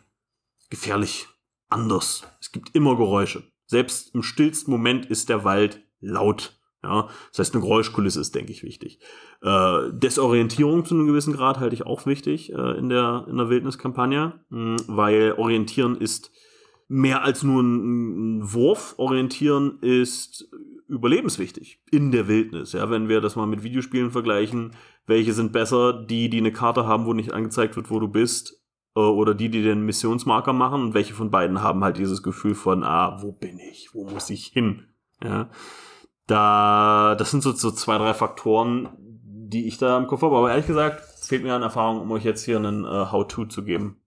gefährlich 0.69 1.27
anders. 1.69 2.23
Es 2.39 2.51
gibt 2.51 2.75
immer 2.75 2.95
Geräusche. 2.95 3.43
Selbst 3.65 4.13
im 4.13 4.23
stillsten 4.23 4.71
Moment 4.71 5.05
ist 5.05 5.29
der 5.29 5.43
Wald 5.43 5.81
laut. 5.99 6.59
Ja, 6.83 7.07
das 7.29 7.39
heißt, 7.39 7.55
eine 7.55 7.63
Geräuschkulisse 7.63 8.19
ist, 8.19 8.35
denke 8.35 8.51
ich, 8.51 8.61
wichtig. 8.61 8.99
Äh, 9.41 9.89
Desorientierung 9.93 10.83
zu 10.83 10.95
einem 10.95 11.07
gewissen 11.07 11.33
Grad 11.33 11.59
halte 11.59 11.75
ich 11.75 11.85
auch 11.85 12.05
wichtig 12.05 12.51
äh, 12.51 12.77
in 12.77 12.89
der, 12.89 13.25
in 13.29 13.37
der 13.37 13.49
Wildniskampagne, 13.49 14.41
mh, 14.49 14.77
weil 14.87 15.31
Orientieren 15.37 15.95
ist 15.95 16.31
mehr 16.89 17.23
als 17.23 17.41
nur 17.41 17.63
ein, 17.63 18.39
ein 18.39 18.53
Wurf. 18.53 18.95
Orientieren 18.97 19.79
ist 19.79 20.49
überlebenswichtig 20.93 21.81
in 21.91 22.11
der 22.11 22.27
Wildnis. 22.27 22.73
Ja, 22.73 22.89
wenn 22.89 23.09
wir 23.09 23.19
das 23.19 23.35
mal 23.35 23.47
mit 23.47 23.63
Videospielen 23.63 24.11
vergleichen, 24.11 24.71
welche 25.05 25.33
sind 25.33 25.51
besser? 25.51 25.93
Die, 25.93 26.29
die 26.29 26.37
eine 26.37 26.53
Karte 26.53 26.85
haben, 26.85 27.05
wo 27.05 27.13
nicht 27.13 27.33
angezeigt 27.33 27.75
wird, 27.75 27.89
wo 27.89 27.99
du 27.99 28.07
bist, 28.07 28.63
äh, 28.95 28.99
oder 28.99 29.33
die, 29.33 29.49
die 29.49 29.63
den 29.63 29.85
Missionsmarker 29.85 30.53
machen 30.53 30.81
und 30.81 30.93
welche 30.93 31.13
von 31.13 31.31
beiden 31.31 31.61
haben 31.61 31.83
halt 31.83 31.97
dieses 31.97 32.23
Gefühl 32.23 32.55
von, 32.55 32.83
ah, 32.83 33.21
wo 33.21 33.31
bin 33.31 33.59
ich? 33.59 33.93
Wo 33.93 34.05
muss 34.09 34.29
ich 34.29 34.45
hin? 34.45 34.87
Ja. 35.23 35.49
Da, 36.27 37.15
das 37.17 37.31
sind 37.31 37.43
so, 37.43 37.51
so 37.51 37.71
zwei, 37.71 37.97
drei 37.97 38.13
Faktoren, 38.13 38.89
die 38.97 39.67
ich 39.67 39.77
da 39.77 39.97
im 39.97 40.07
Kopf 40.07 40.21
habe. 40.21 40.37
Aber 40.37 40.51
ehrlich 40.51 40.67
gesagt, 40.67 41.01
es 41.19 41.27
fehlt 41.27 41.43
mir 41.43 41.53
an 41.53 41.63
Erfahrung, 41.63 42.01
um 42.01 42.11
euch 42.11 42.23
jetzt 42.23 42.45
hier 42.45 42.57
einen 42.57 42.85
äh, 42.85 43.11
How-To 43.11 43.45
zu 43.45 43.63
geben. 43.63 43.99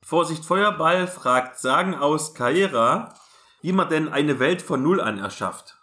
Vorsicht 0.00 0.44
Feuerball 0.44 1.06
fragt 1.06 1.58
Sagen 1.58 1.94
aus 1.94 2.34
Kaera, 2.34 3.14
wie 3.60 3.72
man 3.72 3.88
denn 3.88 4.08
eine 4.08 4.38
Welt 4.38 4.62
von 4.62 4.82
Null 4.82 5.00
an 5.00 5.18
erschafft. 5.18 5.77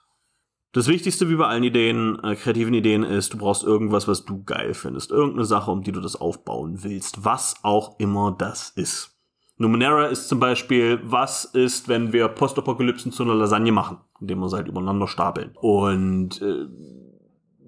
Das 0.75 0.89
Wichtigste 0.89 1.29
wie 1.29 1.37
bei 1.37 1.47
allen 1.47 1.63
Ideen, 1.63 2.21
äh, 2.21 2.35
kreativen 2.35 2.73
Ideen 2.73 3.03
ist, 3.03 3.31
du 3.31 3.37
brauchst 3.37 3.63
irgendwas, 3.63 4.09
was 4.09 4.25
du 4.25 4.43
geil 4.43 4.73
findest. 4.73 5.09
Irgendeine 5.09 5.45
Sache, 5.45 5.71
um 5.71 5.83
die 5.83 5.93
du 5.93 6.01
das 6.01 6.17
aufbauen 6.17 6.83
willst. 6.83 7.23
Was 7.23 7.55
auch 7.63 7.97
immer 7.97 8.35
das 8.37 8.71
ist. 8.71 9.17
Numenera 9.55 10.07
ist 10.07 10.27
zum 10.27 10.41
Beispiel, 10.41 10.99
was 11.01 11.45
ist, 11.45 11.87
wenn 11.87 12.11
wir 12.11 12.27
Postapokalypsen 12.27 13.13
zu 13.13 13.23
einer 13.23 13.35
Lasagne 13.35 13.71
machen, 13.71 13.99
indem 14.19 14.39
wir 14.39 14.49
sie 14.49 14.57
halt 14.57 14.67
übereinander 14.67 15.07
stapeln. 15.07 15.51
Und 15.61 16.41
äh, 16.41 16.67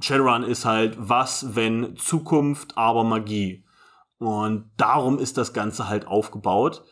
Shadowrun 0.01 0.43
ist 0.43 0.65
halt, 0.65 0.97
was, 0.99 1.55
wenn 1.55 1.95
Zukunft, 1.95 2.77
aber 2.77 3.05
Magie. 3.05 3.63
Und 4.19 4.65
darum 4.75 5.17
ist 5.17 5.37
das 5.37 5.53
Ganze 5.53 5.87
halt 5.87 6.07
aufgebaut. 6.07 6.83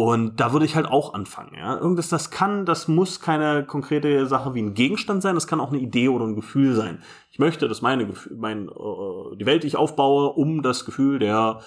Und 0.00 0.40
da 0.40 0.54
würde 0.54 0.64
ich 0.64 0.76
halt 0.76 0.86
auch 0.86 1.12
anfangen. 1.12 1.52
Ja? 1.54 1.76
Irgendwas, 1.76 2.08
das 2.08 2.30
kann, 2.30 2.64
das 2.64 2.88
muss 2.88 3.20
keine 3.20 3.66
konkrete 3.66 4.24
Sache 4.26 4.54
wie 4.54 4.62
ein 4.62 4.72
Gegenstand 4.72 5.20
sein, 5.20 5.34
das 5.34 5.46
kann 5.46 5.60
auch 5.60 5.72
eine 5.72 5.78
Idee 5.78 6.08
oder 6.08 6.24
ein 6.24 6.36
Gefühl 6.36 6.74
sein. 6.74 7.02
Ich 7.30 7.38
möchte, 7.38 7.68
dass 7.68 7.82
meine 7.82 8.10
mein, 8.34 8.70
äh, 8.70 9.36
die 9.36 9.44
Welt, 9.44 9.62
die 9.62 9.66
ich 9.66 9.76
aufbaue, 9.76 10.30
um 10.30 10.62
das 10.62 10.86
Gefühl 10.86 11.18
der 11.18 11.60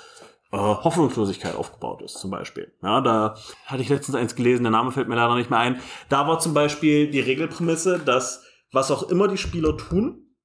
äh, 0.51 0.57
Hoffnungslosigkeit 0.57 1.55
aufgebaut 1.55 2.01
ist, 2.01 2.17
zum 2.17 2.31
Beispiel. 2.31 2.73
Ja, 2.81 3.01
da 3.01 3.35
hatte 3.67 3.83
ich 3.83 3.89
letztens 3.89 4.15
eins 4.15 4.33
gelesen, 4.33 4.63
der 4.63 4.71
Name 4.71 4.91
fällt 4.91 5.09
mir 5.09 5.15
leider 5.15 5.35
nicht 5.35 5.51
mehr 5.51 5.59
ein. 5.59 5.79
Da 6.09 6.27
war 6.27 6.39
zum 6.39 6.55
Beispiel 6.55 7.11
die 7.11 7.19
Regelprämisse, 7.19 7.99
dass 7.99 8.43
was 8.71 8.89
auch 8.89 9.03
immer 9.11 9.27
die 9.27 9.37
Spieler 9.37 9.77
tun, 9.77 10.35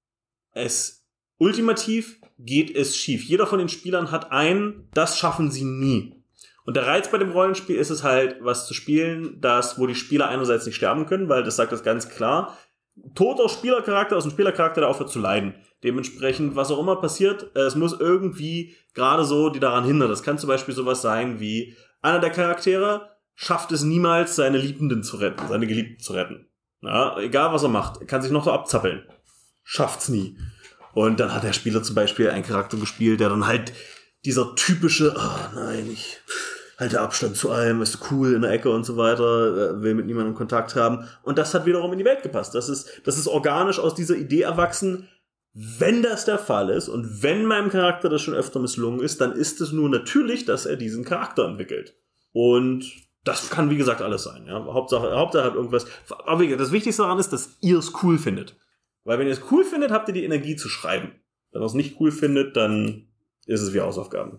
es 0.52 1.08
ultimativ 1.38 2.20
geht 2.36 2.70
es 2.76 2.98
schief. 2.98 3.24
Jeder 3.24 3.46
von 3.46 3.60
den 3.60 3.70
Spielern 3.70 4.10
hat 4.10 4.30
ein, 4.30 4.90
das 4.92 5.18
schaffen 5.18 5.50
sie 5.50 5.64
nie. 5.64 6.17
Und 6.68 6.74
der 6.74 6.86
Reiz 6.86 7.10
bei 7.10 7.16
dem 7.16 7.30
Rollenspiel 7.30 7.76
ist 7.76 7.88
es 7.88 8.02
halt, 8.02 8.36
was 8.42 8.66
zu 8.66 8.74
spielen, 8.74 9.40
das, 9.40 9.78
wo 9.78 9.86
die 9.86 9.94
Spieler 9.94 10.28
einerseits 10.28 10.66
nicht 10.66 10.76
sterben 10.76 11.06
können, 11.06 11.30
weil 11.30 11.42
das 11.42 11.56
sagt 11.56 11.72
das 11.72 11.82
ganz 11.82 12.10
klar. 12.10 12.58
Toter 13.14 13.48
Spielercharakter 13.48 14.18
aus 14.18 14.24
dem 14.24 14.32
Spielercharakter, 14.32 14.82
der 14.82 14.90
aufhört 14.90 15.08
zu 15.08 15.18
leiden. 15.18 15.54
Dementsprechend, 15.82 16.56
was 16.56 16.70
auch 16.70 16.78
immer 16.78 16.96
passiert, 16.96 17.52
äh, 17.56 17.60
es 17.60 17.74
muss 17.74 17.98
irgendwie 17.98 18.76
gerade 18.92 19.24
so 19.24 19.48
die 19.48 19.60
daran 19.60 19.84
hindern. 19.84 20.10
Das 20.10 20.22
kann 20.22 20.36
zum 20.36 20.48
Beispiel 20.48 20.74
sowas 20.74 21.00
sein 21.00 21.40
wie, 21.40 21.74
einer 22.02 22.18
der 22.18 22.28
Charaktere 22.28 23.16
schafft 23.34 23.72
es 23.72 23.82
niemals, 23.82 24.36
seine 24.36 24.58
Liebenden 24.58 25.02
zu 25.02 25.16
retten, 25.16 25.48
seine 25.48 25.66
Geliebten 25.66 26.04
zu 26.04 26.12
retten. 26.12 26.50
Ja, 26.82 27.18
egal 27.18 27.50
was 27.54 27.62
er 27.62 27.70
macht, 27.70 28.02
er 28.02 28.06
kann 28.06 28.20
sich 28.20 28.30
noch 28.30 28.44
so 28.44 28.52
abzappeln. 28.52 29.08
Schafft's 29.64 30.10
nie. 30.10 30.36
Und 30.92 31.18
dann 31.18 31.32
hat 31.32 31.44
der 31.44 31.54
Spieler 31.54 31.82
zum 31.82 31.94
Beispiel 31.94 32.28
einen 32.28 32.44
Charakter 32.44 32.76
gespielt, 32.76 33.20
der 33.20 33.30
dann 33.30 33.46
halt 33.46 33.72
dieser 34.26 34.54
typische, 34.54 35.14
oh 35.16 35.54
nein, 35.54 35.88
ich 35.90 36.18
halte 36.78 37.00
Abstand 37.00 37.36
zu 37.36 37.50
allem, 37.50 37.82
ist 37.82 38.10
cool 38.10 38.34
in 38.34 38.42
der 38.42 38.52
Ecke 38.52 38.70
und 38.70 38.84
so 38.84 38.96
weiter, 38.96 39.72
äh, 39.76 39.82
will 39.82 39.94
mit 39.94 40.06
niemandem 40.06 40.34
Kontakt 40.34 40.76
haben. 40.76 41.04
Und 41.22 41.36
das 41.36 41.52
hat 41.52 41.66
wiederum 41.66 41.92
in 41.92 41.98
die 41.98 42.04
Welt 42.04 42.22
gepasst. 42.22 42.54
Das 42.54 42.68
ist, 42.68 43.02
das 43.04 43.18
ist 43.18 43.26
organisch 43.26 43.80
aus 43.80 43.94
dieser 43.94 44.16
Idee 44.16 44.42
erwachsen. 44.42 45.08
Wenn 45.54 46.02
das 46.02 46.24
der 46.24 46.38
Fall 46.38 46.70
ist 46.70 46.88
und 46.88 47.22
wenn 47.22 47.44
meinem 47.44 47.70
Charakter 47.70 48.08
das 48.08 48.22
schon 48.22 48.34
öfter 48.34 48.60
misslungen 48.60 49.00
ist, 49.00 49.20
dann 49.20 49.32
ist 49.32 49.60
es 49.60 49.72
nur 49.72 49.88
natürlich, 49.88 50.44
dass 50.44 50.66
er 50.66 50.76
diesen 50.76 51.04
Charakter 51.04 51.46
entwickelt. 51.46 51.96
Und 52.32 52.84
das 53.24 53.50
kann, 53.50 53.70
wie 53.70 53.76
gesagt, 53.76 54.00
alles 54.00 54.22
sein. 54.22 54.46
Ja? 54.46 54.64
Hauptsache, 54.64 55.16
Hauptsache 55.16 55.44
hat 55.44 55.54
irgendwas. 55.54 55.86
Aber 56.26 56.46
das 56.46 56.70
Wichtigste 56.70 57.02
daran 57.02 57.18
ist, 57.18 57.32
dass 57.32 57.56
ihr 57.60 57.78
es 57.78 57.92
cool 58.02 58.18
findet. 58.18 58.56
Weil 59.02 59.18
wenn 59.18 59.26
ihr 59.26 59.32
es 59.32 59.42
cool 59.50 59.64
findet, 59.64 59.90
habt 59.90 60.06
ihr 60.08 60.14
die 60.14 60.24
Energie 60.24 60.54
zu 60.54 60.68
schreiben. 60.68 61.10
Wenn 61.50 61.62
ihr 61.62 61.66
es 61.66 61.74
nicht 61.74 61.98
cool 61.98 62.12
findet, 62.12 62.56
dann 62.56 63.08
ist 63.46 63.62
es 63.62 63.72
wie 63.74 63.80
Hausaufgaben. 63.80 64.38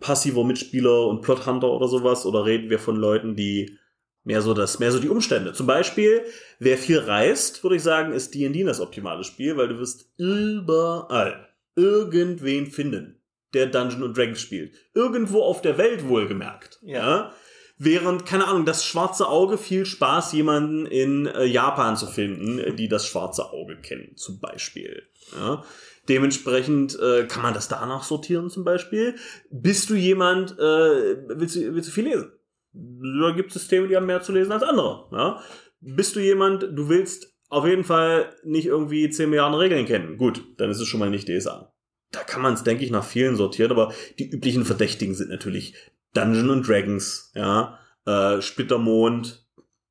passiver 0.00 0.44
Mitspieler 0.44 1.06
und 1.06 1.22
Plot 1.22 1.46
Hunter 1.46 1.70
oder 1.70 1.88
sowas 1.88 2.26
oder 2.26 2.44
reden 2.44 2.70
wir 2.70 2.78
von 2.78 2.96
Leuten, 2.96 3.36
die 3.36 3.78
mehr 4.24 4.42
so 4.42 4.54
das, 4.54 4.78
mehr 4.78 4.92
so 4.92 4.98
die 4.98 5.08
Umstände. 5.08 5.52
Zum 5.52 5.66
Beispiel, 5.66 6.22
wer 6.58 6.78
viel 6.78 6.98
reist, 6.98 7.62
würde 7.62 7.76
ich 7.76 7.82
sagen, 7.82 8.12
ist 8.12 8.34
D&D 8.34 8.62
das 8.64 8.80
optimale 8.80 9.24
Spiel, 9.24 9.56
weil 9.56 9.68
du 9.68 9.78
wirst 9.78 10.12
überall 10.18 11.48
irgendwen 11.76 12.66
finden, 12.66 13.22
der 13.54 13.66
Dungeon 13.66 14.02
und 14.02 14.16
Dragons 14.16 14.40
spielt. 14.40 14.74
Irgendwo 14.94 15.42
auf 15.42 15.62
der 15.62 15.78
Welt 15.78 16.08
wohlgemerkt. 16.08 16.78
Ja. 16.82 17.32
Während, 17.80 18.26
keine 18.26 18.48
Ahnung, 18.48 18.64
das 18.64 18.84
schwarze 18.84 19.28
Auge 19.28 19.56
viel 19.56 19.86
Spaß, 19.86 20.32
jemanden 20.32 20.84
in 20.84 21.26
äh, 21.26 21.44
Japan 21.44 21.96
zu 21.96 22.06
finden, 22.06 22.58
äh, 22.58 22.74
die 22.74 22.88
das 22.88 23.06
schwarze 23.06 23.52
Auge 23.52 23.76
kennen, 23.76 24.16
zum 24.16 24.40
Beispiel. 24.40 25.04
Ja. 25.32 25.64
Dementsprechend 26.08 26.98
äh, 26.98 27.26
kann 27.26 27.42
man 27.42 27.54
das 27.54 27.68
danach 27.68 28.02
sortieren, 28.02 28.50
zum 28.50 28.64
Beispiel. 28.64 29.14
Bist 29.50 29.90
du 29.90 29.94
jemand, 29.94 30.58
äh, 30.58 31.28
willst, 31.28 31.54
du, 31.54 31.74
willst 31.74 31.90
du 31.90 31.92
viel 31.92 32.08
lesen? 32.08 32.32
Da 32.72 33.30
gibt 33.30 33.50
es 33.50 33.54
Systeme, 33.54 33.86
die 33.86 33.96
haben 33.96 34.06
mehr 34.06 34.22
zu 34.22 34.32
lesen 34.32 34.50
als 34.50 34.64
andere. 34.64 35.08
Ja. 35.12 35.42
Bist 35.80 36.16
du 36.16 36.20
jemand, 36.20 36.62
du 36.62 36.88
willst 36.88 37.32
auf 37.48 37.64
jeden 37.64 37.84
Fall 37.84 38.34
nicht 38.42 38.66
irgendwie 38.66 39.08
10 39.08 39.30
Milliarden 39.30 39.58
Regeln 39.58 39.86
kennen. 39.86 40.18
Gut, 40.18 40.42
dann 40.58 40.70
ist 40.70 40.80
es 40.80 40.88
schon 40.88 41.00
mal 41.00 41.10
nicht 41.10 41.28
DSA. 41.28 41.72
Da 42.10 42.20
kann 42.20 42.42
man 42.42 42.54
es, 42.54 42.64
denke 42.64 42.84
ich, 42.84 42.90
nach 42.90 43.04
vielen 43.04 43.36
sortieren, 43.36 43.70
aber 43.70 43.92
die 44.18 44.30
üblichen 44.30 44.64
Verdächtigen 44.64 45.14
sind 45.14 45.30
natürlich 45.30 45.74
Dungeon 46.18 46.50
and 46.50 46.68
Dragons, 46.68 47.30
ja, 47.34 47.78
äh, 48.06 48.40
Splittermond, 48.40 49.44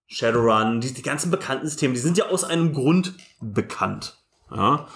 Shadowrun, 0.07 0.81
die, 0.81 0.93
die 0.93 1.01
ganzen 1.01 1.31
bekannten 1.31 1.67
Systeme, 1.67 1.93
die 1.93 1.99
sind 1.99 2.17
ja 2.17 2.27
aus 2.27 2.43
einem 2.43 2.73
Grund 2.73 3.13
bekannt, 3.39 4.17
ja. 4.51 4.87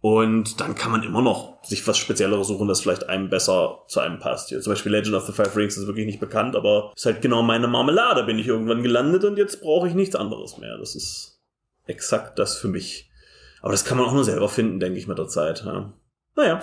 Und 0.00 0.60
dann 0.60 0.76
kann 0.76 0.92
man 0.92 1.02
immer 1.02 1.22
noch 1.22 1.64
sich 1.64 1.86
was 1.88 1.98
Spezielleres 1.98 2.46
suchen, 2.46 2.68
das 2.68 2.80
vielleicht 2.80 3.08
einem 3.08 3.30
besser 3.30 3.82
zu 3.88 3.98
einem 3.98 4.20
passt. 4.20 4.48
Hier, 4.48 4.60
zum 4.60 4.72
Beispiel 4.72 4.92
Legend 4.92 5.16
of 5.16 5.26
the 5.26 5.32
Five 5.32 5.56
Rings 5.56 5.76
ist 5.76 5.88
wirklich 5.88 6.06
nicht 6.06 6.20
bekannt, 6.20 6.54
aber 6.54 6.92
ist 6.94 7.04
halt 7.04 7.20
genau 7.20 7.42
meine 7.42 7.66
Marmelade. 7.66 8.22
Bin 8.22 8.38
ich 8.38 8.46
irgendwann 8.46 8.84
gelandet 8.84 9.24
und 9.24 9.38
jetzt 9.38 9.60
brauche 9.60 9.88
ich 9.88 9.94
nichts 9.94 10.14
anderes 10.14 10.56
mehr. 10.58 10.78
Das 10.78 10.94
ist 10.94 11.40
exakt 11.86 12.38
das 12.38 12.56
für 12.56 12.68
mich. 12.68 13.10
Aber 13.60 13.72
das 13.72 13.84
kann 13.84 13.98
man 13.98 14.06
auch 14.06 14.12
nur 14.12 14.24
selber 14.24 14.48
finden, 14.48 14.78
denke 14.78 15.00
ich, 15.00 15.08
mit 15.08 15.18
der 15.18 15.26
Zeit. 15.26 15.64
Ja. 15.64 15.92
Naja. 16.36 16.62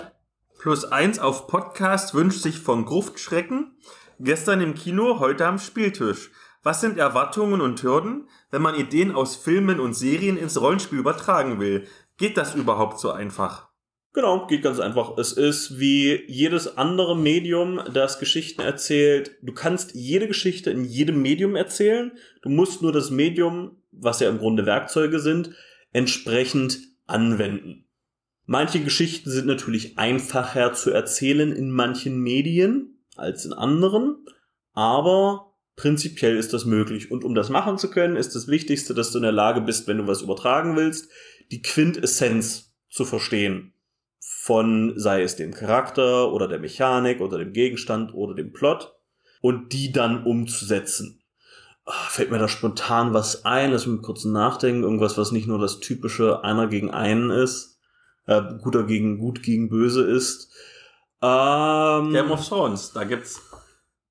Plus 0.58 0.86
eins 0.86 1.18
auf 1.18 1.46
Podcast 1.46 2.14
wünscht 2.14 2.40
sich 2.40 2.58
von 2.58 2.86
Gruftschrecken. 2.86 3.76
Gestern 4.18 4.62
im 4.62 4.74
Kino, 4.74 5.20
heute 5.20 5.44
am 5.44 5.58
Spieltisch. 5.58 6.30
Was 6.62 6.80
sind 6.80 6.96
Erwartungen 6.96 7.60
und 7.60 7.82
Hürden, 7.82 8.28
wenn 8.50 8.62
man 8.62 8.74
Ideen 8.74 9.14
aus 9.14 9.36
Filmen 9.36 9.78
und 9.78 9.92
Serien 9.92 10.38
ins 10.38 10.58
Rollenspiel 10.58 10.98
übertragen 10.98 11.60
will? 11.60 11.86
Geht 12.16 12.38
das 12.38 12.54
überhaupt 12.54 12.98
so 12.98 13.10
einfach? 13.10 13.68
Genau, 14.14 14.46
geht 14.46 14.62
ganz 14.62 14.80
einfach. 14.80 15.18
Es 15.18 15.32
ist 15.32 15.78
wie 15.78 16.24
jedes 16.28 16.78
andere 16.78 17.14
Medium, 17.14 17.78
das 17.92 18.18
Geschichten 18.18 18.62
erzählt. 18.62 19.36
Du 19.42 19.52
kannst 19.52 19.94
jede 19.94 20.28
Geschichte 20.28 20.70
in 20.70 20.86
jedem 20.86 21.20
Medium 21.20 21.54
erzählen. 21.54 22.12
Du 22.40 22.48
musst 22.48 22.80
nur 22.80 22.92
das 22.92 23.10
Medium, 23.10 23.76
was 23.92 24.20
ja 24.20 24.30
im 24.30 24.38
Grunde 24.38 24.64
Werkzeuge 24.64 25.20
sind, 25.20 25.50
entsprechend 25.92 26.78
anwenden. 27.06 27.84
Manche 28.46 28.80
Geschichten 28.80 29.30
sind 29.30 29.46
natürlich 29.46 29.98
einfacher 29.98 30.72
zu 30.72 30.90
erzählen 30.90 31.52
in 31.52 31.70
manchen 31.70 32.18
Medien 32.18 32.95
als 33.18 33.44
in 33.44 33.52
anderen, 33.52 34.26
aber 34.72 35.52
prinzipiell 35.76 36.36
ist 36.36 36.52
das 36.52 36.64
möglich. 36.64 37.10
Und 37.10 37.24
um 37.24 37.34
das 37.34 37.50
machen 37.50 37.78
zu 37.78 37.90
können, 37.90 38.16
ist 38.16 38.34
das 38.34 38.48
Wichtigste, 38.48 38.94
dass 38.94 39.12
du 39.12 39.18
in 39.18 39.22
der 39.22 39.32
Lage 39.32 39.60
bist, 39.60 39.86
wenn 39.86 39.98
du 39.98 40.06
was 40.06 40.22
übertragen 40.22 40.76
willst, 40.76 41.10
die 41.50 41.62
Quintessenz 41.62 42.74
zu 42.88 43.04
verstehen 43.04 43.72
von, 44.18 44.94
sei 44.96 45.22
es 45.22 45.36
dem 45.36 45.52
Charakter 45.52 46.32
oder 46.32 46.48
der 46.48 46.58
Mechanik 46.58 47.20
oder 47.20 47.38
dem 47.38 47.52
Gegenstand 47.52 48.14
oder 48.14 48.34
dem 48.34 48.52
Plot 48.52 48.94
und 49.40 49.72
die 49.72 49.92
dann 49.92 50.24
umzusetzen. 50.24 51.20
Ah, 51.84 51.92
Fällt 52.08 52.30
mir 52.30 52.38
da 52.38 52.48
spontan 52.48 53.14
was 53.14 53.44
ein, 53.44 53.70
lass 53.70 53.86
mich 53.86 54.02
kurz 54.02 54.24
nachdenken, 54.24 54.82
irgendwas, 54.82 55.16
was 55.18 55.30
nicht 55.30 55.46
nur 55.46 55.58
das 55.58 55.78
typische 55.78 56.42
einer 56.42 56.66
gegen 56.66 56.90
einen 56.90 57.30
ist, 57.30 57.78
äh, 58.26 58.42
guter 58.62 58.84
gegen 58.84 59.18
gut 59.18 59.42
gegen 59.42 59.68
böse 59.68 60.02
ist. 60.02 60.52
Ähm, 61.22 62.12
Game 62.12 62.30
of 62.30 62.46
Thrones, 62.46 62.92
da 62.92 63.04
gibt's, 63.04 63.40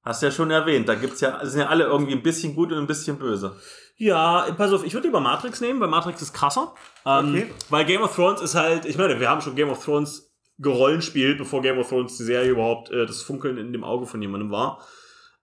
hast 0.04 0.22
du 0.22 0.28
ja 0.28 0.32
schon 0.32 0.52
erwähnt, 0.52 0.88
da 0.90 0.96
gibt's 0.96 1.22
ja, 1.22 1.46
sind 1.46 1.62
ja 1.62 1.68
alle 1.68 1.86
irgendwie 1.86 2.14
ein 2.14 2.24
bisschen 2.24 2.56
gut 2.56 2.72
und 2.72 2.80
ein 2.80 2.88
bisschen 2.88 3.18
böse. 3.18 3.56
Ja, 3.98 4.48
pass 4.58 4.74
auf, 4.74 4.84
ich 4.86 4.94
würde 4.94 5.08
lieber 5.08 5.22
Matrix 5.22 5.62
nehmen, 5.62 5.80
weil 5.80 5.88
Matrix 5.88 6.22
ist 6.22 6.34
krasser. 6.34 6.74
Ähm, 7.06 7.30
Okay. 7.30 7.54
Weil 7.70 7.86
Game 7.86 8.02
of 8.02 8.14
Thrones 8.16 8.42
ist 8.42 8.56
halt, 8.56 8.86
ich 8.86 8.98
meine, 8.98 9.20
wir 9.20 9.30
haben 9.30 9.42
schon 9.42 9.56
Game 9.56 9.70
of 9.70 9.84
Thrones 9.84 10.34
gerollenspielt, 10.58 11.38
bevor 11.38 11.62
Game 11.62 11.78
of 11.78 11.88
Thrones 11.88 12.18
die 12.18 12.24
Serie 12.24 12.52
überhaupt 12.52 12.92
äh, 12.92 13.06
das 13.06 13.22
Funkeln 13.22 13.58
in 13.58 13.72
dem 13.72 13.84
Auge 13.84 14.06
von 14.06 14.22
jemandem 14.22 14.52
war. 14.52 14.86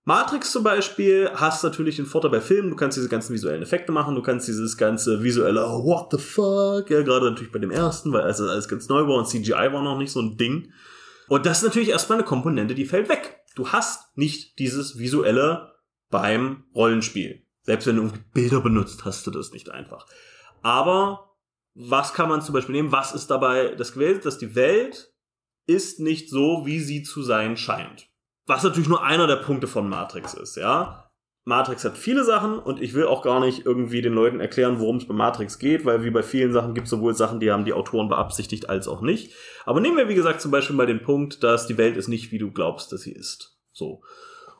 Matrix 0.04 0.50
zum 0.50 0.64
Beispiel 0.64 1.30
hast 1.34 1.62
natürlich 1.62 1.96
den 1.96 2.06
Vorteil 2.06 2.30
bei 2.30 2.40
Filmen, 2.40 2.70
du 2.70 2.76
kannst 2.76 2.96
diese 2.96 3.08
ganzen 3.08 3.32
visuellen 3.34 3.62
Effekte 3.62 3.92
machen, 3.92 4.16
du 4.16 4.22
kannst 4.22 4.48
dieses 4.48 4.76
ganze 4.76 5.22
visuelle 5.22 5.64
oh, 5.64 5.84
What 5.84 6.08
the 6.10 6.18
fuck, 6.18 6.90
ja, 6.90 7.02
gerade 7.02 7.30
natürlich 7.30 7.52
bei 7.52 7.60
dem 7.60 7.70
ersten, 7.70 8.12
weil 8.12 8.22
also 8.22 8.48
alles 8.48 8.68
ganz 8.68 8.88
neu 8.88 9.06
war 9.06 9.18
und 9.18 9.28
CGI 9.28 9.72
war 9.72 9.82
noch 9.82 9.98
nicht 9.98 10.10
so 10.10 10.20
ein 10.20 10.36
Ding. 10.36 10.72
Und 11.32 11.46
das 11.46 11.58
ist 11.58 11.64
natürlich 11.64 11.88
erstmal 11.88 12.18
eine 12.18 12.26
Komponente, 12.26 12.74
die 12.74 12.84
fällt 12.84 13.08
weg. 13.08 13.40
Du 13.54 13.68
hast 13.68 14.18
nicht 14.18 14.58
dieses 14.58 14.98
visuelle 14.98 15.72
beim 16.10 16.64
Rollenspiel. 16.74 17.46
Selbst 17.62 17.86
wenn 17.86 17.96
du 17.96 18.12
Bilder 18.34 18.60
benutzt, 18.60 19.06
hast 19.06 19.26
du 19.26 19.30
das 19.30 19.50
nicht 19.50 19.70
einfach. 19.70 20.06
Aber 20.60 21.38
was 21.72 22.12
kann 22.12 22.28
man 22.28 22.42
zum 22.42 22.52
Beispiel 22.52 22.74
nehmen? 22.74 22.92
Was 22.92 23.14
ist 23.14 23.28
dabei 23.30 23.74
das 23.74 23.94
gewesen? 23.94 24.20
Dass 24.22 24.36
die 24.36 24.54
Welt 24.54 25.10
ist 25.64 26.00
nicht 26.00 26.28
so, 26.28 26.66
wie 26.66 26.80
sie 26.80 27.02
zu 27.02 27.22
sein 27.22 27.56
scheint. 27.56 28.10
Was 28.44 28.62
natürlich 28.62 28.90
nur 28.90 29.02
einer 29.02 29.26
der 29.26 29.36
Punkte 29.36 29.68
von 29.68 29.88
Matrix 29.88 30.34
ist, 30.34 30.58
ja. 30.58 31.01
Matrix 31.44 31.84
hat 31.84 31.98
viele 31.98 32.24
Sachen 32.24 32.58
und 32.58 32.80
ich 32.80 32.94
will 32.94 33.06
auch 33.06 33.22
gar 33.22 33.40
nicht 33.40 33.66
irgendwie 33.66 34.00
den 34.00 34.12
Leuten 34.12 34.38
erklären, 34.38 34.78
worum 34.78 34.98
es 34.98 35.08
bei 35.08 35.14
Matrix 35.14 35.58
geht, 35.58 35.84
weil 35.84 36.04
wie 36.04 36.10
bei 36.10 36.22
vielen 36.22 36.52
Sachen 36.52 36.72
gibt 36.74 36.86
es 36.86 36.90
sowohl 36.90 37.14
Sachen, 37.14 37.40
die 37.40 37.50
haben 37.50 37.64
die 37.64 37.72
Autoren 37.72 38.08
beabsichtigt, 38.08 38.68
als 38.68 38.86
auch 38.86 39.00
nicht. 39.00 39.34
Aber 39.64 39.80
nehmen 39.80 39.96
wir, 39.96 40.08
wie 40.08 40.14
gesagt, 40.14 40.40
zum 40.40 40.52
Beispiel 40.52 40.76
mal 40.76 40.86
den 40.86 41.02
Punkt, 41.02 41.42
dass 41.42 41.66
die 41.66 41.78
Welt 41.78 41.96
ist 41.96 42.08
nicht, 42.08 42.30
wie 42.30 42.38
du 42.38 42.52
glaubst, 42.52 42.92
dass 42.92 43.02
sie 43.02 43.12
ist. 43.12 43.58
So. 43.72 44.02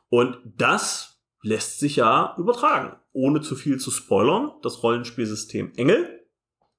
Und 0.08 0.38
das 0.44 1.22
lässt 1.42 1.78
sich 1.78 1.96
ja 1.96 2.34
übertragen. 2.36 2.96
Ohne 3.12 3.42
zu 3.42 3.54
viel 3.54 3.78
zu 3.78 3.90
spoilern, 3.90 4.52
das 4.62 4.82
Rollenspielsystem 4.82 5.72
Engel 5.76 6.26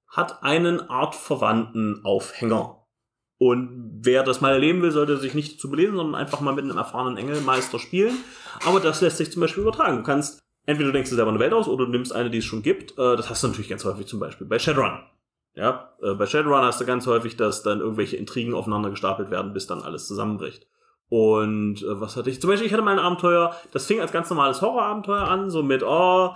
hat 0.07 0.43
einen 0.43 0.81
artverwandten 0.81 2.03
Aufhänger. 2.03 2.82
Und 3.37 3.99
wer 4.01 4.23
das 4.23 4.41
mal 4.41 4.53
erleben 4.53 4.81
will, 4.81 4.91
sollte 4.91 5.17
sich 5.17 5.33
nicht 5.33 5.59
zu 5.59 5.69
belesen, 5.69 5.95
sondern 5.95 6.15
einfach 6.15 6.39
mal 6.39 6.53
mit 6.53 6.63
einem 6.63 6.77
erfahrenen 6.77 7.17
Engelmeister 7.17 7.79
spielen. 7.79 8.15
Aber 8.65 8.79
das 8.79 9.01
lässt 9.01 9.17
sich 9.17 9.31
zum 9.31 9.41
Beispiel 9.41 9.63
übertragen. 9.63 9.97
Du 9.97 10.03
kannst, 10.03 10.39
entweder 10.65 10.87
du 10.87 10.93
denkst 10.93 11.09
dir 11.09 11.15
selber 11.15 11.31
eine 11.31 11.39
Welt 11.39 11.53
aus 11.53 11.67
oder 11.67 11.85
du 11.85 11.91
nimmst 11.91 12.13
eine, 12.13 12.29
die 12.29 12.37
es 12.37 12.45
schon 12.45 12.61
gibt. 12.61 12.91
Äh, 12.93 13.15
Das 13.15 13.29
hast 13.29 13.43
du 13.43 13.47
natürlich 13.47 13.69
ganz 13.69 13.83
häufig 13.85 14.07
zum 14.07 14.19
Beispiel 14.19 14.47
bei 14.47 14.59
Shadowrun. 14.59 14.99
Ja, 15.55 15.93
äh, 16.01 16.13
bei 16.13 16.25
Shadowrun 16.25 16.61
hast 16.61 16.79
du 16.81 16.85
ganz 16.85 17.05
häufig, 17.05 17.35
dass 17.35 17.63
dann 17.63 17.79
irgendwelche 17.79 18.17
Intrigen 18.17 18.53
aufeinander 18.53 18.89
gestapelt 18.89 19.29
werden, 19.29 19.53
bis 19.53 19.67
dann 19.67 19.81
alles 19.81 20.07
zusammenbricht. 20.07 20.67
Und 21.09 21.83
äh, 21.83 22.01
was 22.01 22.15
hatte 22.15 22.29
ich? 22.29 22.41
Zum 22.41 22.49
Beispiel, 22.49 22.65
ich 22.65 22.73
hatte 22.73 22.81
mal 22.81 22.97
ein 22.97 23.03
Abenteuer, 23.03 23.55
das 23.71 23.85
fing 23.85 23.99
als 23.99 24.11
ganz 24.11 24.29
normales 24.29 24.61
Horrorabenteuer 24.61 25.27
an, 25.27 25.51
so 25.51 25.61
mit, 25.61 25.83
oh, 25.83 26.33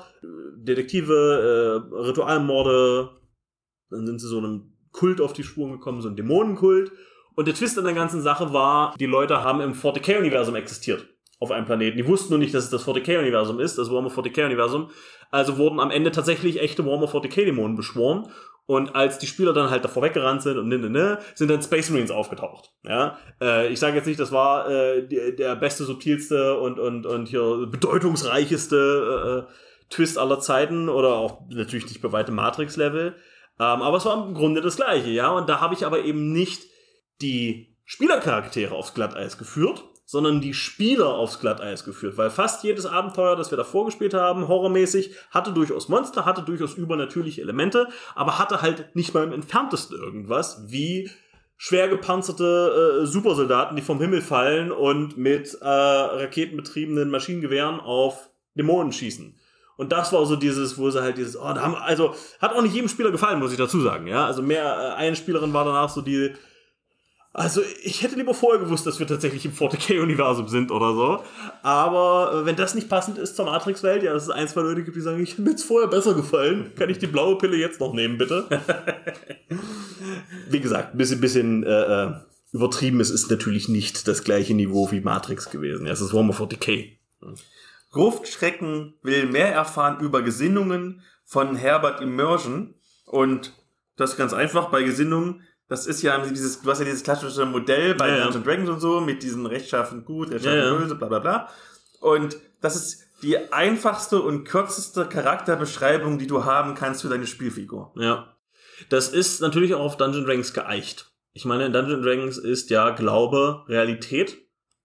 Detektive, 0.56 1.84
äh, 1.91 1.95
Ritualmorde, 1.95 3.10
dann 3.90 4.06
sind 4.06 4.19
sie 4.19 4.28
so 4.28 4.38
einem 4.38 4.77
Kult 4.98 5.22
auf 5.22 5.34
die 5.34 5.44
Spuren 5.44 5.72
gekommen, 5.72 6.02
so 6.02 6.10
ein 6.10 6.15
Dämonenkult. 6.15 6.91
Und 7.36 7.48
der 7.48 7.53
Twist 7.53 7.78
an 7.78 7.86
der 7.86 7.94
ganzen 7.94 8.22
Sache 8.22 8.52
war, 8.52 8.95
die 8.99 9.06
Leute 9.06 9.44
haben 9.44 9.61
im 9.61 9.74
40k-Universum 9.74 10.56
existiert. 10.56 11.06
Auf 11.40 11.52
einem 11.52 11.68
Planeten. 11.68 11.98
Die 11.98 12.07
wussten 12.07 12.32
nur 12.32 12.40
nicht, 12.40 12.53
dass 12.56 12.64
es 12.64 12.72
das 12.72 12.88
40k-Universum 12.88 13.60
ist, 13.60 13.78
das 13.78 13.91
Warhammer 13.91 14.10
40k-Universum. 14.10 14.90
Also 15.30 15.60
wurden 15.60 15.80
am 15.80 15.91
Ende 15.91 16.11
tatsächlich 16.11 16.60
echte 16.60 16.84
Warhammer 16.84 17.06
40k-Dämonen 17.06 17.76
beschworen. 17.76 18.28
Und 18.65 18.95
als 18.95 19.19
die 19.19 19.28
Spieler 19.28 19.53
dann 19.53 19.69
halt 19.69 19.86
davor 19.86 20.02
weggerannt 20.02 20.41
sind 20.41 20.57
und 20.57 20.68
ne, 20.68 20.80
ne, 20.80 20.90
ne, 20.90 21.19
sind 21.36 21.49
dann 21.49 21.61
Space 21.61 21.90
Marines 21.90 22.11
aufgetaucht. 22.11 22.72
Ja, 22.84 23.18
äh, 23.40 23.72
ich 23.72 23.80
sage 23.80 23.95
jetzt 23.95 24.07
nicht, 24.07 24.19
das 24.19 24.34
war 24.34 24.69
äh, 24.69 25.07
der 25.07 25.56
beste, 25.56 25.86
subtilste 25.86 26.57
und 26.60 26.78
und 26.78 27.06
und 27.06 27.28
hier 27.28 27.68
bedeutungsreichste 27.72 29.48
äh, 29.48 29.53
Twist 29.90 30.18
aller 30.18 30.40
Zeiten 30.40 30.90
oder 30.90 31.15
auch 31.15 31.48
natürlich 31.49 31.88
nicht 31.88 32.02
bei 32.02 32.11
weitem 32.11 32.36
Matrix-Level. 32.36 33.15
Ähm, 33.60 33.82
aber 33.82 33.98
es 33.98 34.06
war 34.06 34.28
im 34.28 34.34
Grunde 34.34 34.62
das 34.62 34.76
gleiche, 34.76 35.10
ja. 35.10 35.32
Und 35.32 35.50
da 35.50 35.62
habe 35.62 35.74
ich 35.74 35.86
aber 35.86 36.04
eben 36.04 36.32
nicht 36.32 36.64
die 37.22 37.78
Spielercharaktere 37.86 38.76
aufs 38.76 38.94
Glatteis 38.94 39.38
geführt, 39.38 39.84
sondern 40.06 40.40
die 40.40 40.54
Spieler 40.54 41.16
aufs 41.16 41.40
Glatteis 41.40 41.84
geführt, 41.84 42.18
weil 42.18 42.30
fast 42.30 42.64
jedes 42.64 42.86
Abenteuer, 42.86 43.36
das 43.36 43.52
wir 43.52 43.58
da 43.58 43.66
vorgespielt 43.66 44.14
haben, 44.14 44.48
horrormäßig, 44.48 45.12
hatte 45.32 45.52
durchaus 45.52 45.90
Monster, 45.90 46.26
hatte 46.26 46.44
durchaus 46.44 46.76
übernatürliche 46.76 47.42
Elemente, 47.42 47.90
aber 48.16 48.40
hatte 48.40 48.62
halt 48.62 48.96
nicht 48.96 49.14
mal 49.14 49.24
im 49.24 49.34
entferntesten 49.34 49.98
irgendwas, 49.98 50.64
wie 50.68 51.10
schwer 51.58 51.90
gepanzerte 51.90 53.02
äh, 53.02 53.06
Supersoldaten, 53.06 53.76
die 53.76 53.82
vom 53.82 54.00
Himmel 54.00 54.22
fallen 54.22 54.72
und 54.72 55.18
mit 55.18 55.58
äh, 55.60 55.68
raketenbetriebenen 55.68 57.10
Maschinengewehren 57.10 57.80
auf 57.82 58.30
Dämonen 58.56 58.94
schießen. 58.94 59.37
Und 59.78 59.91
das 59.91 60.12
war 60.12 60.26
so 60.26 60.36
dieses, 60.36 60.78
wo 60.78 60.90
sie 60.90 61.02
halt 61.02 61.18
dieses, 61.18 61.38
oh, 61.38 61.54
da 61.54 61.62
haben, 61.62 61.76
also, 61.76 62.14
hat 62.41 62.54
auch 62.54 62.62
nicht 62.62 62.74
jedem 62.74 62.90
Spieler 62.90 63.12
gefallen, 63.12 63.40
muss 63.40 63.52
ich 63.52 63.58
dazu 63.58 63.80
sagen, 63.80 64.08
ja. 64.08 64.26
Also 64.26 64.41
mehr, 64.41 64.66
äh, 64.66 64.95
eine 64.95 65.16
Spielerin 65.16 65.54
war 65.54 65.66
danach 65.66 65.90
so 65.90 66.02
die, 66.02 66.34
also 67.38 67.62
ich 67.84 68.02
hätte 68.02 68.16
lieber 68.16 68.34
vorher 68.34 68.60
gewusst, 68.60 68.88
dass 68.88 68.98
wir 68.98 69.06
tatsächlich 69.06 69.45
im 69.45 69.52
40k-Universum 69.52 70.48
sind 70.48 70.72
oder 70.72 70.95
so. 70.95 71.24
Aber 71.62 72.34
äh, 72.34 72.45
wenn 72.48 72.56
das 72.56 72.74
nicht 72.74 72.90
passend 72.90 73.20
ist 73.20 73.36
zur 73.36 73.45
Matrix-Welt, 73.45 74.02
ja, 74.02 74.12
dass 74.12 74.24
es 74.24 74.32
ein, 74.32 74.48
zwei 74.48 74.62
Leute 74.62 74.84
gibt, 74.84 74.98
die 74.98 75.02
sagen, 75.02 75.22
ich 75.22 75.34
hätte 75.34 75.44
mir 75.44 75.56
vorher 75.56 75.88
besser 75.88 76.16
gefallen. 76.16 76.72
Kann 76.76 76.90
ich 76.90 76.98
die 76.98 77.06
blaue 77.06 77.38
Pille 77.38 77.56
jetzt 77.56 77.80
noch 77.80 77.94
nehmen, 77.94 78.18
bitte? 78.18 78.45
wie 80.49 80.60
gesagt, 80.60 80.95
ein 80.95 80.98
bisschen, 80.98 81.22
bisschen 81.22 81.64
äh, 81.64 82.06
äh, 82.06 82.14
übertrieben. 82.54 82.99
Es 83.02 83.12
ist 83.12 83.30
natürlich 83.30 83.70
nicht 83.70 84.08
das 84.08 84.24
gleiche 84.24 84.56
Niveau 84.56 84.90
wie 84.90 85.02
Matrix 85.02 85.52
gewesen. 85.52 85.86
Ja, 85.86 85.94
es 85.94 86.02
ist 86.02 86.14
Warhammer 86.14 86.34
40k. 86.34 86.94
Gruftschrecken 87.98 88.94
will 89.02 89.26
mehr 89.26 89.52
erfahren 89.52 89.99
über 90.02 90.22
Gesinnungen 90.22 91.02
von 91.26 91.56
Herbert 91.56 91.99
Immersion. 91.99 92.76
Und 93.06 93.53
das 93.95 94.11
ist 94.11 94.18
ganz 94.18 94.34
einfach 94.34 94.69
bei 94.69 94.84
Gesinnungen. 94.84 95.41
Das 95.68 95.88
ist 95.88 96.03
ja 96.03 96.18
dieses, 96.19 96.61
du 96.61 96.69
hast 96.69 96.80
ja 96.80 96.86
dieses 96.86 97.03
klassische 97.03 97.45
Modell 97.45 97.95
bei 97.95 98.10
ja, 98.10 98.15
Dungeons 98.24 98.36
ja. 98.36 98.41
Dragons 98.41 98.69
und 98.69 98.80
so 98.80 99.02
mit 99.02 99.24
diesen 99.24 99.45
rechtschaffen 99.45 100.06
gut, 100.06 100.30
rechtschaffen 100.30 100.60
ja, 100.60 100.74
böse, 100.76 100.95
bla 100.95 101.07
bla 101.07 101.19
bla. 101.19 101.49
Und 101.99 102.38
das 102.61 102.76
ist 102.76 103.03
die 103.24 103.52
einfachste 103.52 104.22
und 104.22 104.45
kürzeste 104.45 105.06
Charakterbeschreibung, 105.06 106.19
die 106.19 106.28
du 106.28 106.45
haben 106.45 106.76
kannst 106.76 107.02
für 107.02 107.10
deine 107.10 107.26
Spielfigur. 107.26 107.94
Ja. 107.95 108.38
Das 108.90 109.10
ist 109.10 109.41
natürlich 109.41 109.74
auch 109.74 109.84
auf 109.84 109.98
Dungeon 109.98 110.26
Dragons 110.26 110.53
geeicht. 110.53 111.11
Ich 111.34 111.45
meine, 111.45 111.65
in 111.65 111.74
Dungeon 111.74 112.03
Dragons 112.03 112.38
ist 112.38 112.69
ja 112.69 112.91
Glaube 112.91 113.65
Realität. 113.68 114.38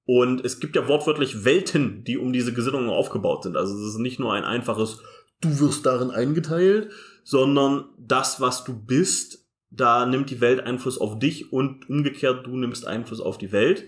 Und 0.04 0.44
es 0.44 0.58
gibt 0.58 0.74
ja 0.74 0.88
wortwörtlich 0.88 1.44
Welten, 1.44 2.04
die 2.04 2.18
um 2.18 2.32
diese 2.32 2.52
Gesinnungen 2.52 2.90
aufgebaut 2.90 3.44
sind. 3.44 3.56
Also 3.56 3.74
es 3.74 3.94
ist 3.94 3.98
nicht 3.98 4.18
nur 4.18 4.32
ein 4.32 4.44
einfaches, 4.44 4.98
du 5.40 5.60
wirst 5.60 5.86
darin 5.86 6.10
eingeteilt, 6.10 6.90
sondern 7.24 7.84
das, 7.98 8.40
was 8.40 8.64
du 8.64 8.74
bist, 8.74 9.46
da 9.70 10.06
nimmt 10.06 10.30
die 10.30 10.40
Welt 10.40 10.60
Einfluss 10.60 10.98
auf 10.98 11.18
dich 11.18 11.52
und 11.52 11.88
umgekehrt, 11.88 12.46
du 12.46 12.56
nimmst 12.56 12.86
Einfluss 12.86 13.20
auf 13.20 13.38
die 13.38 13.52
Welt. 13.52 13.84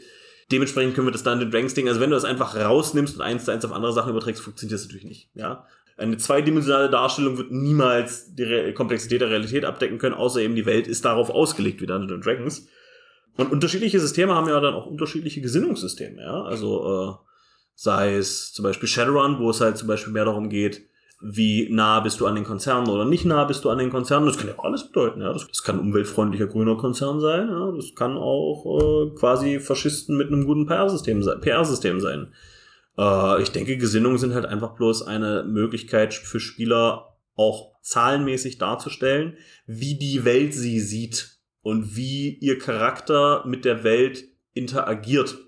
Dementsprechend 0.52 0.94
können 0.94 1.06
wir 1.06 1.12
das 1.12 1.22
Dungeon 1.22 1.50
Dragons 1.50 1.74
Ding, 1.74 1.88
also 1.88 2.00
wenn 2.00 2.10
du 2.10 2.16
das 2.16 2.24
einfach 2.24 2.54
rausnimmst 2.54 3.16
und 3.16 3.22
eins 3.22 3.46
zu 3.46 3.50
eins 3.50 3.64
auf 3.64 3.72
andere 3.72 3.92
Sachen 3.92 4.10
überträgst, 4.10 4.42
funktioniert 4.42 4.78
das 4.78 4.84
natürlich 4.84 5.06
nicht, 5.06 5.30
ja. 5.34 5.66
Eine 5.96 6.16
zweidimensionale 6.16 6.90
Darstellung 6.90 7.38
wird 7.38 7.52
niemals 7.52 8.34
die 8.34 8.42
Re 8.42 8.74
Komplexität 8.74 9.20
der 9.20 9.30
Realität 9.30 9.64
abdecken 9.64 9.98
können, 9.98 10.14
außer 10.14 10.40
eben 10.40 10.56
die 10.56 10.66
Welt 10.66 10.88
ist 10.88 11.04
darauf 11.04 11.30
ausgelegt 11.30 11.80
wie 11.80 11.86
Dungeons 11.86 12.24
Dragons. 12.24 12.68
Und 13.36 13.50
unterschiedliche 13.52 13.98
Systeme 13.98 14.34
haben 14.34 14.48
ja 14.48 14.60
dann 14.60 14.74
auch 14.74 14.86
unterschiedliche 14.86 15.40
Gesinnungssysteme, 15.40 16.22
ja. 16.22 16.42
Also 16.42 17.18
äh, 17.20 17.26
sei 17.74 18.16
es 18.16 18.52
zum 18.52 18.62
Beispiel 18.62 18.88
Shadowrun, 18.88 19.38
wo 19.38 19.50
es 19.50 19.60
halt 19.60 19.76
zum 19.76 19.88
Beispiel 19.88 20.12
mehr 20.12 20.24
darum 20.24 20.48
geht, 20.48 20.86
wie 21.20 21.68
nah 21.70 22.00
bist 22.00 22.20
du 22.20 22.26
an 22.26 22.34
den 22.34 22.44
Konzernen 22.44 22.88
oder 22.88 23.04
nicht 23.04 23.24
nah 23.24 23.44
bist 23.44 23.64
du 23.64 23.70
an 23.70 23.78
den 23.78 23.90
Konzernen. 23.90 24.26
Das 24.26 24.36
kann 24.36 24.48
ja 24.48 24.58
auch 24.58 24.64
alles 24.64 24.86
bedeuten. 24.86 25.22
Ja. 25.22 25.32
Das, 25.32 25.46
das 25.48 25.62
kann 25.62 25.80
umweltfreundlicher 25.80 26.46
grüner 26.46 26.76
Konzern 26.76 27.18
sein. 27.18 27.48
Ja. 27.48 27.72
Das 27.72 27.94
kann 27.94 28.16
auch 28.16 28.78
äh, 28.78 29.18
quasi 29.18 29.58
Faschisten 29.58 30.16
mit 30.16 30.28
einem 30.28 30.44
guten 30.44 30.66
PR-System 30.66 31.22
sein. 31.22 31.40
PR 31.40 31.64
sein. 31.64 32.32
Äh, 32.98 33.42
ich 33.42 33.50
denke, 33.52 33.78
Gesinnungen 33.78 34.18
sind 34.18 34.34
halt 34.34 34.44
einfach 34.44 34.74
bloß 34.76 35.06
eine 35.06 35.44
Möglichkeit 35.44 36.12
für 36.12 36.40
Spieler 36.40 37.16
auch 37.36 37.72
zahlenmäßig 37.82 38.58
darzustellen, 38.58 39.36
wie 39.66 39.98
die 39.98 40.24
Welt 40.24 40.54
sie 40.54 40.80
sieht 40.80 41.33
und 41.64 41.96
wie 41.96 42.34
ihr 42.34 42.58
Charakter 42.58 43.42
mit 43.46 43.64
der 43.64 43.82
Welt 43.82 44.28
interagiert. 44.52 45.38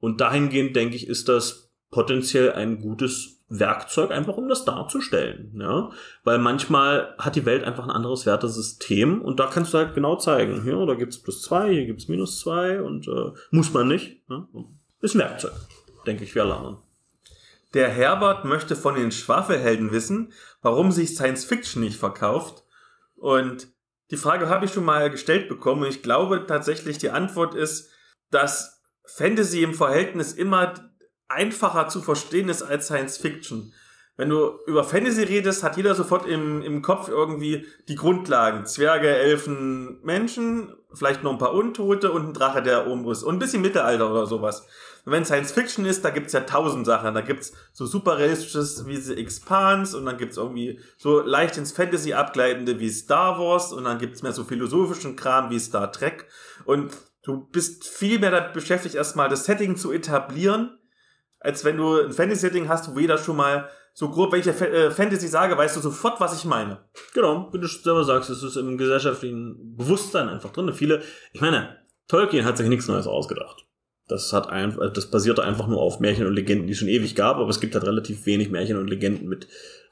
Und 0.00 0.20
dahingehend, 0.20 0.74
denke 0.74 0.96
ich, 0.96 1.06
ist 1.06 1.28
das 1.28 1.72
potenziell 1.90 2.52
ein 2.52 2.80
gutes 2.80 3.44
Werkzeug, 3.48 4.10
einfach 4.10 4.36
um 4.36 4.48
das 4.48 4.64
darzustellen. 4.64 5.54
Ja? 5.60 5.90
Weil 6.24 6.38
manchmal 6.38 7.14
hat 7.16 7.36
die 7.36 7.46
Welt 7.46 7.62
einfach 7.62 7.84
ein 7.84 7.90
anderes 7.90 8.26
Wertesystem 8.26 9.22
und 9.22 9.38
da 9.38 9.46
kannst 9.46 9.72
du 9.72 9.78
halt 9.78 9.94
genau 9.94 10.16
zeigen, 10.16 10.66
ja, 10.66 10.84
da 10.84 10.94
gibt's 10.94 11.22
plus 11.22 11.42
zwei, 11.42 11.72
hier 11.72 11.86
gibt's 11.86 12.08
minus 12.08 12.40
zwei 12.40 12.82
und 12.82 13.06
äh, 13.06 13.30
muss 13.52 13.72
man 13.72 13.86
nicht. 13.86 14.20
Ja? 14.28 14.48
Ist 15.00 15.14
ein 15.14 15.20
Werkzeug, 15.20 15.52
denke 16.06 16.24
ich, 16.24 16.34
wir 16.34 16.44
lernen. 16.44 16.78
Der 17.74 17.88
Herbert 17.88 18.44
möchte 18.44 18.74
von 18.74 18.96
den 18.96 19.12
Schwafelhelden 19.12 19.92
wissen, 19.92 20.32
warum 20.60 20.90
sich 20.90 21.14
Science 21.14 21.44
Fiction 21.44 21.82
nicht 21.82 21.96
verkauft. 21.96 22.64
Und 23.14 23.68
die 24.12 24.18
Frage 24.18 24.50
habe 24.50 24.66
ich 24.66 24.72
schon 24.72 24.84
mal 24.84 25.10
gestellt 25.10 25.48
bekommen 25.48 25.82
und 25.82 25.88
ich 25.88 26.02
glaube 26.02 26.44
tatsächlich, 26.46 26.98
die 26.98 27.10
Antwort 27.10 27.54
ist, 27.54 27.90
dass 28.30 28.82
Fantasy 29.06 29.62
im 29.62 29.72
Verhältnis 29.72 30.34
immer 30.34 30.74
einfacher 31.28 31.88
zu 31.88 32.02
verstehen 32.02 32.50
ist 32.50 32.62
als 32.62 32.86
Science 32.86 33.16
Fiction. 33.16 33.72
Wenn 34.18 34.28
du 34.28 34.58
über 34.66 34.84
Fantasy 34.84 35.22
redest, 35.22 35.62
hat 35.62 35.78
jeder 35.78 35.94
sofort 35.94 36.26
im, 36.26 36.60
im 36.60 36.82
Kopf 36.82 37.08
irgendwie 37.08 37.64
die 37.88 37.94
Grundlagen. 37.94 38.66
Zwerge, 38.66 39.08
Elfen, 39.08 40.02
Menschen, 40.02 40.76
vielleicht 40.92 41.22
noch 41.22 41.32
ein 41.32 41.38
paar 41.38 41.54
Untote 41.54 42.12
und 42.12 42.28
ein 42.28 42.34
Drache, 42.34 42.62
der 42.62 42.86
oben 42.88 43.10
ist. 43.10 43.22
Und 43.22 43.36
ein 43.36 43.38
bisschen 43.38 43.62
Mittelalter 43.62 44.10
oder 44.10 44.26
sowas. 44.26 44.66
Wenn 45.04 45.24
Science 45.24 45.52
Fiction 45.52 45.84
ist, 45.84 46.04
da 46.04 46.10
gibt's 46.10 46.32
ja 46.32 46.40
tausend 46.40 46.86
Sachen. 46.86 47.14
Da 47.14 47.20
gibt's 47.20 47.52
so 47.72 47.86
super 47.86 48.18
realistisches 48.18 48.86
wie 48.86 48.96
The 48.96 49.16
Expanse 49.16 49.96
und 49.96 50.06
dann 50.06 50.16
gibt's 50.16 50.36
irgendwie 50.36 50.80
so 50.96 51.20
leicht 51.20 51.56
ins 51.56 51.72
Fantasy 51.72 52.12
abgleitende 52.12 52.78
wie 52.78 52.90
Star 52.90 53.38
Wars 53.38 53.72
und 53.72 53.84
dann 53.84 53.98
gibt's 53.98 54.22
mehr 54.22 54.32
so 54.32 54.44
philosophischen 54.44 55.16
Kram 55.16 55.50
wie 55.50 55.58
Star 55.58 55.90
Trek. 55.90 56.26
Und 56.64 56.92
du 57.22 57.46
bist 57.46 57.86
viel 57.86 58.18
mehr 58.18 58.30
damit 58.30 58.52
beschäftigt, 58.52 58.94
erstmal 58.94 59.28
das 59.28 59.44
Setting 59.44 59.76
zu 59.76 59.92
etablieren 59.92 60.78
als 61.42 61.64
wenn 61.64 61.76
du 61.76 62.00
ein 62.00 62.12
Fantasy-Setting 62.12 62.68
hast, 62.68 62.94
wo 62.94 62.98
jeder 62.98 63.18
schon 63.18 63.36
mal 63.36 63.68
so 63.94 64.08
grob, 64.10 64.32
wenn 64.32 64.40
ich 64.40 64.46
äh, 64.46 64.90
Fantasy 64.90 65.28
sage, 65.28 65.56
weißt 65.56 65.76
du 65.76 65.80
sofort, 65.80 66.20
was 66.20 66.36
ich 66.36 66.44
meine. 66.44 66.78
Genau, 67.14 67.48
wie 67.52 67.58
du 67.58 67.66
selber 67.66 68.04
sagst, 68.04 68.30
es 68.30 68.42
ist 68.42 68.56
im 68.56 68.78
gesellschaftlichen 68.78 69.76
Bewusstsein 69.76 70.28
einfach 70.28 70.50
drin. 70.50 70.72
Viele, 70.72 71.02
ich 71.32 71.40
meine, 71.40 71.78
Tolkien 72.08 72.44
hat 72.44 72.56
sich 72.56 72.68
nichts 72.68 72.88
Neues 72.88 73.06
ausgedacht. 73.06 73.66
Das 74.12 74.32
hat 74.34 74.50
einfach, 74.50 74.92
das 74.92 75.06
basierte 75.06 75.42
einfach 75.42 75.66
nur 75.68 75.80
auf 75.80 75.98
Märchen 75.98 76.26
und 76.26 76.34
Legenden, 76.34 76.66
die 76.66 76.74
es 76.74 76.78
schon 76.78 76.88
ewig 76.88 77.14
gab, 77.14 77.38
aber 77.38 77.48
es 77.48 77.60
gibt 77.60 77.74
halt 77.74 77.86
relativ 77.86 78.26
wenig 78.26 78.50
Märchen 78.50 78.76
und 78.76 78.88
Legenden 78.88 79.26
mit 79.26 79.48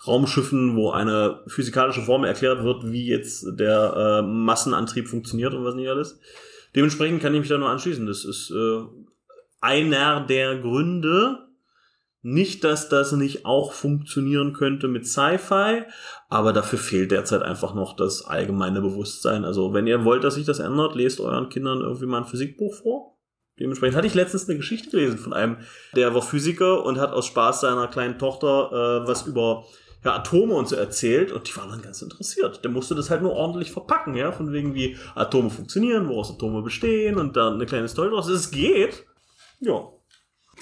Raumschiffen, 0.07 0.77
wo 0.77 0.91
eine 0.91 1.41
physikalische 1.47 2.03
Formel 2.03 2.29
erklärt 2.29 2.63
wird, 2.63 2.93
wie 2.93 3.07
jetzt 3.07 3.47
der 3.59 4.21
äh, 4.21 4.23
Massenantrieb 4.23 5.09
funktioniert 5.09 5.55
und 5.55 5.65
was 5.65 5.75
nicht 5.75 5.89
alles. 5.89 6.19
Dementsprechend 6.75 7.23
kann 7.23 7.33
ich 7.33 7.41
mich 7.41 7.49
da 7.49 7.57
nur 7.57 7.71
anschließen. 7.71 8.07
Das 8.07 8.27
ist 8.27 8.51
äh, 8.51 8.83
einer 9.61 10.21
der 10.27 10.57
Gründe. 10.57 11.47
Nicht, 12.23 12.65
dass 12.65 12.91
das 12.91 13.13
nicht 13.13 13.47
auch 13.47 13.73
funktionieren 13.73 14.53
könnte 14.53 14.89
mit 14.89 15.07
Sci-Fi, 15.07 15.85
aber 16.29 16.53
dafür 16.53 16.79
fehlt 16.79 17.13
derzeit 17.13 17.41
einfach 17.41 17.73
noch 17.73 17.97
das 17.97 18.27
allgemeine 18.27 18.83
Bewusstsein. 18.83 19.47
Also, 19.47 19.73
wenn 19.73 19.87
ihr 19.87 20.05
wollt, 20.05 20.23
dass 20.23 20.35
sich 20.35 20.45
das 20.45 20.59
ändert, 20.59 20.95
lest 20.95 21.21
euren 21.21 21.49
Kindern 21.49 21.81
irgendwie 21.81 22.05
mal 22.05 22.19
ein 22.19 22.27
Physikbuch 22.27 22.75
vor. 22.75 23.17
Dementsprechend 23.61 23.97
hatte 23.97 24.07
ich 24.07 24.15
letztens 24.15 24.49
eine 24.49 24.57
Geschichte 24.57 24.91
gelesen 24.91 25.19
von 25.19 25.33
einem, 25.33 25.59
der 25.95 26.15
war 26.15 26.23
Physiker 26.23 26.85
und 26.85 26.99
hat 26.99 27.13
aus 27.13 27.27
Spaß 27.27 27.61
seiner 27.61 27.89
kleinen 27.89 28.19
Tochter 28.19 29.03
äh, 29.05 29.09
was 29.09 29.27
über 29.27 29.65
ja, 30.05 30.17
Atome 30.17 30.55
und 30.55 30.67
so 30.67 30.77
erzählt 30.77 31.31
und 31.31 31.47
die 31.47 31.57
waren 31.57 31.69
dann 31.69 31.83
ganz 31.83 32.01
interessiert. 32.01 32.65
Der 32.65 32.71
musste 32.71 32.95
das 32.95 33.11
halt 33.11 33.23
nur 33.23 33.33
ordentlich 33.33 33.71
verpacken, 33.71 34.15
ja, 34.15 34.33
von 34.33 34.53
wegen 34.53 34.75
wie 34.75 34.97
Atome 35.15 35.51
funktionieren, 35.51 36.09
woraus 36.09 36.31
Atome 36.31 36.63
bestehen 36.63 37.19
und 37.19 37.37
dann 37.37 37.55
eine 37.55 37.67
kleine 37.67 37.89
Story 37.89 38.11
draus. 38.11 38.29
Es 38.29 38.51
geht, 38.51 39.05
ja. 39.61 39.89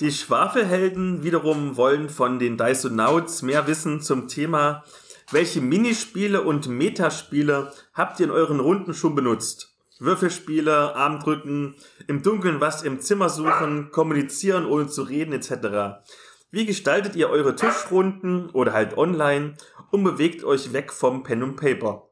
Die 0.01 0.13
Schwafelhelden 0.13 1.25
wiederum 1.25 1.77
wollen 1.77 2.09
von 2.09 2.39
den 2.39 2.57
Dysonauts 2.57 3.43
mehr 3.43 3.67
wissen 3.67 4.01
zum 4.01 4.29
Thema, 4.29 4.85
welche 5.31 5.61
Minispiele 5.61 6.43
und 6.43 6.69
Metaspiele 6.69 7.73
habt 7.95 8.21
ihr 8.21 8.27
in 8.27 8.33
euren 8.33 8.61
Runden 8.61 8.95
schon 8.95 9.15
benutzt? 9.15 9.68
Würfelspiele, 10.01 10.95
Armdrücken, 10.95 11.77
im 12.07 12.23
Dunkeln 12.23 12.61
was 12.61 12.83
im 12.83 13.01
Zimmer 13.01 13.29
suchen, 13.29 13.91
kommunizieren 13.91 14.67
ohne 14.67 14.87
zu 14.89 15.03
reden 15.03 15.33
etc. 15.33 16.03
Wie 16.51 16.67
gestaltet 16.67 17.17
ihr 17.17 17.29
eure 17.29 17.57
Tischrunden 17.57 18.51
oder 18.51 18.73
halt 18.73 18.97
online 18.97 19.55
und 19.91 20.05
bewegt 20.05 20.45
euch 20.45 20.73
weg 20.73 20.93
vom 20.93 21.23
Pen 21.23 21.43
und 21.43 21.57
Paper? 21.57 22.09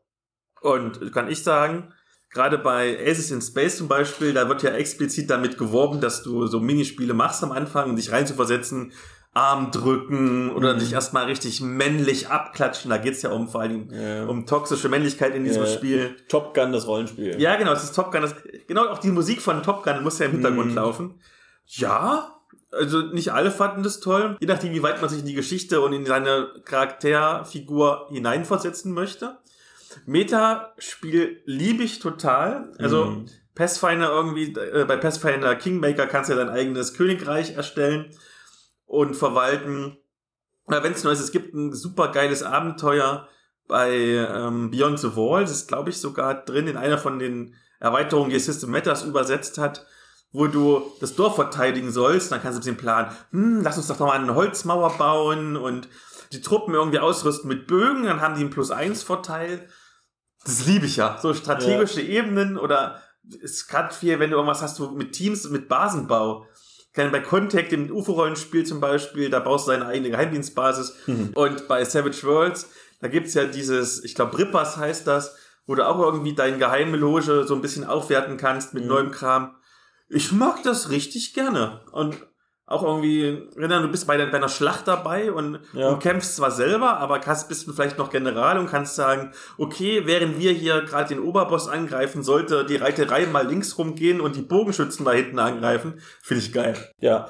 Und 0.61 1.13
kann 1.13 1.31
ich 1.31 1.43
sagen, 1.43 1.93
gerade 2.31 2.59
bei 2.59 2.99
Aces 3.01 3.31
in 3.31 3.41
Space 3.41 3.79
zum 3.79 3.89
Beispiel, 3.89 4.35
da 4.35 4.49
wird 4.49 4.63
ja 4.63 4.71
explizit 4.71 5.31
damit 5.31 5.57
geworben, 5.57 6.01
dass 6.01 6.23
du 6.23 6.47
so 6.47 6.61
Minispiele 6.61 7.15
machst 7.15 7.43
am 7.43 7.53
Anfang, 7.53 7.91
um 7.91 7.97
dich 7.97 8.13
reinzuversetzen. 8.13 8.93
Arm 9.37 9.71
drücken 9.71 10.51
oder 10.51 10.73
dich 10.75 10.93
erstmal 10.95 11.27
richtig 11.27 11.61
männlich 11.61 12.29
abklatschen. 12.29 12.89
Da 12.91 12.97
geht's 12.97 13.21
ja 13.21 13.31
um 13.31 13.49
vor 13.49 13.61
allem 13.61 13.89
Ja. 13.93 14.25
um 14.27 14.47
toxische 14.47 14.89
Männlichkeit 14.89 15.35
in 15.35 15.45
diesem 15.45 15.65
Ja. 15.65 15.69
Spiel. 15.69 16.17
Top 16.29 16.55
Gun, 16.55 16.73
das 16.73 16.87
Rollenspiel. 16.87 17.39
Ja, 17.41 17.57
genau, 17.57 17.73
es 17.73 17.85
ist 17.85 17.95
Top 17.95 18.13
Gun. 18.13 18.23
Das, 18.23 18.35
genau, 18.67 18.87
auch 18.89 18.99
die 18.99 19.11
Musik 19.11 19.43
von 19.43 19.63
Top 19.63 19.83
Gun 19.85 20.03
muss 20.03 20.19
ja 20.19 20.27
im 20.27 20.33
Hintergrund 20.33 20.71
Mhm. 20.71 20.77
laufen. 20.77 21.21
Ja, 21.67 22.33
also 22.73 23.03
nicht 23.03 23.33
alle 23.33 23.51
fanden 23.51 23.83
das 23.83 24.01
toll. 24.01 24.37
Je 24.41 24.47
nachdem, 24.47 24.73
wie 24.73 24.83
weit 24.83 25.01
man 25.03 25.11
sich 25.11 25.21
in 25.21 25.27
die 25.27 25.35
Geschichte 25.35 25.83
und 25.83 25.93
in 25.93 26.07
seine 26.07 26.49
Charakterfigur 26.65 28.07
hineinversetzen 28.11 28.93
möchte. 28.93 29.37
Meta-Spiel 30.07 31.43
liebe 31.45 31.83
ich 31.83 31.99
total. 31.99 32.73
Also 32.79 33.05
Mhm. 33.07 33.27
Pathfinder 33.55 34.11
irgendwie, 34.11 34.53
äh, 34.55 34.85
bei 34.87 34.97
Pathfinder 34.97 35.55
Kingmaker 35.57 36.07
kannst 36.07 36.31
du 36.31 36.35
ja 36.35 36.45
dein 36.45 36.55
eigenes 36.55 36.95
Königreich 36.95 37.57
erstellen 37.57 38.11
und 38.87 39.15
verwalten. 39.15 39.99
Wenn 40.67 40.93
es 40.93 41.05
neu 41.05 41.11
ist, 41.11 41.21
es 41.21 41.33
gibt 41.33 41.55
ein 41.55 41.73
super 41.73 42.09
geiles 42.09 42.43
Abenteuer 42.43 43.29
bei 43.69 43.93
ähm, 43.93 44.71
Beyond 44.71 44.99
the 44.99 45.17
Wall. 45.17 45.43
Das 45.43 45.53
ist, 45.53 45.69
glaube 45.69 45.91
ich, 45.91 45.99
sogar 45.99 46.45
drin 46.45 46.67
in 46.67 46.77
einer 46.77 46.99
von 46.99 47.19
den 47.19 47.55
Erweiterungen, 47.79 48.31
die 48.31 48.39
System 48.39 48.71
Matters 48.71 49.05
übersetzt 49.05 49.59
hat, 49.59 49.87
wo 50.33 50.47
du 50.47 50.83
das 51.01 51.15
Dorf 51.15 51.37
verteidigen 51.37 51.93
sollst. 51.93 52.33
Dann 52.33 52.41
kannst 52.41 52.57
du 52.57 52.59
ein 52.59 52.61
bisschen 52.61 52.77
planen, 52.77 53.15
hm, 53.31 53.63
lass 53.63 53.77
uns 53.77 53.89
doch 53.89 53.99
noch 53.99 54.07
mal 54.09 54.19
eine 54.19 54.35
Holzmauer 54.35 54.97
bauen 54.97 55.57
und 55.57 55.89
die 56.33 56.41
Truppen 56.41 56.75
irgendwie 56.75 56.99
ausrüsten 56.99 57.49
mit 57.49 57.67
Bögen, 57.67 58.05
dann 58.05 58.21
haben 58.21 58.35
die 58.35 58.41
einen 58.41 58.51
Plus-1-Vorteil. 58.51 59.69
Das 60.45 60.67
liebe 60.67 60.87
ich 60.87 60.97
ja. 60.97 61.19
So 61.21 61.35
strategische 61.35 62.01
Ebenen 62.01 62.59
oder 62.59 63.03
ist 63.23 63.69
gerade 63.69 63.93
viel, 63.95 64.19
wenn 64.19 64.31
du 64.31 64.37
irgendwas 64.37 64.63
hast, 64.63 64.81
wo 64.81 64.89
mit 64.89 65.13
Teams, 65.13 65.49
mit 65.51 65.69
Basenbau. 65.69 66.47
Kann 66.97 67.13
bei 67.13 67.21
Contact, 67.21 67.71
dem 67.73 67.91
UFO-Rollenspiel 67.91 68.65
zum 68.65 68.81
Beispiel, 68.81 69.31
da 69.31 69.39
baust 69.39 69.67
du 69.69 69.73
deine 69.73 69.87
eigene 69.87 70.11
Geheimdienstbasis. 70.11 70.97
Und 71.35 71.69
bei 71.69 71.85
Savage 71.85 72.23
Worlds, 72.25 72.69
da 73.01 73.09
gibt's 73.09 73.35
ja 73.35 73.45
dieses, 73.45 74.03
ich 74.03 74.15
glaube, 74.15 74.39
Rippers 74.39 74.77
heißt 74.79 75.07
das, 75.07 75.37
wo 75.67 75.75
du 75.75 75.87
auch 75.87 75.99
irgendwie 76.01 76.35
deine 76.35 76.59
geheime 76.59 76.97
Loge 76.97 77.45
so 77.47 77.55
ein 77.55 77.61
bisschen 77.61 77.85
aufwerten 77.85 78.37
kannst 78.39 78.73
mit 78.75 78.85
Mhm. 78.85 78.89
neuem 78.89 79.11
Kram. 79.11 79.55
Ich 80.09 80.33
mag 80.33 80.63
das 80.63 80.91
richtig 80.91 81.35
gerne. 81.35 81.83
Und 81.93 82.17
auch 82.69 82.83
irgendwie, 82.83 83.43
wenn 83.55 83.71
du 83.71 83.89
bist 83.89 84.07
bei, 84.09 84.17
der- 84.17 84.27
bei 84.27 84.39
einer 84.39 84.49
Schlacht 84.49 84.89
dabei 84.89 85.31
und, 85.31 85.61
Ja. 85.73 85.89
und 85.91 86.01
kämpfst 86.03 86.35
zwar 86.35 86.51
selber, 86.51 86.99
aber 86.99 87.21
kannst, 87.21 87.49
bist 87.49 87.67
du 87.67 87.73
vielleicht 87.73 87.97
noch 87.97 88.11
General 88.11 88.59
und 88.59 88.67
kannst 88.69 88.97
sagen, 88.97 89.31
okay, 89.57 90.03
während 90.05 90.39
wir 90.41 90.51
hier 90.53 90.81
gerade 90.83 91.15
den 91.15 91.23
Oberboss 91.23 91.69
angreifen, 91.69 92.25
sollte 92.25 92.67
die 92.67 92.75
Reiterei 92.77 93.27
mal 93.27 93.47
links 93.47 93.79
rumgehen 93.79 94.21
und 94.21 94.35
die 94.35 94.43
Bogenschützen 94.43 95.05
da 95.05 95.13
hinten 95.13 95.39
angreifen. 95.39 96.01
Finde 96.23 96.43
ich 96.43 96.53
geil. 96.53 96.75
Ja, 96.99 97.29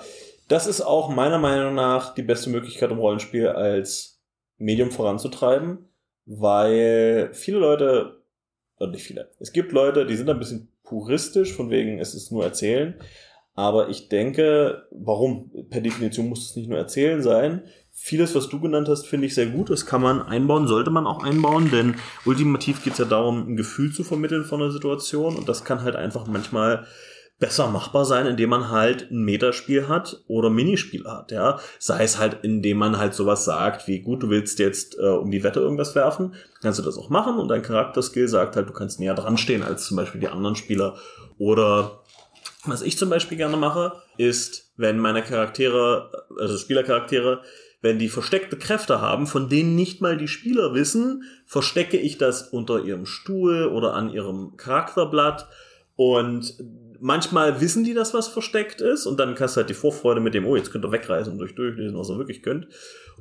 das 0.48 0.66
ist 0.66 0.80
auch 0.80 1.10
meiner 1.10 1.38
Meinung 1.38 1.74
nach 1.74 2.14
die 2.14 2.22
beste 2.22 2.48
Möglichkeit, 2.48 2.90
um 2.90 2.98
Rollenspiel 2.98 3.48
als 3.48 4.22
Medium 4.56 4.90
voranzutreiben, 4.90 5.86
weil 6.24 7.30
viele 7.32 7.58
Leute, 7.58 8.22
oder 8.78 8.90
nicht 8.90 9.04
viele, 9.04 9.30
es 9.38 9.52
gibt 9.52 9.72
Leute, 9.72 10.06
die 10.06 10.16
sind 10.16 10.30
ein 10.30 10.38
bisschen 10.38 10.72
puristisch, 10.82 11.52
von 11.52 11.68
wegen 11.70 11.98
es 11.98 12.14
ist 12.14 12.30
nur 12.32 12.44
erzählen, 12.44 12.98
aber 13.56 13.88
ich 13.88 14.08
denke, 14.10 14.86
warum? 14.90 15.50
Per 15.70 15.80
Definition 15.80 16.28
muss 16.28 16.50
es 16.50 16.56
nicht 16.56 16.68
nur 16.68 16.78
erzählen 16.78 17.22
sein. 17.22 17.62
Vieles, 17.90 18.34
was 18.34 18.50
du 18.50 18.60
genannt 18.60 18.88
hast, 18.88 19.06
finde 19.06 19.26
ich 19.26 19.34
sehr 19.34 19.46
gut. 19.46 19.70
Das 19.70 19.86
kann 19.86 20.02
man 20.02 20.20
einbauen, 20.20 20.68
sollte 20.68 20.90
man 20.90 21.06
auch 21.06 21.24
einbauen, 21.24 21.70
denn 21.70 21.96
ultimativ 22.26 22.84
geht 22.84 22.92
es 22.92 22.98
ja 22.98 23.06
darum, 23.06 23.48
ein 23.48 23.56
Gefühl 23.56 23.90
zu 23.92 24.04
vermitteln 24.04 24.44
von 24.44 24.60
einer 24.60 24.70
Situation 24.70 25.36
und 25.36 25.48
das 25.48 25.64
kann 25.64 25.82
halt 25.82 25.96
einfach 25.96 26.26
manchmal 26.26 26.86
besser 27.38 27.68
machbar 27.68 28.04
sein, 28.04 28.26
indem 28.26 28.50
man 28.50 28.70
halt 28.70 29.10
ein 29.10 29.24
Metaspiel 29.24 29.88
hat 29.88 30.22
oder 30.26 30.50
Minispiele 30.50 31.10
hat, 31.10 31.32
ja. 31.32 31.58
Sei 31.78 32.04
es 32.04 32.18
halt, 32.18 32.38
indem 32.42 32.76
man 32.78 32.98
halt 32.98 33.14
sowas 33.14 33.46
sagt, 33.46 33.88
wie 33.88 34.00
gut, 34.00 34.22
du 34.22 34.28
willst 34.28 34.58
jetzt 34.58 34.98
äh, 34.98 35.08
um 35.08 35.30
die 35.30 35.42
Wette 35.42 35.60
irgendwas 35.60 35.94
werfen, 35.94 36.34
kannst 36.60 36.78
du 36.78 36.82
das 36.82 36.98
auch 36.98 37.08
machen 37.08 37.38
und 37.38 37.48
dein 37.48 37.62
Charakterskill 37.62 38.28
sagt 38.28 38.56
halt, 38.56 38.68
du 38.68 38.72
kannst 38.72 39.00
näher 39.00 39.14
dran 39.14 39.38
stehen 39.38 39.62
als 39.62 39.86
zum 39.86 39.96
Beispiel 39.96 40.20
die 40.20 40.28
anderen 40.28 40.56
Spieler. 40.56 40.96
Oder 41.38 42.00
was 42.70 42.82
ich 42.82 42.98
zum 42.98 43.10
Beispiel 43.10 43.36
gerne 43.36 43.56
mache, 43.56 43.92
ist, 44.16 44.72
wenn 44.76 44.98
meine 44.98 45.22
Charaktere, 45.22 46.26
also 46.38 46.56
Spielercharaktere, 46.56 47.42
wenn 47.82 47.98
die 47.98 48.08
versteckte 48.08 48.56
Kräfte 48.56 49.00
haben, 49.00 49.26
von 49.26 49.48
denen 49.48 49.76
nicht 49.76 50.00
mal 50.00 50.16
die 50.16 50.28
Spieler 50.28 50.74
wissen, 50.74 51.24
verstecke 51.44 51.96
ich 51.98 52.18
das 52.18 52.48
unter 52.48 52.82
ihrem 52.82 53.06
Stuhl 53.06 53.66
oder 53.66 53.94
an 53.94 54.10
ihrem 54.10 54.56
Charakterblatt. 54.56 55.48
Und 55.94 56.54
manchmal 57.00 57.60
wissen 57.60 57.84
die, 57.84 57.94
dass 57.94 58.14
was 58.14 58.28
versteckt 58.28 58.80
ist 58.80 59.06
und 59.06 59.18
dann 59.18 59.34
kannst 59.34 59.56
du 59.56 59.60
halt 59.60 59.70
die 59.70 59.74
Vorfreude 59.74 60.20
mit 60.20 60.34
dem, 60.34 60.46
oh, 60.46 60.56
jetzt 60.56 60.70
könnt 60.70 60.84
ihr 60.84 60.92
wegreisen 60.92 61.34
und 61.34 61.42
euch 61.42 61.54
durchlesen, 61.54 61.98
was 61.98 62.10
ihr 62.10 62.18
wirklich 62.18 62.42
könnt. 62.42 62.68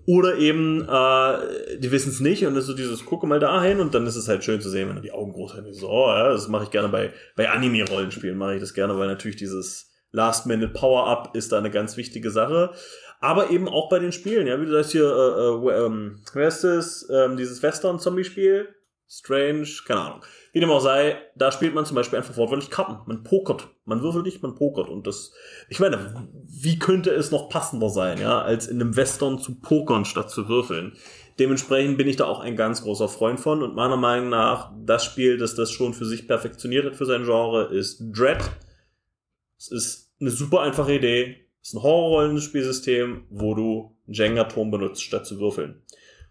Oder 0.06 0.35
eben, 0.38 0.81
äh, 0.81 1.77
die 1.80 1.91
wissen 1.91 2.10
es 2.10 2.19
nicht 2.19 2.45
und 2.45 2.53
es 2.53 2.65
ist 2.65 2.68
so 2.68 2.76
dieses, 2.76 3.06
gucke 3.06 3.27
mal 3.27 3.39
dahin 3.39 3.80
und 3.80 3.95
dann 3.95 4.06
ist 4.06 4.15
es 4.15 4.27
halt 4.27 4.43
schön 4.43 4.61
zu 4.61 4.69
sehen, 4.69 4.89
wenn 4.89 5.02
die 5.02 5.11
Augen 5.11 5.34
groß 5.34 5.56
hat. 5.56 5.65
So, 5.72 5.89
oh, 5.89 6.07
ja, 6.07 6.30
das 6.30 6.47
mache 6.47 6.65
ich 6.65 6.72
gerne 6.72 6.89
bei, 6.89 7.11
bei 7.35 7.49
Anime-Rollenspielen, 7.49 8.38
mache 8.38 8.56
ich 8.56 8.61
das 8.61 8.73
gerne, 8.73 8.97
weil 8.97 9.07
natürlich 9.07 9.38
dieses 9.38 9.91
Last-Minute-Power-Up 10.11 11.35
ist 11.35 11.52
da 11.52 11.57
eine 11.57 11.72
ganz 11.72 11.97
wichtige 11.97 12.31
Sache. 12.31 12.72
Aber 13.19 13.49
eben 13.49 13.68
auch 13.68 13.89
bei 13.89 13.99
den 13.99 14.11
Spielen, 14.11 14.45
ja, 14.45 14.60
wie 14.61 14.65
du 14.65 14.72
sagst 14.72 14.91
hier, 14.91 15.06
äh, 15.06 15.69
äh, 15.69 15.85
ähm, 15.85 16.22
wer 16.34 16.47
ist 16.47 16.64
das? 16.64 17.07
Ähm, 17.11 17.38
dieses 17.38 17.64
Western-Zombie-Spiel? 17.64 18.69
Strange, 19.07 19.68
keine 19.85 20.02
Ahnung. 20.02 20.22
Wie 20.56 20.61
dem 20.61 20.72
auch 20.72 20.80
sei, 20.80 21.18
da 21.36 21.52
spielt 21.52 21.76
man 21.76 21.86
zum 21.86 21.95
Beispiel 21.95 22.18
einfach 22.18 22.38
wortwörtlich 22.38 22.69
Karten. 22.69 22.99
Man 23.07 23.26
pokert. 23.26 23.68
Man 23.84 24.02
würfelt 24.02 24.23
nicht, 24.23 24.41
man 24.41 24.56
pokert. 24.56 24.88
Und 24.88 25.06
das, 25.06 25.34
ich 25.68 25.82
meine, 25.82 26.30
wie 26.48 26.80
könnte 26.80 27.10
es 27.10 27.30
noch 27.30 27.49
passender 27.49 27.90
sein, 27.90 28.22
ja, 28.22 28.41
als 28.41 28.68
in 28.68 28.80
einem 28.80 28.95
Western 28.95 29.38
zu 29.38 29.60
pokern 29.60 30.06
statt 30.06 30.30
zu 30.30 30.48
würfeln? 30.48 30.94
Dementsprechend 31.40 31.98
bin 31.98 32.07
ich 32.07 32.15
da 32.15 32.23
auch 32.23 32.40
ein 32.40 32.56
ganz 32.56 32.84
großer 32.84 33.10
Freund 33.10 33.41
von. 33.41 33.64
Und 33.64 33.76
meiner 33.76 33.98
Meinung 33.98 34.30
nach, 34.30 34.72
das 34.86 35.03
Spiel, 35.03 35.38
das 35.38 35.56
das 35.56 35.72
schon 35.72 35.94
für 35.94 36.06
sich 36.06 36.26
perfektioniert 36.26 36.86
hat 36.86 36.95
für 36.95 37.06
sein 37.06 37.26
Genre, 37.26 37.65
ist 37.65 38.02
Dread. 38.14 38.49
Es 39.57 39.69
ist 39.69 40.14
eine 40.22 40.30
super 40.30 40.61
einfache 40.61 40.94
Idee. 40.94 41.36
Es 41.61 41.68
ist 41.68 41.73
ein 41.73 41.84
Horrorrollenspielsystem, 41.84 43.26
wo 43.30 43.56
du 43.56 43.98
Jenga-Turm 44.07 44.72
benutzt, 44.72 45.03
statt 45.03 45.26
zu 45.26 45.38
würfeln. 45.38 45.82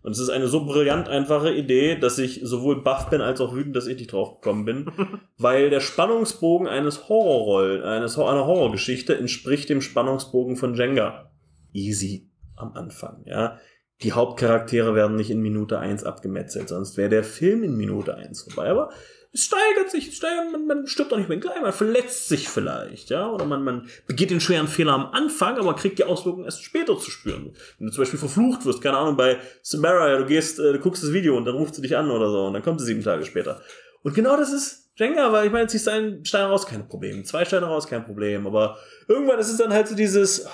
Und 0.04 0.12
es 0.12 0.18
ist 0.18 0.28
eine 0.28 0.48
so 0.48 0.66
brillant 0.66 1.08
einfache 1.08 1.50
Idee, 1.50 1.96
dass 1.96 2.18
ich 2.18 2.40
sowohl 2.42 2.82
baff 2.82 3.08
bin 3.08 3.22
als 3.22 3.40
auch 3.40 3.54
wütend, 3.54 3.74
dass 3.74 3.86
ich 3.86 3.96
nicht 3.96 4.12
drauf 4.12 4.38
gekommen 4.38 4.66
bin, 4.66 4.90
weil 5.38 5.70
der 5.70 5.80
Spannungsbogen 5.80 6.68
eines 6.68 7.08
Horrorroll, 7.08 7.82
eines 7.82 8.18
einer 8.18 8.44
Horrorgeschichte 8.44 9.16
entspricht 9.16 9.70
dem 9.70 9.80
Spannungsbogen 9.80 10.56
von 10.56 10.74
Jenga. 10.74 11.32
Easy 11.72 12.28
am 12.54 12.74
Anfang, 12.74 13.22
ja. 13.24 13.56
Die 14.02 14.12
Hauptcharaktere 14.12 14.94
werden 14.94 15.16
nicht 15.16 15.30
in 15.30 15.40
Minute 15.40 15.78
eins 15.78 16.04
abgemetzelt, 16.04 16.68
sonst 16.68 16.98
wäre 16.98 17.08
der 17.08 17.24
Film 17.24 17.62
in 17.62 17.74
Minute 17.74 18.14
eins 18.14 18.42
vorbei. 18.42 18.68
Aber 18.68 18.90
es 19.34 19.46
steigert 19.46 19.90
sich, 19.90 20.08
es 20.08 20.16
steigert, 20.16 20.52
man, 20.52 20.66
man 20.66 20.86
stirbt 20.86 21.10
doch 21.10 21.16
nicht 21.16 21.28
mehr 21.28 21.38
gleich, 21.38 21.60
man 21.60 21.72
verletzt 21.72 22.28
sich 22.28 22.48
vielleicht, 22.48 23.10
ja, 23.10 23.28
oder 23.28 23.44
man, 23.44 23.64
man 23.64 23.88
begeht 24.06 24.30
den 24.30 24.40
schweren 24.40 24.68
Fehler 24.68 24.92
am 24.92 25.06
Anfang, 25.06 25.58
aber 25.58 25.74
kriegt 25.74 25.98
die 25.98 26.04
Auswirkungen 26.04 26.44
erst 26.44 26.62
später 26.62 26.96
zu 26.96 27.10
spüren. 27.10 27.56
Wenn 27.78 27.88
du 27.88 27.92
zum 27.92 28.02
Beispiel 28.02 28.20
verflucht 28.20 28.64
wirst, 28.64 28.80
keine 28.80 28.96
Ahnung, 28.96 29.16
bei 29.16 29.38
Samara, 29.62 30.08
ja, 30.08 30.18
du 30.18 30.26
gehst, 30.26 30.60
äh, 30.60 30.72
du 30.72 30.78
guckst 30.78 31.02
das 31.02 31.12
Video 31.12 31.36
und 31.36 31.46
dann 31.46 31.56
ruft 31.56 31.74
sie 31.74 31.82
dich 31.82 31.96
an 31.96 32.12
oder 32.12 32.30
so 32.30 32.46
und 32.46 32.54
dann 32.54 32.62
kommt 32.62 32.78
sie 32.78 32.86
sieben 32.86 33.02
Tage 33.02 33.24
später. 33.26 33.60
Und 34.02 34.14
genau 34.14 34.36
das 34.36 34.52
ist 34.52 34.92
Jenga, 34.96 35.32
weil 35.32 35.46
ich 35.46 35.52
meine, 35.52 35.66
ziehst 35.66 35.88
du 35.88 35.90
einen 35.90 36.24
Stein 36.24 36.46
raus, 36.46 36.66
kein 36.66 36.86
Problem, 36.86 37.24
zwei 37.24 37.44
Steine 37.44 37.66
raus, 37.66 37.88
kein 37.88 38.04
Problem, 38.04 38.46
aber 38.46 38.78
irgendwann 39.08 39.40
ist 39.40 39.50
es 39.50 39.56
dann 39.56 39.72
halt 39.72 39.88
so 39.88 39.96
dieses, 39.96 40.46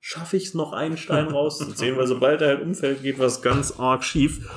schaffe 0.00 0.36
ich 0.36 0.44
es 0.44 0.54
noch 0.54 0.74
einen 0.74 0.98
Stein 0.98 1.28
rauszuziehen, 1.28 1.96
weil 1.96 2.06
sobald 2.06 2.42
er 2.42 2.48
halt 2.48 2.62
umfällt, 2.62 3.02
geht 3.02 3.18
was 3.18 3.40
ganz 3.40 3.78
arg 3.78 4.04
schief. 4.04 4.50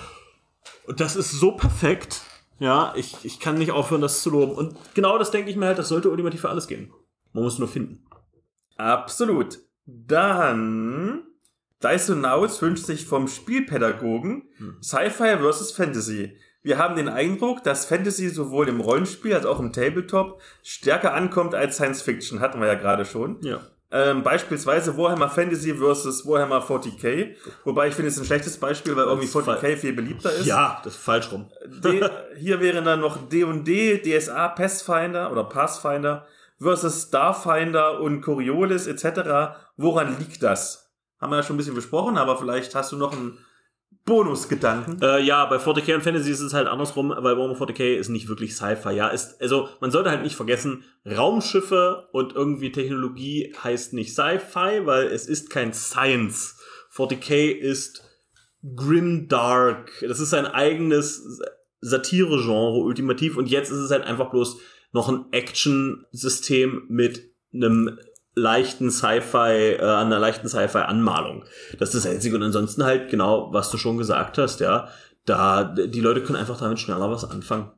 Und 0.85 0.99
das 0.99 1.15
ist 1.15 1.31
so 1.31 1.53
perfekt. 1.53 2.23
Ja, 2.59 2.93
ich, 2.95 3.23
ich 3.23 3.39
kann 3.39 3.57
nicht 3.57 3.71
aufhören, 3.71 4.01
das 4.01 4.21
zu 4.21 4.29
loben. 4.29 4.53
Und 4.53 4.75
genau 4.93 5.17
das 5.17 5.31
denke 5.31 5.49
ich 5.49 5.55
mir 5.55 5.67
halt, 5.67 5.79
das 5.79 5.89
sollte 5.89 6.09
ultimativ 6.09 6.41
für 6.41 6.49
alles 6.49 6.67
gehen. 6.67 6.93
Man 7.33 7.43
muss 7.43 7.59
nur 7.59 7.67
finden. 7.67 8.05
Absolut. 8.75 9.59
Dann 9.85 11.23
Dice 11.83 12.09
Naus 12.09 12.61
wünscht 12.61 12.85
sich 12.85 13.05
vom 13.05 13.27
Spielpädagogen 13.27 14.49
Sci-Fi 14.81 15.37
versus 15.37 15.71
Fantasy. 15.71 16.37
Wir 16.61 16.77
haben 16.77 16.97
den 16.97 17.07
Eindruck, 17.07 17.63
dass 17.63 17.85
Fantasy 17.85 18.27
sowohl 18.27 18.67
im 18.67 18.81
Rollenspiel 18.81 19.33
als 19.33 19.45
auch 19.45 19.59
im 19.59 19.71
Tabletop 19.71 20.41
stärker 20.61 21.13
ankommt 21.13 21.55
als 21.55 21.75
Science 21.75 22.01
Fiction, 22.01 22.41
hatten 22.41 22.59
wir 22.59 22.67
ja 22.67 22.75
gerade 22.75 23.05
schon. 23.05 23.41
Ja. 23.41 23.61
Ähm, 23.91 24.21
beispielsweise 24.21 24.95
Warhammer 24.97 25.29
Fantasy 25.29 25.73
versus 25.73 26.25
Warhammer 26.25 26.61
40k. 26.61 27.35
Wobei 27.63 27.87
ich 27.87 27.95
finde, 27.95 28.09
es 28.09 28.15
ist 28.15 28.21
ein 28.21 28.25
schlechtes 28.25 28.57
Beispiel, 28.57 28.95
weil 28.95 29.05
irgendwie 29.05 29.27
Das 29.27 29.35
ist 29.35 29.49
40k 29.49 29.77
viel 29.77 29.93
beliebter 29.93 30.31
ist. 30.31 30.45
Ja, 30.45 30.79
das 30.83 30.93
ist 30.93 31.01
falsch 31.01 31.31
rum. 31.31 31.49
D 31.65 32.07
hier 32.37 32.59
wären 32.59 32.85
dann 32.85 32.99
noch 32.99 33.17
D&D, 33.29 34.01
DSA, 34.01 34.49
Pathfinder 34.49 35.31
oder 35.31 35.43
Pathfinder 35.43 36.27
versus 36.59 37.07
Starfinder 37.07 37.99
und 37.99 38.21
Coriolis 38.21 38.85
etc. 38.85 39.55
Woran 39.77 40.19
liegt 40.19 40.43
das? 40.43 40.91
Haben 41.19 41.31
wir 41.31 41.37
ja 41.37 41.43
schon 41.43 41.55
ein 41.55 41.57
bisschen 41.57 41.75
besprochen, 41.75 42.17
aber 42.17 42.37
vielleicht 42.37 42.75
hast 42.75 42.91
du 42.91 42.97
noch 42.97 43.13
einen 43.13 43.43
Bonusgedanken. 44.09 45.01
Äh, 45.01 45.21
ja, 45.21 45.45
bei 45.45 45.57
40k 45.57 45.95
und 45.95 46.01
Fantasy 46.01 46.31
ist 46.31 46.41
es 46.41 46.53
halt 46.53 46.67
andersrum, 46.67 47.09
weil 47.09 47.37
Warhammer 47.37 47.55
40k 47.57 47.95
ist 47.95 48.09
nicht 48.09 48.27
wirklich 48.27 48.55
Sci-Fi. 48.55 48.91
Ja, 48.93 49.07
ist, 49.07 49.41
also 49.41 49.69
man 49.79 49.91
sollte 49.91 50.09
halt 50.09 50.23
nicht 50.23 50.35
vergessen, 50.35 50.83
Raumschiffe 51.05 52.09
und 52.11 52.35
irgendwie 52.35 52.71
Technologie 52.71 53.55
heißt 53.63 53.93
nicht 53.93 54.11
Sci-Fi, 54.13 54.85
weil 54.85 55.07
es 55.07 55.27
ist 55.27 55.49
kein 55.49 55.73
Science. 55.73 56.59
40k 56.93 57.51
ist 57.51 58.03
grimdark. 58.75 59.91
Das 60.01 60.19
ist 60.19 60.33
ein 60.33 60.47
eigenes 60.47 61.39
Satire-Genre 61.81 62.79
ultimativ 62.79 63.37
und 63.37 63.49
jetzt 63.49 63.71
ist 63.71 63.77
es 63.77 63.91
halt 63.91 64.03
einfach 64.03 64.31
bloß 64.31 64.59
noch 64.91 65.07
ein 65.07 65.25
Action-System 65.31 66.83
mit 66.89 67.29
einem 67.53 67.97
leichten 68.39 68.91
Sci-Fi, 68.91 69.77
äh, 69.77 69.81
einer 69.81 70.19
leichten 70.19 70.47
Sci-Fi-Anmalung. 70.47 71.45
Das 71.77 71.93
ist 71.93 72.05
das 72.05 72.11
Einzige. 72.11 72.35
Und 72.35 72.43
ansonsten 72.43 72.83
halt 72.83 73.09
genau, 73.09 73.53
was 73.53 73.69
du 73.71 73.77
schon 73.77 73.97
gesagt 73.97 74.37
hast, 74.37 74.59
ja. 74.59 74.89
Da, 75.25 75.63
die 75.63 75.99
Leute 75.99 76.23
können 76.23 76.39
einfach 76.39 76.57
damit 76.57 76.79
schneller 76.79 77.11
was 77.11 77.29
anfangen. 77.29 77.71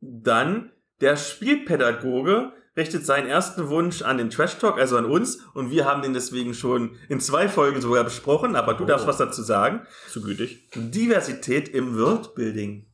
Dann 0.00 0.70
der 1.00 1.16
Spielpädagoge 1.16 2.52
richtet 2.76 3.06
seinen 3.06 3.26
ersten 3.26 3.68
Wunsch 3.68 4.02
an 4.02 4.18
den 4.18 4.30
Trash 4.30 4.58
Talk, 4.58 4.78
also 4.78 4.96
an 4.96 5.06
uns, 5.06 5.38
und 5.54 5.70
wir 5.70 5.86
haben 5.86 6.02
den 6.02 6.12
deswegen 6.12 6.52
schon 6.54 6.96
in 7.08 7.20
zwei 7.20 7.48
Folgen 7.48 7.80
sogar 7.80 8.04
besprochen, 8.04 8.54
aber 8.54 8.74
du 8.74 8.84
oh. 8.84 8.86
darfst 8.86 9.06
was 9.06 9.16
dazu 9.16 9.42
sagen. 9.42 9.86
Zu 10.10 10.20
gütig. 10.20 10.68
Diversität 10.74 11.68
im 11.70 11.98
Worldbuilding. 11.98 12.85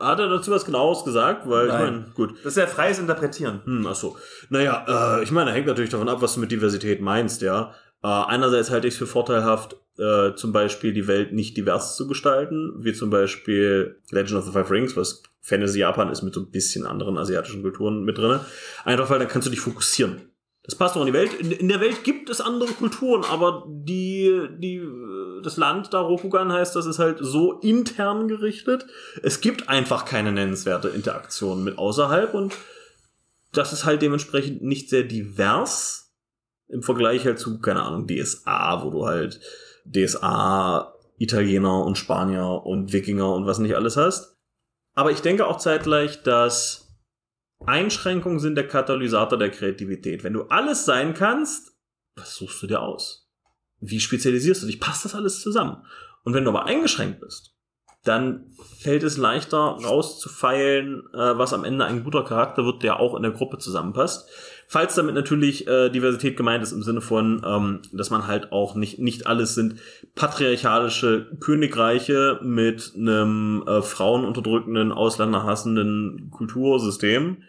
Hat 0.00 0.18
er 0.18 0.28
dazu 0.28 0.50
was 0.50 0.64
genaues 0.64 1.04
gesagt? 1.04 1.48
Weil 1.48 1.68
Nein. 1.68 1.76
ich 1.76 1.90
meine, 1.90 2.04
gut. 2.14 2.34
Das 2.42 2.52
ist 2.52 2.56
ja 2.56 2.66
freies 2.66 2.98
Interpretieren. 2.98 3.60
Hm, 3.64 3.86
ach 3.86 3.94
so. 3.94 4.16
Naja, 4.48 5.18
äh, 5.18 5.22
ich 5.22 5.30
meine, 5.30 5.52
hängt 5.52 5.66
natürlich 5.66 5.90
davon 5.90 6.08
ab, 6.08 6.22
was 6.22 6.34
du 6.34 6.40
mit 6.40 6.50
Diversität 6.50 7.00
meinst, 7.00 7.42
ja. 7.42 7.74
Äh, 8.02 8.08
einerseits 8.08 8.70
halte 8.70 8.88
ich 8.88 8.94
es 8.94 8.98
für 8.98 9.06
vorteilhaft, 9.06 9.76
äh, 9.98 10.34
zum 10.34 10.52
Beispiel 10.52 10.92
die 10.94 11.06
Welt 11.06 11.32
nicht 11.32 11.56
divers 11.56 11.96
zu 11.96 12.08
gestalten, 12.08 12.72
wie 12.78 12.94
zum 12.94 13.10
Beispiel 13.10 14.00
Legend 14.10 14.38
of 14.38 14.46
the 14.46 14.52
Five 14.52 14.70
Rings, 14.70 14.96
was 14.96 15.22
Fantasy 15.42 15.80
Japan 15.80 16.10
ist 16.10 16.22
mit 16.22 16.34
so 16.34 16.40
ein 16.40 16.50
bisschen 16.50 16.86
anderen 16.86 17.18
asiatischen 17.18 17.62
Kulturen 17.62 18.04
mit 18.04 18.16
drinne. 18.16 18.40
Einfach 18.84 19.10
weil 19.10 19.18
dann 19.18 19.28
kannst 19.28 19.46
du 19.46 19.50
dich 19.50 19.60
fokussieren. 19.60 20.22
Das 20.62 20.74
passt 20.74 20.94
doch 20.94 21.00
in 21.00 21.06
die 21.06 21.12
Welt. 21.12 21.34
In, 21.34 21.50
in, 21.50 21.68
der 21.68 21.80
Welt 21.80 22.04
gibt 22.04 22.28
es 22.28 22.40
andere 22.40 22.70
Kulturen, 22.72 23.24
aber 23.24 23.64
die, 23.66 24.46
die, 24.58 24.80
das 25.46 25.56
Land 25.56 25.92
da 25.92 26.00
Rokugan 26.00 26.52
heißt, 26.52 26.74
das 26.76 26.86
ist 26.86 26.98
halt 26.98 27.18
so 27.20 27.60
intern 27.60 28.28
gerichtet. 28.28 28.86
Es 29.22 29.40
gibt 29.40 29.68
einfach 29.68 30.04
keine 30.04 30.32
nennenswerte 30.32 30.88
Interaktion 30.88 31.64
mit 31.64 31.78
außerhalb 31.78 32.34
und 32.34 32.54
das 33.52 33.72
ist 33.72 33.84
halt 33.84 34.02
dementsprechend 34.02 34.62
nicht 34.62 34.88
sehr 34.88 35.02
divers 35.02 36.12
im 36.68 36.82
Vergleich 36.82 37.24
halt 37.24 37.38
zu, 37.38 37.60
keine 37.60 37.82
Ahnung, 37.82 38.06
DSA, 38.06 38.84
wo 38.84 38.90
du 38.90 39.06
halt 39.06 39.40
DSA, 39.84 40.94
Italiener 41.18 41.84
und 41.84 41.98
Spanier 41.98 42.62
und 42.64 42.92
Wikinger 42.92 43.34
und 43.34 43.46
was 43.46 43.58
nicht 43.58 43.74
alles 43.74 43.96
hast. 43.96 44.36
Aber 44.94 45.10
ich 45.10 45.20
denke 45.20 45.46
auch 45.46 45.58
zeitgleich, 45.58 46.22
dass 46.22 46.88
Einschränkungen 47.66 48.38
sind 48.38 48.54
der 48.54 48.66
Katalysator 48.66 49.38
der 49.38 49.50
Kreativität. 49.50 50.24
Wenn 50.24 50.32
du 50.32 50.44
alles 50.44 50.84
sein 50.84 51.14
kannst, 51.14 51.76
was 52.16 52.34
suchst 52.34 52.62
du 52.62 52.66
dir 52.66 52.80
aus? 52.80 53.29
Wie 53.80 54.00
spezialisierst 54.00 54.62
du 54.62 54.66
dich? 54.66 54.80
Passt 54.80 55.04
das 55.04 55.14
alles 55.14 55.40
zusammen? 55.40 55.78
Und 56.24 56.34
wenn 56.34 56.44
du 56.44 56.50
aber 56.50 56.66
eingeschränkt 56.66 57.20
bist, 57.20 57.54
dann 58.04 58.46
fällt 58.78 59.02
es 59.02 59.18
leichter 59.18 59.58
rauszufeilen, 59.58 61.02
äh, 61.12 61.36
was 61.36 61.52
am 61.52 61.64
Ende 61.64 61.84
ein 61.84 62.02
guter 62.02 62.24
Charakter 62.24 62.64
wird, 62.64 62.82
der 62.82 62.98
auch 62.98 63.14
in 63.14 63.22
der 63.22 63.32
Gruppe 63.32 63.58
zusammenpasst. 63.58 64.28
Falls 64.68 64.94
damit 64.94 65.14
natürlich 65.14 65.66
äh, 65.66 65.90
Diversität 65.90 66.36
gemeint 66.36 66.62
ist 66.62 66.72
im 66.72 66.82
Sinne 66.82 67.02
von, 67.02 67.42
ähm, 67.44 67.82
dass 67.92 68.08
man 68.10 68.26
halt 68.26 68.52
auch 68.52 68.74
nicht, 68.74 68.98
nicht 69.00 69.26
alles 69.26 69.54
sind 69.54 69.80
patriarchalische 70.14 71.30
Königreiche 71.40 72.38
mit 72.42 72.92
einem 72.96 73.64
äh, 73.66 73.82
frauenunterdrückenden, 73.82 74.92
ausländerhassenden 74.92 76.30
Kultursystem, 76.30 77.42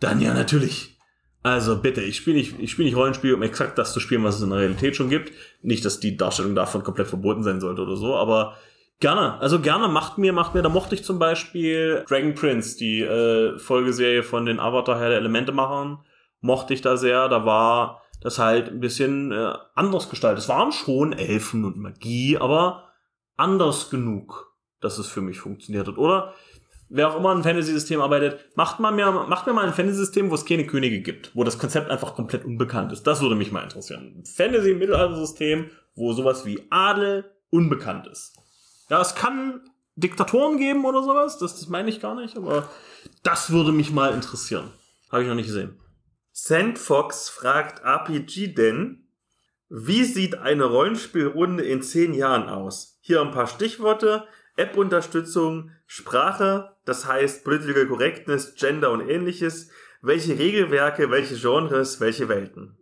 dann 0.00 0.20
ja 0.20 0.32
natürlich. 0.32 0.91
Also 1.42 1.80
bitte, 1.80 2.02
ich 2.02 2.16
spiele 2.16 2.36
nicht, 2.36 2.58
ich 2.60 2.70
spiele 2.70 2.86
nicht 2.86 2.96
Rollenspiel, 2.96 3.34
um 3.34 3.42
exakt 3.42 3.76
das 3.76 3.92
zu 3.92 4.00
spielen, 4.00 4.22
was 4.22 4.36
es 4.36 4.42
in 4.42 4.50
der 4.50 4.60
Realität 4.60 4.94
schon 4.94 5.10
gibt. 5.10 5.32
Nicht, 5.60 5.84
dass 5.84 5.98
die 5.98 6.16
Darstellung 6.16 6.54
davon 6.54 6.84
komplett 6.84 7.08
verboten 7.08 7.42
sein 7.42 7.60
sollte 7.60 7.82
oder 7.82 7.96
so, 7.96 8.14
aber 8.14 8.56
Gerne, 9.02 9.40
also 9.40 9.58
gerne, 9.58 9.88
macht 9.88 10.16
mir, 10.16 10.32
macht 10.32 10.54
mir, 10.54 10.62
da 10.62 10.68
mochte 10.68 10.94
ich 10.94 11.02
zum 11.02 11.18
Beispiel 11.18 12.04
Dragon 12.08 12.36
Prince, 12.36 12.78
die 12.78 13.00
äh, 13.00 13.58
Folgeserie 13.58 14.22
von 14.22 14.46
den 14.46 14.60
Avatar 14.60 14.96
Herr 14.96 15.08
der 15.08 15.18
Elemente 15.18 15.50
machen, 15.50 15.98
mochte 16.40 16.72
ich 16.72 16.82
da 16.82 16.96
sehr, 16.96 17.28
da 17.28 17.44
war 17.44 18.02
das 18.20 18.38
halt 18.38 18.68
ein 18.68 18.78
bisschen 18.78 19.32
äh, 19.32 19.54
anders 19.74 20.08
gestaltet. 20.08 20.44
Es 20.44 20.48
waren 20.48 20.70
schon 20.70 21.12
Elfen 21.12 21.64
und 21.64 21.78
Magie, 21.78 22.38
aber 22.38 22.92
anders 23.36 23.90
genug, 23.90 24.54
dass 24.80 24.98
es 24.98 25.08
für 25.08 25.20
mich 25.20 25.40
funktioniert 25.40 25.88
hat, 25.88 25.98
oder? 25.98 26.34
Wer 26.94 27.10
auch 27.10 27.16
immer 27.16 27.34
ein 27.34 27.42
Fantasy-System 27.42 28.02
arbeitet, 28.02 28.38
macht 28.54 28.78
mal 28.78 28.92
mir, 28.92 29.10
macht 29.10 29.46
mir 29.46 29.54
mal 29.54 29.66
ein 29.66 29.72
Fantasy-System, 29.72 30.30
wo 30.30 30.34
es 30.34 30.44
keine 30.44 30.66
Könige 30.66 31.00
gibt, 31.00 31.34
wo 31.34 31.42
das 31.42 31.58
Konzept 31.58 31.90
einfach 31.90 32.14
komplett 32.14 32.44
unbekannt 32.44 32.92
ist. 32.92 33.04
Das 33.04 33.22
würde 33.22 33.34
mich 33.34 33.50
mal 33.50 33.62
interessieren. 33.62 34.22
Fantasy-Mittelalter-System, 34.36 35.70
wo 35.94 36.12
sowas 36.12 36.44
wie 36.44 36.66
Adel 36.68 37.24
unbekannt 37.48 38.08
ist. 38.08 38.36
Ja, 38.90 39.00
es 39.00 39.14
kann 39.14 39.62
Diktatoren 39.96 40.58
geben 40.58 40.84
oder 40.84 41.02
sowas, 41.02 41.38
das, 41.38 41.58
das 41.58 41.68
meine 41.68 41.88
ich 41.88 41.98
gar 41.98 42.14
nicht, 42.14 42.36
aber 42.36 42.68
das 43.22 43.50
würde 43.50 43.72
mich 43.72 43.90
mal 43.90 44.12
interessieren. 44.12 44.70
Habe 45.10 45.22
ich 45.22 45.28
noch 45.28 45.34
nicht 45.34 45.46
gesehen. 45.46 45.80
Sandfox 46.32 47.30
fragt 47.30 47.82
RPG 47.84 48.48
denn, 48.48 49.08
wie 49.70 50.04
sieht 50.04 50.34
eine 50.34 50.64
Rollenspielrunde 50.64 51.64
in 51.64 51.80
zehn 51.80 52.12
Jahren 52.12 52.50
aus? 52.50 52.98
Hier 53.00 53.22
ein 53.22 53.30
paar 53.30 53.46
Stichworte. 53.46 54.24
App-Unterstützung, 54.56 55.70
Sprache, 55.94 56.70
das 56.86 57.06
heißt 57.06 57.44
Political 57.44 57.86
Correctness, 57.86 58.54
Gender 58.54 58.92
und 58.92 59.06
ähnliches. 59.06 59.68
Welche 60.00 60.38
Regelwerke, 60.38 61.10
welche 61.10 61.36
Genres, 61.36 62.00
welche 62.00 62.30
Welten? 62.30 62.78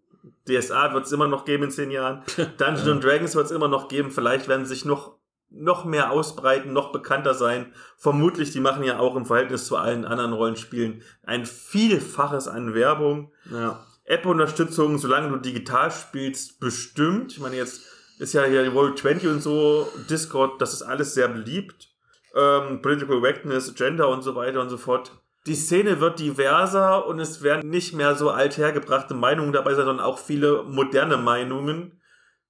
DSA 0.47 0.95
wird 0.95 1.07
es 1.07 1.11
immer 1.11 1.27
noch 1.27 1.45
geben 1.45 1.65
in 1.65 1.71
zehn 1.73 1.91
Jahren. 1.91 2.23
Dungeons 2.59 3.05
Dragons 3.05 3.35
wird 3.35 3.47
es 3.47 3.51
immer 3.51 3.67
noch 3.67 3.89
geben. 3.89 4.13
Vielleicht 4.13 4.47
werden 4.47 4.65
sich 4.65 4.85
noch 4.85 5.19
noch 5.51 5.85
mehr 5.85 6.13
ausbreiten, 6.13 6.73
noch 6.73 6.93
bekannter 6.93 7.35
sein. 7.35 7.73
Vermutlich, 7.97 8.53
die 8.53 8.61
machen 8.61 8.85
ja 8.85 9.01
auch 9.01 9.17
im 9.17 9.27
Verhältnis 9.27 9.67
zu 9.67 9.77
allen 9.77 10.05
anderen 10.05 10.33
Rollenspielen 10.33 11.03
ein 11.25 11.47
Vielfaches 11.47 12.47
an 12.47 12.75
Werbung. 12.75 13.33
Ja. 13.51 13.85
App-Unterstützung, 14.05 14.99
solange 14.99 15.31
du 15.31 15.39
digital 15.39 15.91
spielst, 15.91 16.61
bestimmt. 16.61 17.33
Ich 17.33 17.41
meine, 17.41 17.57
jetzt 17.57 17.83
ist 18.21 18.35
ja 18.35 18.45
hier 18.45 18.73
World 18.73 18.99
20 18.99 19.29
und 19.29 19.43
so, 19.43 19.89
Discord, 20.09 20.63
das 20.63 20.75
ist 20.75 20.83
alles 20.83 21.15
sehr 21.15 21.27
beliebt. 21.27 21.90
Ähm, 22.35 22.81
Political 22.83 23.21
Correctness, 23.21 23.75
Gender 23.75 24.09
und 24.09 24.23
so 24.23 24.35
weiter 24.35 24.61
und 24.61 24.69
so 24.69 24.77
fort. 24.77 25.13
Die 25.47 25.55
Szene 25.55 26.01
wird 26.01 26.19
diverser 26.19 27.07
und 27.07 27.19
es 27.19 27.43
werden 27.43 27.71
nicht 27.71 27.95
mehr 27.95 28.15
so 28.15 28.31
althergebrachte 28.31 29.15
Meinungen 29.15 29.53
dabei 29.53 29.75
sein, 29.75 29.87
sondern 29.87 30.05
auch 30.05 30.19
viele 30.19 30.65
moderne 30.65 31.17
Meinungen, 31.17 32.01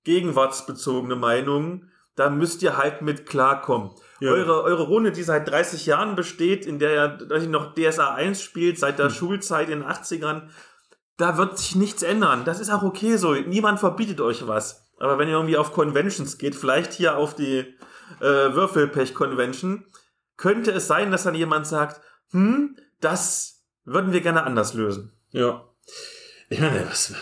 gegenwartsbezogene 0.05 1.17
Meinungen 1.17 1.91
da 2.21 2.29
müsst 2.29 2.63
ihr 2.63 2.77
halt 2.77 3.01
mit 3.01 3.25
klarkommen. 3.25 3.91
Ja. 4.21 4.33
Eure, 4.33 4.63
eure 4.63 4.83
Runde, 4.83 5.11
die 5.11 5.23
seit 5.23 5.49
30 5.49 5.87
Jahren 5.87 6.17
besteht, 6.17 6.67
in 6.67 6.79
der 6.79 7.19
ihr 7.31 7.49
noch 7.49 7.75
DSA 7.75 8.15
1 8.15 8.43
spielt, 8.43 8.79
seit 8.79 8.99
der 8.99 9.07
hm. 9.07 9.15
Schulzeit 9.15 9.71
in 9.71 9.81
den 9.81 9.89
80ern, 9.89 10.49
da 11.17 11.39
wird 11.39 11.59
sich 11.59 11.77
nichts 11.77 12.03
ändern. 12.03 12.45
Das 12.45 12.61
ist 12.61 12.71
auch 12.71 12.83
okay 12.83 13.17
so. 13.17 13.33
Niemand 13.35 13.81
verbietet 13.81 14.21
euch 14.21 14.47
was. 14.47 14.87
Aber 14.99 15.19
wenn 15.19 15.29
ihr 15.29 15.35
irgendwie 15.35 15.57
auf 15.57 15.73
Conventions 15.73 16.37
geht, 16.37 16.55
vielleicht 16.55 16.93
hier 16.93 17.17
auf 17.17 17.35
die 17.35 17.75
äh, 18.21 18.55
Würfelpech-Convention, 18.55 19.85
könnte 20.37 20.73
es 20.73 20.87
sein, 20.87 21.11
dass 21.11 21.25
dann 21.25 21.35
jemand 21.35 21.67
sagt, 21.67 22.01
hm, 22.31 22.77
das 23.01 23.65
würden 23.85 24.13
wir 24.13 24.21
gerne 24.21 24.43
anders 24.43 24.75
lösen. 24.75 25.13
Ja. 25.31 25.65
Ich 26.49 26.61
meine, 26.61 26.87
was, 26.89 27.15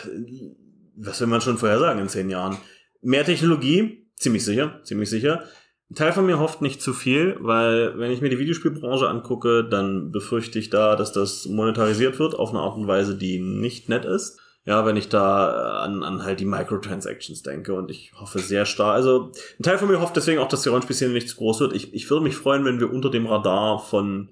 was 0.96 1.20
will 1.20 1.26
man 1.26 1.40
schon 1.40 1.58
vorher 1.58 1.78
sagen 1.78 2.00
in 2.00 2.08
zehn 2.08 2.30
Jahren? 2.30 2.56
Mehr 3.02 3.24
Technologie, 3.24 4.08
Ziemlich 4.18 4.44
sicher, 4.44 4.80
ziemlich 4.82 5.10
sicher. 5.10 5.44
Ein 5.90 5.94
Teil 5.94 6.12
von 6.12 6.26
mir 6.26 6.38
hofft 6.38 6.60
nicht 6.60 6.82
zu 6.82 6.92
viel, 6.92 7.36
weil 7.40 7.98
wenn 7.98 8.10
ich 8.10 8.20
mir 8.20 8.28
die 8.28 8.38
Videospielbranche 8.38 9.08
angucke, 9.08 9.64
dann 9.64 10.10
befürchte 10.10 10.58
ich 10.58 10.70
da, 10.70 10.96
dass 10.96 11.12
das 11.12 11.46
monetarisiert 11.46 12.18
wird 12.18 12.34
auf 12.34 12.50
eine 12.50 12.58
Art 12.58 12.76
und 12.76 12.88
Weise, 12.88 13.16
die 13.16 13.38
nicht 13.38 13.88
nett 13.88 14.04
ist. 14.04 14.40
Ja, 14.68 14.84
wenn 14.84 14.98
ich 14.98 15.08
da 15.08 15.80
an, 15.80 16.02
an 16.02 16.24
halt 16.24 16.40
die 16.40 16.44
Microtransactions 16.44 17.42
denke 17.42 17.72
und 17.72 17.90
ich 17.90 18.12
hoffe 18.20 18.38
sehr 18.38 18.66
stark. 18.66 18.96
Also 18.96 19.32
ein 19.58 19.62
Teil 19.62 19.78
von 19.78 19.88
mir 19.88 19.98
hofft 19.98 20.14
deswegen 20.14 20.40
auch, 20.40 20.48
dass 20.48 20.60
die 20.60 20.68
Rollenspielszene 20.68 21.14
nicht 21.14 21.30
zu 21.30 21.36
groß 21.36 21.60
wird. 21.60 21.72
Ich, 21.72 21.94
ich 21.94 22.10
würde 22.10 22.22
mich 22.22 22.36
freuen, 22.36 22.66
wenn 22.66 22.78
wir 22.78 22.92
unter 22.92 23.10
dem 23.10 23.24
Radar 23.24 23.78
von 23.78 24.28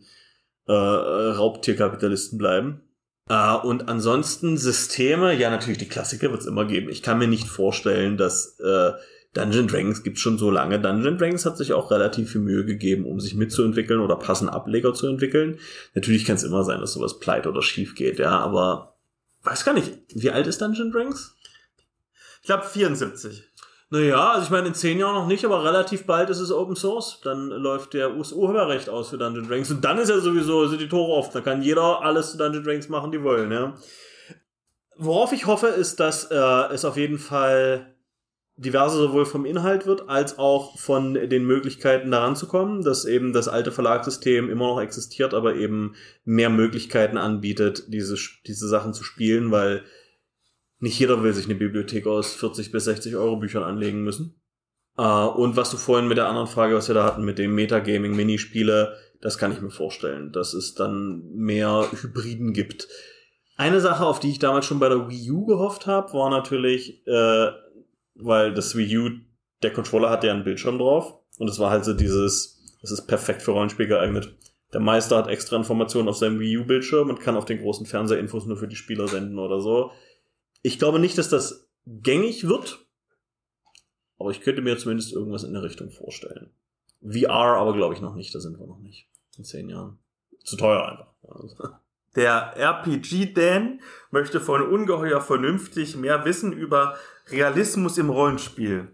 äh, 0.67 0.73
Raubtierkapitalisten 0.75 2.37
bleiben. 2.37 2.83
Uh, 3.31 3.67
und 3.67 3.89
ansonsten 3.89 4.59
Systeme, 4.59 5.33
ja 5.33 5.49
natürlich 5.49 5.79
die 5.79 5.89
Klassiker 5.89 6.31
wird 6.31 6.43
es 6.43 6.47
immer 6.47 6.67
geben. 6.67 6.91
Ich 6.91 7.03
kann 7.03 7.19
mir 7.19 7.29
nicht 7.29 7.49
vorstellen, 7.49 8.19
dass 8.19 8.61
äh, 8.61 8.93
Dungeon 9.33 9.69
Dragons 9.69 10.03
gibt 10.03 10.19
schon 10.19 10.37
so 10.37 10.51
lange. 10.51 10.79
Dungeon 10.79 11.17
Dragons 11.17 11.47
hat 11.47 11.57
sich 11.57 11.73
auch 11.73 11.91
relativ 11.91 12.33
viel 12.33 12.43
Mühe 12.43 12.67
gegeben, 12.67 13.07
um 13.07 13.21
sich 13.21 13.35
mitzuentwickeln 13.35 14.01
oder 14.01 14.17
passende 14.17 14.53
Ableger 14.53 14.93
zu 14.93 15.07
entwickeln. 15.07 15.59
Natürlich 15.95 16.27
kann 16.27 16.37
es 16.37 16.45
immer 16.45 16.63
sein, 16.63 16.81
dass 16.81 16.93
sowas 16.93 17.21
pleite 17.21 17.49
oder 17.49 17.63
schief 17.63 17.95
geht, 17.95 18.19
ja, 18.19 18.39
aber 18.39 18.96
weiß 19.47 19.65
gar 19.65 19.73
nicht, 19.73 19.93
wie 20.15 20.31
alt 20.31 20.47
ist 20.47 20.61
Dungeon 20.61 20.91
Dragons? 20.91 21.37
Ich 22.43 22.47
glaube 22.47 22.65
74. 22.65 23.45
Naja, 23.89 24.33
also 24.33 24.45
ich 24.45 24.51
meine, 24.51 24.69
in 24.69 24.75
zehn 24.75 24.99
Jahren 24.99 25.15
noch 25.15 25.29
nicht, 25.29 25.45
aber 25.45 25.65
relativ 25.65 26.07
bald 26.07 26.29
ist 26.29 26.41
es 26.41 26.51
Open 26.51 26.75
Source. 26.75 27.21
Dann 27.23 27.49
läuft 27.49 27.95
der 27.95 28.17
USU-Urheberrecht 28.17 28.89
aus 28.89 29.11
für 29.11 29.19
Dungeon 29.19 29.49
Dragons. 29.49 29.71
Und 29.71 29.85
dann 29.85 29.99
ist 29.99 30.09
ja 30.09 30.19
sowieso, 30.19 30.67
sind 30.67 30.81
die 30.81 30.89
Tore 30.89 31.13
offen. 31.13 31.31
Da 31.35 31.41
kann 31.41 31.63
jeder 31.63 32.03
alles 32.03 32.33
zu 32.33 32.39
Dungeon 32.39 32.65
Dragons 32.65 32.89
machen, 32.89 33.13
die 33.13 33.23
wollen, 33.23 33.53
ja. 33.53 33.75
Worauf 34.97 35.33
ich 35.33 35.47
hoffe, 35.47 35.69
ist, 35.69 36.01
dass 36.01 36.31
äh, 36.31 36.35
es 36.73 36.85
auf 36.85 36.97
jeden 36.97 37.19
Fall 37.19 37.96
diverse 38.57 38.97
sowohl 38.97 39.27
vom 39.27 39.45
Inhalt 39.45 39.87
wird, 39.87 40.09
als 40.09 40.39
auch 40.39 40.79
von 40.79 41.15
den 41.15 41.45
Möglichkeiten 41.45 42.11
daran 42.11 42.37
zu 42.37 42.47
kommen, 42.47 42.83
dass 42.83 43.05
eben 43.05 43.33
das 43.33 43.49
alte 43.49 43.71
Verlagssystem 43.71 44.49
immer 44.49 44.69
noch 44.69 44.81
existiert, 44.81 45.35
aber 45.35 45.57
eben 45.57 45.95
mehr 46.25 46.49
Möglichkeiten 46.49 47.19
anbietet, 47.19 47.85
diese, 47.89 48.17
diese 48.47 48.69
Sachen 48.69 48.95
zu 48.95 49.05
spielen, 49.05 49.51
weil 49.51 49.85
nicht 50.79 50.99
jeder 50.99 51.23
will 51.23 51.35
sich 51.35 51.47
eine 51.47 51.55
Bibliothek 51.55 52.07
aus 52.07 52.35
40 52.35 52.73
bis 52.73 52.85
60 52.85 53.17
Euro 53.17 53.37
Büchern 53.37 53.63
anlegen 53.63 54.03
müssen. 54.03 54.41
Uh, 54.99 55.29
und 55.29 55.57
was 55.57 55.71
du 55.71 55.77
vorhin 55.77 56.09
mit 56.09 56.17
der 56.17 56.29
anderen 56.29 56.47
Frage, 56.47 56.75
was 56.75 56.89
wir 56.89 56.95
da 56.95 57.05
hatten, 57.05 57.23
mit 57.23 57.39
dem 57.39 57.55
Metagaming 57.55 58.17
Minispiele, 58.17 58.97
das 59.21 59.37
kann 59.37 59.53
ich 59.53 59.61
mir 59.61 59.71
vorstellen, 59.71 60.33
dass 60.33 60.55
es 60.55 60.75
dann 60.75 61.23
mehr 61.35 61.87
Hybriden 61.93 62.55
gibt. 62.55 62.89
Eine 63.57 63.81
Sache, 63.81 64.07
auf 64.07 64.21
die 64.21 64.31
ich 64.31 64.39
damals 64.39 64.65
schon 64.65 64.79
bei 64.79 64.89
der 64.89 65.11
Wii 65.11 65.31
U 65.31 65.45
gehofft 65.45 65.87
habe, 65.87 66.15
war 66.15 66.31
natürlich, 66.31 67.07
äh, 67.07 67.49
weil 68.19 68.55
das 68.55 68.77
Wii 68.77 68.99
U, 68.99 69.11
der 69.63 69.73
Controller 69.73 70.11
hat 70.11 70.25
ja 70.25 70.33
einen 70.33 70.45
Bildschirm 70.45 70.79
drauf 70.79 71.19
und 71.39 71.49
es 71.49 71.59
war 71.59 71.71
halt 71.71 71.85
so 71.85 71.95
dieses, 71.95 72.79
es 72.83 72.91
ist 72.91 73.07
perfekt 73.07 73.43
für 73.43 73.53
Rollenspiel 73.53 73.87
geeignet. 73.87 74.37
Der 74.73 74.81
Meister 74.81 75.17
hat 75.17 75.29
extra 75.29 75.57
Informationen 75.57 76.09
auf 76.09 76.17
seinem 76.17 76.41
Wii 76.41 76.59
U-Bildschirm 76.59 77.09
und 77.09 77.21
kann 77.21 77.37
auf 77.37 77.45
den 77.45 77.61
großen 77.61 77.87
Fernseher 77.87 78.19
Infos 78.19 78.47
nur 78.47 78.57
für 78.57 78.69
die 78.69 78.77
Spieler 78.77 79.09
senden 79.09 79.39
oder 79.39 79.61
so. 79.61 79.93
Ich 80.63 80.79
glaube 80.79 80.99
nicht, 80.99 81.17
dass 81.19 81.29
das 81.29 81.69
gängig 81.87 82.49
wird, 82.49 82.85
aber 84.19 84.31
ich 84.31 84.41
könnte 84.41 84.63
mir 84.63 84.77
zumindest 84.77 85.13
irgendwas 85.13 85.45
in 85.45 85.53
der 85.53 85.63
Richtung 85.63 85.91
vorstellen. 85.91 86.51
VR 87.03 87.57
aber 87.59 87.75
glaube 87.75 87.95
ich 87.95 88.01
noch 88.01 88.15
nicht, 88.15 88.35
da 88.35 88.41
sind 88.41 88.59
wir 88.59 88.67
noch 88.67 88.81
nicht. 88.81 89.09
In 89.39 89.45
zehn 89.45 89.69
Jahren. 89.69 89.99
Zu 90.45 90.57
teuer 90.57 91.15
einfach. 91.23 91.81
Der 92.17 92.57
RPG-Dan 92.57 93.81
möchte 94.11 94.41
von 94.41 94.63
ungeheuer 94.63 95.21
vernünftig 95.21 95.97
mehr 95.97 96.25
wissen 96.25 96.53
über 96.53 96.97
Realismus 97.29 97.99
im 97.99 98.09
Rollenspiel. 98.09 98.89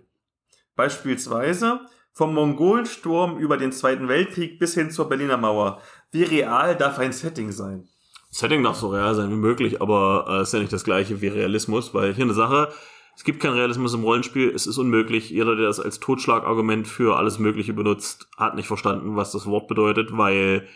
Beispielsweise 0.74 1.80
vom 2.12 2.34
Mongolensturm 2.34 3.38
über 3.38 3.56
den 3.56 3.72
Zweiten 3.72 4.08
Weltkrieg 4.08 4.58
bis 4.58 4.74
hin 4.74 4.90
zur 4.90 5.08
Berliner 5.08 5.36
Mauer. 5.36 5.80
Wie 6.10 6.24
real 6.24 6.76
darf 6.76 6.98
ein 6.98 7.12
Setting 7.12 7.52
sein? 7.52 7.88
Setting 8.30 8.62
darf 8.62 8.76
so 8.76 8.88
real 8.88 9.14
sein 9.14 9.30
wie 9.30 9.36
möglich, 9.36 9.80
aber 9.80 10.26
äh, 10.28 10.42
ist 10.42 10.52
ja 10.52 10.58
nicht 10.58 10.72
das 10.72 10.84
gleiche 10.84 11.20
wie 11.20 11.28
Realismus, 11.28 11.94
weil 11.94 12.14
hier 12.14 12.24
eine 12.24 12.34
Sache, 12.34 12.72
es 13.14 13.24
gibt 13.24 13.40
keinen 13.40 13.54
Realismus 13.54 13.94
im 13.94 14.04
Rollenspiel, 14.04 14.50
es 14.54 14.66
ist 14.66 14.78
unmöglich. 14.78 15.30
Jeder, 15.30 15.54
der 15.54 15.66
das 15.66 15.80
als 15.80 16.00
Totschlagargument 16.00 16.88
für 16.88 17.16
alles 17.16 17.38
Mögliche 17.38 17.74
benutzt, 17.74 18.28
hat 18.36 18.54
nicht 18.54 18.66
verstanden, 18.66 19.16
was 19.16 19.32
das 19.32 19.46
Wort 19.46 19.68
bedeutet, 19.68 20.16
weil 20.16 20.66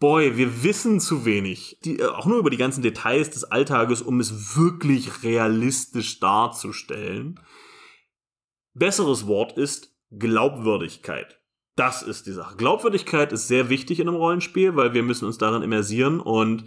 boy, 0.00 0.36
wir 0.36 0.64
wissen 0.64 0.98
zu 0.98 1.24
wenig. 1.24 1.78
Die, 1.84 2.00
äh, 2.00 2.06
auch 2.06 2.26
nur 2.26 2.38
über 2.38 2.50
die 2.50 2.56
ganzen 2.56 2.82
Details 2.82 3.30
des 3.30 3.44
Alltages, 3.44 4.02
um 4.02 4.18
es 4.18 4.56
wirklich 4.56 5.22
realistisch 5.22 6.18
darzustellen. 6.18 7.38
Besseres 8.74 9.26
Wort 9.26 9.56
ist 9.56 9.94
Glaubwürdigkeit. 10.10 11.38
Das 11.76 12.02
ist 12.02 12.26
die 12.26 12.32
Sache. 12.32 12.56
Glaubwürdigkeit 12.56 13.32
ist 13.32 13.46
sehr 13.46 13.68
wichtig 13.68 14.00
in 14.00 14.08
einem 14.08 14.16
Rollenspiel, 14.16 14.74
weil 14.74 14.92
wir 14.94 15.02
müssen 15.02 15.26
uns 15.26 15.38
darin 15.38 15.62
immersieren 15.62 16.20
und 16.20 16.64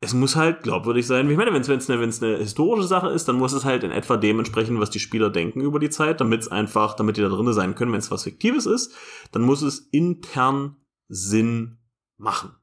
es 0.00 0.14
muss 0.14 0.34
halt 0.34 0.64
glaubwürdig 0.64 1.06
sein. 1.06 1.30
Ich 1.30 1.36
meine, 1.36 1.52
wenn 1.52 1.60
es 1.60 1.90
eine, 1.90 2.02
eine 2.02 2.36
historische 2.38 2.88
Sache 2.88 3.08
ist, 3.10 3.28
dann 3.28 3.36
muss 3.36 3.52
es 3.52 3.64
halt 3.64 3.84
in 3.84 3.92
etwa 3.92 4.16
dementsprechend, 4.16 4.80
was 4.80 4.90
die 4.90 4.98
Spieler 4.98 5.30
denken 5.30 5.60
über 5.60 5.78
die 5.78 5.90
Zeit, 5.90 6.20
damit 6.20 6.40
es 6.40 6.48
einfach, 6.48 6.94
damit 6.94 7.16
die 7.16 7.20
da 7.20 7.28
drinnen 7.28 7.52
sein 7.52 7.76
können. 7.76 7.92
Wenn 7.92 8.00
es 8.00 8.10
was 8.10 8.24
Fiktives 8.24 8.66
ist, 8.66 8.92
dann 9.30 9.42
muss 9.42 9.62
es 9.62 9.78
intern 9.78 10.76
Sinn 11.08 11.78
machen. 12.22 12.54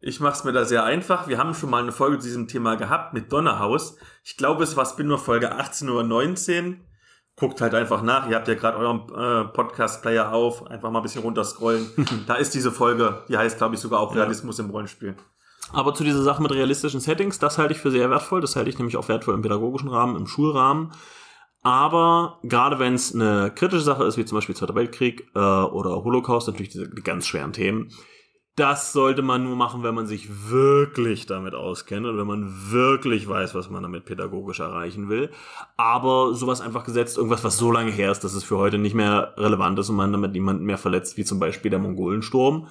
Ich 0.00 0.20
mache 0.20 0.34
es 0.34 0.44
mir 0.44 0.52
da 0.52 0.64
sehr 0.64 0.84
einfach. 0.84 1.26
Wir 1.26 1.38
haben 1.38 1.54
schon 1.54 1.70
mal 1.70 1.82
eine 1.82 1.90
Folge 1.90 2.18
zu 2.18 2.26
diesem 2.26 2.46
Thema 2.46 2.76
gehabt 2.76 3.14
mit 3.14 3.32
Donnerhaus. 3.32 3.96
Ich 4.22 4.36
glaube, 4.36 4.62
es 4.62 4.76
war 4.76 4.86
Spinner 4.86 5.18
Folge 5.18 5.52
18 5.52 5.88
oder 5.88 6.04
19. 6.04 6.84
Guckt 7.34 7.60
halt 7.60 7.74
einfach 7.74 8.02
nach. 8.02 8.28
Ihr 8.28 8.36
habt 8.36 8.46
ja 8.46 8.54
gerade 8.54 8.78
euren 8.78 9.08
äh, 9.12 9.48
Podcast-Player 9.48 10.32
auf. 10.32 10.66
Einfach 10.66 10.90
mal 10.90 11.00
ein 11.00 11.02
bisschen 11.02 11.22
runterscrollen. 11.22 11.88
da 12.26 12.34
ist 12.34 12.54
diese 12.54 12.70
Folge. 12.70 13.24
Die 13.28 13.36
heißt, 13.36 13.58
glaube 13.58 13.74
ich, 13.74 13.80
sogar 13.80 14.00
auch 14.00 14.14
Realismus 14.14 14.58
ja. 14.58 14.64
im 14.64 14.70
Rollenspiel. 14.70 15.16
Aber 15.72 15.94
zu 15.94 16.04
dieser 16.04 16.22
Sache 16.22 16.42
mit 16.42 16.52
realistischen 16.52 17.00
Settings, 17.00 17.38
das 17.38 17.58
halte 17.58 17.74
ich 17.74 17.80
für 17.80 17.90
sehr 17.90 18.08
wertvoll. 18.10 18.40
Das 18.40 18.56
halte 18.56 18.70
ich 18.70 18.78
nämlich 18.78 18.96
auch 18.96 19.08
wertvoll 19.08 19.34
im 19.34 19.42
pädagogischen 19.42 19.88
Rahmen, 19.88 20.16
im 20.16 20.26
Schulrahmen. 20.26 20.92
Aber 21.62 22.38
gerade 22.44 22.78
wenn 22.78 22.94
es 22.94 23.14
eine 23.14 23.52
kritische 23.54 23.82
Sache 23.82 24.04
ist, 24.04 24.16
wie 24.16 24.24
zum 24.24 24.38
Beispiel 24.38 24.54
Zweiter 24.54 24.76
Weltkrieg 24.76 25.28
äh, 25.34 25.38
oder 25.38 26.04
Holocaust, 26.04 26.46
natürlich 26.46 26.70
diese 26.70 26.88
die 26.88 27.02
ganz 27.02 27.26
schweren 27.26 27.52
Themen, 27.52 27.90
das 28.58 28.92
sollte 28.92 29.22
man 29.22 29.44
nur 29.44 29.56
machen, 29.56 29.82
wenn 29.82 29.94
man 29.94 30.06
sich 30.06 30.50
wirklich 30.50 31.26
damit 31.26 31.54
auskennt 31.54 32.06
und 32.06 32.18
wenn 32.18 32.26
man 32.26 32.70
wirklich 32.70 33.28
weiß, 33.28 33.54
was 33.54 33.70
man 33.70 33.82
damit 33.82 34.04
pädagogisch 34.04 34.60
erreichen 34.60 35.08
will. 35.08 35.30
Aber 35.76 36.34
sowas 36.34 36.60
einfach 36.60 36.84
gesetzt, 36.84 37.16
irgendwas, 37.16 37.44
was 37.44 37.56
so 37.56 37.70
lange 37.70 37.92
her 37.92 38.10
ist, 38.10 38.24
dass 38.24 38.34
es 38.34 38.44
für 38.44 38.58
heute 38.58 38.78
nicht 38.78 38.94
mehr 38.94 39.34
relevant 39.36 39.78
ist 39.78 39.90
und 39.90 39.96
man 39.96 40.12
damit 40.12 40.32
niemanden 40.32 40.64
mehr 40.64 40.78
verletzt, 40.78 41.16
wie 41.16 41.24
zum 41.24 41.38
Beispiel 41.38 41.70
der 41.70 41.80
Mongolensturm. 41.80 42.68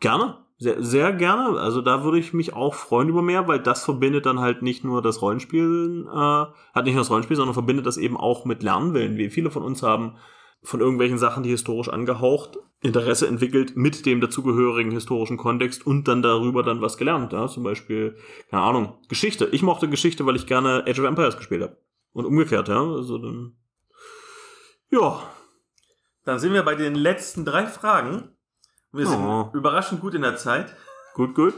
Gerne. 0.00 0.38
Sehr, 0.58 0.82
sehr 0.82 1.12
gerne. 1.12 1.58
Also 1.58 1.80
da 1.80 2.04
würde 2.04 2.18
ich 2.18 2.32
mich 2.32 2.54
auch 2.54 2.74
freuen 2.74 3.08
über 3.08 3.22
mehr, 3.22 3.48
weil 3.48 3.58
das 3.58 3.84
verbindet 3.84 4.26
dann 4.26 4.38
halt 4.38 4.62
nicht 4.62 4.84
nur 4.84 5.02
das 5.02 5.22
Rollenspiel, 5.22 6.06
äh, 6.08 6.14
hat 6.14 6.84
nicht 6.84 6.94
nur 6.94 7.02
das 7.02 7.10
Rollenspiel, 7.10 7.36
sondern 7.36 7.54
verbindet 7.54 7.86
das 7.86 7.96
eben 7.96 8.16
auch 8.16 8.44
mit 8.44 8.62
Lernwillen. 8.62 9.16
Wie 9.16 9.30
viele 9.30 9.50
von 9.50 9.64
uns 9.64 9.82
haben 9.82 10.16
von 10.62 10.80
irgendwelchen 10.80 11.18
Sachen, 11.18 11.42
die 11.42 11.50
historisch 11.50 11.88
angehaucht, 11.88 12.58
Interesse 12.80 13.26
entwickelt 13.26 13.76
mit 13.76 14.06
dem 14.06 14.20
dazugehörigen 14.20 14.92
historischen 14.92 15.36
Kontext 15.36 15.86
und 15.86 16.08
dann 16.08 16.22
darüber 16.22 16.62
dann 16.62 16.80
was 16.80 16.96
gelernt. 16.96 17.32
Ja? 17.32 17.48
Zum 17.48 17.62
Beispiel, 17.62 18.16
keine 18.50 18.62
Ahnung, 18.62 18.94
Geschichte. 19.08 19.46
Ich 19.46 19.62
mochte 19.62 19.88
Geschichte, 19.88 20.26
weil 20.26 20.36
ich 20.36 20.46
gerne 20.46 20.84
Age 20.86 20.98
of 21.00 21.06
Empires 21.06 21.36
gespielt 21.36 21.62
habe. 21.62 21.76
Und 22.12 22.26
umgekehrt, 22.26 22.68
ja. 22.68 22.80
Also 22.80 23.18
dann. 23.18 23.56
Ja. 24.90 25.22
Dann 26.24 26.38
sind 26.38 26.52
wir 26.52 26.62
bei 26.62 26.74
den 26.74 26.94
letzten 26.94 27.44
drei 27.44 27.66
Fragen. 27.66 28.28
Wir 28.92 29.06
sind 29.06 29.20
oh. 29.20 29.50
überraschend 29.54 30.00
gut 30.00 30.14
in 30.14 30.22
der 30.22 30.36
Zeit. 30.36 30.76
Gut, 31.14 31.34
gut. 31.34 31.54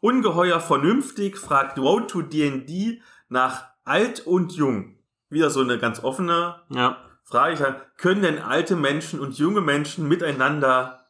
Ungeheuer 0.00 0.60
vernünftig 0.60 1.38
fragt 1.38 1.78
Road 1.78 2.10
to 2.10 2.22
D&D 2.22 3.00
nach 3.28 3.64
alt 3.84 4.26
und 4.26 4.52
jung. 4.52 4.96
Wieder 5.30 5.50
so 5.50 5.60
eine 5.60 5.78
ganz 5.78 6.04
offene 6.04 6.60
ja 6.68 6.98
frage 7.32 7.54
ich 7.54 7.60
halt, 7.60 7.76
können 7.96 8.20
denn 8.20 8.38
alte 8.38 8.76
Menschen 8.76 9.18
und 9.18 9.38
junge 9.38 9.62
Menschen 9.62 10.06
miteinander 10.06 11.06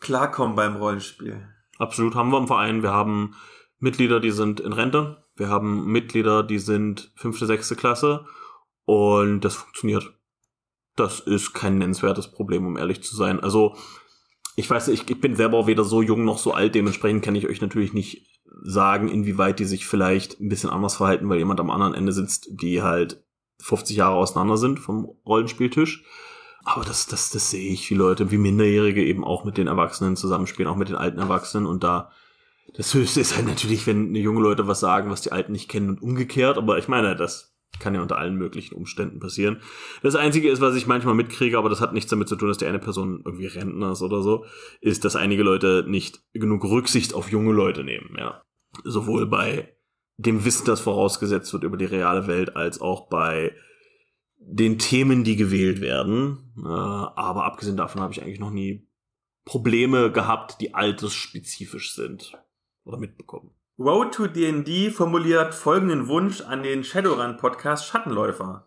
klarkommen 0.00 0.56
beim 0.56 0.76
Rollenspiel? 0.76 1.46
Absolut 1.78 2.14
haben 2.14 2.30
wir 2.30 2.38
im 2.38 2.46
Verein. 2.46 2.82
Wir 2.82 2.92
haben 2.92 3.34
Mitglieder, 3.78 4.20
die 4.20 4.30
sind 4.30 4.60
in 4.60 4.72
Rente. 4.72 5.22
Wir 5.36 5.48
haben 5.48 5.84
Mitglieder, 5.84 6.42
die 6.42 6.58
sind 6.58 7.12
fünfte, 7.14 7.44
sechste 7.44 7.76
Klasse. 7.76 8.24
Und 8.86 9.42
das 9.42 9.56
funktioniert. 9.56 10.10
Das 10.96 11.20
ist 11.20 11.52
kein 11.52 11.76
nennenswertes 11.76 12.32
Problem, 12.32 12.66
um 12.66 12.78
ehrlich 12.78 13.02
zu 13.02 13.14
sein. 13.14 13.38
Also, 13.40 13.76
ich 14.56 14.68
weiß, 14.68 14.88
ich, 14.88 15.10
ich 15.10 15.20
bin 15.20 15.36
selber 15.36 15.66
weder 15.66 15.84
so 15.84 16.00
jung 16.00 16.24
noch 16.24 16.38
so 16.38 16.54
alt. 16.54 16.74
Dementsprechend 16.74 17.22
kann 17.22 17.34
ich 17.34 17.46
euch 17.46 17.60
natürlich 17.60 17.92
nicht 17.92 18.40
sagen, 18.62 19.08
inwieweit 19.08 19.58
die 19.58 19.66
sich 19.66 19.86
vielleicht 19.86 20.40
ein 20.40 20.48
bisschen 20.48 20.70
anders 20.70 20.96
verhalten, 20.96 21.28
weil 21.28 21.38
jemand 21.38 21.60
am 21.60 21.70
anderen 21.70 21.94
Ende 21.94 22.12
sitzt, 22.12 22.48
die 22.50 22.82
halt 22.82 23.22
50 23.62 23.96
Jahre 23.96 24.16
auseinander 24.16 24.56
sind 24.56 24.80
vom 24.80 25.16
Rollenspieltisch. 25.26 26.04
Aber 26.64 26.84
das, 26.84 27.06
das, 27.06 27.30
das 27.30 27.50
sehe 27.50 27.72
ich, 27.72 27.88
wie 27.90 27.94
Leute, 27.94 28.30
wie 28.30 28.38
Minderjährige 28.38 29.04
eben 29.04 29.24
auch 29.24 29.44
mit 29.44 29.56
den 29.56 29.66
Erwachsenen 29.66 30.16
zusammenspielen, 30.16 30.70
auch 30.70 30.76
mit 30.76 30.88
den 30.88 30.96
alten 30.96 31.18
Erwachsenen. 31.18 31.66
Und 31.66 31.82
da, 31.82 32.10
das 32.74 32.92
Höchste 32.92 33.20
ist 33.20 33.36
halt 33.36 33.46
natürlich, 33.46 33.86
wenn 33.86 34.14
junge 34.14 34.40
Leute 34.40 34.66
was 34.66 34.80
sagen, 34.80 35.10
was 35.10 35.22
die 35.22 35.32
Alten 35.32 35.52
nicht 35.52 35.68
kennen 35.68 35.88
und 35.88 36.02
umgekehrt. 36.02 36.58
Aber 36.58 36.78
ich 36.78 36.88
meine, 36.88 37.16
das 37.16 37.50
kann 37.78 37.94
ja 37.94 38.02
unter 38.02 38.18
allen 38.18 38.36
möglichen 38.36 38.74
Umständen 38.74 39.20
passieren. 39.20 39.60
Das 40.02 40.14
Einzige 40.14 40.50
ist, 40.50 40.60
was 40.60 40.74
ich 40.74 40.86
manchmal 40.86 41.14
mitkriege, 41.14 41.56
aber 41.56 41.68
das 41.68 41.80
hat 41.80 41.92
nichts 41.92 42.10
damit 42.10 42.28
zu 42.28 42.36
tun, 42.36 42.48
dass 42.48 42.58
die 42.58 42.66
eine 42.66 42.78
Person 42.78 43.22
irgendwie 43.24 43.46
Rentner 43.46 43.92
ist 43.92 44.02
oder 44.02 44.22
so, 44.22 44.44
ist, 44.80 45.04
dass 45.04 45.16
einige 45.16 45.42
Leute 45.42 45.84
nicht 45.88 46.20
genug 46.32 46.64
Rücksicht 46.64 47.14
auf 47.14 47.30
junge 47.30 47.52
Leute 47.52 47.84
nehmen, 47.84 48.14
ja. 48.18 48.42
Sowohl 48.84 49.26
bei 49.26 49.74
dem 50.20 50.44
Wissen, 50.44 50.66
das 50.66 50.80
vorausgesetzt 50.80 51.52
wird 51.52 51.64
über 51.64 51.76
die 51.76 51.86
reale 51.86 52.26
Welt, 52.26 52.56
als 52.56 52.80
auch 52.80 53.08
bei 53.08 53.54
den 54.38 54.78
Themen, 54.78 55.24
die 55.24 55.36
gewählt 55.36 55.80
werden. 55.80 56.52
Äh, 56.58 56.68
aber 56.68 57.44
abgesehen 57.44 57.76
davon 57.76 58.00
habe 58.00 58.12
ich 58.12 58.22
eigentlich 58.22 58.40
noch 58.40 58.50
nie 58.50 58.88
Probleme 59.44 60.12
gehabt, 60.12 60.60
die 60.60 60.74
altersspezifisch 60.74 61.94
sind 61.94 62.38
oder 62.84 62.98
mitbekommen. 62.98 63.50
Road 63.78 64.14
to 64.14 64.26
D&D 64.26 64.90
formuliert 64.90 65.54
folgenden 65.54 66.08
Wunsch 66.08 66.42
an 66.42 66.62
den 66.62 66.84
Shadowrun-Podcast 66.84 67.86
Schattenläufer. 67.86 68.66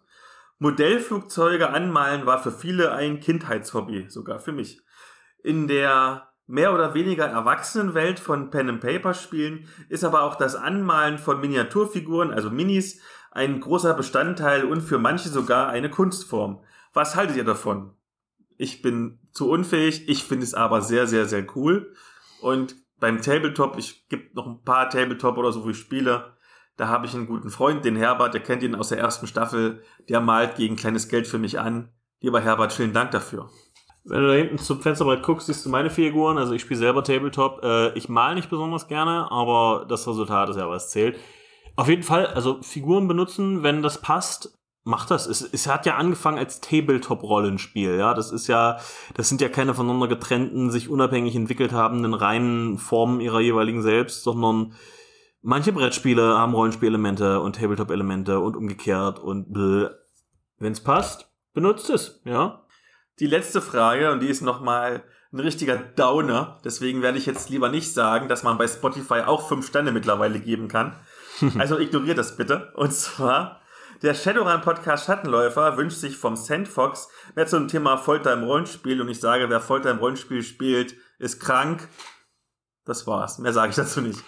Modellflugzeuge 0.58 1.70
anmalen 1.70 2.26
war 2.26 2.42
für 2.42 2.52
viele 2.52 2.94
ein 2.94 3.20
Kindheitshobby, 3.20 4.10
sogar 4.10 4.40
für 4.40 4.54
mich. 4.54 4.82
In 5.44 5.68
der 5.68 6.33
mehr 6.48 6.74
oder 6.74 6.94
weniger 6.94 7.26
Erwachsenenwelt 7.26 8.20
von 8.20 8.50
Pen 8.50 8.70
and 8.70 8.82
Paper 8.82 9.14
Spielen 9.14 9.68
ist 9.90 10.04
aber 10.04 10.24
auch 10.24 10.36
das 10.36 10.56
Anmalen 10.56 11.18
von 11.18 11.40
Miniaturfiguren, 11.40 12.32
also 12.32 12.50
Minis, 12.50 13.00
ein 13.32 13.60
großer 13.60 13.94
Bestandteil 13.94 14.66
und 14.66 14.82
für 14.82 15.00
manche 15.00 15.30
sogar 15.30 15.70
eine 15.70 15.90
Kunstform. 15.90 16.64
Was 16.94 17.16
haltet 17.16 17.38
ihr 17.38 17.44
davon? 17.44 17.94
Ich 18.58 18.82
bin 18.82 19.20
zu 19.32 19.50
unfähig, 19.50 20.08
ich 20.08 20.24
finde 20.24 20.44
es 20.44 20.54
aber 20.54 20.82
sehr, 20.82 21.08
sehr, 21.08 21.26
sehr 21.26 21.46
cool. 21.56 21.94
Und 22.42 22.76
beim 23.00 23.22
Tabletop, 23.22 23.78
ich 23.78 24.08
gibt 24.08 24.36
noch 24.36 24.46
ein 24.46 24.64
paar 24.64 24.90
Tabletop 24.90 25.38
oder 25.38 25.52
so, 25.52 25.68
ich 25.70 25.78
spiele. 25.78 26.34
Da 26.78 26.88
habe 26.88 27.06
ich 27.06 27.14
einen 27.14 27.28
guten 27.28 27.50
Freund, 27.50 27.84
den 27.86 27.96
Herbert, 27.96 28.34
der 28.34 28.42
kennt 28.42 28.64
ihn 28.64 28.76
aus 28.76 28.90
der 28.90 29.00
ersten 29.00 29.28
Staffel. 29.28 29.84
Der 30.10 30.22
malt 30.22 30.56
gegen 30.56 30.76
kleines 30.76 31.08
Geld 31.08 31.28
für 31.28 31.40
mich 31.40 31.60
an. 31.60 31.90
Lieber 32.20 32.42
Herbert, 32.42 32.74
vielen 32.74 32.94
Dank 32.94 33.12
dafür. 33.12 33.50
Wenn 34.06 34.22
du 34.22 34.28
da 34.28 34.34
hinten 34.34 34.58
zum 34.58 34.82
Fensterbrett 34.82 35.24
guckst, 35.24 35.48
siehst 35.48 35.66
du 35.66 35.70
meine 35.70 35.90
Figuren. 35.90 36.38
Also 36.38 36.54
ich 36.54 36.62
spiele 36.62 36.80
selber 36.80 37.04
Tabletop. 37.04 37.64
Äh, 37.64 37.98
ich 37.98 38.10
mal 38.10 38.36
nicht 38.36 38.50
besonders 38.50 38.88
gerne, 38.88 39.32
aber 39.32 39.86
das 39.88 40.08
Resultat 40.08 40.50
ist 40.50 40.58
ja 40.58 40.70
was 40.70 40.90
zählt. 40.90 41.18
Auf 41.76 41.88
jeden 41.88 42.04
Fall, 42.04 42.28
also 42.28 42.62
Figuren 42.62 43.08
benutzen, 43.08 43.64
wenn 43.64 43.82
das 43.82 44.02
passt, 44.02 44.60
macht 44.84 45.10
das. 45.10 45.26
Es, 45.26 45.42
es 45.42 45.68
hat 45.68 45.86
ja 45.86 45.96
angefangen 45.96 46.38
als 46.38 46.60
Tabletop-Rollenspiel, 46.60 47.96
ja. 47.98 48.14
Das 48.14 48.32
ist 48.32 48.48
ja, 48.48 48.78
das 49.16 49.30
sind 49.30 49.42
ja 49.42 49.50
keine 49.50 49.74
voneinander 49.74 50.08
getrennten, 50.08 50.70
sich 50.70 50.90
unabhängig 50.90 51.36
entwickelt 51.36 51.72
habenden 51.72 52.14
reinen 52.14 52.78
Formen 52.78 53.22
ihrer 53.22 53.40
jeweiligen 53.40 53.82
selbst, 53.82 54.24
sondern 54.24 54.74
manche 55.42 55.72
Brettspiele 55.72 56.38
haben 56.38 56.54
Rollenspielelemente 56.54 57.40
und 57.40 57.56
Tabletop-Elemente 57.56 58.40
und 58.40 58.56
umgekehrt 58.56 59.20
und 59.20 59.48
wenn 59.56 60.72
es 60.72 60.82
passt, 60.82 61.32
benutzt 61.54 61.90
es, 61.90 62.22
ja. 62.26 62.63
Die 63.24 63.30
letzte 63.30 63.62
Frage, 63.62 64.12
und 64.12 64.20
die 64.20 64.28
ist 64.28 64.42
nochmal 64.42 65.02
ein 65.32 65.40
richtiger 65.40 65.78
Downer, 65.78 66.60
deswegen 66.66 67.02
werde 67.02 67.18
ich 67.18 67.26
jetzt 67.26 67.50
lieber 67.50 67.70
nicht 67.70 67.94
sagen, 67.94 68.28
dass 68.28 68.44
man 68.44 68.58
bei 68.58 68.68
Spotify 68.68 69.22
auch 69.22 69.48
fünf 69.48 69.66
Sterne 69.66 69.94
mittlerweile 69.94 70.42
geben 70.42 70.68
kann. 70.68 70.94
Also 71.58 71.80
ignoriert 71.80 72.18
das 72.18 72.36
bitte. 72.36 72.74
Und 72.76 72.92
zwar, 72.92 73.62
der 74.02 74.14
Shadowrun-Podcast 74.14 75.06
Schattenläufer 75.06 75.78
wünscht 75.78 76.00
sich 76.00 76.18
vom 76.18 76.36
Sandfox 76.36 77.08
mehr 77.34 77.48
zum 77.48 77.70
Thema 77.70 77.96
Folter 77.96 78.34
im 78.34 78.44
Rollenspiel. 78.44 79.00
Und 79.00 79.08
ich 79.08 79.22
sage, 79.22 79.50
wer 79.50 79.62
Folter 79.62 79.92
im 79.92 80.00
Rollenspiel 80.00 80.44
spielt, 80.44 80.94
ist 81.18 81.40
krank. 81.40 81.88
Das 82.84 83.08
war's. 83.08 83.40
Mehr 83.40 83.54
sage 83.54 83.70
ich 83.70 83.78
dazu 83.78 84.02
nicht. 84.02 84.20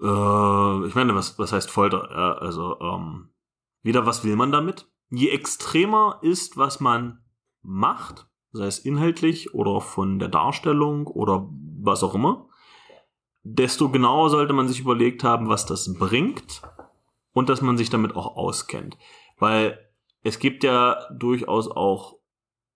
Äh, 0.00 0.86
ich 0.86 0.94
meine, 0.94 1.14
was, 1.14 1.38
was 1.38 1.52
heißt 1.52 1.70
Folter? 1.70 2.08
Ja, 2.10 2.38
also, 2.38 2.80
ähm, 2.80 3.34
wieder, 3.82 4.06
was 4.06 4.24
will 4.24 4.36
man 4.36 4.50
damit? 4.50 4.86
Je 5.10 5.28
extremer 5.28 6.20
ist, 6.22 6.56
was 6.56 6.80
man 6.80 7.22
macht, 7.62 8.29
sei 8.52 8.66
es 8.66 8.78
inhaltlich 8.78 9.54
oder 9.54 9.80
von 9.80 10.18
der 10.18 10.28
Darstellung 10.28 11.06
oder 11.06 11.48
was 11.82 12.02
auch 12.02 12.14
immer, 12.14 12.48
desto 13.42 13.88
genauer 13.88 14.30
sollte 14.30 14.52
man 14.52 14.68
sich 14.68 14.80
überlegt 14.80 15.24
haben, 15.24 15.48
was 15.48 15.66
das 15.66 15.94
bringt 15.94 16.62
und 17.32 17.48
dass 17.48 17.62
man 17.62 17.78
sich 17.78 17.90
damit 17.90 18.16
auch 18.16 18.36
auskennt. 18.36 18.98
Weil 19.38 19.78
es 20.22 20.38
gibt 20.38 20.64
ja 20.64 20.98
durchaus 21.16 21.68
auch 21.68 22.16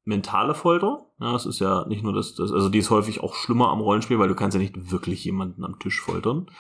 mentale 0.05 0.55
Folter. 0.55 1.06
Ja, 1.20 1.32
das 1.32 1.46
ist 1.46 1.60
ja 1.60 1.86
nicht 1.86 2.02
nur 2.02 2.12
das, 2.12 2.34
das, 2.34 2.52
also 2.52 2.68
die 2.68 2.78
ist 2.78 2.90
häufig 2.90 3.20
auch 3.20 3.34
schlimmer 3.34 3.68
am 3.70 3.80
Rollenspiel, 3.80 4.18
weil 4.18 4.28
du 4.28 4.34
kannst 4.34 4.55
ja 4.55 4.60
nicht 4.60 4.90
wirklich 4.90 5.24
jemanden 5.24 5.64
am 5.64 5.78
Tisch 5.78 6.01
foltern. 6.01 6.51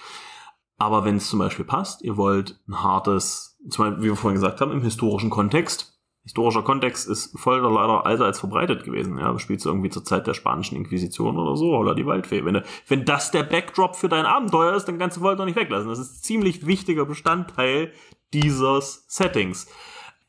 Aber 0.76 1.04
wenn 1.04 1.16
es 1.16 1.28
zum 1.28 1.38
Beispiel 1.38 1.64
passt, 1.64 2.02
ihr 2.02 2.16
wollt 2.16 2.60
ein 2.68 2.82
hartes, 2.82 3.58
zum 3.70 3.84
Beispiel, 3.84 4.02
wie 4.02 4.08
wir 4.08 4.16
vorhin 4.16 4.40
gesagt 4.40 4.60
haben, 4.60 4.72
im 4.72 4.82
historischen 4.82 5.30
Kontext, 5.30 5.93
historischer 6.24 6.62
Kontext 6.62 7.06
ist 7.06 7.38
Folter 7.38 7.70
leider 7.70 8.24
als 8.24 8.40
verbreitet 8.40 8.84
gewesen. 8.84 9.18
Ja, 9.18 9.30
du 9.30 9.38
spielst 9.38 9.66
irgendwie 9.66 9.90
zur 9.90 10.04
Zeit 10.04 10.26
der 10.26 10.34
spanischen 10.34 10.76
Inquisition 10.76 11.38
oder 11.38 11.56
so, 11.56 11.76
oder 11.76 11.94
die 11.94 12.06
Waldfee. 12.06 12.44
Wenn, 12.44 12.54
du, 12.54 12.64
wenn 12.88 13.04
das 13.04 13.30
der 13.30 13.42
Backdrop 13.42 13.94
für 13.94 14.08
dein 14.08 14.24
Abenteuer 14.24 14.74
ist, 14.74 14.86
dann 14.86 14.98
kannst 14.98 15.18
du 15.18 15.20
Folter 15.20 15.44
nicht 15.44 15.56
weglassen. 15.56 15.88
Das 15.88 15.98
ist 15.98 16.24
ziemlich 16.24 16.66
wichtiger 16.66 17.04
Bestandteil 17.04 17.92
dieses 18.32 19.04
Settings. 19.06 19.68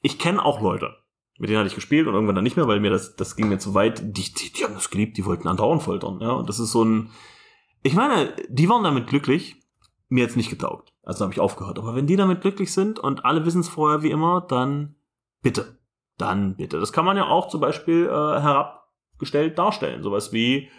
Ich 0.02 0.20
kenne 0.20 0.44
auch 0.44 0.62
Leute, 0.62 0.96
mit 1.40 1.50
denen 1.50 1.60
hatte 1.60 1.70
ich 1.70 1.76
gespielt 1.76 2.08
und 2.08 2.14
irgendwann 2.14 2.36
dann 2.36 2.44
nicht 2.44 2.58
mehr, 2.58 2.68
weil 2.68 2.82
mir 2.82 2.92
das, 2.92 3.16
das 3.16 3.38
ging 3.38 3.48
mir 3.48 3.58
zu 3.58 3.74
weit. 3.74 4.02
Die, 4.04 4.34
die, 4.34 4.52
die 4.52 4.64
haben 4.66 4.74
das 4.74 4.90
geliebt, 4.90 5.18
die 5.18 5.26
wollten 5.26 5.48
andauernd 5.48 5.82
foltern. 5.82 6.20
Ja, 6.22 6.32
und 6.32 6.50
das 6.50 6.60
ist 6.60 6.72
so 6.72 6.84
ein, 6.84 7.10
ich 7.84 7.94
meine, 7.94 8.34
die 8.50 8.68
waren 8.68 8.84
damit 8.84 9.08
glücklich, 9.08 9.56
mir 10.10 10.24
jetzt 10.24 10.36
nicht 10.36 10.50
getaugt. 10.50 10.92
Also 11.04 11.24
habe 11.24 11.34
ich 11.34 11.40
aufgehört. 11.40 11.80
Aber 11.80 11.96
wenn 11.96 12.08
die 12.08 12.16
damit 12.18 12.42
glücklich 12.42 12.74
sind 12.74 13.00
und 13.00 13.24
alle 13.24 13.46
wissen 13.46 13.62
es 13.62 13.70
vorher 13.70 14.04
wie 14.04 14.12
immer, 14.12 14.42
dann 14.42 14.96
bitte 15.42 15.75
dann 16.18 16.56
bitte. 16.56 16.80
Das 16.80 16.94
kann 16.94 17.06
man 17.06 17.18
ja 17.18 17.28
auch 17.28 17.48
zum 17.48 17.62
Beispiel 17.62 18.06
äh, 18.06 18.10
herabgestellt 18.10 19.58
darstellen. 19.58 20.04
Sowas 20.04 20.32
wie, 20.32 20.70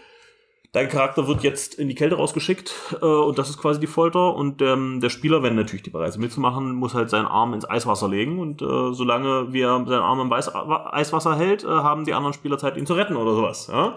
dein 0.72 0.88
Charakter 0.88 1.26
wird 1.28 1.42
jetzt 1.42 1.74
in 1.74 1.88
die 1.88 1.94
Kälte 1.94 2.16
rausgeschickt 2.16 2.96
äh, 3.00 3.04
und 3.04 3.38
das 3.38 3.50
ist 3.50 3.58
quasi 3.58 3.80
die 3.80 3.86
Folter 3.86 4.34
und 4.34 4.62
ähm, 4.62 5.00
der 5.00 5.10
Spieler, 5.10 5.42
wenn 5.42 5.54
natürlich 5.54 5.82
die 5.82 5.90
Bereise 5.90 6.18
mitzumachen, 6.18 6.74
muss 6.74 6.94
halt 6.94 7.10
seinen 7.10 7.26
Arm 7.26 7.54
ins 7.54 7.68
Eiswasser 7.68 8.08
legen 8.08 8.38
und 8.38 8.62
äh, 8.62 8.92
solange 8.92 9.52
wie 9.52 9.60
er 9.60 9.84
seinen 9.86 10.02
Arm 10.02 10.20
im 10.20 10.32
Eis 10.32 10.54
Eiswasser 10.54 11.36
hält, 11.36 11.64
äh, 11.64 11.68
haben 11.68 12.04
die 12.04 12.14
anderen 12.14 12.34
Spieler 12.34 12.58
Zeit, 12.58 12.76
ihn 12.76 12.86
zu 12.86 12.94
retten 12.94 13.16
oder 13.16 13.34
sowas. 13.34 13.68
Ja? 13.70 13.94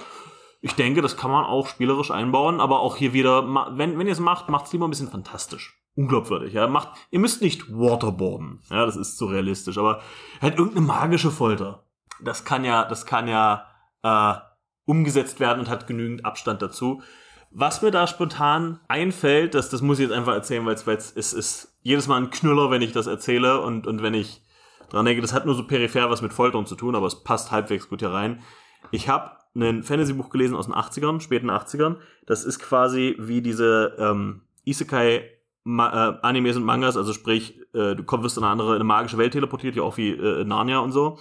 Ich 0.61 0.75
denke, 0.75 1.01
das 1.01 1.15
kann 1.15 1.31
man 1.31 1.45
auch 1.45 1.67
spielerisch 1.67 2.11
einbauen, 2.11 2.59
aber 2.59 2.81
auch 2.81 2.97
hier 2.97 3.13
wieder, 3.13 3.47
wenn, 3.77 3.97
wenn 3.97 4.07
ihr 4.07 4.13
es 4.13 4.19
macht, 4.19 4.49
macht 4.49 4.65
es 4.65 4.73
lieber 4.73 4.87
ein 4.87 4.89
bisschen 4.89 5.09
fantastisch 5.09 5.78
unglaubwürdig. 5.99 6.53
Ja, 6.53 6.67
macht, 6.67 6.97
ihr 7.11 7.19
müsst 7.19 7.41
nicht 7.41 7.69
waterboarden. 7.69 8.61
Ja, 8.69 8.85
das 8.85 8.95
ist 8.95 9.17
zu 9.17 9.25
realistisch, 9.25 9.77
aber 9.77 10.01
halt 10.41 10.57
irgendeine 10.57 10.85
magische 10.85 11.29
Folter. 11.29 11.83
Das 12.21 12.45
kann 12.45 12.63
ja, 12.63 12.85
das 12.85 13.05
kann 13.05 13.27
ja 13.27 13.65
äh, 14.03 14.35
umgesetzt 14.85 15.41
werden 15.41 15.59
und 15.59 15.69
hat 15.69 15.87
genügend 15.87 16.25
Abstand 16.25 16.61
dazu. 16.61 17.01
Was 17.51 17.81
mir 17.81 17.91
da 17.91 18.07
spontan 18.07 18.79
einfällt, 18.87 19.55
das, 19.55 19.69
das 19.69 19.81
muss 19.81 19.99
ich 19.99 20.07
jetzt 20.07 20.15
einfach 20.15 20.33
erzählen, 20.33 20.65
weil 20.65 20.75
es 20.75 21.11
ist, 21.33 21.77
jedes 21.81 22.07
Mal 22.07 22.21
ein 22.21 22.29
Knüller, 22.29 22.71
wenn 22.71 22.81
ich 22.81 22.91
das 22.91 23.07
erzähle 23.07 23.61
und, 23.61 23.85
und 23.87 24.01
wenn 24.01 24.13
ich 24.13 24.41
dran 24.89 25.05
denke, 25.05 25.21
das 25.21 25.33
hat 25.33 25.45
nur 25.45 25.55
so 25.55 25.65
peripher 25.65 26.09
was 26.09 26.21
mit 26.21 26.33
Foltern 26.33 26.65
zu 26.65 26.75
tun, 26.75 26.95
aber 26.95 27.07
es 27.07 27.23
passt 27.23 27.51
halbwegs 27.51 27.89
gut 27.89 27.99
hier 27.99 28.11
rein. 28.11 28.41
Ich 28.91 29.09
habe 29.09 29.31
ein 29.55 29.83
Fantasy-Buch 29.83 30.29
gelesen 30.29 30.55
aus 30.55 30.67
den 30.67 30.75
80ern, 30.75 31.19
späten 31.19 31.49
80ern. 31.49 31.97
Das 32.25 32.45
ist 32.45 32.59
quasi 32.59 33.15
wie 33.19 33.41
diese 33.41 33.95
ähm, 33.97 34.41
Isekai 34.63 35.38
Ma 35.63 36.09
äh, 36.09 36.17
Animes 36.21 36.57
und 36.57 36.63
Mangas, 36.63 36.97
also 36.97 37.13
sprich, 37.13 37.59
äh, 37.73 37.95
du 37.95 38.03
kommst 38.03 38.37
in 38.37 38.43
eine 38.43 38.51
andere, 38.51 38.69
in 38.69 38.75
eine 38.75 38.83
magische 38.85 39.17
Welt 39.17 39.33
teleportiert, 39.33 39.75
ja 39.75 39.83
auch 39.83 39.97
wie 39.97 40.11
äh, 40.11 40.43
Narnia 40.43 40.79
und 40.79 40.91
so. 40.91 41.17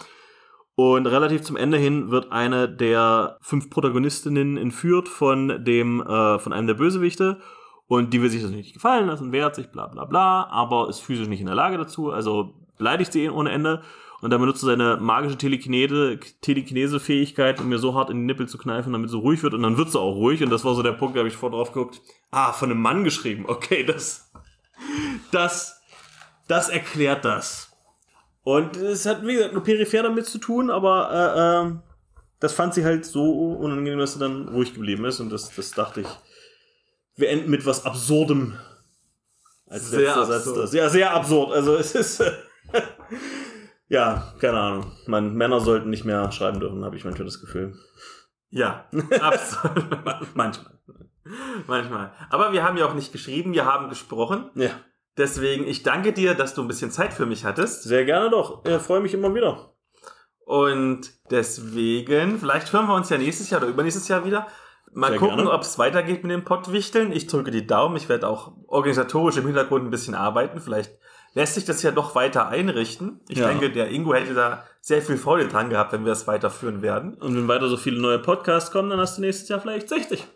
Und 0.74 1.06
relativ 1.08 1.42
zum 1.42 1.56
Ende 1.56 1.76
hin 1.76 2.12
wird 2.12 2.30
eine 2.30 2.68
der 2.68 3.36
fünf 3.40 3.68
Protagonistinnen 3.68 4.56
entführt 4.56 5.08
von 5.08 5.64
dem, 5.64 6.00
äh, 6.00 6.38
von 6.38 6.52
einem 6.52 6.68
der 6.68 6.74
Bösewichte. 6.74 7.40
Und 7.88 8.12
die 8.12 8.22
will 8.22 8.30
sich 8.30 8.42
das 8.42 8.52
nicht 8.52 8.74
gefallen 8.74 9.08
lassen, 9.08 9.32
wehrt 9.32 9.56
sich, 9.56 9.72
bla 9.72 9.88
bla 9.88 10.04
bla, 10.04 10.46
aber 10.50 10.88
ist 10.88 11.00
physisch 11.00 11.26
nicht 11.26 11.40
in 11.40 11.46
der 11.46 11.54
Lage 11.56 11.78
dazu, 11.78 12.12
also 12.12 12.54
beleidigt 12.76 13.12
sie 13.12 13.24
ihn 13.24 13.30
ohne 13.30 13.50
Ende. 13.50 13.82
Und 14.20 14.30
dann 14.30 14.40
benutzt 14.40 14.62
er 14.64 14.66
seine 14.66 14.98
magische 15.00 15.38
Telekinese, 15.38 16.18
Telekinese-Fähigkeit, 16.40 17.60
um 17.60 17.68
mir 17.68 17.78
so 17.78 17.94
hart 17.94 18.10
in 18.10 18.18
die 18.18 18.24
Nippel 18.24 18.48
zu 18.48 18.58
kneifen, 18.58 18.92
damit 18.92 19.10
sie 19.10 19.16
ruhig 19.16 19.42
wird. 19.42 19.54
Und 19.54 19.62
dann 19.62 19.76
wird 19.76 19.92
sie 19.92 20.00
auch 20.00 20.16
ruhig. 20.16 20.42
Und 20.42 20.50
das 20.50 20.64
war 20.64 20.74
so 20.74 20.82
der 20.82 20.92
Punkt, 20.92 21.14
da 21.14 21.20
habe 21.20 21.28
ich 21.28 21.36
vor 21.36 21.50
drauf 21.50 21.72
geguckt. 21.72 22.02
Ah, 22.32 22.52
von 22.52 22.70
einem 22.70 22.82
Mann 22.82 23.04
geschrieben. 23.04 23.44
Okay, 23.46 23.84
das, 23.84 24.27
das, 25.30 25.80
das 26.46 26.68
erklärt 26.68 27.24
das. 27.24 27.68
Und 28.42 28.76
es 28.76 29.04
hat, 29.04 29.26
wie 29.26 29.34
gesagt, 29.34 29.52
nur 29.52 29.62
peripher 29.62 30.02
damit 30.02 30.26
zu 30.26 30.38
tun, 30.38 30.70
aber 30.70 31.10
äh, 31.12 31.68
äh, 31.68 31.78
das 32.40 32.52
fand 32.52 32.74
sie 32.74 32.84
halt 32.84 33.04
so 33.04 33.56
unangenehm, 33.56 33.98
dass 33.98 34.14
sie 34.14 34.20
dann 34.20 34.48
ruhig 34.48 34.72
geblieben 34.72 35.04
ist. 35.04 35.20
Und 35.20 35.30
das, 35.30 35.54
das 35.54 35.72
dachte 35.72 36.00
ich, 36.00 36.08
wir 37.16 37.28
enden 37.28 37.50
mit 37.50 37.66
was 37.66 37.84
Absurdem. 37.84 38.58
Als 39.66 39.90
sehr 39.90 40.16
absurd. 40.16 40.72
Ja, 40.72 40.88
sehr 40.88 41.12
absurd. 41.12 41.52
Also 41.52 41.76
es 41.76 41.94
ist. 41.94 42.22
ja, 43.88 44.32
keine 44.40 44.58
Ahnung. 44.58 44.92
Man, 45.06 45.34
Männer 45.34 45.60
sollten 45.60 45.90
nicht 45.90 46.04
mehr 46.04 46.32
schreiben 46.32 46.60
dürfen, 46.60 46.84
habe 46.84 46.96
ich 46.96 47.04
manchmal 47.04 47.26
das 47.26 47.40
Gefühl. 47.40 47.76
Ja, 48.50 48.88
absolut. 49.20 50.34
manchmal. 50.34 50.77
Manchmal. 51.66 52.12
Aber 52.30 52.52
wir 52.52 52.62
haben 52.62 52.76
ja 52.76 52.86
auch 52.86 52.94
nicht 52.94 53.12
geschrieben, 53.12 53.52
wir 53.52 53.64
haben 53.64 53.88
gesprochen. 53.88 54.50
Ja. 54.54 54.70
Deswegen, 55.16 55.66
ich 55.66 55.82
danke 55.82 56.12
dir, 56.12 56.34
dass 56.34 56.54
du 56.54 56.62
ein 56.62 56.68
bisschen 56.68 56.92
Zeit 56.92 57.12
für 57.12 57.26
mich 57.26 57.44
hattest. 57.44 57.82
Sehr 57.82 58.04
gerne 58.04 58.30
doch. 58.30 58.64
Ich 58.64 58.82
freue 58.82 59.00
mich 59.00 59.14
immer 59.14 59.34
wieder. 59.34 59.74
Und 60.44 61.10
deswegen, 61.30 62.38
vielleicht 62.38 62.72
hören 62.72 62.86
wir 62.86 62.94
uns 62.94 63.10
ja 63.10 63.18
nächstes 63.18 63.50
Jahr 63.50 63.60
oder 63.60 63.70
übernächstes 63.70 64.08
Jahr 64.08 64.24
wieder. 64.24 64.46
Mal 64.92 65.10
Sehr 65.10 65.18
gucken, 65.18 65.46
ob 65.46 65.62
es 65.62 65.78
weitergeht 65.78 66.22
mit 66.22 66.32
dem 66.32 66.44
Pottwichteln. 66.44 67.12
Ich 67.12 67.26
drücke 67.26 67.50
die 67.50 67.66
Daumen. 67.66 67.96
Ich 67.96 68.08
werde 68.08 68.28
auch 68.28 68.52
organisatorisch 68.66 69.36
im 69.36 69.44
Hintergrund 69.44 69.84
ein 69.84 69.90
bisschen 69.90 70.14
arbeiten. 70.14 70.60
Vielleicht 70.60 70.92
lässt 71.34 71.54
sich 71.54 71.64
das 71.64 71.82
ja 71.82 71.90
doch 71.90 72.14
weiter 72.14 72.48
einrichten. 72.48 73.20
Ich 73.28 73.38
ja. 73.38 73.48
denke, 73.48 73.70
der 73.70 73.90
Ingo 73.90 74.14
hätte 74.14 74.34
da 74.34 74.64
sehr 74.80 75.02
viel 75.02 75.18
Freude 75.18 75.48
dran 75.48 75.68
gehabt, 75.68 75.92
wenn 75.92 76.04
wir 76.04 76.12
es 76.12 76.26
weiterführen 76.26 76.80
werden. 76.80 77.14
Und 77.14 77.36
wenn 77.36 77.48
weiter 77.48 77.68
so 77.68 77.76
viele 77.76 78.00
neue 78.00 78.18
Podcasts 78.18 78.70
kommen, 78.70 78.88
dann 78.88 79.00
hast 79.00 79.18
du 79.18 79.20
nächstes 79.20 79.48
Jahr 79.48 79.60
vielleicht 79.60 79.88
60. 79.88 80.26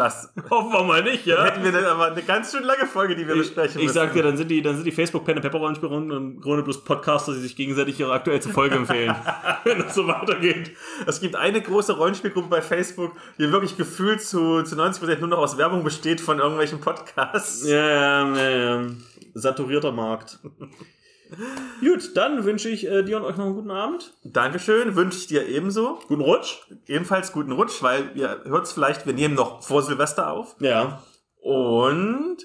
Das 0.00 0.32
hoffen 0.48 0.72
wir 0.72 0.82
mal 0.82 1.02
nicht, 1.02 1.26
ja. 1.26 1.44
Hätten 1.44 1.62
wir 1.62 1.72
dann 1.72 1.84
aber 1.84 2.06
eine 2.06 2.22
ganz 2.22 2.52
schön 2.52 2.64
lange 2.64 2.86
Folge, 2.86 3.14
die 3.14 3.26
wir 3.26 3.34
ich, 3.34 3.42
besprechen 3.42 3.82
müssen. 3.82 3.86
Ich 3.86 3.92
sag 3.92 4.14
dir, 4.14 4.22
dann 4.22 4.38
sind 4.38 4.48
die, 4.48 4.62
dann 4.62 4.76
sind 4.76 4.86
die 4.86 4.92
Facebook 4.92 5.26
Pen 5.26 5.42
Pepper 5.42 5.58
Rollenspielrunden 5.58 6.10
und 6.10 6.40
Grunde 6.40 6.62
bloß 6.62 6.84
Podcaster, 6.84 7.34
die 7.34 7.40
sich 7.40 7.54
gegenseitig 7.54 8.00
ihre 8.00 8.10
aktuellste 8.10 8.50
Folge 8.50 8.76
empfehlen, 8.76 9.14
wenn 9.64 9.80
das 9.80 9.94
so 9.94 10.06
weitergeht. 10.06 10.74
Es 11.06 11.20
gibt 11.20 11.36
eine 11.36 11.60
große 11.60 11.92
Rollenspielgruppe 11.92 12.48
bei 12.48 12.62
Facebook, 12.62 13.12
die 13.38 13.52
wirklich 13.52 13.76
gefühlt 13.76 14.22
zu, 14.22 14.62
zu 14.62 14.74
90% 14.74 15.18
nur 15.18 15.28
noch 15.28 15.38
aus 15.38 15.58
Werbung 15.58 15.84
besteht 15.84 16.22
von 16.22 16.38
irgendwelchen 16.38 16.80
Podcasts. 16.80 17.68
Ja, 17.68 18.24
ja, 18.24 18.36
ja, 18.36 18.50
ja. 18.50 18.86
Saturierter 19.34 19.92
Markt. 19.92 20.38
Gut, 21.80 22.16
dann 22.16 22.44
wünsche 22.44 22.68
ich 22.68 22.86
äh, 22.86 23.02
dir 23.02 23.16
und 23.16 23.24
euch 23.24 23.36
noch 23.36 23.46
einen 23.46 23.54
guten 23.54 23.70
Abend. 23.70 24.12
Dankeschön, 24.24 24.96
wünsche 24.96 25.18
ich 25.18 25.26
dir 25.26 25.46
ebenso. 25.46 25.98
Guten 26.08 26.22
Rutsch. 26.22 26.58
Ebenfalls 26.86 27.32
guten 27.32 27.52
Rutsch, 27.52 27.82
weil 27.82 28.10
ihr 28.14 28.42
hört 28.44 28.66
es 28.66 28.72
vielleicht, 28.72 29.06
wir 29.06 29.14
nehmen 29.14 29.34
noch 29.34 29.62
vor 29.62 29.82
Silvester 29.82 30.30
auf. 30.30 30.56
Ja. 30.60 31.02
Und 31.40 32.38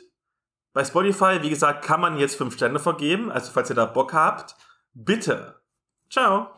bei 0.74 0.84
Spotify, 0.84 1.40
wie 1.42 1.50
gesagt, 1.50 1.86
kann 1.86 2.02
man 2.02 2.18
jetzt 2.18 2.36
fünf 2.36 2.54
Sterne 2.54 2.80
vergeben. 2.80 3.32
Also 3.32 3.52
falls 3.54 3.70
ihr 3.70 3.76
da 3.76 3.86
Bock 3.86 4.14
habt, 4.14 4.56
bitte. 4.94 5.56
Ciao. 6.10 6.50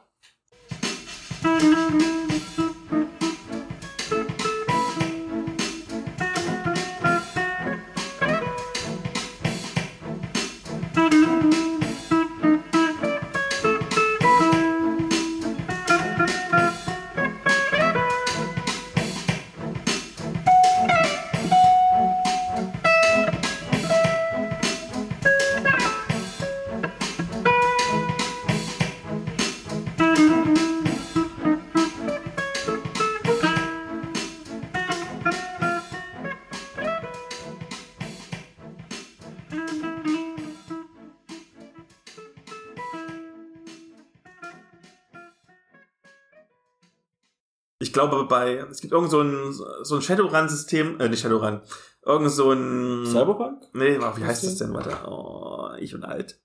Glaube, 48.10 48.26
bei, 48.26 48.56
es 48.70 48.82
gibt 48.82 48.94
irgend 48.94 49.10
so 49.10 49.22
ein, 49.22 49.54
so 49.54 49.96
ein 49.96 50.02
Shadowrun-System, 50.02 51.00
äh, 51.00 51.10
nicht 51.10 51.22
Shadowrun, 51.22 51.62
irgend 52.06 52.32
so 52.32 52.52
ein, 52.52 53.06
Cyberpunk? 53.06 53.64
nee, 53.74 54.00
wie 54.00 54.24
heißt 54.24 54.44
das 54.44 54.58
denn, 54.58 54.74
warte, 54.74 54.96
oh, 55.08 55.72
ich 55.80 55.94
und 55.94 56.04
alt. 56.04 56.40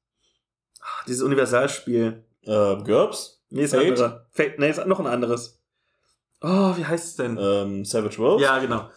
Ah, 0.80 1.04
Dieses 1.06 1.22
Universalspiel. 1.22 2.24
Äh, 2.42 2.76
GURPS? 2.82 3.44
Nee, 3.50 3.64
ist 3.64 3.74
ein 3.74 3.88
anderer. 3.88 4.26
Fate, 4.30 4.58
nee, 4.58 4.70
ist 4.70 4.84
noch 4.86 5.00
ein 5.00 5.06
anderes. 5.06 5.62
Oh, 6.40 6.76
wie 6.76 6.84
heißt 6.84 7.06
es 7.06 7.16
denn? 7.16 7.38
Ähm, 7.40 7.84
Savage 7.84 8.18
Worlds? 8.18 8.42
Ja, 8.42 8.58
genau. 8.58 8.88